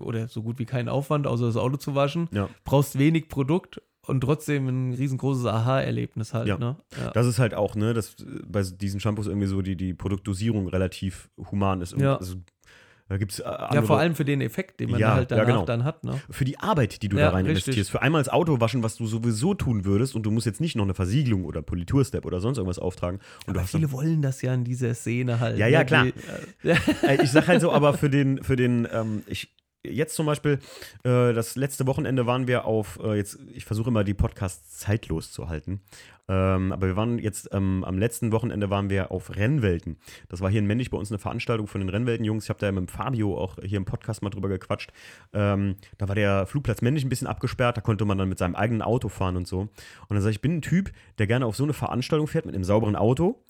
oder 0.00 0.28
so 0.28 0.42
gut 0.42 0.58
wie 0.58 0.64
keinen 0.64 0.88
Aufwand, 0.88 1.26
außer 1.26 1.46
das 1.46 1.56
Auto 1.56 1.76
zu 1.76 1.94
waschen. 1.94 2.28
Ja. 2.32 2.48
Brauchst 2.64 2.98
wenig 2.98 3.28
Produkt 3.28 3.82
und 4.06 4.22
trotzdem 4.22 4.66
ein 4.68 4.94
riesengroßes 4.94 5.44
Aha-Erlebnis 5.44 6.32
halt, 6.32 6.48
Ja. 6.48 6.56
ne? 6.56 6.76
Das 7.12 7.26
ist 7.26 7.38
halt 7.38 7.52
auch, 7.52 7.74
ne, 7.74 7.92
dass 7.92 8.14
äh, 8.20 8.24
bei 8.46 8.62
diesen 8.62 9.00
Shampoos 9.00 9.26
irgendwie 9.26 9.46
so 9.48 9.60
die, 9.60 9.76
die 9.76 9.92
Produktdosierung 9.92 10.68
relativ 10.68 11.28
human 11.50 11.82
ist. 11.82 11.94
Ja. 11.98 12.16
Also, 12.16 12.36
da 13.08 13.16
gibt 13.16 13.32
es 13.32 13.38
ja, 13.38 13.82
vor 13.82 13.98
allem 13.98 14.14
für 14.14 14.24
den 14.24 14.40
Effekt, 14.42 14.80
den 14.80 14.90
man 14.90 15.00
Ja, 15.00 15.14
halt 15.14 15.30
ja, 15.30 15.38
danach 15.38 15.46
genau. 15.52 15.64
dann 15.64 15.84
hat, 15.84 16.04
ne? 16.04 16.20
für 16.30 16.44
die 16.44 16.58
Arbeit, 16.58 17.02
die 17.02 17.08
du 17.08 17.16
Ja, 17.16 17.26
da 17.26 17.30
rein 17.30 17.46
richtig. 17.46 17.66
investierst. 17.68 17.90
Für 17.90 18.02
einmal 18.02 18.20
das 18.22 18.28
Auto 18.32 18.60
waschen, 18.60 18.82
was 18.82 18.96
du 18.96 19.06
sowieso 19.06 19.54
tun 19.54 19.84
würdest 19.86 20.14
und 20.14 20.24
du 20.24 20.30
musst 20.30 20.44
jetzt 20.46 20.60
nicht 20.60 20.76
noch 20.76 20.84
eine 20.84 20.94
Versiegelung 20.94 21.44
oder 21.44 21.62
Politurstep 21.62 22.26
oder 22.26 22.40
sonst 22.40 22.58
irgendwas 22.58 22.78
auftragen. 22.78 23.20
Und 23.46 23.54
du 23.54 23.60
Aber 23.60 23.66
viele 23.66 23.90
wollen 23.92 24.20
das 24.20 24.42
ja 24.42 24.52
in 24.52 24.64
dieser 24.64 24.94
Szene 24.94 25.40
halt. 25.40 25.56
Ja, 25.58 25.66
ja, 25.66 25.80
ne? 25.80 25.86
klar. 25.86 26.06
Äh, 26.06 26.12
Äh, 27.02 27.22
ich 27.22 27.30
sag 27.30 27.46
halt 27.48 27.60
so, 27.60 27.72
aber 27.72 27.94
für 27.94 28.10
den, 28.10 28.42
für 28.42 28.56
den, 28.56 28.86
ähm, 28.92 29.22
ich, 29.26 29.48
jetzt 29.90 30.14
zum 30.14 30.26
Beispiel, 30.26 30.58
äh, 31.04 31.32
das 31.32 31.56
letzte 31.56 31.86
Wochenende 31.86 32.26
waren 32.26 32.46
wir 32.46 32.64
auf, 32.64 32.98
äh, 33.02 33.14
jetzt, 33.14 33.38
ich 33.54 33.64
versuche 33.64 33.90
immer 33.90 34.04
die 34.04 34.14
Podcasts 34.14 34.78
zeitlos 34.78 35.32
zu 35.32 35.48
halten, 35.48 35.80
ähm, 36.28 36.72
aber 36.72 36.88
wir 36.88 36.96
waren 36.96 37.18
jetzt, 37.18 37.48
ähm, 37.52 37.84
am 37.84 37.98
letzten 37.98 38.32
Wochenende 38.32 38.68
waren 38.68 38.90
wir 38.90 39.10
auf 39.10 39.34
Rennwelten. 39.34 39.96
Das 40.28 40.40
war 40.40 40.50
hier 40.50 40.58
in 40.58 40.66
Mendig 40.66 40.90
bei 40.90 40.98
uns 40.98 41.10
eine 41.10 41.18
Veranstaltung 41.18 41.66
von 41.66 41.80
den 41.80 41.88
Rennwelten-Jungs. 41.88 42.44
Ich 42.44 42.50
habe 42.50 42.60
da 42.60 42.70
mit 42.70 42.90
Fabio 42.90 43.38
auch 43.38 43.56
hier 43.62 43.78
im 43.78 43.86
Podcast 43.86 44.22
mal 44.22 44.30
drüber 44.30 44.48
gequatscht. 44.48 44.92
Ähm, 45.32 45.76
da 45.96 46.08
war 46.08 46.14
der 46.14 46.46
Flugplatz 46.46 46.82
Mendig 46.82 47.04
ein 47.04 47.08
bisschen 47.08 47.26
abgesperrt, 47.26 47.78
da 47.78 47.80
konnte 47.80 48.04
man 48.04 48.18
dann 48.18 48.28
mit 48.28 48.38
seinem 48.38 48.54
eigenen 48.54 48.82
Auto 48.82 49.08
fahren 49.08 49.36
und 49.36 49.48
so. 49.48 49.60
Und 49.60 49.70
dann 50.10 50.20
sage 50.20 50.30
ich, 50.30 50.36
ich 50.36 50.42
bin 50.42 50.58
ein 50.58 50.62
Typ, 50.62 50.92
der 51.18 51.26
gerne 51.26 51.46
auf 51.46 51.56
so 51.56 51.64
eine 51.64 51.72
Veranstaltung 51.72 52.28
fährt 52.28 52.46
mit 52.46 52.54
einem 52.54 52.64
sauberen 52.64 52.94
Auto 52.94 53.42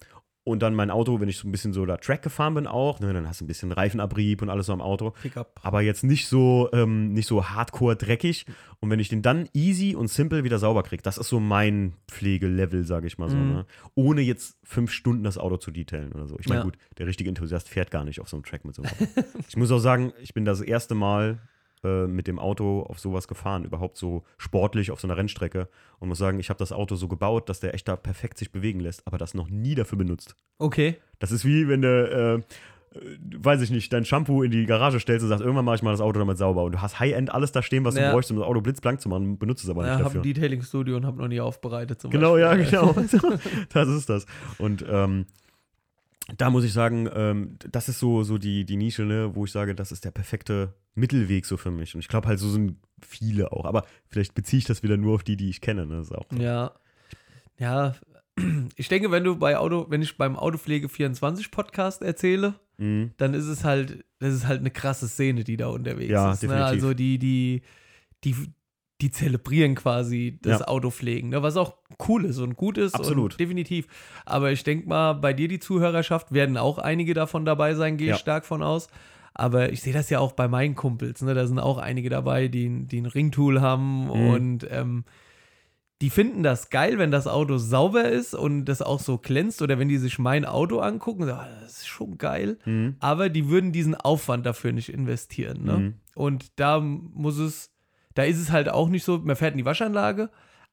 und 0.48 0.60
dann 0.60 0.74
mein 0.74 0.90
Auto, 0.90 1.20
wenn 1.20 1.28
ich 1.28 1.36
so 1.36 1.46
ein 1.46 1.52
bisschen 1.52 1.72
so 1.72 1.86
da 1.86 1.96
Track 1.98 2.22
gefahren 2.22 2.54
bin 2.54 2.66
auch, 2.66 3.00
ne, 3.00 3.12
dann 3.12 3.28
hast 3.28 3.40
du 3.40 3.44
ein 3.44 3.48
bisschen 3.48 3.70
Reifenabrieb 3.70 4.42
und 4.42 4.48
alles 4.50 4.66
so 4.66 4.72
am 4.72 4.80
Auto. 4.80 5.10
Pickup. 5.22 5.60
Aber 5.62 5.82
jetzt 5.82 6.02
nicht 6.04 6.26
so, 6.26 6.68
ähm, 6.72 7.12
nicht 7.12 7.26
so 7.26 7.48
hardcore 7.50 7.96
dreckig. 7.96 8.46
Und 8.80 8.90
wenn 8.90 9.00
ich 9.00 9.08
den 9.08 9.22
dann 9.22 9.48
easy 9.54 9.94
und 9.94 10.08
simple 10.08 10.44
wieder 10.44 10.58
sauber 10.58 10.82
kriege, 10.82 11.02
das 11.02 11.18
ist 11.18 11.28
so 11.28 11.40
mein 11.40 11.94
Pflegelevel, 12.08 12.84
sage 12.84 13.06
ich 13.06 13.18
mal 13.18 13.28
so. 13.28 13.36
Mhm. 13.36 13.52
Ne? 13.52 13.66
Ohne 13.94 14.20
jetzt 14.22 14.56
fünf 14.64 14.92
Stunden 14.92 15.24
das 15.24 15.38
Auto 15.38 15.56
zu 15.56 15.70
detailen 15.70 16.12
oder 16.12 16.26
so. 16.26 16.36
Ich 16.38 16.48
meine, 16.48 16.60
Ja. 16.60 16.64
gut, 16.64 16.78
der 16.98 17.06
richtige 17.06 17.28
Enthusiast 17.28 17.68
fährt 17.68 17.90
gar 17.90 18.04
nicht 18.04 18.20
auf 18.20 18.28
so 18.28 18.36
einem 18.36 18.44
Track 18.44 18.64
mit 18.64 18.74
so 18.74 18.82
einem 18.82 18.92
Auto. 18.92 19.24
ich 19.48 19.56
muss 19.56 19.70
auch 19.70 19.78
sagen, 19.78 20.12
ich 20.22 20.34
bin 20.34 20.44
das 20.44 20.60
erste 20.60 20.94
Mal 20.94 21.38
äh, 21.84 22.06
mit 22.06 22.26
dem 22.26 22.38
Auto 22.38 22.82
auf 22.82 22.98
sowas 22.98 23.28
gefahren, 23.28 23.64
überhaupt 23.64 23.96
so 23.96 24.22
sportlich 24.36 24.90
auf 24.90 25.00
so 25.00 25.06
einer 25.06 25.16
Rennstrecke. 25.16 25.68
Und 25.98 26.08
muss 26.08 26.18
sagen, 26.18 26.38
ich 26.40 26.48
habe 26.50 26.58
das 26.58 26.72
Auto 26.72 26.94
so 26.96 27.08
gebaut, 27.08 27.48
dass 27.48 27.60
der 27.60 27.74
echt 27.74 27.88
da 27.88 27.96
perfekt 27.96 28.38
sich 28.38 28.50
bewegen 28.52 28.80
lässt, 28.80 29.06
aber 29.06 29.18
das 29.18 29.34
noch 29.34 29.48
nie 29.48 29.74
dafür 29.74 29.98
benutzt. 29.98 30.34
Okay. 30.58 30.96
Das 31.18 31.32
ist 31.32 31.44
wie 31.44 31.68
wenn 31.68 31.82
du, 31.82 32.42
äh, 32.44 32.98
weiß 33.38 33.60
ich 33.60 33.70
nicht, 33.70 33.92
dein 33.92 34.04
Shampoo 34.04 34.42
in 34.42 34.50
die 34.50 34.64
Garage 34.64 34.98
stellst 34.98 35.22
und 35.22 35.28
sagst, 35.28 35.42
irgendwann 35.42 35.64
mache 35.64 35.76
ich 35.76 35.82
mal 35.82 35.90
das 35.90 36.00
Auto 36.00 36.18
damit 36.18 36.38
sauber. 36.38 36.64
Und 36.64 36.72
du 36.72 36.80
hast 36.80 36.98
High-End 36.98 37.32
alles 37.32 37.52
da 37.52 37.62
stehen, 37.62 37.84
was 37.84 37.94
Ja. 37.96 38.06
du 38.08 38.12
bräuchst, 38.12 38.30
um 38.30 38.38
das 38.38 38.46
Auto 38.46 38.60
blitzblank 38.60 39.00
zu 39.00 39.08
machen, 39.08 39.38
benutzt 39.38 39.62
es 39.62 39.70
aber 39.70 39.82
Ja, 39.86 39.96
nicht 39.96 40.04
habe 40.04 40.04
dafür. 40.04 40.20
ein 40.20 40.34
Detailing-Studio 40.34 40.96
und 40.96 41.04
habe 41.06 41.18
noch 41.18 41.28
nie 41.28 41.40
aufbereitet. 41.40 42.02
Genau, 42.10 42.36
ja, 42.38 42.54
Beispiel. 42.54 42.70
genau. 42.80 42.94
das 43.72 43.88
ist 43.88 44.08
das. 44.08 44.26
Und 44.58 44.84
ähm, 44.88 45.26
da 46.36 46.50
muss 46.50 46.64
ich 46.64 46.72
sagen, 46.72 47.08
ähm, 47.14 47.56
das 47.70 47.88
ist 47.88 47.98
so, 47.98 48.22
so 48.22 48.38
die, 48.38 48.64
die 48.64 48.76
Nische, 48.76 49.02
ne, 49.02 49.34
wo 49.34 49.44
ich 49.44 49.52
sage, 49.52 49.74
das 49.74 49.92
ist 49.92 50.04
der 50.04 50.10
perfekte 50.10 50.74
Mittelweg 50.94 51.46
so 51.46 51.56
für 51.56 51.70
mich. 51.70 51.94
Und 51.94 52.00
ich 52.00 52.08
glaube 52.08 52.28
halt, 52.28 52.38
so 52.38 52.48
sind 52.50 52.76
viele 53.00 53.52
auch. 53.52 53.64
Aber 53.64 53.84
vielleicht 54.08 54.34
beziehe 54.34 54.58
ich 54.58 54.64
das 54.66 54.82
wieder 54.82 54.96
nur 54.96 55.14
auf 55.14 55.22
die, 55.24 55.36
die 55.36 55.48
ich 55.48 55.60
kenne. 55.60 55.86
Ne? 55.86 55.96
Das 55.96 56.08
ist 56.08 56.14
auch 56.16 56.26
Ja. 56.32 56.72
Ja. 57.58 57.94
Ich 58.76 58.86
denke, 58.86 59.10
wenn 59.10 59.24
du 59.24 59.34
bei 59.36 59.56
Auto, 59.58 59.86
wenn 59.88 60.00
ich 60.00 60.16
beim 60.16 60.36
Autopflege 60.36 60.88
24 60.88 61.50
Podcast 61.50 62.02
erzähle, 62.02 62.54
Mhm. 62.80 63.10
dann 63.16 63.34
ist 63.34 63.46
es 63.46 63.64
halt, 63.64 64.04
das 64.20 64.32
ist 64.32 64.46
halt 64.46 64.60
eine 64.60 64.70
krasse 64.70 65.08
Szene, 65.08 65.42
die 65.42 65.56
da 65.56 65.66
unterwegs 65.66 66.08
Ja, 66.12 66.30
ist. 66.30 66.44
Ne? 66.44 66.48
definitiv. 66.50 66.72
Also 66.72 66.94
die, 66.94 67.18
die, 67.18 67.62
die, 68.22 68.36
die 69.00 69.10
zelebrieren 69.10 69.74
quasi 69.76 70.38
das 70.42 70.60
Ja. 70.60 70.66
Autopflegen, 70.68 71.30
ne? 71.30 71.42
was 71.42 71.56
auch 71.56 71.74
cool 72.08 72.24
ist 72.24 72.38
und 72.38 72.56
gut 72.56 72.78
ist. 72.78 72.94
Absolut. 72.94 73.32
Und 73.34 73.40
definitiv. 73.40 73.86
Aber 74.26 74.50
ich 74.50 74.64
denke 74.64 74.88
mal, 74.88 75.12
bei 75.14 75.32
dir, 75.32 75.46
die 75.48 75.60
Zuhörerschaft, 75.60 76.32
werden 76.32 76.56
auch 76.56 76.78
einige 76.78 77.14
davon 77.14 77.44
dabei 77.44 77.74
sein, 77.74 77.96
gehe 77.96 78.08
ich 78.08 78.12
Ja. 78.14 78.18
stark 78.18 78.44
von 78.44 78.62
aus. 78.62 78.88
Aber 79.34 79.70
ich 79.72 79.82
sehe 79.82 79.92
das 79.92 80.10
ja 80.10 80.18
auch 80.18 80.32
bei 80.32 80.48
meinen 80.48 80.74
Kumpels. 80.74 81.22
Ne? 81.22 81.32
Da 81.34 81.46
sind 81.46 81.60
auch 81.60 81.78
einige 81.78 82.10
dabei, 82.10 82.48
die, 82.48 82.86
die 82.86 83.00
ein 83.00 83.06
Ringtool 83.06 83.60
haben 83.60 84.06
Mhm. 84.06 84.10
und 84.10 84.66
ähm, 84.68 85.04
die 86.02 86.10
finden 86.10 86.42
das 86.44 86.70
geil, 86.70 86.98
wenn 86.98 87.10
das 87.10 87.26
Auto 87.26 87.56
sauber 87.58 88.04
ist 88.08 88.34
und 88.34 88.64
das 88.66 88.82
auch 88.82 89.00
so 89.00 89.18
glänzt 89.18 89.62
oder 89.62 89.78
wenn 89.78 89.88
die 89.88 89.98
sich 89.98 90.18
mein 90.18 90.44
Auto 90.44 90.78
angucken, 90.78 91.24
sagen, 91.26 91.40
ah, 91.40 91.60
das 91.62 91.78
ist 91.78 91.86
schon 91.88 92.18
geil, 92.18 92.58
Mhm. 92.64 92.96
aber 93.00 93.28
die 93.28 93.48
würden 93.48 93.70
diesen 93.72 93.94
Aufwand 93.94 94.44
dafür 94.46 94.72
nicht 94.72 94.88
investieren. 94.90 95.64
Ne? 95.64 95.72
Mhm. 95.78 95.94
Und 96.14 96.58
da 96.58 96.80
muss 96.80 97.38
es, 97.38 97.70
da 98.18 98.24
ist 98.24 98.40
es 98.40 98.50
halt 98.50 98.68
auch 98.68 98.88
nicht 98.88 99.04
so, 99.04 99.18
man 99.18 99.36
fährt 99.36 99.52
in 99.52 99.58
die 99.58 99.64
Waschanlage, 99.64 100.28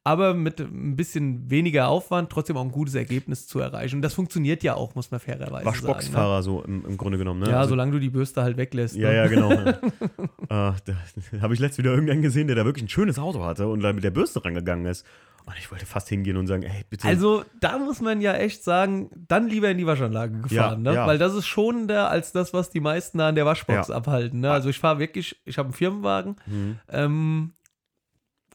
aber 0.06 0.34
mit 0.36 0.60
ein 0.62 0.96
bisschen 0.96 1.50
weniger 1.50 1.88
Aufwand 1.90 2.30
trotzdem 2.30 2.56
auch 2.58 2.62
ein 2.64 2.72
gutes 2.72 2.94
Ergebnis 2.96 3.48
zu 3.48 3.60
erreichen. 3.60 3.98
Und 3.98 4.02
das 4.04 4.14
funktioniert 4.14 4.64
ja 4.64 4.76
auch, 4.76 4.94
muss 4.96 5.10
man 5.12 5.20
fairerweise 5.20 5.52
sagen. 5.52 5.66
Waschboxfahrer 5.66 6.44
so 6.44 6.62
im, 6.62 6.86
im 6.86 6.96
Grunde 6.96 7.18
genommen. 7.18 7.40
Ne? 7.42 7.48
Ne? 7.48 7.52
Ja, 7.52 7.58
Also- 7.60 7.70
solange 7.72 7.92
du 7.92 8.00
die 8.00 8.10
Bürste 8.12 8.44
halt 8.44 8.56
weglässt. 8.56 8.96
Ja, 8.96 9.10
ne? 9.10 9.16
ja, 9.18 9.28
genau. 9.28 9.52
äh, 9.52 9.74
da 10.50 10.76
habe 11.42 11.54
ich 11.54 11.60
letztens 11.60 11.80
wieder 11.80 11.92
irgendeinen 11.92 12.22
gesehen, 12.22 12.48
der 12.48 12.56
da 12.56 12.66
wirklich 12.66 12.86
ein 12.86 12.90
schönes 12.90 13.20
Auto 13.20 13.44
hatte 13.44 13.68
und 13.68 13.82
da 13.82 13.92
mit 13.94 14.04
der 14.04 14.12
Bürste 14.12 14.46
rangegangen 14.46 14.86
ist. 14.86 15.06
Und 15.48 15.54
ich 15.60 15.70
wollte 15.72 15.86
fast 15.86 16.10
hingehen 16.10 16.38
und 16.38 16.48
sagen, 16.48 16.64
ey, 16.64 16.84
bitte. 16.90 17.08
Also, 17.08 17.44
da 17.60 17.78
muss 17.78 18.02
man 18.02 18.20
ja 18.20 18.34
echt 18.34 18.64
sagen, 18.64 19.10
dann 19.28 19.48
lieber 19.48 19.70
in 19.70 19.78
die 19.78 19.86
Waschanlage 19.86 20.40
gefahren, 20.42 20.84
Ja, 20.86 20.92
ne? 20.92 20.96
ja. 20.98 21.06
Weil 21.08 21.20
das 21.20 21.36
ist 21.36 21.46
schonender 21.46 22.10
als 22.10 22.32
das, 22.32 22.52
was 22.52 22.72
die 22.72 22.80
meisten 22.80 23.20
da 23.20 23.28
an 23.30 23.36
der 23.36 23.46
Waschbox 23.46 23.90
Ja. 23.90 23.96
abhalten. 23.96 24.40
Ne? 24.40 24.50
Also 24.52 24.70
ich 24.70 24.80
fahre 24.80 24.98
wirklich, 24.98 25.40
ich 25.46 25.58
habe 25.60 25.68
einen 25.68 25.74
Firmenwagen 25.74 26.36
Mhm. 26.48 26.80
ähm, 26.90 27.52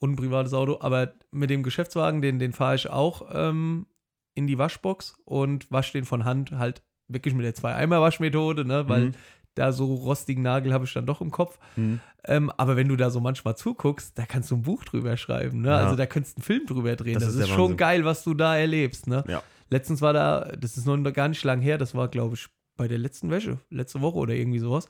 und 0.00 0.12
ein 0.12 0.16
privates 0.16 0.52
Auto, 0.54 0.78
aber 0.80 1.12
mit 1.30 1.50
dem 1.50 1.62
Geschäftswagen, 1.62 2.20
den, 2.22 2.38
den 2.38 2.52
fahre 2.52 2.74
ich 2.74 2.88
auch 2.90 3.28
ähm, 3.32 3.86
in 4.34 4.46
die 4.46 4.58
Waschbox 4.58 5.16
und 5.24 5.70
wasche 5.70 5.92
den 5.92 6.04
von 6.04 6.24
Hand 6.24 6.52
halt 6.52 6.82
wirklich 7.08 7.34
mit 7.34 7.44
der 7.44 7.54
Zwei-Eimer-Waschmethode, 7.54 8.64
ne? 8.64 8.88
Weil 8.88 9.06
Mhm. 9.06 9.12
da 9.56 9.72
so 9.72 9.92
rostigen 9.94 10.42
Nagel 10.42 10.72
habe 10.72 10.84
ich 10.84 10.92
dann 10.94 11.06
doch 11.06 11.20
im 11.20 11.30
Kopf. 11.30 11.58
Mhm. 11.76 12.00
Ähm, 12.24 12.50
aber 12.56 12.76
wenn 12.76 12.88
du 12.88 12.96
da 12.96 13.10
so 13.10 13.20
manchmal 13.20 13.56
zuguckst, 13.56 14.16
da 14.18 14.24
kannst 14.26 14.50
du 14.50 14.56
ein 14.56 14.62
Buch 14.62 14.84
drüber 14.84 15.16
schreiben, 15.16 15.60
ne? 15.62 15.68
Ja. 15.68 15.76
Also 15.78 15.96
da 15.96 16.06
könntest 16.06 16.36
du 16.36 16.38
einen 16.40 16.44
Film 16.44 16.66
drüber 16.66 16.96
drehen. 16.96 17.14
Das 17.14 17.24
Das, 17.24 17.34
ist 17.34 17.40
ist, 17.42 17.48
schon 17.48 17.76
geil, 17.76 18.04
was 18.04 18.22
du 18.24 18.34
da 18.34 18.56
erlebst, 18.56 19.06
ne? 19.06 19.24
Ja. 19.28 19.42
Letztens 19.68 20.00
war 20.02 20.12
da, 20.12 20.52
das 20.58 20.76
ist 20.76 20.86
noch 20.86 20.96
gar 21.12 21.28
nicht 21.28 21.44
lang 21.44 21.60
her, 21.60 21.78
das 21.78 21.94
war, 21.94 22.08
glaube 22.08 22.34
ich, 22.36 22.48
bei 22.76 22.88
der 22.88 22.98
letzten 22.98 23.30
Wäsche, 23.30 23.58
letzte 23.70 24.00
Woche 24.00 24.16
oder 24.18 24.34
irgendwie 24.34 24.58
sowas, 24.60 24.88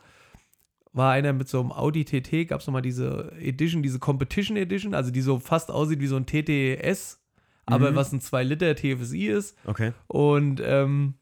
war 0.92 1.12
einer 1.12 1.32
mit 1.32 1.48
so 1.48 1.60
einem 1.60 1.72
Audi 1.72 2.04
TT, 2.04 2.48
gab 2.48 2.60
es 2.60 2.66
nochmal 2.66 2.82
diese 2.82 3.32
Edition, 3.40 3.82
diese 3.82 3.98
Competition 3.98 4.56
Edition, 4.56 4.94
also 4.94 5.10
die 5.10 5.20
so 5.20 5.38
fast 5.38 5.70
aussieht 5.70 6.00
wie 6.00 6.06
so 6.08 6.16
ein 6.16 6.26
TTS, 6.26 7.20
aber 7.66 7.92
Mhm. 7.92 7.96
was 7.96 8.12
ein 8.12 8.20
2 8.20 8.42
Liter 8.42 8.74
TFSI 8.74 9.26
ist. 9.28 9.56
Okay. 9.64 9.92
Und 10.08 10.60
ähm, 10.64 11.14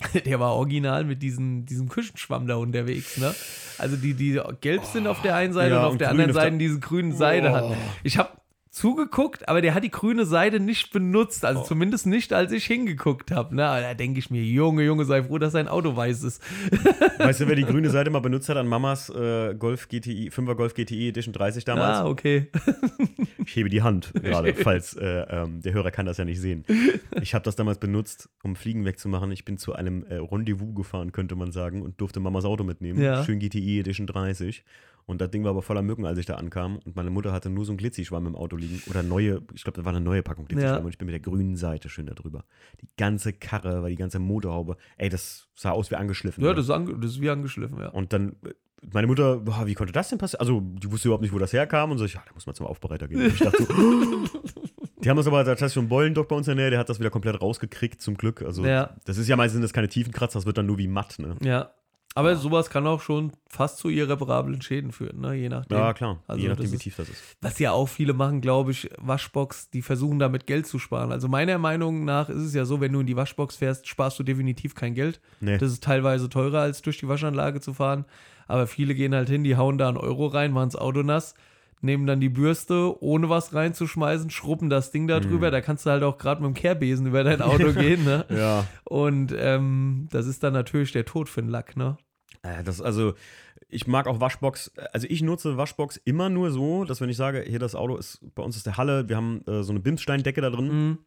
der 0.26 0.38
war 0.38 0.54
original 0.54 1.04
mit 1.04 1.22
diesen, 1.22 1.66
diesem 1.66 1.88
Küchenschwamm 1.88 2.46
da 2.46 2.56
unterwegs, 2.56 3.16
ne? 3.16 3.34
Also 3.78 3.96
die, 3.96 4.14
die 4.14 4.40
gelb 4.60 4.84
sind 4.84 5.06
auf 5.06 5.22
der 5.22 5.34
einen 5.34 5.52
Seite 5.52 5.74
Ja, 5.74 5.80
und 5.80 5.86
auf 5.86 5.92
und 5.92 6.00
der 6.00 6.10
anderen 6.10 6.32
Seite 6.32 6.56
diese 6.58 6.78
grünen 6.78 7.12
Seide 7.12 7.52
hat. 7.52 7.76
Ich 8.04 8.18
habe 8.18 8.30
zugeguckt, 8.70 9.48
aber 9.48 9.60
der 9.62 9.74
hat 9.74 9.84
die 9.84 9.90
grüne 9.90 10.24
Seite 10.24 10.60
nicht 10.60 10.92
benutzt. 10.92 11.44
Also 11.44 11.60
Oh. 11.60 11.64
zumindest 11.64 12.06
nicht, 12.06 12.32
als 12.32 12.52
ich 12.52 12.64
hingeguckt 12.66 13.30
habe. 13.30 13.54
Ne? 13.54 13.62
Da 13.62 13.94
denke 13.94 14.18
ich 14.18 14.30
mir, 14.30 14.42
Junge, 14.42 14.84
Junge, 14.84 15.04
sei 15.04 15.22
froh, 15.22 15.38
dass 15.38 15.52
sein 15.52 15.68
Auto 15.68 15.96
weiß 15.96 16.22
ist. 16.22 16.42
Weißt 17.18 17.40
du, 17.40 17.48
wer 17.48 17.56
die 17.56 17.64
grüne 17.66 17.90
Seite 17.90 18.10
mal 18.10 18.20
benutzt 18.20 18.48
hat 18.48 18.56
an 18.56 18.68
Mamas 18.68 19.08
äh, 19.10 19.54
Golf 19.54 19.88
GTI, 19.88 20.30
5er 20.30 20.54
Golf 20.54 20.74
GTI 20.74 21.08
Edition 21.08 21.32
30 21.32 21.64
damals? 21.64 21.98
Ah, 21.98 22.06
okay. 22.06 22.48
Ich 23.44 23.56
hebe 23.56 23.70
die 23.70 23.80
Hand 23.80 24.12
gerade, 24.12 24.52
falls 24.52 24.94
äh, 24.94 25.06
ähm, 25.30 25.62
der 25.62 25.72
Hörer 25.72 25.90
kann 25.90 26.04
das 26.04 26.18
ja 26.18 26.26
nicht 26.26 26.38
sehen. 26.38 26.66
Ich 27.22 27.32
habe 27.34 27.44
das 27.46 27.56
damals 27.56 27.78
benutzt, 27.78 28.28
um 28.42 28.56
Fliegen 28.56 28.84
wegzumachen. 28.84 29.30
Ich 29.32 29.46
bin 29.46 29.56
zu 29.56 29.72
einem 29.72 30.04
äh, 30.10 30.16
Rendezvous 30.16 30.74
gefahren, 30.74 31.12
könnte 31.12 31.34
man 31.34 31.50
sagen, 31.50 31.80
und 31.80 31.98
durfte 31.98 32.20
Mamas 32.20 32.44
Auto 32.44 32.62
mitnehmen. 32.62 33.00
Ja. 33.00 33.24
Schön 33.24 33.38
GTI 33.38 33.80
Edition 33.80 34.06
30. 34.06 34.64
Und 35.08 35.22
das 35.22 35.30
Ding 35.30 35.42
war 35.42 35.50
aber 35.52 35.62
voller 35.62 35.80
Mücken, 35.80 36.04
als 36.04 36.18
ich 36.18 36.26
da 36.26 36.34
ankam. 36.34 36.80
Und 36.84 36.94
meine 36.94 37.08
Mutter 37.08 37.32
hatte 37.32 37.48
nur 37.48 37.64
so 37.64 37.72
einen 37.72 37.78
Glitzischwamm 37.78 38.26
im 38.26 38.36
Auto 38.36 38.56
liegen. 38.56 38.82
Oder 38.90 39.02
neue, 39.02 39.40
ich 39.54 39.64
glaube, 39.64 39.76
das 39.76 39.84
war 39.86 39.92
eine 39.94 40.02
neue 40.04 40.22
Packung 40.22 40.44
Glitzischwamm. 40.44 40.76
Ja. 40.76 40.84
Und 40.84 40.90
ich 40.90 40.98
bin 40.98 41.06
mit 41.06 41.14
der 41.14 41.20
grünen 41.20 41.56
Seite 41.56 41.88
schön 41.88 42.04
da 42.04 42.12
drüber. 42.12 42.44
Die 42.82 42.88
ganze 42.98 43.32
Karre, 43.32 43.80
war 43.82 43.88
die 43.88 43.96
ganze 43.96 44.18
Motorhaube. 44.18 44.76
Ey, 44.98 45.08
das 45.08 45.48
sah 45.54 45.70
aus 45.70 45.90
wie 45.90 45.94
angeschliffen. 45.96 46.44
Ja, 46.44 46.52
das 46.52 46.66
ist, 46.66 46.70
ange 46.70 46.94
das 46.98 47.12
ist 47.12 47.20
wie 47.22 47.30
angeschliffen, 47.30 47.78
ja. 47.78 47.88
Und 47.88 48.12
dann, 48.12 48.36
meine 48.92 49.06
Mutter, 49.06 49.38
boah, 49.38 49.66
wie 49.66 49.72
konnte 49.74 49.94
das 49.94 50.10
denn 50.10 50.18
passieren? 50.18 50.40
Also, 50.40 50.60
die 50.60 50.92
wusste 50.92 51.08
überhaupt 51.08 51.22
nicht, 51.22 51.32
wo 51.32 51.38
das 51.38 51.54
herkam. 51.54 51.90
Und 51.90 51.96
so, 51.98 52.04
ich, 52.04 52.12
ja, 52.12 52.22
da 52.26 52.34
muss 52.34 52.44
man 52.44 52.54
zum 52.54 52.66
Aufbereiter 52.66 53.08
gehen. 53.08 53.22
Und 53.22 53.28
ich 53.28 53.38
dachte 53.38 53.62
so, 53.64 53.72
die 55.02 55.08
haben 55.08 55.16
das 55.16 55.26
aber, 55.26 55.42
das 55.42 55.62
ist 55.62 55.72
schon 55.72 55.88
Bollendock 55.88 56.28
bei 56.28 56.36
uns 56.36 56.48
in 56.48 56.56
der 56.56 56.64
Nähe, 56.66 56.70
der 56.70 56.78
hat 56.80 56.90
das 56.90 57.00
wieder 57.00 57.08
komplett 57.10 57.40
rausgekriegt, 57.40 58.02
zum 58.02 58.16
Glück. 58.18 58.42
Also, 58.42 58.62
Ja. 58.66 58.94
das 59.06 59.16
ist 59.16 59.26
ja 59.26 59.36
meistens 59.36 59.62
das 59.62 59.72
keine 59.72 59.88
Tiefenkratzer, 59.88 60.38
das 60.38 60.44
wird 60.44 60.58
dann 60.58 60.66
nur 60.66 60.76
wie 60.76 60.86
matt, 60.88 61.18
ne? 61.18 61.34
Ja. 61.40 61.70
Aber 62.14 62.34
sowas 62.34 62.68
kann 62.68 62.86
auch 62.86 63.00
schon 63.00 63.32
fast 63.48 63.78
zu 63.78 63.88
irreparablen 63.88 64.60
Schäden 64.60 64.90
führen, 64.92 65.20
ne? 65.20 65.34
je 65.34 65.48
nachdem. 65.48 65.78
Ja, 65.78 65.92
klar. 65.92 66.20
Also 66.26 66.42
je 66.42 66.48
nachdem, 66.48 66.72
wie 66.72 66.78
tief 66.78 66.96
das 66.96 67.08
ist. 67.08 67.22
Was 67.40 67.58
ja 67.58 67.72
auch 67.72 67.88
viele 67.88 68.12
machen, 68.12 68.40
glaube 68.40 68.72
ich, 68.72 68.90
Waschbox, 68.98 69.70
die 69.70 69.82
versuchen 69.82 70.18
damit 70.18 70.46
Geld 70.46 70.66
zu 70.66 70.78
sparen. 70.78 71.12
Also 71.12 71.28
meiner 71.28 71.58
Meinung 71.58 72.04
nach 72.04 72.28
ist 72.28 72.42
es 72.42 72.54
ja 72.54 72.64
so, 72.64 72.80
wenn 72.80 72.92
du 72.92 73.00
in 73.00 73.06
die 73.06 73.16
Waschbox 73.16 73.56
fährst, 73.56 73.86
sparst 73.86 74.18
du 74.18 74.24
definitiv 74.24 74.74
kein 74.74 74.94
Geld. 74.94 75.20
Nee. 75.40 75.58
Das 75.58 75.70
ist 75.70 75.84
teilweise 75.84 76.28
teurer, 76.28 76.60
als 76.60 76.82
durch 76.82 76.98
die 76.98 77.08
Waschanlage 77.08 77.60
zu 77.60 77.74
fahren. 77.74 78.04
Aber 78.48 78.66
viele 78.66 78.94
gehen 78.94 79.14
halt 79.14 79.28
hin, 79.28 79.44
die 79.44 79.56
hauen 79.56 79.78
da 79.78 79.88
einen 79.88 79.98
Euro 79.98 80.26
rein, 80.26 80.52
machen 80.52 80.70
das 80.70 80.80
Auto 80.80 81.02
nass, 81.02 81.34
nehmen 81.80 82.06
dann 82.06 82.20
die 82.20 82.28
Bürste, 82.28 83.00
ohne 83.02 83.28
was 83.28 83.54
reinzuschmeißen, 83.54 84.30
schrubben 84.30 84.70
das 84.70 84.90
Ding 84.90 85.06
da 85.06 85.20
drüber. 85.20 85.50
Da 85.50 85.60
kannst 85.60 85.86
du 85.86 85.90
halt 85.90 86.02
auch 86.02 86.18
gerade 86.18 86.42
mit 86.42 86.48
dem 86.48 86.54
Kehrbesen 86.54 87.06
über 87.06 87.24
dein 87.24 87.42
Auto 87.42 87.72
gehen. 87.74 88.04
Ne? 88.04 88.24
Ja. 88.30 88.66
Und 88.84 89.34
ähm, 89.36 90.08
das 90.10 90.26
ist 90.26 90.42
dann 90.42 90.52
natürlich 90.52 90.92
der 90.92 91.04
Tod 91.04 91.28
für 91.28 91.40
den 91.42 91.50
Lack. 91.50 91.76
Ne? 91.76 91.96
Äh, 92.42 92.62
Das, 92.64 92.80
also, 92.80 93.14
ich 93.68 93.86
mag 93.86 94.06
auch 94.06 94.20
Waschbox. 94.20 94.72
Also, 94.92 95.06
ich 95.10 95.22
nutze 95.22 95.56
Waschbox 95.56 95.96
immer 95.98 96.28
nur 96.28 96.50
so, 96.50 96.84
dass 96.84 97.00
wenn 97.00 97.10
ich 97.10 97.16
sage, 97.16 97.44
hier 97.46 97.58
das 97.58 97.74
Auto 97.74 97.96
ist, 97.96 98.20
bei 98.34 98.42
uns 98.42 98.56
ist 98.56 98.66
der 98.66 98.76
Halle, 98.76 99.08
wir 99.08 99.16
haben 99.16 99.42
äh, 99.46 99.62
so 99.62 99.72
eine 99.72 99.80
Bimssteindecke 99.80 100.40
da 100.40 100.50
drin. 100.50 100.68
Mhm. 100.68 100.98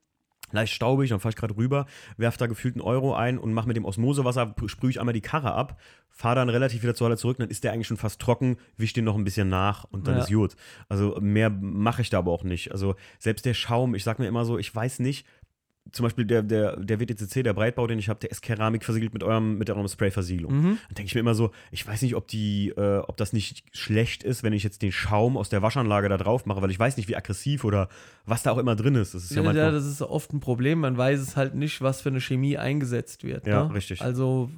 Leicht 0.52 0.74
staubig, 0.74 1.10
dann 1.10 1.20
fahre 1.20 1.32
ich 1.32 1.36
gerade 1.36 1.56
rüber, 1.58 1.86
werfe 2.18 2.38
da 2.38 2.48
gefühlt 2.48 2.76
einen 2.76 2.82
Euro 2.82 3.14
ein 3.16 3.38
und 3.38 3.54
mache 3.54 3.68
mit 3.68 3.78
dem 3.78 3.86
Osmosewasser, 3.86 4.54
sprühe 4.68 4.90
ich 4.90 5.00
einmal 5.00 5.14
die 5.14 5.22
Karre 5.22 5.54
ab, 5.54 5.80
fahre 6.10 6.36
dann 6.36 6.50
relativ 6.50 6.84
wieder 6.84 6.94
zur 6.96 7.06
Halle 7.08 7.18
zurück, 7.18 7.38
dann 7.38 7.50
ist 7.50 7.64
der 7.64 7.72
eigentlich 7.74 7.88
schon 7.88 7.98
fast 7.98 8.20
trocken, 8.22 8.58
wisch 8.78 8.94
den 8.94 9.06
noch 9.06 9.16
ein 9.16 9.24
bisschen 9.24 9.50
nach 9.50 9.86
und 9.86 10.08
dann 10.08 10.18
Ja. 10.18 10.24
ist 10.24 10.30
gut. 10.32 10.56
Also 10.90 11.18
mehr 11.22 11.50
mache 11.50 12.02
ich 12.02 12.10
da 12.10 12.20
aber 12.20 12.32
auch 12.32 12.44
nicht. 12.44 12.72
Also 12.72 12.96
selbst 13.20 13.46
der 13.46 13.54
Schaum, 13.54 13.96
ich 13.96 14.04
sag 14.04 14.20
mir 14.20 14.28
immer 14.28 14.46
so, 14.46 14.58
ich 14.58 14.74
weiß 14.74 15.00
nicht, 15.00 15.26
zum 15.92 16.04
Beispiel 16.04 16.26
der, 16.26 16.44
der, 16.44 16.78
der 16.78 17.00
WTCC, 17.00 17.44
der 17.44 17.54
Breitbau, 17.54 17.88
den 17.88 18.00
ich 18.00 18.08
habe, 18.08 18.20
der 18.20 18.32
ist 18.32 18.42
Keramik 18.42 18.86
versiegelt 18.86 19.14
mit 19.14 19.24
eurem, 19.24 19.58
mit 19.58 19.70
eurem 19.70 19.88
Sprayversiegelung. 19.88 20.54
Mhm. 20.54 20.78
Dann 20.88 20.96
denke 20.96 21.08
ich 21.08 21.16
mir 21.16 21.20
immer 21.22 21.34
so, 21.36 21.52
ich 21.72 21.86
weiß 21.86 22.02
nicht, 22.04 22.16
ob 22.16 22.28
die, 22.28 22.70
äh, 22.70 23.00
ob 23.00 23.18
das 23.18 23.34
nicht 23.34 23.64
schlecht 23.76 24.24
ist, 24.24 24.44
wenn 24.44 24.54
ich 24.54 24.64
jetzt 24.64 24.82
den 24.84 24.92
Schaum 24.92 25.38
aus 25.38 25.50
der 25.50 25.62
Waschanlage 25.62 26.08
da 26.08 26.18
drauf 26.18 26.46
mache, 26.46 26.62
weil 26.62 26.72
ich 26.72 26.80
weiß 26.80 26.98
nicht, 26.98 27.10
wie 27.10 27.16
aggressiv 27.16 27.64
oder 27.64 27.90
was 28.26 28.44
da 28.44 28.52
auch 28.52 28.58
immer 28.58 28.76
drin 28.76 28.96
ist. 28.96 29.14
Das 29.14 29.24
ist 29.24 29.32
ja, 29.32 29.38
Ja, 29.38 29.44
manchmal. 29.44 29.72
das 29.72 29.86
ist 29.86 30.02
oft 30.02 30.32
ein 30.34 30.40
Problem. 30.40 30.80
Man 30.80 30.98
weiß 30.98 31.20
es 31.20 31.36
halt 31.36 31.56
nicht, 31.56 31.82
was 31.82 32.02
für 32.02 32.10
eine 32.10 32.22
Chemie 32.22 32.58
eingesetzt 32.58 33.24
wird. 33.24 33.48
Ja, 33.48 33.66
ne? 33.68 33.74
richtig. 33.74 34.02
Also, 34.02 34.50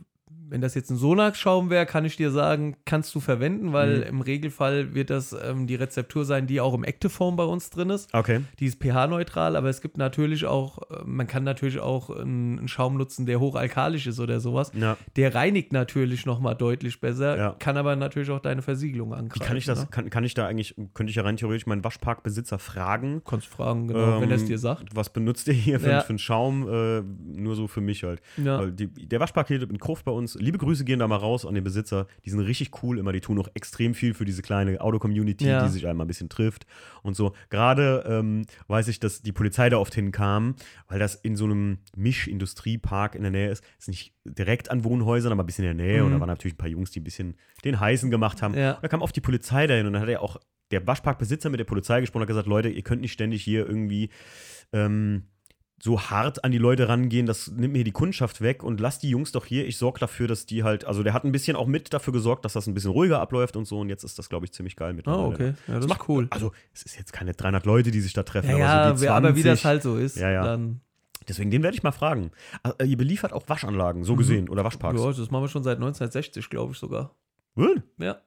wenn 0.53 0.61
das 0.61 0.75
jetzt 0.75 0.91
ein 0.91 0.97
Sonax-Schaum 0.97 1.71
wäre, 1.71 1.87
kann 1.87 2.05
ich 2.05 2.15
dir 2.15 2.29
sagen, 2.29 2.75
kannst 2.85 3.15
du 3.15 3.19
verwenden, 3.19 3.73
weil 3.73 3.97
Mhm. 3.97 4.03
im 4.03 4.21
Regelfall 4.21 4.93
wird 4.93 5.09
das 5.09 5.33
ähm, 5.33 5.65
die 5.65 5.73
Rezeptur 5.73 6.25
sein, 6.25 6.45
die 6.45 6.61
auch 6.61 6.75
im 6.75 6.83
Active-Form 6.83 7.35
bei 7.35 7.43
uns 7.43 7.71
drin 7.71 7.89
ist. 7.89 8.13
okay. 8.13 8.41
Die 8.59 8.67
ist 8.67 8.79
pH-neutral, 8.79 9.55
aber 9.55 9.69
es 9.69 9.81
gibt 9.81 9.97
natürlich 9.97 10.45
auch, 10.45 10.77
äh, 10.91 11.03
man 11.05 11.25
kann 11.25 11.43
natürlich 11.43 11.79
auch 11.79 12.11
einen, 12.11 12.67
Schaum 12.67 12.97
nutzen, 12.97 13.25
der 13.25 13.39
hochalkalisch 13.39 14.05
ist 14.05 14.19
oder 14.19 14.39
sowas. 14.39 14.71
Ja. 14.79 14.95
Der 15.15 15.33
reinigt 15.33 15.73
natürlich 15.73 16.25
nochmal 16.27 16.53
deutlich 16.55 17.01
besser, 17.01 17.35
Ja. 17.37 17.55
kann 17.57 17.75
aber 17.75 17.95
natürlich 17.95 18.29
auch 18.29 18.39
deine 18.39 18.61
Versiegelung 18.61 19.09
Wie 19.09 19.15
angreifen. 19.15 19.43
kann 19.47 19.57
ich 19.57 19.65
das, 19.65 19.79
Ne? 19.81 19.87
kann, 19.89 20.09
kann 20.11 20.23
ich 20.23 20.35
da 20.35 20.45
eigentlich, 20.45 20.75
könnte 20.93 21.09
ich 21.09 21.15
ja 21.15 21.23
rein 21.23 21.35
theoretisch 21.37 21.65
meinen 21.65 21.83
Waschparkbesitzer 21.83 22.59
fragen, 22.59 23.23
Kannst 23.27 23.47
fragen, 23.47 23.87
genau, 23.87 24.21
wenn 24.21 24.29
er 24.29 24.35
es 24.35 24.43
Ähm, 24.43 24.47
dir 24.49 24.59
sagt. 24.59 24.95
was 24.95 25.09
benutzt 25.11 25.47
ihr 25.47 25.53
hier 25.55 25.79
für, 25.79 25.89
Ja. 25.89 26.01
für 26.01 26.09
einen 26.09 26.19
Schaum? 26.19 26.67
Äh, 26.71 27.01
nur 27.01 27.55
so 27.55 27.67
für 27.67 27.81
mich 27.81 28.03
halt. 28.03 28.21
Ja. 28.37 28.59
Weil 28.59 28.71
die, 28.71 28.85
der 28.87 29.19
Waschpaket 29.19 29.63
in 29.63 29.79
Kruft 29.79 30.05
bei 30.05 30.11
uns, 30.11 30.35
liebe 30.43 30.57
Grüße 30.57 30.85
gehen 30.85 30.99
da 30.99 31.07
mal 31.07 31.15
raus 31.17 31.45
an 31.45 31.55
den 31.55 31.63
Besitzer. 31.63 32.07
Die 32.25 32.29
sind 32.29 32.39
richtig 32.41 32.83
cool 32.83 32.99
immer. 32.99 33.11
Die 33.13 33.21
tun 33.21 33.39
auch 33.39 33.47
extrem 33.53 33.93
viel 33.95 34.13
für 34.13 34.25
diese 34.25 34.41
kleine 34.41 34.79
Auto-Community, 34.81 35.45
Ja. 35.47 35.63
die 35.65 35.71
sich 35.71 35.87
einmal 35.87 36.05
ein 36.05 36.07
bisschen 36.07 36.29
trifft 36.29 36.65
und 37.01 37.15
so. 37.15 37.33
Gerade 37.49 38.03
ähm, 38.07 38.45
weiß 38.67 38.87
ich, 38.89 38.99
dass 38.99 39.21
die 39.21 39.31
Polizei 39.31 39.69
da 39.69 39.77
oft 39.77 39.95
hinkam, 39.95 40.55
weil 40.87 40.99
das 40.99 41.15
in 41.15 41.35
so 41.35 41.45
einem 41.45 41.79
Mischindustriepark 41.95 43.15
in 43.15 43.21
der 43.23 43.31
Nähe 43.31 43.49
ist. 43.51 43.63
Ist 43.79 43.87
nicht 43.87 44.13
direkt 44.25 44.71
an 44.71 44.83
Wohnhäusern, 44.83 45.31
aber 45.31 45.43
ein 45.43 45.45
bisschen 45.45 45.65
in 45.65 45.77
der 45.77 45.85
Nähe. 45.87 46.03
Und 46.03 46.09
Mhm. 46.09 46.13
da 46.15 46.19
waren 46.21 46.27
natürlich 46.29 46.55
ein 46.55 46.57
paar 46.57 46.69
Jungs, 46.69 46.91
die 46.91 46.99
ein 46.99 47.03
bisschen 47.03 47.35
den 47.63 47.79
Heißen 47.79 48.09
gemacht 48.11 48.41
haben. 48.41 48.53
Ja. 48.55 48.77
Da 48.81 48.87
kam 48.87 49.01
oft 49.01 49.15
die 49.15 49.21
Polizei 49.21 49.67
dahin 49.67 49.87
und 49.87 49.93
dann 49.93 50.01
hat 50.01 50.09
er 50.09 50.21
auch 50.21 50.37
der 50.71 50.85
Waschparkbesitzer 50.87 51.49
mit 51.49 51.59
der 51.59 51.65
Polizei 51.65 52.01
gesprochen 52.01 52.21
und 52.21 52.23
hat 52.23 52.29
gesagt, 52.29 52.47
Leute, 52.47 52.69
ihr 52.69 52.81
könnt 52.81 53.01
nicht 53.01 53.11
ständig 53.13 53.43
hier 53.43 53.67
irgendwie 53.67 54.09
ähm, 54.71 55.23
so 55.83 55.99
hart 55.99 56.45
an 56.45 56.53
die 56.53 56.57
Leute 56.59 56.87
rangehen, 56.87 57.25
das 57.25 57.49
nimmt 57.51 57.73
mir 57.73 57.83
die 57.83 57.91
Kundschaft 57.91 58.39
weg 58.39 58.63
und 58.63 58.79
lasst 58.79 59.03
die 59.03 59.09
Jungs 59.09 59.33
doch 59.33 59.45
hier. 59.45 59.67
Ich 59.67 59.77
sorge 59.77 59.99
dafür, 59.99 60.29
dass 60.29 60.45
die 60.45 60.63
halt, 60.63 60.85
also 60.85 61.03
der 61.03 61.11
hat 61.11 61.25
ein 61.25 61.33
bisschen 61.33 61.57
auch 61.57 61.67
mit 61.67 61.93
dafür 61.93 62.13
gesorgt, 62.13 62.45
dass 62.45 62.53
das 62.53 62.67
ein 62.67 62.73
bisschen 62.73 62.91
ruhiger 62.91 63.19
abläuft 63.19 63.57
und 63.57 63.65
so 63.65 63.81
und 63.81 63.89
jetzt 63.89 64.05
ist 64.05 64.17
das, 64.17 64.29
glaube 64.29 64.45
ich, 64.45 64.53
ziemlich 64.53 64.77
geil 64.77 64.93
mit. 64.93 65.09
Ah, 65.09 65.25
okay. 65.25 65.55
Ja, 65.67 65.81
das 65.81 65.85
ist 65.87 66.07
cool. 66.07 66.27
Also 66.29 66.53
es 66.73 66.83
ist 66.83 66.97
jetzt 66.97 67.11
keine 67.11 67.33
300 67.33 67.65
Leute, 67.65 67.91
die 67.91 67.99
sich 67.99 68.13
da 68.13 68.23
treffen, 68.23 68.51
Ja, 68.51 68.55
aber 68.55 68.63
ja, 68.65 68.87
so 68.87 68.95
die 68.95 69.01
wer- 69.01 69.13
aber 69.13 69.35
wie 69.35 69.43
das 69.43 69.59
20. 69.59 69.65
halt 69.65 69.83
so 69.83 69.97
ist, 69.97 70.15
Ja, 70.15 70.31
ja. 70.31 70.43
dann. 70.45 70.79
Deswegen, 71.27 71.51
den 71.51 71.63
werde 71.63 71.75
ich 71.75 71.83
mal 71.83 71.91
fragen. 71.91 72.31
Äh, 72.79 72.85
ihr 72.85 72.95
beliefert 72.97 73.33
auch 73.33 73.43
Waschanlagen, 73.49 74.05
so 74.05 74.15
gesehen, 74.15 74.47
oder 74.47 74.63
Waschparks. 74.63 75.01
Mhm. 75.01 75.05
Ja, 75.05 75.11
das 75.13 75.31
machen 75.31 75.43
wir 75.43 75.49
schon 75.49 75.63
seit 75.63 75.79
1960, 75.79 76.49
glaube 76.49 76.71
ich 76.71 76.77
sogar. 76.79 77.13
Wirklich? 77.55 77.83
Ja. 77.97 78.21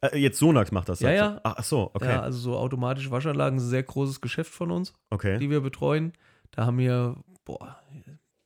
Äh, 0.00 0.16
jetzt 0.18 0.38
Sonax 0.38 0.72
macht 0.72 0.88
das. 0.88 1.00
Ja, 1.00 1.10
ja. 1.10 1.40
Ach, 1.42 1.54
ach 1.58 1.64
so, 1.64 1.90
okay. 1.92 2.06
Ja, 2.08 2.22
also 2.22 2.38
so 2.38 2.56
automatische 2.56 3.10
Waschanlagen 3.10 3.58
ein 3.58 3.60
sehr 3.60 3.82
großes 3.82 4.22
Geschäft 4.22 4.52
von 4.52 4.70
uns, 4.70 4.94
okay. 5.10 5.38
die 5.38 5.50
wir 5.50 5.60
betreuen. 5.60 6.14
Da 6.52 6.66
haben 6.66 6.78
wir, 6.78 7.16
boah, 7.44 7.76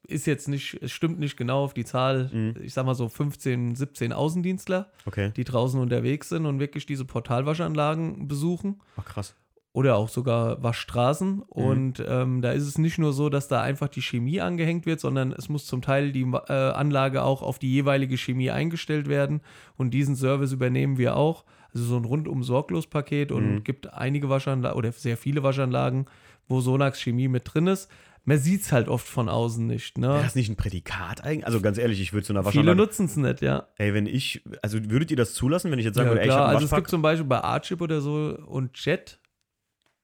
ist 0.09 0.26
jetzt 0.26 0.46
nicht, 0.48 0.78
es 0.82 0.92
stimmt 0.92 1.18
nicht 1.18 1.36
genau 1.36 1.64
auf 1.64 1.74
die 1.74 1.84
Zahl, 1.84 2.30
Mhm. 2.32 2.54
ich 2.62 2.72
sag 2.74 2.86
mal 2.86 2.94
so 2.94 3.09
15, 3.09 3.74
17 3.74 4.12
Außendienstler, 4.12 4.90
Okay. 5.04 5.32
die 5.36 5.44
draußen 5.44 5.80
unterwegs 5.80 6.28
sind 6.28 6.46
und 6.46 6.61
wirklich 6.61 6.86
diese 6.86 7.04
Portalwaschanlagen 7.04 8.28
besuchen. 8.28 8.80
Ach, 8.96 9.04
krass. 9.04 9.34
Oder 9.72 9.96
auch 9.96 10.09
sogar 10.09 10.57
Mhm. 10.59 10.62
Waschstraßen. 10.62 11.42
Und 11.42 12.02
ähm, 12.07 12.40
da 12.40 12.52
ist 12.52 12.62
es 12.66 12.78
nicht 12.78 12.96
nur 12.98 13.12
so, 13.12 13.28
dass 13.28 13.48
da 13.48 13.61
einfach 13.61 13.88
die 13.88 14.00
Chemie 14.00 14.40
angehängt 14.40 14.86
wird, 14.86 15.00
sondern 15.00 15.32
es 15.32 15.48
muss 15.50 15.66
zum 15.66 15.82
Teil 15.82 16.12
die 16.12 16.22
äh, 16.22 16.52
Anlage 16.52 17.22
auch 17.24 17.42
auf 17.42 17.59
die 17.59 17.70
jeweilige 17.70 18.16
Chemie 18.16 18.50
eingestellt 18.50 19.07
werden. 19.09 19.42
Und 19.76 19.90
diesen 19.90 20.16
Service 20.16 20.52
übernehmen 20.52 20.96
wir 20.96 21.16
auch. 21.16 21.44
Also 21.74 21.84
so 21.84 21.96
ein 21.98 22.07
rundum 22.07 22.42
sorglos 22.42 22.86
Paket 22.86 23.32
und 23.32 23.54
Mhm. 23.57 23.64
gibt 23.64 23.92
einige 23.92 24.30
Waschanlagen 24.30 24.78
oder 24.78 24.92
sehr 24.92 25.18
viele 25.18 25.42
Waschanlagen, 25.42 26.07
wo 26.49 26.61
Sonax 26.61 27.01
Chemie 27.01 27.28
mit 27.28 27.42
drin 27.53 27.66
ist. 27.66 27.90
Man 28.28 28.38
sieht 28.38 28.62
es 28.62 28.72
halt 28.72 28.88
oft 28.88 29.07
von 29.07 29.28
außen 29.28 29.64
nicht. 29.66 29.99
Wäre 29.99 30.16
Ne? 30.16 30.22
das 30.22 30.34
nicht 30.34 30.49
ein 30.49 30.57
Prädikat 30.57 31.22
eigentlich? 31.22 31.47
Also 31.47 31.61
ganz 31.61 31.78
ehrlich, 31.78 32.01
ich 32.01 32.12
würde 32.12 32.26
zu 32.26 32.32
einer 32.32 32.40
Viele 32.42 32.66
Waschanlage. 32.66 32.76
nutzen 32.76 33.07
es 33.07 33.16
nicht, 33.16 33.40
ja. 33.40 33.68
Ey, 33.76 33.94
wenn 33.94 34.07
ich, 34.07 34.42
also 34.62 34.78
würdet 34.90 35.12
ihr 35.12 35.16
das 35.16 35.34
zulassen, 35.34 35.70
wenn 35.70 35.78
ich 35.78 35.84
jetzt 35.84 35.94
sagen 35.94 36.09
ja 36.09 36.12
würde, 36.12 36.22
ey, 36.22 36.26
ich 36.28 36.32
klar, 36.32 36.47
einen 36.49 36.57
also 36.57 36.66
es 36.66 36.74
gibt 36.74 36.90
zum 36.90 37.03
Beispiel 37.03 37.26
bei 37.26 37.40
Archip 37.40 37.80
oder 37.80 38.01
so 38.01 38.36
und 38.47 38.76
Jet, 38.84 39.20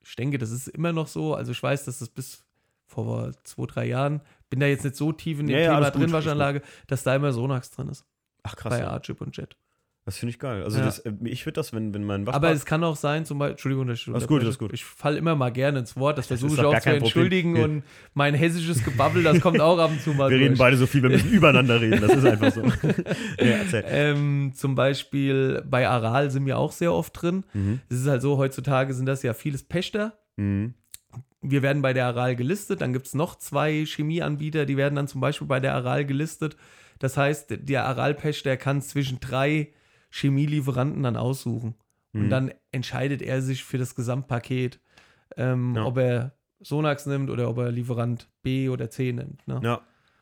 ich 0.04 0.14
denke, 0.14 0.38
das 0.38 0.50
ist 0.52 0.68
immer 0.68 0.92
noch 0.92 1.08
so. 1.08 1.34
Also 1.34 1.50
ich 1.50 1.60
weiß, 1.60 1.84
dass 1.84 1.98
das 1.98 2.08
bis 2.10 2.44
vor 2.86 3.32
zwei, 3.42 3.66
drei 3.66 3.86
Jahren, 3.86 4.20
bin 4.50 4.60
da 4.60 4.66
jetzt 4.66 4.84
nicht 4.84 4.96
so 4.96 5.10
tief 5.12 5.40
in 5.40 5.46
dem 5.48 5.54
Ja, 5.56 5.60
ja, 5.62 5.74
Thema 5.74 5.86
gut, 5.86 5.94
drin, 5.94 6.02
alles 6.02 6.12
Waschanlage, 6.12 6.62
dass 6.86 7.02
da 7.02 7.16
immer 7.16 7.32
Sonax 7.32 7.70
drin 7.70 7.88
ist. 7.88 8.04
Ach 8.44 8.54
krass, 8.54 8.74
bei 8.74 8.80
ja. 8.80 8.88
Archip 8.88 9.20
und 9.20 9.36
Jet. 9.36 9.56
Das 10.04 10.16
finde 10.18 10.30
ich 10.30 10.38
geil. 10.38 10.64
Also 10.64 10.78
Ja. 10.78 10.84
das, 10.84 10.98
äh, 11.00 11.12
ich 11.24 11.46
würde 11.46 11.54
das, 11.54 11.72
wenn, 11.72 11.94
wenn 11.94 12.02
mein 12.04 12.26
Waschpark... 12.26 12.42
Aber 12.44 12.52
es 12.52 12.64
kann 12.64 12.82
auch 12.82 12.96
sein, 12.96 13.24
zum 13.24 13.38
Beispiel, 13.38 13.52
Entschuldigung, 13.52 13.84
ich 13.90 13.90
Alles 13.90 14.06
gut, 14.06 14.14
unterbreche. 14.14 14.46
alles 14.46 14.58
gut. 14.58 14.72
Ich 14.72 14.84
falle 14.84 15.16
immer 15.18 15.36
mal 15.36 15.50
gerne 15.50 15.78
ins 15.78 15.96
Wort, 15.96 16.18
das 16.18 16.26
Das 16.28 16.40
versuche 16.40 16.60
ist 16.60 16.66
ich 16.68 16.76
auch 16.76 16.80
zu 16.80 16.90
entschuldigen 16.90 17.54
Wir- 17.54 17.64
und 17.64 17.82
mein 18.14 18.34
hessisches 18.34 18.82
Gebabbel, 18.84 19.22
das 19.22 19.40
kommt 19.40 19.60
auch 19.60 19.78
ab 19.78 19.90
und 19.90 20.00
zu 20.00 20.10
mal 20.10 20.28
wir 20.30 20.38
durch. 20.38 20.48
reden 20.48 20.58
beide 20.58 20.76
so 20.76 20.86
viel, 20.86 21.02
wir 21.02 21.10
müssen 21.10 21.30
übereinander 21.32 21.80
reden. 21.80 22.00
Das 22.00 22.14
ist 22.14 22.24
einfach 22.24 22.50
so. 22.52 22.62
ja. 23.38 23.80
Ähm, 23.84 24.52
zum 24.54 24.74
Beispiel 24.74 25.62
bei 25.68 25.86
Aral 25.88 26.30
sind 26.30 26.46
wir 26.46 26.58
auch 26.58 26.72
sehr 26.72 26.92
oft 26.92 27.20
drin. 27.22 27.44
Mhm. 27.54 27.80
Es 27.88 28.00
ist 28.00 28.06
halt 28.08 28.22
so, 28.22 28.38
heutzutage 28.38 28.94
sind 28.94 29.06
das 29.06 29.22
ja 29.22 29.34
vieles 29.34 29.62
Pächter. 29.62 30.18
Mhm. 30.36 30.74
Wir 31.42 31.62
werden 31.62 31.82
bei 31.82 31.92
der 31.92 32.06
Aral 32.06 32.36
gelistet, 32.36 32.80
dann 32.80 32.92
gibt 32.92 33.06
es 33.06 33.14
noch 33.14 33.36
zwei 33.36 33.84
Chemieanbieter, 33.84 34.64
die 34.64 34.76
werden 34.76 34.94
dann 34.94 35.08
zum 35.08 35.20
Beispiel 35.20 35.46
bei 35.46 35.58
der 35.60 35.74
Aral 35.74 36.04
gelistet. 36.04 36.56
Das 37.00 37.16
heißt, 37.16 37.46
der 37.58 37.84
Aral-Pächter 37.86 38.56
kann 38.56 38.80
zwischen 38.80 39.18
drei 39.18 39.72
Chemielieferanten 40.12 41.02
dann 41.02 41.16
aussuchen. 41.16 41.74
Und 42.14 42.26
Mhm. 42.26 42.30
dann 42.30 42.52
entscheidet 42.70 43.22
er 43.22 43.40
sich 43.42 43.64
für 43.64 43.78
das 43.78 43.94
Gesamtpaket. 43.94 44.80
ähm, 45.38 45.74
Ja. 45.74 45.86
ob 45.86 45.96
er 45.96 46.36
Sonax 46.60 47.06
nimmt 47.06 47.30
oder 47.30 47.48
ob 47.48 47.56
er 47.56 47.72
Lieferant 47.72 48.28
B 48.42 48.68
oder 48.68 48.90
C 48.90 49.12
nimmt. 49.14 49.48
Ne? 49.48 49.60
Ja, 49.64 49.80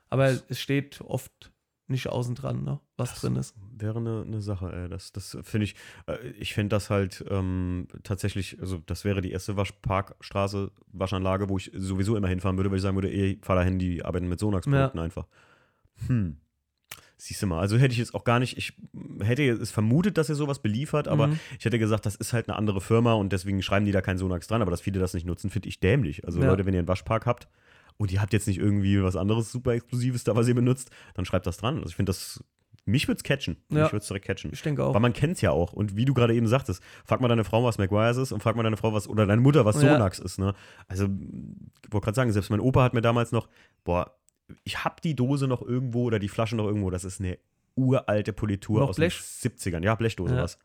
Aber 0.09 0.27
es 0.49 0.61
steht 0.61 1.01
oft 1.01 1.53
nicht 1.89 2.07
außen 2.09 2.37
dran, 2.37 2.63
ne? 2.63 2.79
was 2.97 3.21
drin 3.21 3.35
ist. 3.35 3.57
wäre 3.77 3.99
eine, 3.99 4.23
eine 4.25 4.41
Sache, 4.41 4.73
ey. 4.73 4.89
Das, 4.89 5.11
das 5.11 5.37
finde 5.43 5.65
ich, 5.65 5.75
äh, 6.07 6.29
ich 6.39 6.55
fände 6.55 6.69
das 6.77 6.91
halt 6.91 7.25
ähm, 7.29 7.89
tatsächlich, 8.05 8.61
also 8.61 8.79
das 8.87 9.05
wäre 9.05 9.21
die 9.21 9.33
erste 9.33 9.57
Waschparkstraße, 9.57 10.71
Waschanlage, 10.93 11.49
wo 11.49 11.57
ich 11.59 11.73
sowieso 11.75 12.15
immer 12.17 12.29
hinfahren 12.29 12.57
würde, 12.57 12.71
weil 12.71 12.77
ich 12.77 12.83
sagen 12.83 12.97
würde, 12.97 13.11
ey, 13.13 13.41
fahr 13.43 13.57
dahin, 13.57 13.81
die 13.81 14.05
arbeiten 14.05 14.29
mit 14.29 14.39
Sonax-Produkten 14.39 14.99
einfach. 15.01 15.27
Hm. 16.07 16.37
Siehst 17.23 17.43
du 17.43 17.47
mal, 17.47 17.61
also 17.61 17.77
hätte 17.77 17.93
ich 17.93 17.99
jetzt 17.99 18.15
auch 18.15 18.25
gar 18.25 18.39
nicht, 18.39 18.57
ich 18.57 18.73
hätte 19.21 19.43
es 19.51 19.71
vermutet, 19.71 20.17
dass 20.17 20.31
er 20.31 20.37
sowas 20.37 20.61
beliefert, 20.61 21.07
aber 21.07 21.27
Mhm. 21.27 21.39
ich 21.59 21.65
hätte 21.67 21.79
gesagt, 21.79 22.07
das 22.07 22.15
ist 22.15 22.33
halt 22.33 22.49
eine 22.49 22.57
andere 22.57 22.81
Firma 22.81 23.13
und 23.13 23.31
deswegen 23.33 23.61
schreiben 23.61 23.85
die 23.85 23.93
da 23.93 24.01
kein 24.01 24.17
Sonax 24.17 24.47
dran, 24.47 24.63
aber 24.63 24.71
dass 24.71 24.81
viele 24.81 24.99
das 25.01 25.13
nicht 25.13 25.27
nutzen, 25.27 25.51
finde 25.51 25.69
ich 25.69 25.81
dämlich. 25.81 26.25
Also 26.25 26.41
Ja. 26.41 26.47
Leute, 26.47 26.65
wenn 26.65 26.73
ihr 26.73 26.79
einen 26.79 26.89
Waschpark 26.89 27.27
habt 27.27 27.47
und 27.99 28.11
ihr 28.11 28.23
habt 28.23 28.33
jetzt 28.33 28.47
nicht 28.49 28.59
irgendwie 28.59 29.03
was 29.03 29.17
anderes 29.17 29.53
super 29.53 29.73
Explosives 29.75 30.25
da, 30.25 30.35
was 30.35 30.49
ihr 30.49 30.55
benutzt, 30.55 30.91
dann 31.13 31.27
schreibt 31.27 31.47
das 31.47 31.59
dran. 31.59 31.77
Also 31.77 31.91
ich 31.91 31.97
finde 31.97 32.09
das, 32.09 32.43
mich 32.87 33.07
würde 33.07 33.19
es 33.19 33.23
catchen. 33.23 33.59
Ja. 33.69 33.83
Mich 33.83 33.93
würde 33.93 33.99
es 34.03 34.07
direkt 34.09 34.25
catchen. 34.25 34.51
Ich 34.55 34.63
denke 34.63 34.83
auch. 34.83 34.95
Weil 34.95 35.03
man 35.03 35.13
kennt 35.13 35.35
es 35.35 35.43
ja 35.43 35.51
auch. 35.51 35.75
Und 35.75 35.97
wie 35.97 36.07
du 36.07 36.15
gerade 36.15 36.35
eben 36.35 36.47
sagtest, 36.47 36.83
frag 37.05 37.21
mal 37.21 37.29
deine 37.29 37.45
Frau, 37.45 37.63
was 37.63 37.77
McGuire's 37.77 38.17
ist 38.17 38.33
und 38.33 38.43
frag 38.43 38.57
mal 38.57 38.63
deine 38.63 38.79
Frau, 38.79 38.95
was, 38.95 39.07
oder 39.07 39.27
deine 39.27 39.43
Mutter, 39.43 39.67
was 39.67 39.83
Ja. 39.83 39.93
Sonax 39.93 40.19
ist, 40.21 40.39
ne? 40.39 40.55
Also, 40.89 41.05
ich 41.05 41.93
wollte 41.93 42.07
gerade 42.07 42.17
sagen, 42.17 42.33
selbst 42.33 42.49
mein 42.49 42.61
Opa 42.61 42.83
hat 42.83 42.95
mir 42.95 43.03
damals 43.03 43.31
noch, 43.33 43.47
boah, 43.85 44.17
ich 44.65 44.85
hab 44.85 45.01
die 45.03 45.15
Dose 45.15 45.47
noch 45.47 45.63
irgendwo 45.63 46.05
oder 46.05 46.19
die 46.19 46.29
Flasche 46.29 46.57
noch 46.57 46.67
irgendwo, 46.67 46.91
das 46.91 47.05
ist 47.05 47.21
eine 47.21 47.39
uralte 47.77 48.33
Politur 48.33 48.81
Noch 48.81 48.89
aus 48.91 48.97
Blech? 48.97 49.17
den 49.43 49.53
70ern. 49.53 49.83
Ja, 49.85 49.95
Blechdose 49.95 50.35
Ja. 50.35 50.43
was. 50.43 50.59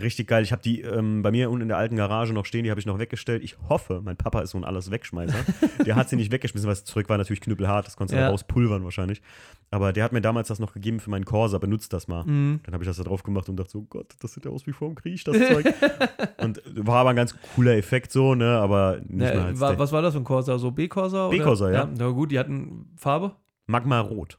Richtig 0.00 0.28
geil. 0.28 0.42
Ich 0.42 0.52
habe 0.52 0.60
die 0.60 0.82
ähm, 0.82 1.22
bei 1.22 1.30
mir 1.30 1.48
unten 1.50 1.62
in 1.62 1.68
der 1.68 1.78
alten 1.78 1.96
Garage 1.96 2.34
noch 2.34 2.44
stehen, 2.44 2.64
die 2.64 2.70
habe 2.70 2.78
ich 2.78 2.84
noch 2.84 2.98
weggestellt. 2.98 3.42
Ich 3.42 3.56
hoffe, 3.68 4.02
mein 4.04 4.16
Papa 4.16 4.40
ist 4.42 4.50
so 4.50 4.58
ein 4.58 4.64
Alles-Wegschmeißer. 4.64 5.38
der 5.86 5.96
hat 5.96 6.10
sie 6.10 6.16
nicht 6.16 6.30
weggeschmissen, 6.30 6.66
weil 6.66 6.74
es 6.74 6.84
zurück 6.84 7.08
war 7.08 7.16
natürlich 7.16 7.40
knüppelhart, 7.40 7.86
das 7.86 7.96
konntest 7.96 8.12
du 8.14 8.18
Ja. 8.18 8.26
ja. 8.26 8.30
rauspulvern 8.30 8.84
wahrscheinlich. 8.84 9.22
Aber 9.70 9.94
der 9.94 10.04
hat 10.04 10.12
mir 10.12 10.20
damals 10.20 10.48
das 10.48 10.58
noch 10.58 10.74
gegeben 10.74 11.00
für 11.00 11.08
meinen 11.10 11.24
Corsa, 11.24 11.56
benutzt 11.58 11.92
das 11.94 12.08
mal. 12.08 12.24
Mhm. 12.24 12.60
Dann 12.64 12.74
habe 12.74 12.84
ich 12.84 12.88
das 12.88 12.98
da 12.98 13.04
drauf 13.04 13.22
gemacht 13.22 13.48
und 13.48 13.56
dachte 13.56 13.70
so, 13.70 13.82
Gott, 13.82 14.14
das 14.20 14.34
sieht 14.34 14.44
ja 14.44 14.50
aus 14.50 14.66
wie 14.66 14.72
vorm 14.72 14.94
Krieg, 14.96 15.24
das 15.24 15.36
Zeug. 15.36 15.66
und 16.38 16.60
war 16.74 16.96
aber 16.96 17.10
ein 17.10 17.16
ganz 17.16 17.34
cooler 17.54 17.76
Effekt 17.76 18.12
so, 18.12 18.34
ne, 18.34 18.58
aber 18.58 18.98
nicht 18.98 19.16
mehr 19.16 19.34
Ja, 19.34 19.44
als 19.46 19.60
war, 19.60 19.78
was 19.78 19.92
war 19.92 20.02
das 20.02 20.12
für 20.12 20.20
ein 20.20 20.24
Corsa? 20.24 20.58
So 20.58 20.70
B-Corsa? 20.72 21.28
B-Corsa, 21.28 21.70
ja. 21.72 21.88
Na 21.96 22.08
gut, 22.10 22.30
die 22.32 22.38
hatten 22.38 22.90
Farbe. 22.96 23.32
Magma 23.66 23.98
Rot. 24.00 24.38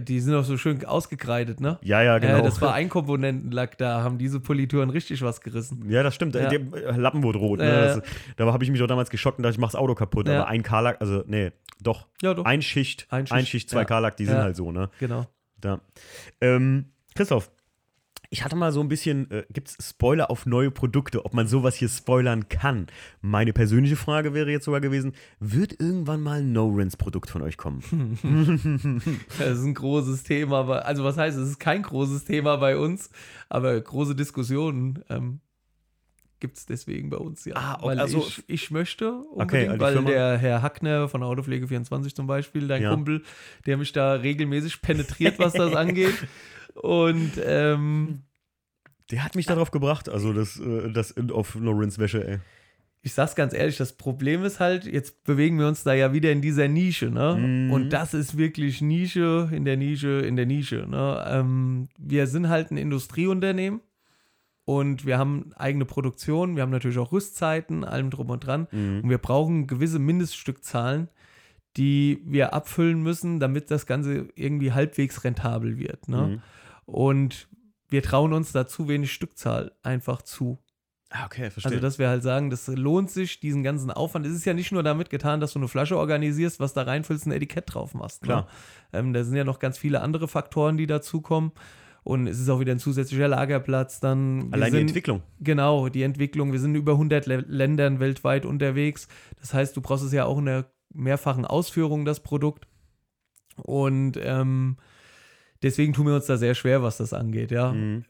Die 0.00 0.18
sind 0.18 0.34
auch 0.34 0.44
so 0.44 0.56
schön 0.56 0.84
ausgekreidet, 0.84 1.60
ne? 1.60 1.78
Ja, 1.82 2.02
ja, 2.02 2.18
genau. 2.18 2.36
Ja, 2.36 2.42
das 2.42 2.60
war 2.60 2.74
ein 2.74 2.88
Komponentenlack, 2.88 3.78
da 3.78 4.02
haben 4.02 4.18
diese 4.18 4.40
Polituren 4.40 4.90
richtig 4.90 5.22
was 5.22 5.40
gerissen. 5.40 5.88
Ja, 5.88 6.02
das 6.02 6.14
stimmt. 6.16 6.34
Ja. 6.34 6.48
Der 6.48 6.60
äh, 6.60 6.96
Lappen 6.96 7.22
wurde 7.22 7.38
rot. 7.38 7.60
Ne? 7.60 7.66
Das, 7.66 8.02
da 8.36 8.52
habe 8.52 8.64
ich 8.64 8.70
mich 8.70 8.80
doch 8.80 8.88
damals 8.88 9.08
geschockt 9.08 9.38
und 9.38 9.44
dachte, 9.44 9.54
ich 9.54 9.60
mach's 9.60 9.76
Auto 9.76 9.94
kaputt. 9.94 10.28
Aber 10.28 10.48
ein 10.48 10.62
Karlack, 10.64 11.00
also 11.00 11.22
nee, 11.26 11.52
doch. 11.80 12.08
Ja, 12.22 12.34
doch. 12.34 12.44
Ein 12.44 12.62
Schicht, 12.62 13.06
Ein 13.10 13.20
ein 13.20 13.26
Schicht, 13.26 13.48
Schicht, 13.48 13.70
zwei 13.70 13.80
ja. 13.80 13.84
Karlack, 13.84 14.16
die 14.16 14.24
sind 14.24 14.38
halt 14.38 14.56
so, 14.56 14.72
ne? 14.72 14.90
Genau. 14.98 15.26
Da. 15.60 15.80
Ähm, 16.40 16.86
Christoph, 17.14 17.50
ich 18.30 18.44
hatte 18.44 18.56
mal 18.56 18.72
so 18.72 18.80
ein 18.80 18.88
bisschen, 18.88 19.30
äh, 19.30 19.44
gibt 19.50 19.68
es 19.68 19.88
Spoiler 19.88 20.30
auf 20.30 20.44
neue 20.46 20.70
Produkte, 20.70 21.24
ob 21.24 21.34
man 21.34 21.46
sowas 21.46 21.76
hier 21.76 21.88
spoilern 21.88 22.48
kann? 22.48 22.86
Meine 23.20 23.52
persönliche 23.52 23.96
Frage 23.96 24.34
wäre 24.34 24.50
jetzt 24.50 24.66
sogar 24.66 24.80
gewesen, 24.80 25.12
wird 25.40 25.80
irgendwann 25.80 26.20
mal 26.20 26.40
ein 26.40 26.52
No-Rinse-Produkt 26.52 27.30
von 27.30 27.42
euch 27.42 27.56
kommen? 27.56 27.82
Das 29.38 29.58
ist 29.58 29.64
ein 29.64 29.74
großes 29.74 30.24
Thema, 30.24 30.68
also 30.80 31.04
was 31.04 31.16
heißt, 31.16 31.38
es 31.38 31.50
ist 31.50 31.60
kein 31.60 31.82
großes 31.82 32.24
Thema 32.24 32.56
bei 32.56 32.76
uns, 32.76 33.10
aber 33.48 33.80
große 33.80 34.14
Diskussionen 34.14 35.04
ähm, 35.08 35.40
gibt 36.40 36.58
es 36.58 36.66
deswegen 36.66 37.10
bei 37.10 37.16
uns 37.16 37.44
ja. 37.44 37.54
Ah, 37.56 37.78
okay, 37.82 37.98
also- 37.98 38.18
ich, 38.18 38.42
ich 38.46 38.70
möchte 38.70 39.12
unbedingt, 39.12 39.70
Okay, 39.72 39.80
weil 39.80 40.04
der 40.04 40.38
Herr 40.38 40.62
Hackner 40.62 41.08
von 41.08 41.22
Autopflege24 41.22 42.14
zum 42.14 42.26
Beispiel, 42.26 42.68
dein 42.68 42.82
Ja. 42.82 42.90
Kumpel, 42.90 43.22
der 43.66 43.76
mich 43.76 43.92
da 43.92 44.12
regelmäßig 44.14 44.80
penetriert, 44.82 45.38
was 45.38 45.52
das 45.52 45.74
angeht. 45.76 46.14
Und 46.74 47.32
ähm, 47.44 48.22
Der 49.10 49.24
hat 49.24 49.34
mich 49.34 49.46
darauf 49.46 49.70
gebracht, 49.70 50.08
also 50.08 50.32
das, 50.32 50.58
äh, 50.60 50.92
das 50.92 51.10
in- 51.10 51.30
auf 51.32 51.54
No-Rinse-Wäsche, 51.54 52.26
ey. 52.28 52.38
ich 53.02 53.14
sag's 53.14 53.34
ganz 53.34 53.54
ehrlich, 53.54 53.76
das 53.78 53.94
Problem 53.94 54.44
ist 54.44 54.60
halt, 54.60 54.84
jetzt 54.84 55.24
bewegen 55.24 55.58
wir 55.58 55.66
uns 55.66 55.82
da 55.82 55.94
ja 55.94 56.12
wieder 56.12 56.30
in 56.30 56.42
dieser 56.42 56.68
Nische, 56.68 57.06
ne? 57.10 57.36
Mhm. 57.40 57.70
Und 57.72 57.90
das 57.90 58.12
ist 58.14 58.36
wirklich 58.36 58.80
Nische 58.82 59.48
in 59.52 59.64
der 59.64 59.76
Nische 59.76 60.20
in 60.20 60.36
der 60.36 60.46
Nische, 60.46 60.86
ne? 60.88 61.24
Ähm, 61.28 61.88
wir 61.98 62.26
sind 62.26 62.48
halt 62.48 62.70
ein 62.70 62.76
Industrieunternehmen 62.76 63.80
und 64.68 65.06
wir 65.06 65.16
haben 65.16 65.50
eigene 65.56 65.86
Produktion, 65.86 66.54
wir 66.54 66.62
haben 66.62 66.68
natürlich 66.68 66.98
auch 66.98 67.10
Rüstzeiten, 67.10 67.84
allem 67.84 68.10
drum 68.10 68.28
und 68.28 68.44
dran. 68.44 68.68
Mhm. 68.70 69.00
Und 69.02 69.08
wir 69.08 69.16
brauchen 69.16 69.66
gewisse 69.66 69.98
Mindeststückzahlen, 69.98 71.08
die 71.78 72.20
wir 72.26 72.52
abfüllen 72.52 73.02
müssen, 73.02 73.40
damit 73.40 73.70
das 73.70 73.86
Ganze 73.86 74.28
irgendwie 74.34 74.72
halbwegs 74.72 75.24
rentabel 75.24 75.78
wird. 75.78 76.10
Ne? 76.10 76.20
Mhm. 76.20 76.42
Und 76.84 77.48
wir 77.88 78.02
trauen 78.02 78.34
uns 78.34 78.52
da 78.52 78.66
zu 78.66 78.88
wenig 78.88 79.10
Stückzahl 79.10 79.72
einfach 79.82 80.20
zu. 80.20 80.58
Ah, 81.08 81.24
okay, 81.24 81.50
verstehe. 81.50 81.72
Also, 81.72 81.80
dass 81.80 81.98
wir 81.98 82.10
halt 82.10 82.22
sagen, 82.22 82.50
das 82.50 82.66
lohnt 82.66 83.10
sich, 83.10 83.40
diesen 83.40 83.62
ganzen 83.62 83.90
Aufwand. 83.90 84.26
Es 84.26 84.34
ist 84.34 84.44
ja 84.44 84.52
nicht 84.52 84.70
nur 84.70 84.82
damit 84.82 85.08
getan, 85.08 85.40
dass 85.40 85.54
du 85.54 85.60
eine 85.60 85.68
Flasche 85.68 85.96
organisierst, 85.96 86.60
was 86.60 86.74
da 86.74 86.82
reinfüllst, 86.82 87.24
ein 87.24 87.32
Etikett 87.32 87.72
drauf 87.72 87.94
machst. 87.94 88.20
Klar. 88.20 88.42
Ne? 88.92 88.98
Ähm, 88.98 89.12
da 89.14 89.24
sind 89.24 89.34
ja 89.34 89.44
noch 89.44 89.60
ganz 89.60 89.78
viele 89.78 90.02
andere 90.02 90.28
Faktoren, 90.28 90.76
die 90.76 90.86
dazukommen. 90.86 91.52
Und 92.08 92.26
es 92.26 92.40
ist 92.40 92.48
auch 92.48 92.58
wieder 92.58 92.72
ein 92.72 92.78
zusätzlicher 92.78 93.28
Lagerplatz. 93.28 94.00
Dann 94.00 94.48
Allein 94.50 94.72
die 94.72 94.78
sind- 94.78 94.88
Entwicklung. 94.88 95.22
Genau, 95.40 95.90
die 95.90 96.02
Entwicklung. 96.02 96.52
Wir 96.52 96.58
sind 96.58 96.70
in 96.70 96.80
über 96.80 96.92
100 96.92 97.26
Le 97.26 97.44
Ländern 97.46 98.00
weltweit 98.00 98.46
unterwegs. 98.46 99.08
Das 99.38 99.52
heißt, 99.52 99.76
du 99.76 99.82
brauchst 99.82 100.04
es 100.04 100.12
ja 100.14 100.24
auch 100.24 100.38
in 100.38 100.46
der 100.46 100.72
mehrfachen 100.94 101.44
Ausführung, 101.44 102.06
das 102.06 102.20
Produkt. 102.20 102.66
Und 103.56 104.18
ähm, 104.22 104.78
deswegen 105.62 105.92
tun 105.92 106.06
wir 106.06 106.14
uns 106.14 106.24
da 106.24 106.38
sehr 106.38 106.54
schwer, 106.54 106.82
was 106.82 106.96
das 106.96 107.12
angeht, 107.12 107.50
ja. 107.50 107.72
Mhm. 107.72 108.04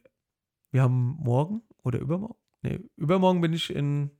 Wir 0.70 0.82
haben 0.82 1.16
morgen 1.18 1.62
oder 1.82 1.98
übermorgen? 1.98 2.36
Nee, 2.62 2.78
übermorgen 2.96 3.40
bin 3.40 3.52
ich 3.52 3.74
in, 3.74 4.10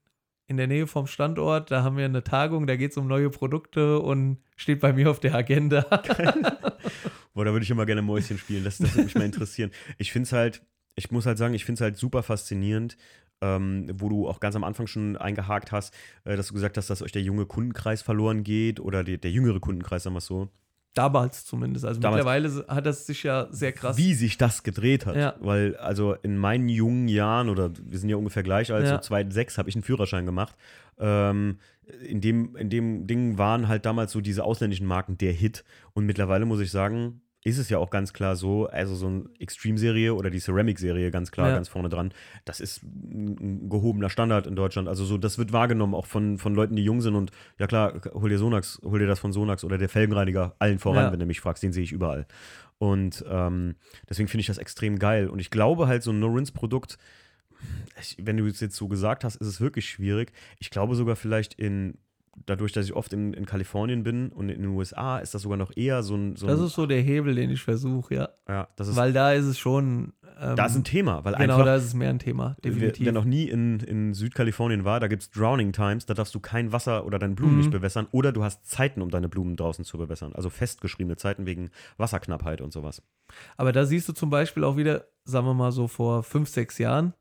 in 0.49 0.57
der 0.57 0.67
Nähe 0.67 0.89
vom 0.89 1.07
Standort. 1.07 1.71
Da 1.71 1.85
haben 1.85 1.97
wir 1.97 2.05
eine 2.05 2.25
Tagung, 2.25 2.67
da 2.67 2.75
geht 2.75 2.91
es 2.91 2.97
um 2.97 3.07
neue 3.07 3.31
Produkte 3.31 4.01
und 4.01 4.39
steht 4.57 4.81
bei 4.81 4.93
mir 4.93 5.09
auf 5.09 5.21
der 5.21 5.37
Agenda. 5.37 5.85
Boah, 7.35 7.45
da 7.45 7.53
würde 7.53 7.65
ich 7.65 7.71
immer 7.71 7.87
gerne 7.87 8.03
Mäuschen 8.03 8.39
spielen. 8.39 8.65
Das, 8.65 8.79
das 8.79 8.93
würde 8.95 9.05
mich 9.05 9.15
mal 9.15 9.25
interessieren. 9.25 9.71
Ich 9.99 10.13
finde 10.13 10.27
es 10.27 10.33
halt, 10.33 10.63
ich 10.97 11.11
muss 11.11 11.27
halt 11.27 11.39
sagen, 11.39 11.55
ich 11.55 11.65
finde 11.65 11.79
es 11.79 11.83
halt 11.83 11.97
super 11.97 12.23
faszinierend, 12.23 12.97
ähm, 13.41 13.89
wo 13.95 14.09
du 14.09 14.29
auch 14.29 14.41
ganz 14.41 14.57
am 14.57 14.65
Anfang 14.65 14.87
schon 14.89 15.17
eingehakt 15.17 15.71
hast, 15.71 15.95
äh, 16.25 16.37
dass 16.37 16.49
du 16.49 16.55
gesagt 16.55 16.77
hast, 16.77 16.91
dass 16.91 17.03
euch 17.03 17.13
der 17.13 17.23
junge 17.23 17.47
Kundenkreis 17.47 18.03
verloren 18.03 18.43
geht 18.43 18.81
oder 18.81 19.05
die, 19.05 19.19
der 19.19 19.31
jüngere 19.31 19.61
Kundenkreis, 19.61 20.03
sagen 20.03 20.15
wir 20.15 20.19
es 20.19 20.27
so. 20.27 20.49
Damals 20.95 21.45
zumindest. 21.45 21.85
Also 21.85 22.01
Damals. 22.01 22.25
mittlerweile 22.25 22.67
hat 22.67 22.85
das 22.87 23.07
sich 23.07 23.23
ja 23.23 23.47
sehr 23.53 23.71
krass. 23.73 23.97
Wie 23.97 24.15
sich 24.15 24.37
das 24.39 24.65
gedreht 24.65 25.07
hat. 25.07 25.15
Ja. 25.15 25.37
Weil, 25.39 25.77
also 25.77 26.15
in 26.15 26.37
meinen 26.37 26.69
jungen 26.69 27.07
Jahren, 27.07 27.49
oder 27.51 27.71
wir 27.81 27.99
sind 27.99 28.09
ja 28.09 28.17
ungefähr 28.17 28.43
gleich 28.43 28.73
alt, 28.73 28.87
Ja. 28.87 28.97
so 28.97 29.03
2006 29.03 29.59
habe 29.59 29.69
ich 29.69 29.77
einen 29.77 29.85
Führerschein 29.85 30.27
gemacht. 30.27 30.57
Ähm, 30.99 31.59
in, 32.07 32.21
dem, 32.21 32.57
in 32.57 32.71
dem 32.71 33.07
Ding 33.07 33.39
waren 33.39 33.69
halt 33.69 33.87
damals 33.87 34.13
so 34.13 34.21
diese 34.21 34.45
ausländischen 34.45 34.87
Marken 34.87 35.19
der 35.19 35.33
Hit. 35.33 35.65
Und 35.95 36.07
mittlerweile 36.07 36.45
muss 36.45 36.61
ich 36.61 36.71
sagen, 36.71 37.21
ist 37.45 37.57
es 37.59 37.69
ja 37.71 37.79
auch 37.79 37.91
ganz 37.91 38.13
klar 38.13 38.37
so, 38.37 38.67
also 38.67 38.95
so 38.95 39.07
eine 39.07 39.25
Extreme-Serie 39.39 40.13
oder 40.15 40.29
die 40.29 40.41
Ceramic-Serie 40.41 41.11
ganz 41.11 41.31
klar, 41.31 41.49
Ja. 41.49 41.55
ganz 41.55 41.69
vorne 41.69 41.89
dran, 41.89 42.13
das 42.45 42.61
ist 42.61 42.83
ein 42.83 43.71
gehobener 43.71 44.11
Standard 44.11 44.47
in 44.47 44.57
Deutschland. 44.57 44.89
Also 44.89 45.05
so, 45.05 45.17
das 45.19 45.39
wird 45.39 45.53
wahrgenommen 45.53 45.95
auch 45.95 46.07
von, 46.07 46.37
von 46.39 46.55
Leuten, 46.55 46.77
die 46.77 46.83
jung 46.85 47.01
sind 47.01 47.15
und 47.15 47.31
ja 47.59 47.67
klar, 47.67 48.01
hol 48.13 48.29
dir 48.29 48.39
Sonax, 48.39 48.81
hol 48.85 48.99
dir 48.99 49.07
das 49.07 49.21
von 49.21 49.33
Sonax 49.33 49.65
oder 49.65 49.79
der 49.79 49.89
Felgenreiniger 49.89 50.57
allen 50.59 50.79
voran, 50.79 51.05
Ja. 51.05 51.13
wenn 51.13 51.21
du 51.21 51.27
mich 51.27 51.41
fragst, 51.41 51.63
den 51.63 51.73
sehe 51.73 51.85
ich 51.85 51.93
überall. 51.93 52.27
Und 52.79 53.25
ähm, 53.29 53.77
deswegen 54.11 54.29
finde 54.29 54.41
ich 54.43 54.47
das 54.49 54.59
extrem 54.59 54.99
geil. 54.99 55.29
Und 55.29 55.39
ich 55.39 55.51
glaube 55.51 55.87
halt, 55.87 56.03
so 56.03 56.11
ein 56.11 56.21
No-Rinse-Produkt, 56.21 56.99
ich- 58.01 58.17
wenn 58.23 58.37
du 58.37 58.47
es 58.47 58.61
jetzt 58.61 58.77
so 58.77 58.89
gesagt 58.89 59.25
hast, 59.25 59.37
ist 59.37 59.47
es 59.47 59.61
wirklich 59.61 59.89
schwierig. 59.89 60.33
Ich 60.59 60.71
glaube 60.71 60.95
sogar 60.95 61.17
vielleicht 61.17 61.55
in, 61.55 61.99
dadurch, 62.47 62.73
dass 62.73 62.85
ich 62.87 62.93
oft 62.95 63.13
in, 63.13 63.33
in 63.35 63.47
Kalifornien 63.47 64.05
bin 64.05 64.29
und 64.31 64.49
in 64.49 64.63
den 64.63 64.71
USA, 64.71 65.19
ist 65.19 65.35
das 65.35 65.43
sogar 65.43 65.59
noch 65.59 65.77
eher 65.77 66.03
so 66.05 66.15
ein. 66.15 66.37
So 66.37 66.47
Das 66.47 66.61
ein 66.61 66.67
ist 66.67 66.75
so 66.75 66.87
der 66.87 67.01
Hebel, 67.03 67.35
den 67.35 67.51
ich 67.51 67.63
versuche, 67.63 68.15
ja. 68.15 68.29
ja, 68.49 68.69
ist, 68.79 68.95
Weil 68.97 69.13
da 69.13 69.33
ist 69.33 69.45
es 69.47 69.59
schon. 69.59 70.13
Ähm, 70.41 70.55
da 70.55 70.67
ist 70.67 70.77
ein 70.77 70.85
Thema, 70.85 71.25
weil 71.25 71.35
genau, 71.35 71.55
einfach. 71.55 71.65
da 71.65 71.75
ist 71.75 71.83
es 71.83 71.95
mehr 71.95 72.11
ein 72.11 72.21
Thema, 72.21 72.57
definitiv. 72.65 73.05
wer 73.05 73.13
noch 73.13 73.25
nie 73.25 73.49
in, 73.49 73.81
in 73.81 74.15
Südkalifornien 74.15 74.85
war, 74.85 75.01
da 75.01 75.09
gibt 75.09 75.23
es 75.25 75.31
Drowning 75.33 75.73
Times, 75.73 76.07
da 76.07 76.15
darfst 76.15 76.33
du 76.33 76.39
kein 76.39 76.71
Wasser 76.71 77.05
oder 77.05 77.19
deine 77.19 77.35
Blumen 77.35 77.55
Mhm. 77.55 77.59
nicht 77.59 77.71
bewässern 77.73 78.07
oder 78.13 78.31
du 78.31 78.45
hast 78.45 78.65
Zeiten, 78.65 79.03
um 79.03 79.11
deine 79.11 79.29
Blumen 79.29 79.57
draußen 79.57 79.85
zu 79.85 79.99
bewässern. 79.99 80.33
Also 80.37 80.49
festgeschriebene 80.49 81.17
Zeiten 81.17 81.45
wegen 81.45 81.71
Wasserknappheit 81.97 82.61
und 82.61 82.73
sowas. 82.73 83.03
Aber 83.57 83.73
da 83.73 83.85
siehst 83.85 84.09
du 84.09 84.13
zum 84.13 84.31
Beispiel 84.31 84.63
auch 84.63 84.77
wieder, 84.77 85.07
sagen 85.25 85.45
wir 85.47 85.55
mal 85.55 85.73
so 85.73 85.89
vor 85.89 86.23
fünf, 86.23 86.49
sechs 86.49 86.79
Jahren, 86.79 87.15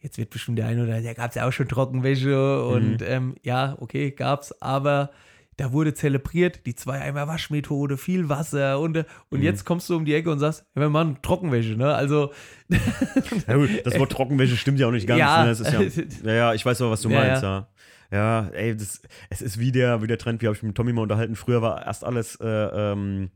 jetzt 0.00 0.18
wird 0.18 0.30
bestimmt 0.30 0.58
der 0.58 0.66
eine 0.66 0.82
oder 0.84 1.00
der 1.00 1.14
gab 1.14 1.30
es 1.30 1.34
ja 1.36 1.46
auch 1.46 1.52
schon 1.52 1.68
Trockenwäsche 1.68 2.64
und 2.64 3.02
ähm, 3.02 3.36
ja, 3.42 3.76
okay, 3.80 4.10
gab's, 4.10 4.52
aber 4.60 5.10
da 5.56 5.72
wurde 5.72 5.92
zelebriert, 5.92 6.64
die 6.64 6.74
Zwei-Eimer-Waschmethode, 6.74 7.98
viel 7.98 8.30
Wasser 8.30 8.80
und, 8.80 8.96
und 9.28 9.38
Mhm. 9.40 9.42
jetzt 9.42 9.66
kommst 9.66 9.90
du 9.90 9.96
um 9.96 10.06
die 10.06 10.14
Ecke 10.14 10.30
und 10.30 10.38
sagst, 10.38 10.64
wir 10.74 10.88
machen 10.88 11.18
Trockenwäsche, 11.20 11.76
ne? 11.76 11.94
Also, 11.94 12.32
Ja, 13.46 13.56
gut, 13.56 13.68
das 13.84 13.98
Wort 13.98 14.10
Trockenwäsche 14.12 14.56
stimmt 14.56 14.78
ja 14.80 14.86
auch 14.86 14.90
nicht 14.92 15.06
ganz. 15.06 15.18
Ja. 15.18 15.44
Ne? 15.44 15.50
Es 15.50 15.60
ist 15.60 15.72
ja, 16.24 16.32
ja, 16.32 16.54
ich 16.54 16.64
weiß 16.64 16.80
aber, 16.80 16.92
was 16.92 17.02
du 17.02 17.10
meinst, 17.10 17.42
ja. 17.42 17.68
Ja, 18.12 18.48
ey, 18.54 18.74
das, 18.76 19.02
es 19.28 19.40
ist 19.42 19.60
wie 19.60 19.70
der, 19.70 20.02
wie 20.02 20.06
der 20.08 20.18
Trend, 20.18 20.42
wie 20.42 20.46
habe 20.46 20.56
ich 20.56 20.62
mit 20.62 20.74
Tommy 20.74 20.92
mal 20.92 21.02
unterhalten. 21.02 21.36
Früher 21.36 21.62
war 21.62 21.86
erst 21.86 22.04
alles 22.04 22.36
äh, 22.40 22.46
ähm, 22.48 23.30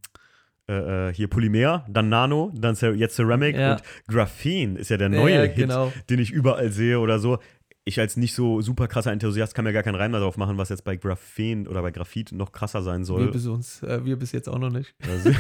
äh, 0.69 1.09
äh 1.09 1.13
hier 1.15 1.29
Polymer, 1.29 1.85
dann 1.89 2.09
Nano, 2.09 2.53
dann 2.55 2.75
jetzt 2.97 3.17
Ceramic 3.17 3.57
Ja. 3.57 3.73
und 3.73 3.83
Graphen 4.09 4.77
ist 4.77 4.91
ja 4.91 4.97
der 4.97 5.09
neue 5.09 5.35
Ja, 5.35 5.43
Hit, 5.43 5.57
genau. 5.57 5.93
den 6.11 6.19
ich 6.19 6.31
überall 6.31 6.71
sehe 6.71 6.99
oder 7.01 7.19
so. 7.19 7.39
Ich 7.87 8.01
als 8.01 8.17
nicht 8.17 8.35
so 8.35 8.63
super 8.63 8.89
krasser 8.89 9.13
Enthusiast 9.13 9.55
kann 9.55 9.65
mir 9.65 9.75
gar 9.75 9.83
keinen 9.83 9.97
Reim 9.97 10.13
darauf 10.13 10.39
machen, 10.39 10.57
was 10.57 10.71
jetzt 10.71 10.85
bei 10.85 10.97
Graphen 10.97 11.69
oder 11.69 11.83
bei 11.83 11.91
Graphit 11.91 12.33
noch 12.33 12.51
krasser 12.51 12.83
sein 12.83 13.01
Wir 13.01 13.05
soll. 13.07 13.31
bis 13.31 13.47
uns, 13.47 13.83
äh, 13.83 14.03
wir 14.05 14.19
bis 14.19 14.33
jetzt 14.33 14.49
auch 14.49 14.59
noch 14.59 14.71
nicht. 14.71 14.95
Also, 15.07 15.31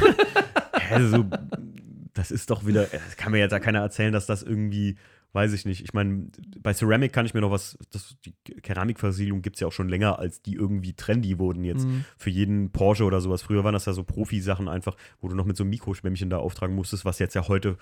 also, 0.90 1.24
das 2.12 2.30
ist 2.30 2.50
doch 2.50 2.66
wieder, 2.66 2.82
das 2.84 3.16
kann 3.16 3.32
mir 3.32 3.38
jetzt 3.38 3.52
ja 3.52 3.60
keiner 3.60 3.80
erzählen, 3.80 4.12
dass 4.12 4.26
das 4.26 4.42
irgendwie, 4.42 4.96
weiß 5.34 5.52
ich 5.52 5.64
nicht. 5.66 5.82
Ich 5.82 5.92
meine, 5.92 6.28
bei 6.62 6.72
Ceramic 6.72 7.12
kann 7.12 7.26
ich 7.26 7.34
mir 7.34 7.40
noch 7.40 7.50
was, 7.50 7.76
das, 7.92 8.16
die 8.24 8.32
Keramikversiegelung 8.62 9.42
gibt 9.42 9.56
es 9.56 9.60
ja 9.60 9.66
auch 9.66 9.72
schon 9.72 9.88
länger, 9.88 10.18
als 10.18 10.40
die 10.42 10.54
irgendwie 10.54 10.92
trendy 10.94 11.38
wurden 11.38 11.64
jetzt 11.64 11.86
Mhm. 11.86 12.04
für 12.16 12.30
jeden 12.30 12.70
Porsche 12.70 13.04
oder 13.04 13.20
sowas. 13.20 13.42
Früher 13.42 13.64
waren 13.64 13.72
das 13.74 13.84
ja 13.86 13.92
so 13.92 14.04
Profi-Sachen 14.04 14.68
einfach, 14.68 14.96
wo 15.20 15.28
du 15.28 15.34
noch 15.34 15.44
mit 15.44 15.56
so 15.56 15.64
einem 15.64 15.70
Mikroschwämmchen 15.70 16.30
da 16.30 16.38
auftragen 16.38 16.74
musstest, 16.74 17.04
was 17.04 17.18
jetzt 17.18 17.34
ja 17.34 17.48
heute 17.48 17.76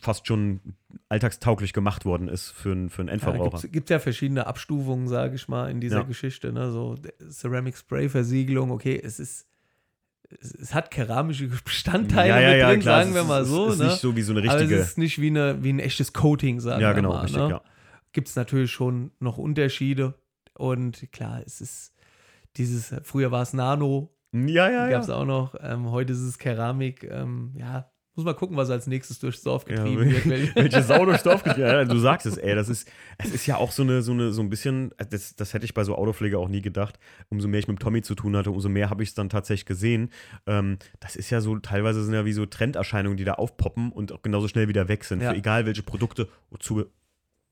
fast 0.00 0.26
schon 0.26 0.60
alltagstauglich 1.08 1.72
gemacht 1.72 2.04
worden 2.04 2.28
ist 2.28 2.50
für, 2.50 2.72
einen- 2.72 2.90
für 2.90 3.00
einen 3.02 3.08
Ja, 3.08 3.14
Endverbraucher. 3.14 3.68
gibt 3.68 3.90
es 3.90 3.94
ja 3.94 3.98
verschiedene 3.98 4.46
Abstufungen, 4.46 5.08
sage 5.08 5.34
ich 5.36 5.48
mal, 5.48 5.70
in 5.70 5.80
dieser 5.80 5.98
Ja. 6.00 6.02
Geschichte. 6.02 6.52
Ne? 6.52 6.70
So 6.70 6.96
Ceramic 7.30 7.76
Spray 7.76 8.08
Versiegelung, 8.08 8.70
okay, 8.70 9.00
es 9.02 9.18
ist, 9.18 9.46
es, 10.40 10.74
hat 10.74 10.90
keramische 10.90 11.48
Bestandteile 11.64 12.56
mit 12.56 12.64
drin, 12.76 12.82
sagen 12.82 13.08
es 13.10 13.14
wir 13.14 13.22
ist- 13.22 13.28
mal 13.28 13.42
es 13.42 13.48
so. 13.48 13.68
ist 13.70 13.78
ne? 13.78 13.84
nicht 13.86 14.00
so 14.00 14.14
wie 14.16 14.22
so 14.22 14.32
eine 14.32 14.40
Aber 14.42 14.54
es 14.56 14.60
richtige. 14.62 14.80
ist 14.80 14.98
nicht 14.98 15.20
wie, 15.20 15.28
eine, 15.28 15.62
wie 15.62 15.72
ein 15.72 15.78
echtes 15.80 16.12
Coating, 16.12 16.60
sagen 16.60 16.80
ja, 16.82 16.90
wir 16.90 16.94
genau, 16.94 17.10
mal. 17.10 17.20
richtig, 17.22 17.40
ne? 17.40 17.48
ja. 17.50 17.60
Gibt 18.12 18.28
es 18.28 18.36
natürlich 18.36 18.70
schon 18.70 19.12
noch 19.20 19.38
Unterschiede. 19.38 20.14
Und 20.54 21.10
klar, 21.12 21.42
es 21.46 21.60
ist 21.60 21.94
dieses, 22.56 22.94
früher 23.04 23.30
war 23.30 23.42
es 23.42 23.52
Nano, 23.52 24.10
Ja, 24.32 24.68
ja, 24.70 24.88
gab 24.88 25.02
es 25.02 25.08
ja. 25.08 25.14
auch 25.14 25.24
noch. 25.24 25.54
Ähm, 25.60 25.90
heute 25.90 26.12
ist 26.12 26.20
es 26.20 26.38
Keramik. 26.38 27.04
Ähm, 27.04 27.52
ja, 27.56 27.90
muss 28.20 28.24
mal 28.26 28.34
gucken, 28.34 28.56
was 28.56 28.70
als 28.70 28.86
nächstes 28.86 29.18
durchs 29.18 29.42
Dorf 29.42 29.64
Ja, 29.68 29.76
getrieben 29.76 30.10
wird. 30.10 30.24
Wel- 30.26 30.54
Welche 30.54 30.82
Sau 30.82 31.04
durch 31.04 31.22
Dorf 31.22 31.42
getrieben. 31.42 31.66
Ja, 31.68 31.84
du 31.84 31.98
sagst 31.98 32.26
es, 32.26 32.36
ey. 32.36 32.54
Das 32.54 32.68
ist, 32.68 32.90
es 33.18 33.30
ist 33.32 33.46
ja 33.46 33.56
auch 33.56 33.72
so 33.72 33.82
eine, 33.82 34.02
so 34.02 34.12
eine, 34.12 34.32
so 34.32 34.42
ein 34.42 34.48
bisschen, 34.50 34.92
das, 35.10 35.34
das 35.36 35.54
hätte 35.54 35.64
ich 35.64 35.74
bei 35.74 35.84
so 35.84 35.94
Autopflege 35.96 36.38
auch 36.38 36.48
nie 36.48 36.62
gedacht. 36.62 36.98
Umso 37.28 37.48
mehr 37.48 37.60
ich 37.60 37.68
mit 37.68 37.80
Tommy 37.80 38.02
zu 38.02 38.14
tun 38.14 38.36
hatte, 38.36 38.50
umso 38.50 38.68
mehr 38.68 38.90
habe 38.90 39.02
ich 39.02 39.08
es 39.10 39.14
dann 39.14 39.28
tatsächlich 39.28 39.66
gesehen. 39.66 40.10
Ähm, 40.46 40.78
das 41.00 41.16
ist 41.16 41.30
ja 41.30 41.40
so, 41.40 41.58
teilweise 41.58 42.04
sind 42.04 42.14
ja 42.14 42.24
wie 42.24 42.32
so 42.32 42.46
Trenderscheinungen, 42.46 43.16
die 43.16 43.24
da 43.24 43.34
aufpoppen 43.34 43.92
und 43.92 44.12
auch 44.12 44.22
genauso 44.22 44.48
schnell 44.48 44.68
wieder 44.68 44.88
weg 44.88 45.04
sind. 45.04 45.22
Ja. 45.22 45.30
Für 45.30 45.36
egal 45.36 45.66
welche 45.66 45.82
Produkte. 45.82 46.28
Zu, 46.60 46.84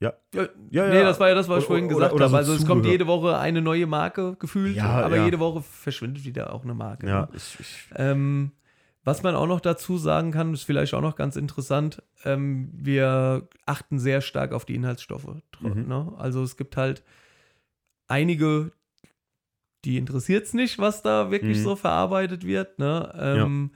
ja, 0.01 0.13
Ja, 0.33 0.43
Ja, 0.71 0.89
nee, 0.89 0.97
ja. 0.99 1.03
das 1.03 1.19
war 1.19 1.29
ja 1.29 1.35
das, 1.35 1.49
was 1.49 1.61
ich 1.61 1.65
vorhin 1.67 1.87
oder- 1.87 1.95
gesagt 1.95 2.13
oder 2.13 2.25
habe. 2.27 2.31
so 2.31 2.37
also 2.37 2.55
es 2.55 2.65
kommt 2.67 2.87
jede 2.87 3.07
Woche 3.09 3.37
eine 3.37 3.61
neue 3.61 3.87
Marke 3.87 4.37
gefühlt, 4.39 4.77
Ja, 4.77 4.85
aber 5.05 5.17
ja. 5.17 5.25
jede 5.25 5.41
Woche 5.41 5.61
verschwindet 5.63 6.25
wieder 6.25 6.53
auch 6.53 6.63
eine 6.63 6.75
Marke. 6.75 7.07
ja. 7.09 7.23
Ne? 7.23 7.29
Ich, 7.35 7.57
ich, 7.59 7.89
Ähm, 7.97 8.53
was 9.09 9.23
man 9.23 9.35
auch 9.35 9.47
noch 9.47 9.61
dazu 9.61 9.97
sagen 9.97 10.33
kann, 10.33 10.53
ist 10.53 10.65
vielleicht 10.65 10.93
auch 10.93 11.01
noch 11.01 11.17
ganz 11.17 11.37
interessant, 11.37 12.03
ähm, 12.25 12.69
wir 12.75 13.49
achten 13.65 13.99
sehr 13.99 14.21
stark 14.21 14.53
auf 14.53 14.67
die 14.67 14.75
Inhaltsstoffe. 14.75 15.35
Mhm. 15.61 15.89
Ne? 15.89 16.13
Also 16.19 16.43
es 16.43 16.59
gibt 16.59 16.77
halt 16.77 17.03
einige, 18.07 18.71
die 19.87 19.97
interessiert 19.97 20.45
es 20.45 20.53
nicht, 20.53 20.79
was 20.79 21.01
da 21.03 21.31
wirklich 21.31 21.59
Mhm. 21.59 21.63
so 21.63 21.77
verarbeitet 21.77 22.45
wird. 22.45 22.79
Ne? 22.79 23.13
Ähm, 23.19 23.71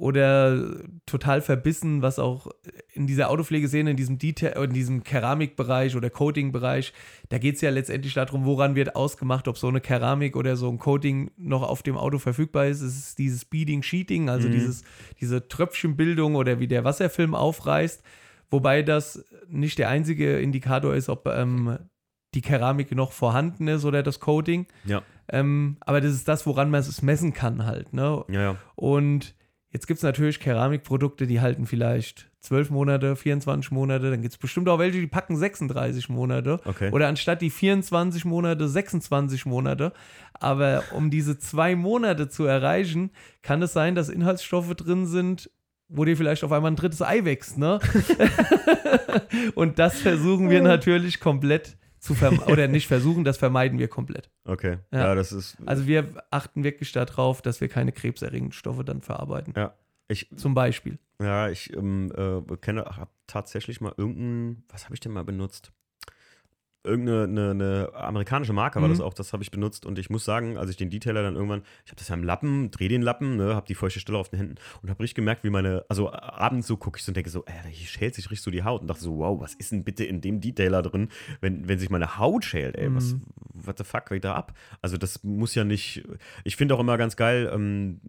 Oder 0.00 0.80
total 1.04 1.42
verbissen, 1.42 2.00
was 2.00 2.18
auch 2.18 2.46
in 2.94 3.06
dieser 3.06 3.28
Autopflegeszene, 3.28 3.90
in 3.90 3.96
diesem 3.98 4.16
Detail, 4.18 4.64
in 4.64 4.72
diesem 4.72 5.04
Keramikbereich 5.04 5.94
oder 5.94 6.08
Coating-Bereich, 6.08 6.94
da 7.28 7.36
geht 7.36 7.56
es 7.56 7.60
ja 7.60 7.68
letztendlich 7.68 8.14
darum, 8.14 8.46
woran 8.46 8.74
wird 8.74 8.96
ausgemacht, 8.96 9.46
ob 9.46 9.58
so 9.58 9.68
eine 9.68 9.82
Keramik 9.82 10.36
oder 10.36 10.56
so 10.56 10.70
ein 10.70 10.78
Coating 10.78 11.30
noch 11.36 11.62
auf 11.62 11.82
dem 11.82 11.98
Auto 11.98 12.18
verfügbar 12.18 12.66
ist. 12.66 12.80
Es 12.80 12.96
ist 12.96 13.18
dieses 13.18 13.44
Beading, 13.44 13.82
Sheeting, 13.82 14.30
also 14.30 14.48
Mhm. 14.48 14.52
dieses, 14.52 14.84
diese 15.20 15.46
Tröpfchenbildung 15.48 16.34
oder 16.34 16.60
wie 16.60 16.66
der 16.68 16.82
Wasserfilm 16.84 17.34
aufreißt. 17.34 18.02
Wobei 18.50 18.82
das 18.82 19.22
nicht 19.48 19.78
der 19.78 19.90
einzige 19.90 20.38
Indikator 20.40 20.94
ist, 20.94 21.10
ob 21.10 21.26
ähm, 21.26 21.78
die 22.34 22.40
Keramik 22.40 22.90
noch 22.94 23.12
vorhanden 23.12 23.68
ist 23.68 23.84
oder 23.84 24.02
das 24.02 24.18
Coating. 24.18 24.66
ja, 24.86 25.02
Ähm, 25.28 25.76
aber 25.80 26.00
das 26.00 26.12
ist 26.12 26.26
das, 26.26 26.46
woran 26.46 26.70
man 26.70 26.80
es 26.80 27.02
messen 27.02 27.34
kann 27.34 27.66
halt. 27.66 27.92
Ne? 27.92 28.24
ja, 28.28 28.40
ja. 28.40 28.56
Und 28.76 29.34
jetzt 29.70 29.86
gibt 29.86 29.98
es 29.98 30.02
natürlich 30.02 30.40
Keramikprodukte, 30.40 31.26
die 31.26 31.40
halten 31.40 31.66
vielleicht 31.66 32.30
12 32.40 32.70
Monate, 32.70 33.16
24 33.16 33.70
Monate. 33.70 34.10
Dann 34.10 34.22
gibt 34.22 34.34
es 34.34 34.38
bestimmt 34.38 34.68
auch 34.68 34.78
welche, 34.78 35.00
die 35.00 35.06
packen 35.06 35.36
36 35.36 36.08
Monate. 36.08 36.60
Okay. 36.64 36.90
Oder 36.90 37.08
anstatt 37.08 37.42
die 37.42 37.50
24 37.50 38.24
Monate, 38.24 38.68
26 38.68 39.46
Monate. 39.46 39.92
Aber 40.34 40.84
um 40.92 41.10
diese 41.10 41.38
zwei 41.38 41.76
Monate 41.76 42.28
zu 42.28 42.44
erreichen, 42.44 43.10
kann 43.42 43.62
es 43.62 43.72
sein, 43.72 43.94
dass 43.94 44.08
Inhaltsstoffe 44.08 44.74
drin 44.74 45.06
sind, 45.06 45.50
wo 45.88 46.04
dir 46.04 46.16
vielleicht 46.16 46.44
auf 46.44 46.52
einmal 46.52 46.70
ein 46.70 46.76
drittes 46.76 47.02
Ei 47.02 47.24
wächst, 47.24 47.58
ne? 47.58 47.80
Und 49.54 49.78
das 49.78 50.00
versuchen 50.00 50.50
wir 50.50 50.62
natürlich 50.62 51.20
komplett 51.20 51.76
zu 52.00 52.14
vermeiden. 52.14 52.44
Oder 52.52 52.66
nicht 52.66 52.86
versuchen, 52.88 53.24
das 53.24 53.36
vermeiden 53.36 53.78
wir 53.78 53.88
komplett. 53.88 54.30
Okay. 54.44 54.78
Ja. 54.90 55.00
Ja, 55.00 55.14
das 55.14 55.32
ist. 55.32 55.56
Also 55.66 55.86
wir 55.86 56.24
achten 56.30 56.64
wirklich 56.64 56.90
darauf, 56.92 57.42
dass 57.42 57.60
wir 57.60 57.68
keine 57.68 57.92
krebserregenden 57.92 58.52
Stoffe 58.52 58.84
dann 58.84 59.00
verarbeiten. 59.02 59.54
ja. 59.56 59.74
Ich, 60.08 60.28
Zum 60.34 60.54
Beispiel. 60.54 60.98
Ja, 61.22 61.48
ich 61.50 61.72
ähm, 61.72 62.10
äh, 62.16 62.56
kenne, 62.56 62.84
habe 62.84 63.10
tatsächlich 63.28 63.80
mal 63.80 63.94
irgendein, 63.96 64.64
was 64.68 64.86
habe 64.86 64.94
ich 64.94 65.00
denn 65.00 65.12
mal 65.12 65.22
benutzt? 65.22 65.70
Irgendeine 66.82 67.24
eine, 67.50 67.50
eine 67.50 67.94
amerikanische 67.94 68.54
Marke 68.54 68.80
war 68.80 68.88
Mhm. 68.88 68.92
das 68.92 69.00
auch, 69.00 69.12
das 69.12 69.34
habe 69.34 69.42
ich 69.42 69.50
benutzt 69.50 69.84
und 69.84 69.98
ich 69.98 70.08
muss 70.08 70.24
sagen, 70.24 70.56
als 70.56 70.70
ich 70.70 70.78
den 70.78 70.88
Detailer 70.88 71.22
dann 71.22 71.34
irgendwann, 71.36 71.62
ich 71.84 71.90
habe 71.90 71.98
das 71.98 72.08
ja 72.08 72.14
im 72.14 72.24
Lappen, 72.24 72.70
drehe 72.70 72.88
den 72.88 73.02
Lappen, 73.02 73.36
ne, 73.36 73.54
habe 73.54 73.66
die 73.66 73.74
feuchte 73.74 74.00
Stelle 74.00 74.16
auf 74.16 74.30
den 74.30 74.38
Händen 74.38 74.54
und 74.82 74.88
habe 74.88 74.98
richtig 75.02 75.16
gemerkt, 75.16 75.44
wie 75.44 75.50
meine, 75.50 75.84
also 75.90 76.10
abends 76.10 76.66
so 76.66 76.78
gucke 76.78 76.96
ich 76.98 77.04
so 77.04 77.10
und 77.10 77.16
denke 77.16 77.28
so, 77.28 77.44
ey, 77.44 77.70
hier 77.70 77.86
schält 77.86 78.14
sich 78.14 78.30
richtig 78.30 78.42
so 78.42 78.50
die 78.50 78.62
Haut 78.64 78.80
und 78.80 78.86
dachte 78.88 79.02
so, 79.02 79.18
wow, 79.18 79.38
was 79.38 79.52
ist 79.54 79.72
denn 79.72 79.84
bitte 79.84 80.04
in 80.04 80.22
dem 80.22 80.40
Detailer 80.40 80.80
drin, 80.80 81.10
wenn, 81.42 81.68
wenn 81.68 81.78
sich 81.78 81.90
meine 81.90 82.16
Haut 82.16 82.44
schält, 82.46 82.76
ey, 82.76 82.94
was, 82.94 83.12
Mhm. 83.12 83.22
what 83.52 83.76
the 83.76 83.84
fuck, 83.84 84.06
geht 84.08 84.24
da 84.24 84.34
ab? 84.34 84.54
Also 84.80 84.96
das 84.96 85.22
muss 85.22 85.54
ja 85.54 85.64
nicht, 85.64 86.02
ich 86.44 86.56
finde 86.56 86.74
auch 86.74 86.80
immer 86.80 86.96
ganz 86.96 87.14
geil, 87.16 87.50
ähm, 87.52 88.00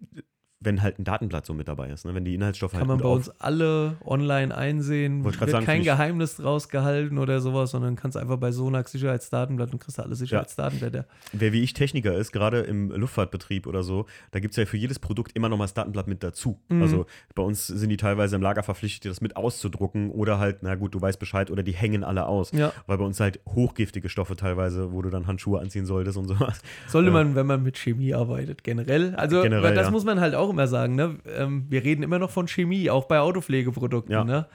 wenn 0.64 0.82
halt 0.82 0.98
ein 0.98 1.04
Datenblatt 1.04 1.46
so 1.46 1.54
mit 1.54 1.68
dabei 1.68 1.90
ist, 1.90 2.04
ne? 2.04 2.14
wenn 2.14 2.24
die 2.24 2.34
Inhaltsstoffe 2.34 2.72
Kann 2.72 2.80
halt 2.80 2.88
man 2.88 2.98
bei 2.98 3.08
uns 3.08 3.30
alle 3.40 3.96
online 4.04 4.56
einsehen. 4.56 5.24
Wird 5.24 5.36
sagen, 5.50 5.66
kein 5.66 5.82
Geheimnis 5.82 6.36
draus 6.36 6.68
gehalten 6.68 7.18
oder 7.18 7.40
sowas, 7.40 7.72
sondern 7.72 7.96
kannst 7.96 8.16
einfach 8.16 8.36
bei 8.36 8.52
Sonax 8.52 8.92
Sicherheitsdatenblatt 8.92 9.72
und 9.72 9.80
kriegst 9.80 9.98
alle 9.98 10.14
Sicherheitsdatenblätter. 10.14 11.06
Wer 11.32 11.52
wie 11.52 11.62
ich 11.62 11.74
Techniker 11.74 12.14
ist, 12.14 12.32
gerade 12.32 12.60
im 12.60 12.90
Luftfahrtbetrieb 12.90 13.66
oder 13.66 13.82
so, 13.82 14.06
da 14.30 14.40
gibt 14.40 14.52
es 14.52 14.56
ja 14.56 14.66
für 14.66 14.76
jedes 14.76 14.98
Produkt 14.98 15.32
immer 15.34 15.48
noch 15.48 15.56
mal 15.56 15.64
das 15.64 15.74
Datenblatt 15.74 16.06
mit 16.06 16.22
dazu. 16.22 16.60
Mhm. 16.68 16.82
Also 16.82 17.06
bei 17.34 17.42
uns 17.42 17.66
sind 17.66 17.88
die 17.88 17.96
teilweise 17.96 18.36
im 18.36 18.42
Lager 18.42 18.62
verpflichtet, 18.62 19.04
dir 19.04 19.08
das 19.08 19.20
mit 19.20 19.36
auszudrucken 19.36 20.10
oder 20.10 20.38
halt, 20.38 20.58
na 20.62 20.74
gut, 20.74 20.94
du 20.94 21.00
weißt 21.00 21.18
Bescheid 21.18 21.50
oder 21.50 21.62
die 21.62 21.72
hängen 21.72 22.04
alle 22.04 22.26
aus. 22.26 22.52
Ja. 22.52 22.72
Weil 22.86 22.98
bei 22.98 23.04
uns 23.04 23.18
halt 23.20 23.40
hochgiftige 23.48 24.08
Stoffe 24.08 24.36
teilweise, 24.36 24.92
wo 24.92 25.02
du 25.02 25.10
dann 25.10 25.26
Handschuhe 25.26 25.60
anziehen 25.60 25.86
solltest 25.86 26.16
und 26.16 26.28
sowas. 26.28 26.60
Sollte 26.86 27.08
Ja. 27.08 27.14
man, 27.14 27.34
wenn 27.34 27.46
man 27.46 27.62
mit 27.62 27.78
Chemie 27.78 28.14
arbeitet, 28.14 28.62
generell. 28.64 29.14
Also 29.16 29.42
Generell, 29.42 29.74
das 29.74 29.86
ja. 29.86 29.90
muss 29.90 30.04
man 30.04 30.20
halt 30.20 30.34
auch 30.34 30.51
immer 30.52 30.66
sagen. 30.68 30.94
Ne? 30.94 31.18
Ähm, 31.36 31.66
wir 31.68 31.82
reden 31.84 32.02
immer 32.02 32.18
noch 32.18 32.30
von 32.30 32.46
Chemie, 32.48 32.88
auch 32.90 33.04
bei 33.06 33.18
Autopflegeprodukten. 33.20 34.12
Ja. 34.12 34.24
Ne? 34.24 34.46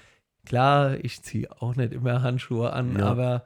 Klar, 0.45 0.95
ich 1.03 1.21
ziehe 1.23 1.49
auch 1.61 1.75
nicht 1.75 1.91
immer 1.93 2.21
Handschuhe 2.23 2.71
an, 2.71 2.97
Ja. 2.97 3.05
aber 3.07 3.43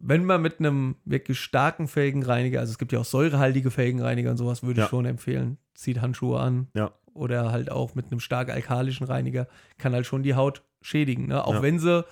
wenn 0.00 0.24
man 0.24 0.42
mit 0.42 0.58
einem 0.58 0.96
wirklich 1.04 1.38
starken 1.38 1.86
Felgenreiniger, 1.86 2.58
also 2.58 2.72
es 2.72 2.78
gibt 2.78 2.90
ja 2.92 2.98
auch 2.98 3.04
säurehaltige 3.04 3.70
Felgenreiniger 3.70 4.30
und 4.32 4.36
sowas, 4.36 4.62
würde 4.64 4.80
Ja. 4.80 4.84
ich 4.86 4.90
schon 4.90 5.04
empfehlen, 5.06 5.58
zieht 5.74 6.00
Handschuhe 6.00 6.40
an. 6.40 6.66
Ja. 6.74 6.90
Oder 7.14 7.52
halt 7.52 7.70
auch 7.70 7.94
mit 7.94 8.06
einem 8.10 8.18
stark 8.20 8.50
alkalischen 8.50 9.06
Reiniger, 9.06 9.46
kann 9.78 9.92
halt 9.92 10.06
schon 10.06 10.22
die 10.24 10.34
Haut 10.34 10.62
schädigen. 10.80 11.26
Ne? 11.28 11.44
Auch 11.44 11.62
wenn 11.62 11.78
sie 11.78 12.04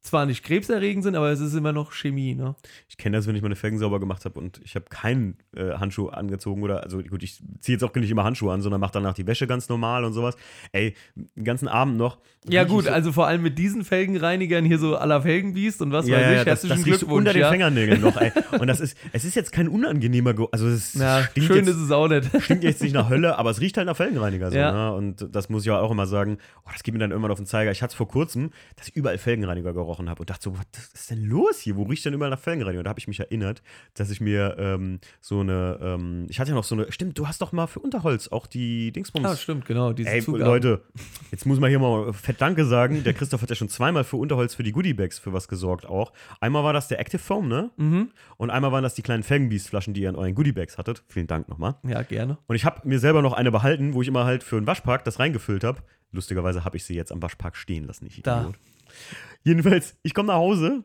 zwar 0.00 0.26
nicht 0.26 0.44
krebserregend 0.44 1.02
sind, 1.04 1.16
aber 1.16 1.30
es 1.30 1.40
ist 1.40 1.54
immer 1.54 1.72
noch 1.72 1.92
Chemie. 1.92 2.34
Ne? 2.34 2.54
Ich 2.88 2.96
kenne 2.96 3.16
das, 3.16 3.26
wenn 3.26 3.34
ich 3.36 3.42
meine 3.42 3.56
Felgen 3.56 3.78
sauber 3.78 4.00
gemacht 4.00 4.24
habe 4.24 4.38
und 4.38 4.60
ich 4.64 4.74
habe 4.74 4.86
keinen 4.88 5.36
äh, 5.56 5.72
Handschuh 5.72 6.08
angezogen 6.08 6.62
oder, 6.62 6.82
also 6.84 7.02
gut, 7.02 7.22
ich 7.22 7.38
ziehe 7.60 7.76
jetzt 7.76 7.82
auch 7.82 7.94
nicht 7.94 8.10
immer 8.10 8.24
Handschuhe 8.24 8.52
an, 8.52 8.62
sondern 8.62 8.80
mache 8.80 8.92
danach 8.92 9.14
die 9.14 9.26
Wäsche 9.26 9.46
ganz 9.46 9.68
normal 9.68 10.04
und 10.04 10.12
sowas. 10.12 10.36
Ey, 10.72 10.94
den 11.34 11.44
ganzen 11.44 11.68
Abend 11.68 11.96
noch. 11.98 12.18
Ja, 12.48 12.64
gut, 12.64 12.84
so- 12.84 12.90
also 12.90 13.12
vor 13.12 13.26
allem 13.26 13.42
mit 13.42 13.58
diesen 13.58 13.84
Felgenreinigern 13.84 14.64
hier 14.64 14.78
so 14.78 14.92
la 14.92 15.20
Felgenbiest 15.20 15.82
und 15.82 15.92
was 15.92 16.06
ja, 16.08 16.16
weiß 16.16 16.22
ja, 16.22 16.30
ich, 16.30 16.36
ja, 16.38 16.44
das, 16.44 16.46
herzlichen 16.62 16.76
das 16.76 16.84
du 16.84 16.90
Glückwunsch. 16.90 17.18
unter 17.18 17.32
den 17.32 17.40
ja. 17.42 17.50
Fingernägeln 17.50 18.00
noch, 18.00 18.16
ey. 18.16 18.32
Und 18.58 18.66
das 18.68 18.80
ist, 18.80 18.96
es 19.12 19.24
ist 19.24 19.34
jetzt 19.34 19.52
kein 19.52 19.68
unangenehmer, 19.68 20.32
Ge 20.34 20.46
also 20.52 20.68
es 20.68 20.94
Ja, 20.94 21.22
stinkt 21.24 21.46
schön 21.48 21.56
jetzt, 21.66 21.68
ist 21.74 21.82
es 21.82 21.90
auch 21.90 22.08
nicht. 22.08 22.32
Klingt 22.44 22.62
jetzt 22.64 22.82
nicht 22.82 22.94
nach 22.94 23.10
Hölle, 23.10 23.36
aber 23.36 23.50
es 23.50 23.60
riecht 23.60 23.76
halt 23.76 23.86
nach 23.86 23.96
Felgenreiniger. 23.96 24.50
So, 24.50 24.56
Ja. 24.56 24.72
ne? 24.72 24.92
Und 24.94 25.26
das 25.34 25.48
muss 25.50 25.62
ich 25.62 25.66
ja 25.66 25.78
auch 25.80 25.90
immer 25.90 26.06
sagen, 26.06 26.38
oh, 26.64 26.70
das 26.72 26.82
geht 26.82 26.94
mir 26.94 27.00
dann 27.00 27.10
irgendwann 27.10 27.30
auf 27.32 27.38
den 27.38 27.46
Zeiger. 27.46 27.70
Ich 27.72 27.82
hatte 27.82 27.90
es 27.92 27.96
vor 27.96 28.08
kurzem, 28.08 28.50
dass 28.76 28.88
überall 28.88 29.18
Felgenreiniger 29.18 29.72
gerochen 29.74 29.87
gerochen 29.88 30.10
habe 30.10 30.20
und 30.20 30.30
dachte 30.30 30.44
so, 30.44 30.58
was 30.58 30.66
ist 30.92 31.10
denn 31.10 31.24
los 31.24 31.58
hier? 31.60 31.76
Wo 31.76 31.84
riecht 31.84 32.04
denn 32.04 32.12
überall 32.12 32.30
nach 32.30 32.38
Felgenreinigung? 32.38 32.80
Und 32.80 32.84
da 32.84 32.90
habe 32.90 33.00
ich 33.00 33.08
mich 33.08 33.20
erinnert, 33.20 33.62
dass 33.94 34.10
ich 34.10 34.20
mir 34.20 34.56
ähm, 34.58 35.00
so 35.20 35.40
eine, 35.40 35.78
ähm, 35.80 36.26
ich 36.28 36.38
hatte 36.38 36.50
ja 36.50 36.54
noch 36.54 36.64
so 36.64 36.74
eine, 36.74 36.92
stimmt, 36.92 37.18
du 37.18 37.26
hast 37.26 37.40
doch 37.40 37.52
mal 37.52 37.66
für 37.66 37.80
Unterholz 37.80 38.28
auch 38.28 38.46
die 38.46 38.92
Dingsbums. 38.92 39.26
Ah, 39.26 39.36
stimmt, 39.36 39.64
genau. 39.64 39.92
Diese 39.92 40.10
Ey, 40.10 40.22
Zugaben. 40.22 40.44
Leute, 40.44 40.82
jetzt 41.30 41.46
muss 41.46 41.58
man 41.58 41.70
hier 41.70 41.78
mal 41.78 42.12
fett 42.12 42.40
Danke 42.40 42.66
sagen. 42.66 43.02
Der 43.02 43.14
Christoph 43.14 43.42
hat 43.42 43.50
ja 43.50 43.56
schon 43.56 43.68
zweimal 43.70 44.04
für 44.04 44.16
Unterholz 44.16 44.54
für 44.54 44.62
die 44.62 44.72
Goodiebags 44.72 45.18
für 45.18 45.32
was 45.32 45.48
gesorgt 45.48 45.86
auch. 45.86 46.12
Einmal 46.40 46.64
war 46.64 46.72
das 46.74 46.88
der 46.88 47.00
Active 47.00 47.20
Foam, 47.20 47.48
ne? 47.48 47.70
Mhm. 47.76 48.10
Und 48.36 48.50
einmal 48.50 48.72
waren 48.72 48.82
das 48.82 48.94
die 48.94 49.02
kleinen 49.02 49.22
Felgenbeast-Flaschen, 49.22 49.94
die 49.94 50.02
ihr 50.02 50.10
in 50.10 50.16
euren 50.16 50.34
Goodiebags 50.34 50.76
hattet. 50.76 51.02
Vielen 51.08 51.26
Dank 51.26 51.48
nochmal. 51.48 51.76
Ja, 51.86 52.02
gerne. 52.02 52.38
Und 52.46 52.56
ich 52.56 52.64
habe 52.64 52.86
mir 52.86 52.98
selber 52.98 53.22
noch 53.22 53.32
eine 53.32 53.50
behalten, 53.50 53.94
wo 53.94 54.02
ich 54.02 54.08
immer 54.08 54.24
halt 54.24 54.42
für 54.42 54.56
einen 54.56 54.66
Waschpark 54.66 55.04
das 55.04 55.18
reingefüllt 55.18 55.64
habe. 55.64 55.82
Lustigerweise 56.10 56.64
habe 56.64 56.76
ich 56.76 56.84
sie 56.84 56.94
jetzt 56.94 57.12
am 57.12 57.22
Waschpark 57.22 57.56
stehen 57.56 57.84
lassen, 57.84 58.06
ich 58.06 58.22
Da. 58.22 58.40
Idiot. 58.40 58.58
Jedenfalls, 59.44 59.96
ich 60.02 60.14
komme 60.14 60.28
nach 60.28 60.36
Hause 60.36 60.84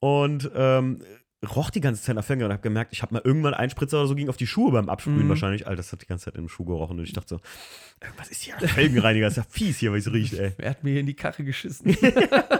und 0.00 0.50
ähm, 0.54 1.02
roch 1.54 1.70
die 1.70 1.80
ganze 1.80 2.02
Zeit 2.02 2.16
nach 2.16 2.24
Felgen 2.24 2.44
und 2.44 2.52
habe 2.52 2.62
gemerkt, 2.62 2.92
ich 2.92 3.02
habe 3.02 3.14
mal 3.14 3.22
irgendwann 3.24 3.54
einen 3.54 3.70
Spritzer 3.70 3.98
oder 3.98 4.08
so 4.08 4.14
ging 4.14 4.28
auf 4.28 4.36
die 4.36 4.46
Schuhe 4.46 4.72
beim 4.72 4.88
Absprühen 4.88 5.24
Mhm. 5.24 5.28
wahrscheinlich. 5.28 5.66
Alter, 5.66 5.76
das 5.76 5.92
hat 5.92 6.02
die 6.02 6.06
ganze 6.06 6.26
Zeit 6.26 6.36
im 6.36 6.48
Schuh 6.48 6.64
gerochen 6.64 6.98
und 6.98 7.04
ich 7.04 7.12
dachte 7.12 7.28
so, 7.28 7.40
was 8.16 8.28
ist 8.30 8.42
hier? 8.42 8.56
Felgenreiniger, 8.58 9.26
ist 9.28 9.36
ja 9.36 9.44
fies 9.48 9.78
hier, 9.78 9.92
wie 9.94 9.98
es 9.98 10.12
riecht, 10.12 10.34
ey. 10.34 10.52
Wer 10.56 10.70
hat 10.70 10.82
mir 10.84 10.90
hier 10.90 11.00
in 11.00 11.06
die 11.06 11.14
Karre 11.14 11.44
geschissen? 11.44 11.96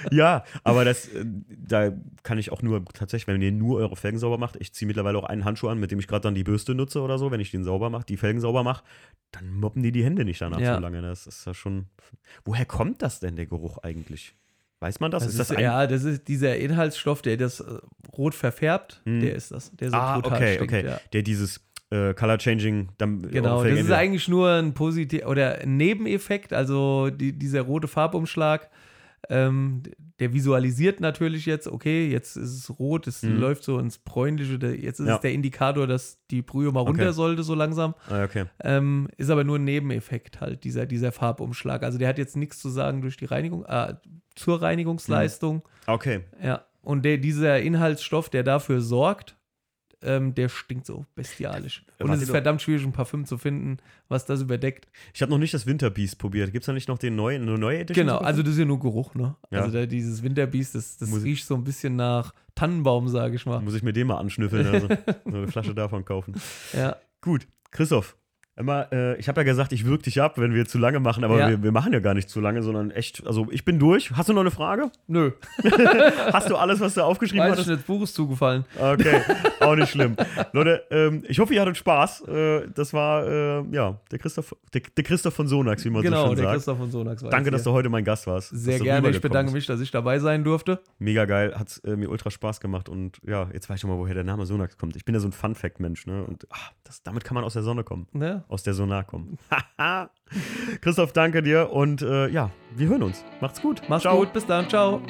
Ja, 0.11 0.43
aber 0.63 0.85
das, 0.85 1.07
äh, 1.09 1.25
da 1.25 1.91
kann 2.23 2.37
ich 2.37 2.51
auch 2.51 2.61
nur 2.61 2.83
tatsächlich, 2.85 3.27
wenn 3.27 3.41
ihr 3.41 3.51
nur 3.51 3.79
eure 3.79 3.95
Felgen 3.95 4.19
sauber 4.19 4.37
macht, 4.37 4.55
ich 4.59 4.73
ziehe 4.73 4.87
mittlerweile 4.87 5.17
auch 5.17 5.23
einen 5.25 5.45
Handschuh 5.45 5.67
an, 5.69 5.79
mit 5.79 5.91
dem 5.91 5.99
ich 5.99 6.07
gerade 6.07 6.21
dann 6.21 6.35
die 6.35 6.43
Bürste 6.43 6.75
nutze 6.75 7.01
oder 7.01 7.17
so, 7.17 7.31
wenn 7.31 7.39
ich 7.39 7.51
den 7.51 7.63
sauber 7.63 7.89
mache, 7.89 8.05
die 8.05 8.17
Felgen 8.17 8.39
sauber 8.41 8.63
mache, 8.63 8.83
dann 9.31 9.53
moppen 9.53 9.83
die 9.83 9.91
die 9.91 10.03
Hände 10.03 10.25
nicht 10.25 10.41
danach 10.41 10.59
Ja. 10.59 10.75
so 10.75 10.81
lange. 10.81 11.01
Das 11.01 11.27
ist 11.27 11.45
ja 11.45 11.53
schon. 11.53 11.85
Woher 12.45 12.65
kommt 12.65 13.01
das 13.01 13.19
denn, 13.19 13.35
der 13.35 13.45
Geruch 13.45 13.77
eigentlich? 13.79 14.35
Weiß 14.81 14.99
man 15.01 15.11
das? 15.11 15.23
Das 15.23 15.33
ist 15.33 15.39
das 15.39 15.51
ist, 15.51 15.57
ein- 15.57 15.63
ja, 15.63 15.85
das 15.87 16.03
ist 16.05 16.27
dieser 16.29 16.55
Inhaltsstoff, 16.55 17.21
der 17.21 17.35
das 17.37 17.59
äh, 17.59 17.79
rot 18.17 18.33
verfärbt, 18.33 19.01
Mhm. 19.05 19.19
der 19.21 19.35
ist 19.35 19.51
das. 19.51 19.71
Der 19.75 19.89
so 19.89 19.97
Ah, 19.97 20.19
brutal 20.19 20.37
okay, 20.37 20.53
stinkt, 20.55 20.73
okay. 20.73 20.85
Ja. 20.85 20.99
Der 21.11 21.21
dieses 21.21 21.59
äh, 21.91 22.13
Color 22.13 22.37
Changing 22.37 22.89
dann 22.99 23.23
Genau, 23.23 23.63
das 23.63 23.77
ist 23.79 23.91
eigentlich 23.91 24.27
nur 24.27 24.49
ein 24.51 24.73
positiv 24.75 25.25
oder 25.25 25.55
ein 25.59 25.75
Nebeneffekt, 25.75 26.53
also 26.53 27.09
die, 27.09 27.33
dieser 27.33 27.61
rote 27.63 27.87
Farbumschlag, 27.87 28.69
ähm, 29.29 29.83
der 30.19 30.33
visualisiert 30.33 30.99
natürlich 30.99 31.45
jetzt, 31.45 31.67
okay, 31.67 32.09
jetzt 32.09 32.35
ist 32.35 32.53
es 32.57 32.79
rot, 32.79 33.07
es 33.07 33.23
Mhm. 33.23 33.37
läuft 33.37 33.63
so 33.63 33.79
ins 33.79 33.97
Bräunliche, 33.97 34.53
jetzt 34.75 34.99
ist 34.99 35.07
Ja. 35.07 35.15
es 35.15 35.21
der 35.21 35.33
Indikator, 35.33 35.87
dass 35.87 36.19
die 36.31 36.41
Brühe 36.41 36.71
mal 36.71 36.81
Okay. 36.81 36.89
runter 36.89 37.13
sollte, 37.13 37.43
so 37.43 37.55
langsam. 37.55 37.95
Ah, 38.09 38.23
okay. 38.23 38.45
Ähm, 38.61 39.07
ist 39.17 39.29
aber 39.29 39.43
nur 39.43 39.57
ein 39.59 39.63
Nebeneffekt 39.63 40.41
halt, 40.41 40.63
dieser, 40.63 40.85
dieser 40.85 41.11
Farbumschlag. 41.11 41.83
Also 41.83 41.97
der 41.97 42.07
hat 42.07 42.17
jetzt 42.17 42.35
nichts 42.37 42.59
zu 42.59 42.69
sagen 42.69 43.01
durch 43.01 43.17
die 43.17 43.25
Reinigung, 43.25 43.65
äh, 43.65 43.95
zur 44.35 44.61
Reinigungsleistung. 44.61 45.63
Okay. 45.87 46.21
Ja. 46.41 46.65
Und 46.81 47.03
der, 47.03 47.17
dieser 47.17 47.59
Inhaltsstoff, 47.61 48.29
der 48.29 48.43
dafür 48.43 48.81
sorgt, 48.81 49.35
ähm, 50.01 50.33
der 50.33 50.49
stinkt 50.49 50.85
so 50.85 51.05
bestialisch. 51.15 51.83
Und 51.99 52.11
es 52.11 52.21
ist 52.21 52.29
verdammt 52.31 52.61
schwierig, 52.61 52.85
ein 52.85 52.91
Parfüm 52.93 53.25
zu 53.25 53.37
finden, 53.37 53.77
was 54.07 54.25
das 54.25 54.41
überdeckt. 54.41 54.87
Ich 55.13 55.21
habe 55.21 55.31
noch 55.31 55.37
nicht 55.39 55.53
das 55.53 55.65
Winterbeast 55.65 56.17
probiert. 56.17 56.51
Gibt 56.51 56.63
es 56.63 56.67
da 56.67 56.73
nicht 56.73 56.87
noch 56.87 56.97
den 56.97 57.15
neuen, 57.15 57.41
eine 57.43 57.57
neue 57.57 57.79
Edition? 57.79 58.05
Genau, 58.07 58.19
also 58.19 58.41
das 58.41 58.53
ist 58.53 58.59
ja 58.59 58.65
nur 58.65 58.79
Geruch, 58.79 59.13
ne? 59.15 59.35
Ja. 59.51 59.61
Also 59.61 59.73
da, 59.77 59.85
dieses 59.85 60.23
Winterbiest, 60.23 60.75
das, 60.75 60.97
das 60.97 61.09
Muss- 61.09 61.23
riecht 61.23 61.45
so 61.45 61.55
ein 61.55 61.63
bisschen 61.63 61.95
nach 61.95 62.33
Tannenbaum, 62.55 63.07
sage 63.09 63.35
ich 63.35 63.45
mal. 63.45 63.59
Muss 63.61 63.73
ich 63.75 63.83
mir 63.83 63.93
den 63.93 64.07
mal 64.07 64.17
anschnüffeln, 64.17 64.67
also 64.67 64.87
so 64.87 64.95
eine 65.37 65.47
Flasche 65.47 65.75
davon 65.75 66.05
kaufen. 66.05 66.35
Ja. 66.73 66.95
Gut, 67.21 67.47
Christoph. 67.71 68.15
Immer, 68.55 68.91
äh, 68.91 69.17
ich 69.17 69.29
habe 69.29 69.39
ja 69.39 69.45
gesagt, 69.45 69.71
ich 69.71 69.85
würg 69.85 70.03
dich 70.03 70.21
ab, 70.21 70.37
wenn 70.37 70.53
wir 70.53 70.65
zu 70.65 70.77
lange 70.79 70.99
machen, 70.99 71.23
aber 71.23 71.39
Ja. 71.39 71.49
wir, 71.49 71.63
wir 71.63 71.71
machen 71.71 71.93
ja 71.93 71.99
gar 71.99 72.13
nicht 72.13 72.29
zu 72.29 72.41
lange, 72.41 72.61
sondern 72.61 72.91
echt, 72.91 73.25
also 73.25 73.47
ich 73.51 73.63
bin 73.63 73.79
durch. 73.79 74.11
Hast 74.11 74.27
du 74.27 74.33
noch 74.33 74.41
eine 74.41 74.51
Frage? 74.51 74.91
Nö, 75.07 75.31
Hast 76.33 76.49
du 76.49 76.57
alles, 76.57 76.79
was 76.81 76.93
du 76.95 77.01
aufgeschrieben 77.03 77.45
weiß 77.45 77.51
hattest? 77.53 77.67
schon, 77.67 77.77
das 77.77 77.85
Buch 77.85 78.03
ist 78.03 78.13
zugefallen. 78.15 78.65
Okay, 78.77 79.21
auch 79.61 79.75
nicht 79.75 79.89
schlimm. 79.89 80.17
Leute, 80.51 80.83
ähm, 80.91 81.23
ich 81.27 81.39
hoffe, 81.39 81.53
ihr 81.53 81.61
hattet 81.61 81.77
Spaß. 81.77 82.27
Äh, 82.27 82.67
das 82.75 82.91
war, 82.93 83.25
äh, 83.25 83.63
ja, 83.71 83.97
der 84.11 84.19
Christoph, 84.19 84.53
der, 84.73 84.81
der 84.95 85.03
Christoph 85.05 85.33
von 85.33 85.47
Sonax, 85.47 85.85
wie 85.85 85.89
man 85.89 86.01
so 86.03 86.09
Genau, 86.09 86.27
schön 86.27 86.35
der 86.35 86.43
sagt. 86.45 86.55
Christoph 86.55 86.77
von 86.79 86.91
Sonax 86.91 87.23
war 87.23 87.29
Danke, 87.29 87.51
dass 87.51 87.63
du 87.63 87.71
heute 87.71 87.87
mein 87.87 88.03
Gast 88.03 88.27
warst. 88.27 88.49
Sehr 88.49 88.79
gerne. 88.79 89.09
Ich 89.09 89.21
bedanke 89.21 89.53
mich, 89.53 89.67
dass 89.67 89.79
ich 89.79 89.91
dabei 89.91 90.19
sein 90.19 90.43
durfte. 90.43 90.81
Mega 90.97 91.23
geil, 91.23 91.53
hat 91.57 91.79
äh, 91.85 91.95
mir 91.95 92.09
ultra 92.09 92.29
Spaß 92.29 92.59
gemacht 92.59 92.89
und 92.89 93.19
ja, 93.25 93.47
jetzt 93.53 93.69
weiß 93.69 93.75
ich 93.75 93.81
schon 93.81 93.89
mal, 93.89 93.97
woher 93.97 94.15
der 94.15 94.25
Name 94.25 94.45
Sonax 94.45 94.77
kommt. 94.77 94.97
Ich 94.97 95.05
bin 95.05 95.15
ja 95.15 95.21
so 95.21 95.29
ein 95.29 95.31
Fun-Fact-Mensch, 95.31 96.07
ne? 96.07 96.25
Und 96.25 96.45
ah, 96.51 96.57
das, 96.83 97.03
damit 97.03 97.23
kann 97.23 97.35
man 97.35 97.45
aus 97.45 97.53
der 97.53 97.63
Sonne 97.63 97.83
kommen. 97.83 98.07
Ne? 98.11 98.43
Aus 98.49 98.63
der 98.63 98.73
Sonar 98.73 99.03
kommen. 99.03 99.37
Christoph, 100.81 101.13
danke 101.13 101.41
dir 101.43 101.71
und 101.71 102.01
äh, 102.01 102.27
ja, 102.29 102.49
wir 102.75 102.87
hören 102.89 103.03
uns. 103.03 103.23
Macht's 103.39 103.61
gut. 103.61 103.81
Mach's 103.87 104.01
Ciao. 104.01 104.17
gut, 104.17 104.33
bis 104.33 104.45
dann, 104.45 104.67
ciao. 104.67 105.01